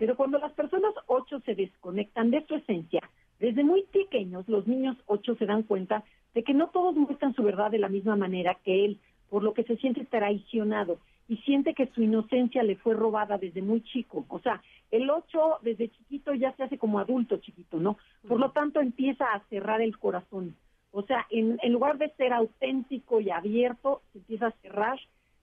Pero 0.00 0.16
cuando 0.16 0.36
las 0.38 0.50
personas 0.50 0.92
ocho 1.06 1.38
se 1.46 1.54
desconectan 1.54 2.32
de 2.32 2.44
su 2.44 2.56
esencia, 2.56 3.08
desde 3.38 3.62
muy 3.62 3.84
pequeños 3.84 4.48
los 4.48 4.66
niños 4.66 4.96
ocho 5.06 5.36
se 5.36 5.46
dan 5.46 5.62
cuenta 5.62 6.02
de 6.34 6.42
que 6.42 6.54
no 6.54 6.70
todos 6.70 6.96
muestran 6.96 7.36
su 7.36 7.44
verdad 7.44 7.70
de 7.70 7.78
la 7.78 7.88
misma 7.88 8.16
manera 8.16 8.58
que 8.64 8.84
él, 8.84 8.98
por 9.30 9.44
lo 9.44 9.54
que 9.54 9.62
se 9.62 9.76
siente 9.76 10.06
traicionado 10.06 10.98
y 11.28 11.36
siente 11.36 11.72
que 11.72 11.86
su 11.94 12.02
inocencia 12.02 12.64
le 12.64 12.74
fue 12.74 12.94
robada 12.94 13.38
desde 13.38 13.62
muy 13.62 13.80
chico. 13.80 14.24
O 14.26 14.40
sea, 14.40 14.60
el 14.90 15.08
ocho 15.08 15.58
desde 15.62 15.88
chiquito 15.88 16.34
ya 16.34 16.50
se 16.56 16.64
hace 16.64 16.78
como 16.78 16.98
adulto 16.98 17.36
chiquito, 17.36 17.78
¿no? 17.78 17.96
Por 18.26 18.40
lo 18.40 18.50
tanto 18.50 18.80
empieza 18.80 19.24
a 19.26 19.40
cerrar 19.50 19.80
el 19.80 19.96
corazón 19.98 20.56
o 20.94 21.02
sea, 21.02 21.26
en, 21.30 21.58
lugar 21.72 21.98
de 21.98 22.08
ser 22.10 22.32
auténtico 22.32 23.20
y 23.20 23.28
abierto, 23.28 24.00
se 24.12 24.18
empieza 24.18 24.46
a 24.46 24.54
cerrar 24.62 24.98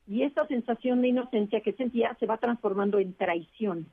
y 0.08 0.24
esa 0.24 0.48
sensación 0.48 1.02
de 1.02 1.10
inocencia 1.10 1.60
que 1.60 1.74
sentía 1.74 2.16
se 2.20 2.26
va 2.26 2.38
transformando 2.38 3.00
en 3.00 3.14
traición. 3.14 3.86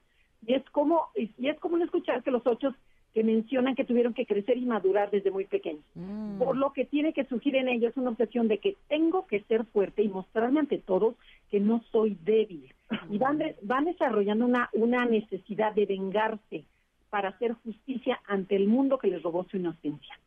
Y 0.46 0.54
es 0.54 0.62
como, 0.70 1.08
y 1.16 1.48
es 1.48 1.58
común 1.58 1.82
escuchar 1.82 2.22
que 2.22 2.30
los 2.30 2.46
ocho 2.46 2.74
que 3.12 3.24
mencionan 3.24 3.74
que 3.74 3.84
tuvieron 3.84 4.14
que 4.14 4.26
crecer 4.26 4.56
y 4.56 4.66
madurar 4.66 5.10
desde 5.10 5.32
muy 5.32 5.46
pequeños. 5.46 5.82
Mm. 5.96 6.38
Por 6.38 6.56
lo 6.56 6.72
que 6.72 6.84
tiene 6.84 7.12
que 7.12 7.24
surgir 7.24 7.56
en 7.56 7.68
ellos 7.68 7.96
una 7.96 8.10
obsesión 8.10 8.46
de 8.46 8.58
que 8.58 8.76
tengo 8.88 9.26
que 9.26 9.40
ser 9.44 9.64
fuerte 9.64 10.02
y 10.02 10.08
mostrarme 10.08 10.60
ante 10.60 10.78
todos 10.78 11.16
que 11.50 11.58
no 11.58 11.82
soy 11.90 12.16
débil. 12.22 12.72
Y 13.10 13.18
van, 13.18 13.42
van 13.62 13.84
desarrollando 13.84 14.44
una, 14.44 14.70
una 14.72 15.04
necesidad 15.06 15.74
de 15.74 15.86
vengarse, 15.86 16.64
para 17.10 17.30
hacer 17.30 17.54
justicia 17.64 18.20
ante 18.26 18.56
el 18.56 18.68
mundo 18.68 18.98
que 18.98 19.08
les 19.08 19.22
robó 19.22 19.44
su 19.44 19.56
inocencia. 19.56 20.18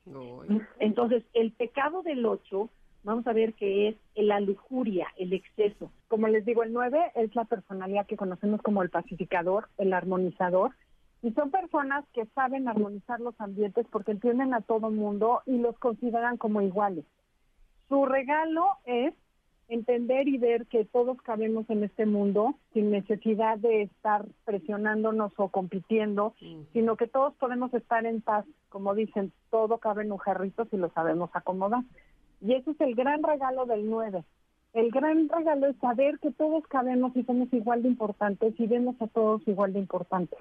Entonces, 0.80 1.24
el 1.34 1.52
pecado 1.52 2.02
del 2.02 2.26
ocho, 2.26 2.70
vamos 3.04 3.26
a 3.28 3.34
ver 3.34 3.54
que 3.54 3.90
es 3.90 3.96
la 4.16 4.40
lujuria, 4.40 5.08
el 5.18 5.34
exceso. 5.34 5.92
Como 6.08 6.28
les 6.28 6.46
digo, 6.46 6.64
el 6.64 6.74
nueve 6.74 7.00
es 7.16 7.36
la 7.36 7.46
personalidad 7.46 8.06
que 8.08 8.18
conocemos 8.18 8.62
como 8.62 8.84
el 8.84 8.90
pacificador, 8.90 9.70
el 9.78 9.94
armonizador, 9.94 10.72
y 11.24 11.32
son 11.34 11.52
personas 11.52 12.04
que 12.14 12.26
saben 12.28 12.68
armonizar 12.68 13.20
los 13.20 13.40
ambientes 13.40 13.86
porque 13.92 14.12
entienden 14.12 14.54
a 14.54 14.62
todo 14.62 14.88
el 14.88 14.96
mundo 14.96 15.42
y 15.46 15.58
los 15.58 15.78
consideran 15.78 16.38
como 16.38 16.62
iguales. 16.62 17.06
Su 17.90 18.06
regalo 18.06 18.66
es 18.86 19.14
entender 19.72 20.28
y 20.28 20.38
ver 20.38 20.66
que 20.68 20.84
todos 20.84 21.22
cabemos 21.22 21.70
en 21.70 21.84
este 21.84 22.06
mundo 22.06 22.56
sin 22.74 22.92
necesidad 22.92 23.58
de 23.58 23.84
estar 23.84 24.26
presionándonos 24.44 25.32
o 25.38 25.48
compitiendo, 25.48 26.36
sino 26.74 26.98
que 26.98 27.08
todos 27.08 27.34
podemos 27.36 27.74
estar 27.74 28.06
en 28.06 28.22
paz, 28.22 28.46
como 28.70 28.94
dicen, 28.94 29.32
todo 29.50 29.78
cabe 29.78 30.04
en 30.04 30.12
un 30.12 30.18
jarrito 30.18 30.66
si 30.66 30.78
lo 30.78 30.90
sabemos 30.92 31.30
acomodar. 31.34 31.84
Y 32.42 32.54
ese 32.54 32.72
es 32.72 32.82
el 32.82 32.96
gran 32.96 33.24
regalo 33.24 33.66
del 33.66 33.90
9. 33.90 34.24
El 34.74 34.92
gran 34.92 35.30
regalo 35.30 35.68
es 35.68 35.78
saber 35.78 36.20
que 36.20 36.32
todos 36.32 36.66
cabemos 36.68 37.16
y 37.16 37.24
somos 37.24 37.52
igual 37.54 37.82
de 37.84 37.90
importantes 37.90 38.54
y 38.60 38.68
vemos 38.68 38.96
a 39.02 39.08
todos 39.08 39.42
igual 39.48 39.74
de 39.74 39.80
importantes. 39.80 40.40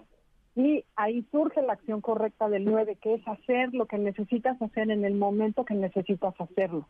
Y 0.57 0.85
ahí 0.97 1.25
surge 1.31 1.63
la 1.63 1.75
acción 1.75 2.01
correcta 2.01 2.49
del 2.49 2.65
9, 2.65 2.97
que 3.01 3.15
es 3.15 3.29
hacer 3.29 3.73
lo 3.73 3.87
que 3.87 3.99
necesitas 3.99 4.61
hacer 4.61 4.91
en 4.91 5.05
el 5.05 5.15
momento 5.15 5.65
que 5.65 5.75
necesitas 5.75 6.35
hacerlo. 6.41 6.87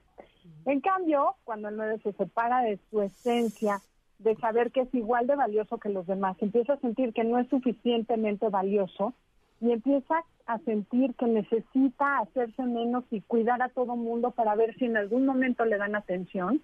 En 0.65 0.81
cambio, 0.81 1.37
cuando 1.45 1.69
el 1.69 1.77
9 1.77 2.01
se 2.03 2.12
separa 2.12 2.62
de 2.62 2.78
su 2.91 3.03
esencia, 3.03 3.81
de 4.19 4.37
saber 4.37 4.70
que 4.70 4.82
es 4.82 4.95
igual 4.95 5.27
de 5.27 5.37
valioso 5.37 5.78
que 5.78 5.89
los 5.89 6.07
demás, 6.07 6.37
empieza 6.41 6.74
a 6.74 6.81
sentir 6.81 7.12
que 7.12 7.24
no 7.24 7.39
es 7.39 7.49
suficientemente 7.49 8.49
valioso 8.49 9.15
y 9.61 9.73
empieza 9.73 10.24
a 10.47 10.59
sentir 10.61 11.15
que 11.15 11.27
necesita 11.27 12.19
hacerse 12.19 12.62
menos 12.62 13.05
y 13.11 13.20
cuidar 13.23 13.62
a 13.62 13.69
todo 13.69 13.97
mundo 13.97 14.31
para 14.31 14.55
ver 14.55 14.77
si 14.77 14.87
en 14.87 14.97
algún 14.97 15.27
momento 15.27 15.65
le 15.65 15.78
dan 15.78 15.95
atención 15.95 16.62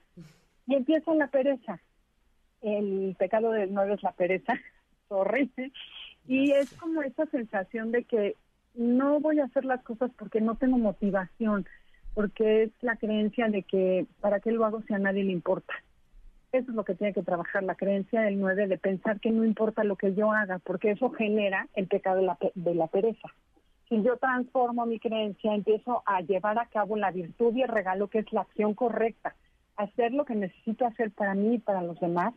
y 0.67 0.75
empieza 0.75 1.15
la 1.15 1.29
pereza. 1.29 1.81
El 2.63 3.15
pecado 3.19 3.53
del 3.53 3.73
9 3.73 3.95
es 3.95 4.03
la 4.03 4.13
pereza, 4.13 4.55
horrible, 5.09 5.73
y 6.29 6.53
es 6.53 6.73
como 6.75 7.03
esa 7.03 7.27
sensación 7.27 7.93
de 7.93 8.05
que 8.05 8.37
no 8.75 9.21
voy 9.21 9.41
a 9.41 9.45
hacer 9.45 9.65
las 9.65 9.83
cosas 9.83 10.11
porque 10.19 10.41
no 10.41 10.57
tengo 10.57 10.79
motivación 10.79 11.67
porque 12.17 12.63
es 12.63 12.71
la 12.81 12.97
creencia 12.97 13.49
de 13.49 13.63
que 13.63 14.07
para 14.23 14.41
qué 14.41 14.51
lo 14.51 14.65
hago 14.65 14.81
si 14.83 14.95
a 14.95 14.99
nadie 14.99 15.23
le 15.23 15.33
importa. 15.33 15.75
Eso 16.51 16.71
es 16.71 16.75
lo 16.75 16.83
que 16.83 16.95
tiene 16.95 17.13
que 17.13 17.23
trabajar 17.23 17.63
la 17.63 17.75
creencia 17.75 18.23
del 18.23 18.41
9 18.41 18.69
de 18.69 18.79
pensar 18.79 19.21
que 19.21 19.31
no 19.31 19.45
importa 19.45 19.85
lo 19.85 19.97
que 19.97 20.15
yo 20.15 20.33
haga, 20.33 20.59
porque 20.61 20.93
eso 20.93 21.11
genera 21.11 21.69
el 21.75 21.89
pecado 21.89 22.17
de 22.17 22.23
la, 22.23 22.39
de 22.55 22.75
la 22.75 22.87
pereza. 22.87 23.29
Si 23.91 24.03
yo 24.03 24.17
transformo 24.17 24.87
mi 24.87 24.99
creencia, 24.99 25.55
empiezo 25.55 26.03
a 26.07 26.23
llevar 26.23 26.59
a 26.59 26.65
cabo 26.67 26.97
la 26.97 27.11
virtud 27.11 27.55
y 27.55 27.61
el 27.61 27.69
regalo 27.69 28.09
que 28.09 28.21
es 28.21 28.33
la 28.33 28.41
acción 28.41 28.73
correcta, 28.73 29.37
hacer 29.77 30.13
lo 30.13 30.25
que 30.25 30.37
necesito 30.37 30.87
hacer 30.87 31.11
para 31.11 31.35
mí 31.35 31.57
y 31.57 31.59
para 31.59 31.83
los 31.83 32.01
demás, 32.01 32.33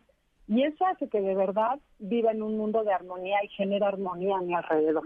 y 0.50 0.64
eso 0.64 0.86
hace 0.88 1.08
que 1.08 1.22
de 1.22 1.36
verdad 1.36 1.80
viva 2.00 2.32
en 2.32 2.42
un 2.42 2.58
mundo 2.58 2.84
de 2.84 2.92
armonía 2.92 3.38
y 3.44 3.48
genera 3.50 3.88
armonía 3.88 4.36
a 4.38 4.42
mi 4.42 4.56
alrededor. 4.56 5.04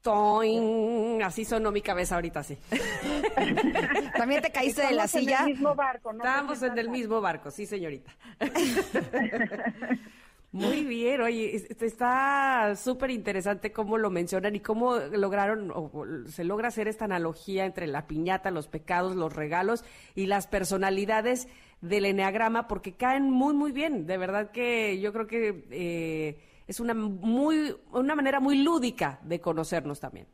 Toing. 0.00 1.22
Así 1.22 1.44
sonó 1.44 1.70
mi 1.70 1.82
cabeza 1.82 2.14
ahorita, 2.14 2.42
sí. 2.42 2.56
También 4.16 4.40
te 4.40 4.50
caíste 4.50 4.86
de 4.86 4.92
la 4.92 5.06
silla. 5.06 5.40
En 5.40 5.44
el 5.44 5.52
mismo 5.52 5.74
barco, 5.74 6.14
¿no? 6.14 6.24
Estamos 6.24 6.62
en 6.62 6.78
el 6.78 6.88
mismo 6.88 7.20
barco, 7.20 7.50
sí, 7.50 7.66
señorita. 7.66 8.10
Muy 10.52 10.84
bien, 10.84 11.20
oye, 11.20 11.54
está 11.54 12.74
súper 12.74 13.10
interesante 13.10 13.70
cómo 13.72 13.98
lo 13.98 14.10
mencionan 14.10 14.56
y 14.56 14.60
cómo 14.60 14.96
lograron, 14.96 15.70
o 15.72 15.92
se 16.26 16.42
logra 16.42 16.68
hacer 16.68 16.88
esta 16.88 17.04
analogía 17.04 17.66
entre 17.66 17.86
la 17.86 18.08
piñata, 18.08 18.50
los 18.50 18.66
pecados, 18.66 19.14
los 19.14 19.32
regalos 19.32 19.84
y 20.16 20.26
las 20.26 20.48
personalidades 20.48 21.46
del 21.80 22.04
eneagrama, 22.04 22.68
porque 22.68 22.94
caen 22.94 23.30
muy, 23.30 23.54
muy 23.54 23.72
bien. 23.72 24.06
De 24.06 24.18
verdad 24.18 24.50
que 24.50 25.00
yo 25.00 25.12
creo 25.12 25.26
que 25.26 25.64
eh, 25.70 26.38
es 26.66 26.80
una, 26.80 26.94
muy, 26.94 27.74
una 27.92 28.14
manera 28.14 28.40
muy 28.40 28.62
lúdica 28.62 29.18
de 29.22 29.40
conocernos 29.40 30.00
también. 30.00 30.26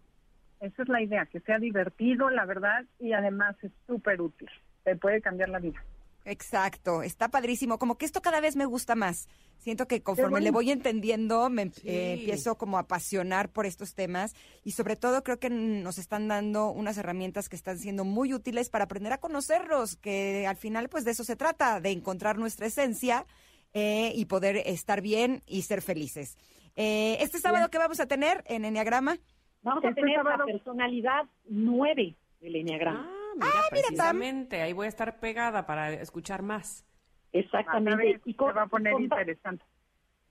Esa 0.61 0.83
es 0.83 0.89
la 0.89 1.03
idea, 1.03 1.27
que 1.27 1.41
sea 1.41 1.59
divertido, 1.59 2.31
la 2.31 2.45
verdad, 2.45 2.85
y 2.99 3.13
además 3.13 3.57
es 3.63 3.73
súper 3.87 4.21
útil. 4.21 4.49
Te 4.85 4.97
puede 4.97 5.21
cambiar 5.21 5.51
la 5.51 5.59
vida. 5.59 5.83
Exacto, 6.27 7.03
está 7.03 7.29
padrísimo. 7.29 7.79
Como 7.79 7.97
que 7.97 8.05
esto 8.05 8.21
cada 8.21 8.41
vez 8.41 8.57
me 8.57 8.67
gusta 8.67 8.97
más. 8.97 9.29
Siento 9.59 9.87
que 9.87 10.03
conforme 10.03 10.41
le 10.41 10.51
voy 10.51 10.73
entendiendo, 10.73 11.49
me 11.51 11.71
eh, 11.85 12.17
empiezo 12.19 12.59
como 12.59 12.79
a 12.79 12.81
apasionar 12.81 13.49
por 13.49 13.65
estos 13.65 13.95
temas 13.95 14.35
y 14.65 14.73
sobre 14.73 14.97
todo 14.97 15.23
creo 15.23 15.39
que 15.39 15.51
nos 15.51 15.99
están 15.99 16.27
dando 16.27 16.71
unas 16.71 16.99
herramientas 16.99 17.49
que 17.49 17.55
están 17.55 17.79
siendo 17.79 18.05
muy 18.05 18.35
útiles 18.35 18.71
para 18.71 18.85
aprender 18.85 19.13
a 19.13 19.19
conocerlos, 19.19 19.97
que 19.97 20.47
al 20.49 20.57
final 20.57 20.89
pues 20.89 21.05
de 21.05 21.13
eso 21.13 21.23
se 21.23 21.37
trata, 21.37 21.81
de 21.81 21.93
encontrar 21.93 22.39
nuestra 22.39 22.67
esencia 22.67 23.25
eh, 23.73 24.13
y 24.15 24.25
poder 24.25 24.57
estar 24.67 25.03
bien 25.03 25.43
y 25.47 25.63
ser 25.63 25.81
felices. 25.81 26.37
Eh, 26.75 27.19
este 27.21 27.39
sábado, 27.39 27.71
¿qué 27.71 27.79
vamos 27.79 28.01
a 28.01 28.07
tener 28.07 28.43
en 28.47 28.65
Enneagrama? 28.65 29.17
Vamos 29.63 29.85
a 29.85 29.91
este 29.91 30.01
tener 30.01 30.25
la 30.25 30.45
personalidad 30.45 31.27
9 31.49 32.17
del 32.41 32.57
Enneagrama. 32.57 33.09
Ah, 33.09 33.16
mira, 33.37 33.51
ah, 33.55 33.67
precisamente, 33.71 34.63
ahí 34.63 34.73
voy 34.73 34.87
a 34.87 34.89
estar 34.89 35.21
pegada 35.21 35.67
para 35.67 35.93
escuchar 35.93 36.43
más. 36.43 36.87
Exactamente. 37.33 38.21
y 38.25 38.33
se 38.33 38.43
va 38.45 38.63
a 38.63 38.67
poner 38.67 39.01
interesante. 39.01 39.65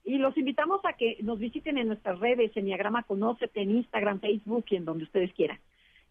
Y 0.04 0.18
los 0.18 0.38
invitamos 0.38 0.82
a 0.86 0.94
que 0.94 1.18
nos 1.24 1.40
visiten 1.40 1.78
en 1.78 1.88
nuestras 1.88 2.20
redes, 2.20 2.56
Enneagrama 2.56 3.04
Conócete, 3.04 3.62
en 3.62 3.72
Instagram, 3.72 4.20
Facebook 4.20 4.66
y 4.70 4.76
en 4.76 4.86
donde 4.86 5.04
ustedes 5.04 5.34
quieran. 5.34 5.60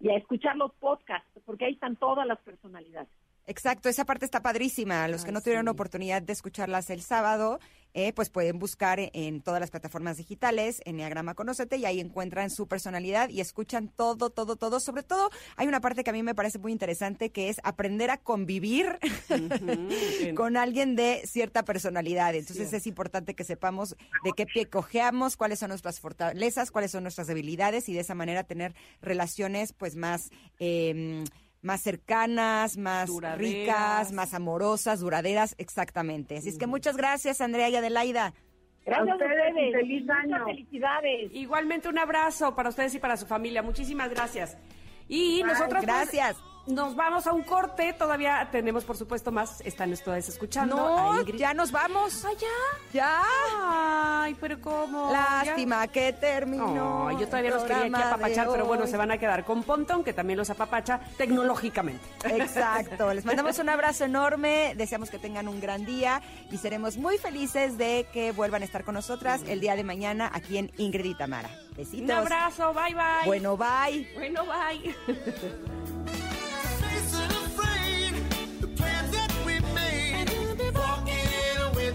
Y 0.01 0.11
a 0.11 0.16
escuchar 0.16 0.57
los 0.57 0.73
podcasts, 0.75 1.29
porque 1.45 1.66
ahí 1.66 1.75
están 1.75 1.97
todas 1.97 2.27
las 2.27 2.39
personalidades. 2.41 3.09
Exacto, 3.47 3.89
esa 3.89 4.05
parte 4.05 4.25
está 4.25 4.41
padrísima. 4.41 5.07
Los 5.09 5.25
que 5.25 5.33
no 5.33 5.43
tuvieron 5.43 5.69
oportunidad 5.69 6.23
de 6.23 6.33
escucharlas 6.33 6.89
el 6.89 7.03
sábado, 7.03 7.59
eh, 7.93 8.12
pues 8.15 8.31
pueden 8.31 8.59
buscar 8.59 8.99
en 9.12 9.43
todas 9.43 9.61
las 9.61 9.71
plataformas 9.71 10.16
digitales, 10.16 10.81
Enneagrama 10.87 11.35
Conócete, 11.35 11.77
y 11.77 11.85
ahí 11.85 12.01
encuentran 12.01 12.51
su 12.51 12.66
personalidad 12.66 13.29
y 13.29 13.41
escuchan 13.41 13.89
todo, 13.89 14.31
todo, 14.31 14.57
todo. 14.57 14.81
Sobre 14.81 15.03
todo, 15.03 15.31
hay 15.57 15.69
una 15.69 15.81
parte 15.81 16.05
que 16.05 16.11
a 16.11 16.12
mí 16.15 16.23
me 16.23 16.35
parece 16.35 16.59
muy 16.59 16.73
interesante, 16.73 17.31
que 17.31 17.51
es 17.51 17.61
aprender 17.65 18.11
a 18.11 18.16
convivir 18.16 18.99
con 20.37 20.57
alguien 20.57 20.97
de 20.97 21.23
cierta 21.27 21.65
personalidad. 21.65 22.35
Entonces 22.35 22.73
es 22.73 22.87
importante 22.87 23.35
que 23.35 23.45
sepamos 23.45 23.95
de 24.25 24.33
qué 24.35 24.47
pie 24.47 24.66
cojeamos, 24.66 25.37
cuáles 25.37 25.59
son 25.59 25.69
nuestras 25.69 26.01
fortalezas, 26.01 26.71
cuáles 26.71 26.93
son 26.93 27.03
nuestras 27.05 27.27
debilidades, 27.27 27.91
y 27.91 27.93
de 27.93 28.01
esa 28.01 28.15
manera 28.15 28.45
tener 28.45 28.75
relaciones 29.03 29.75
pues 29.75 29.97
más... 29.97 30.31
Eh, 30.59 31.25
más 31.65 31.81
cercanas, 31.81 32.77
más 32.77 33.11
ricas, 33.36 34.12
más 34.12 34.35
amorosas, 34.35 35.01
duraderas, 35.01 35.55
exactamente. 35.59 36.36
Así 36.36 36.51
es 36.51 36.59
que 36.59 36.66
muchas 36.66 36.97
gracias, 36.97 37.41
Andrea 37.41 37.69
y 37.70 37.77
Adelaida. 37.77 38.35
Gracias 38.85 39.09
a 39.09 39.15
ustedes, 39.15 39.73
feliz 39.73 40.11
año. 40.11 40.45
Felicidades. 40.45 41.31
Igualmente 41.32 41.89
un 41.89 41.99
abrazo 41.99 42.55
para 42.55 42.69
ustedes 42.69 42.95
y 42.95 42.99
para 42.99 43.16
su 43.16 43.27
familia. 43.27 43.62
Muchísimas 43.62 44.11
gracias. 44.11 44.59
Y 45.09 45.43
nosotros 45.43 45.85
pues, 45.85 45.86
gracias. 45.86 46.53
Nos 46.66 46.97
vamos 46.97 47.27
a 47.27 47.32
un 47.32 47.43
corte. 47.43 47.93
Todavía 47.93 48.49
tenemos, 48.51 48.85
por 48.85 48.97
supuesto, 48.97 49.31
más. 49.31 49.61
Están 49.62 49.93
ustedes 49.93 50.28
escuchando. 50.28 50.77
No, 50.77 51.23
ya 51.27 51.55
nos 51.55 51.70
vamos. 51.70 52.24
¿Ah, 52.24 52.31
ya? 52.41 52.93
Ya. 52.93 53.23
Ay, 54.23 54.36
pero 54.41 54.61
¿cómo? 54.61 55.11
Lástima 55.12 55.86
que 55.89 56.12
terminó. 56.12 57.11
yo 57.19 57.27
todavía 57.27 57.51
los 57.51 57.65
quería 57.65 57.85
aquí 57.85 57.95
apapachar, 57.95 58.49
pero 58.51 58.66
bueno, 58.66 58.86
se 58.86 58.97
van 58.97 59.11
a 59.11 59.19
quedar 59.19 59.45
con 59.45 59.62
Pontón, 59.62 60.05
que 60.05 60.12
también 60.12 60.39
los 60.39 60.51
apapacha 60.51 61.01
tecnológicamente. 61.16 62.05
Exacto. 62.24 63.12
Les 63.12 63.24
mandamos 63.24 63.59
un 63.59 63.69
abrazo 63.69 64.05
enorme. 64.05 64.74
Deseamos 64.77 65.11
que 65.11 65.19
tengan 65.19 65.49
un 65.49 65.61
gran 65.61 65.85
día 65.85 66.23
y 66.51 66.59
seremos 66.59 66.97
muy 66.97 67.19
felices 67.19 67.77
de 67.78 68.07
que 68.12 68.32
vuelvan 68.32 68.62
a 68.62 68.65
estar 68.65 68.85
con 68.85 68.95
nosotras 68.95 69.43
el 69.47 69.61
día 69.61 69.77
de 69.77 69.85
mañana 69.85 70.31
aquí 70.32 70.59
en 70.59 70.70
Ingrid 70.77 71.05
y 71.05 71.15
Tamara. 71.15 71.51
Besitos. 71.77 72.05
Un 72.05 72.11
abrazo. 72.11 72.73
Bye, 72.73 72.95
bye. 72.95 73.27
Bueno, 73.27 73.57
bye. 73.57 74.09
Bueno, 74.15 74.45
bye. 74.45 74.95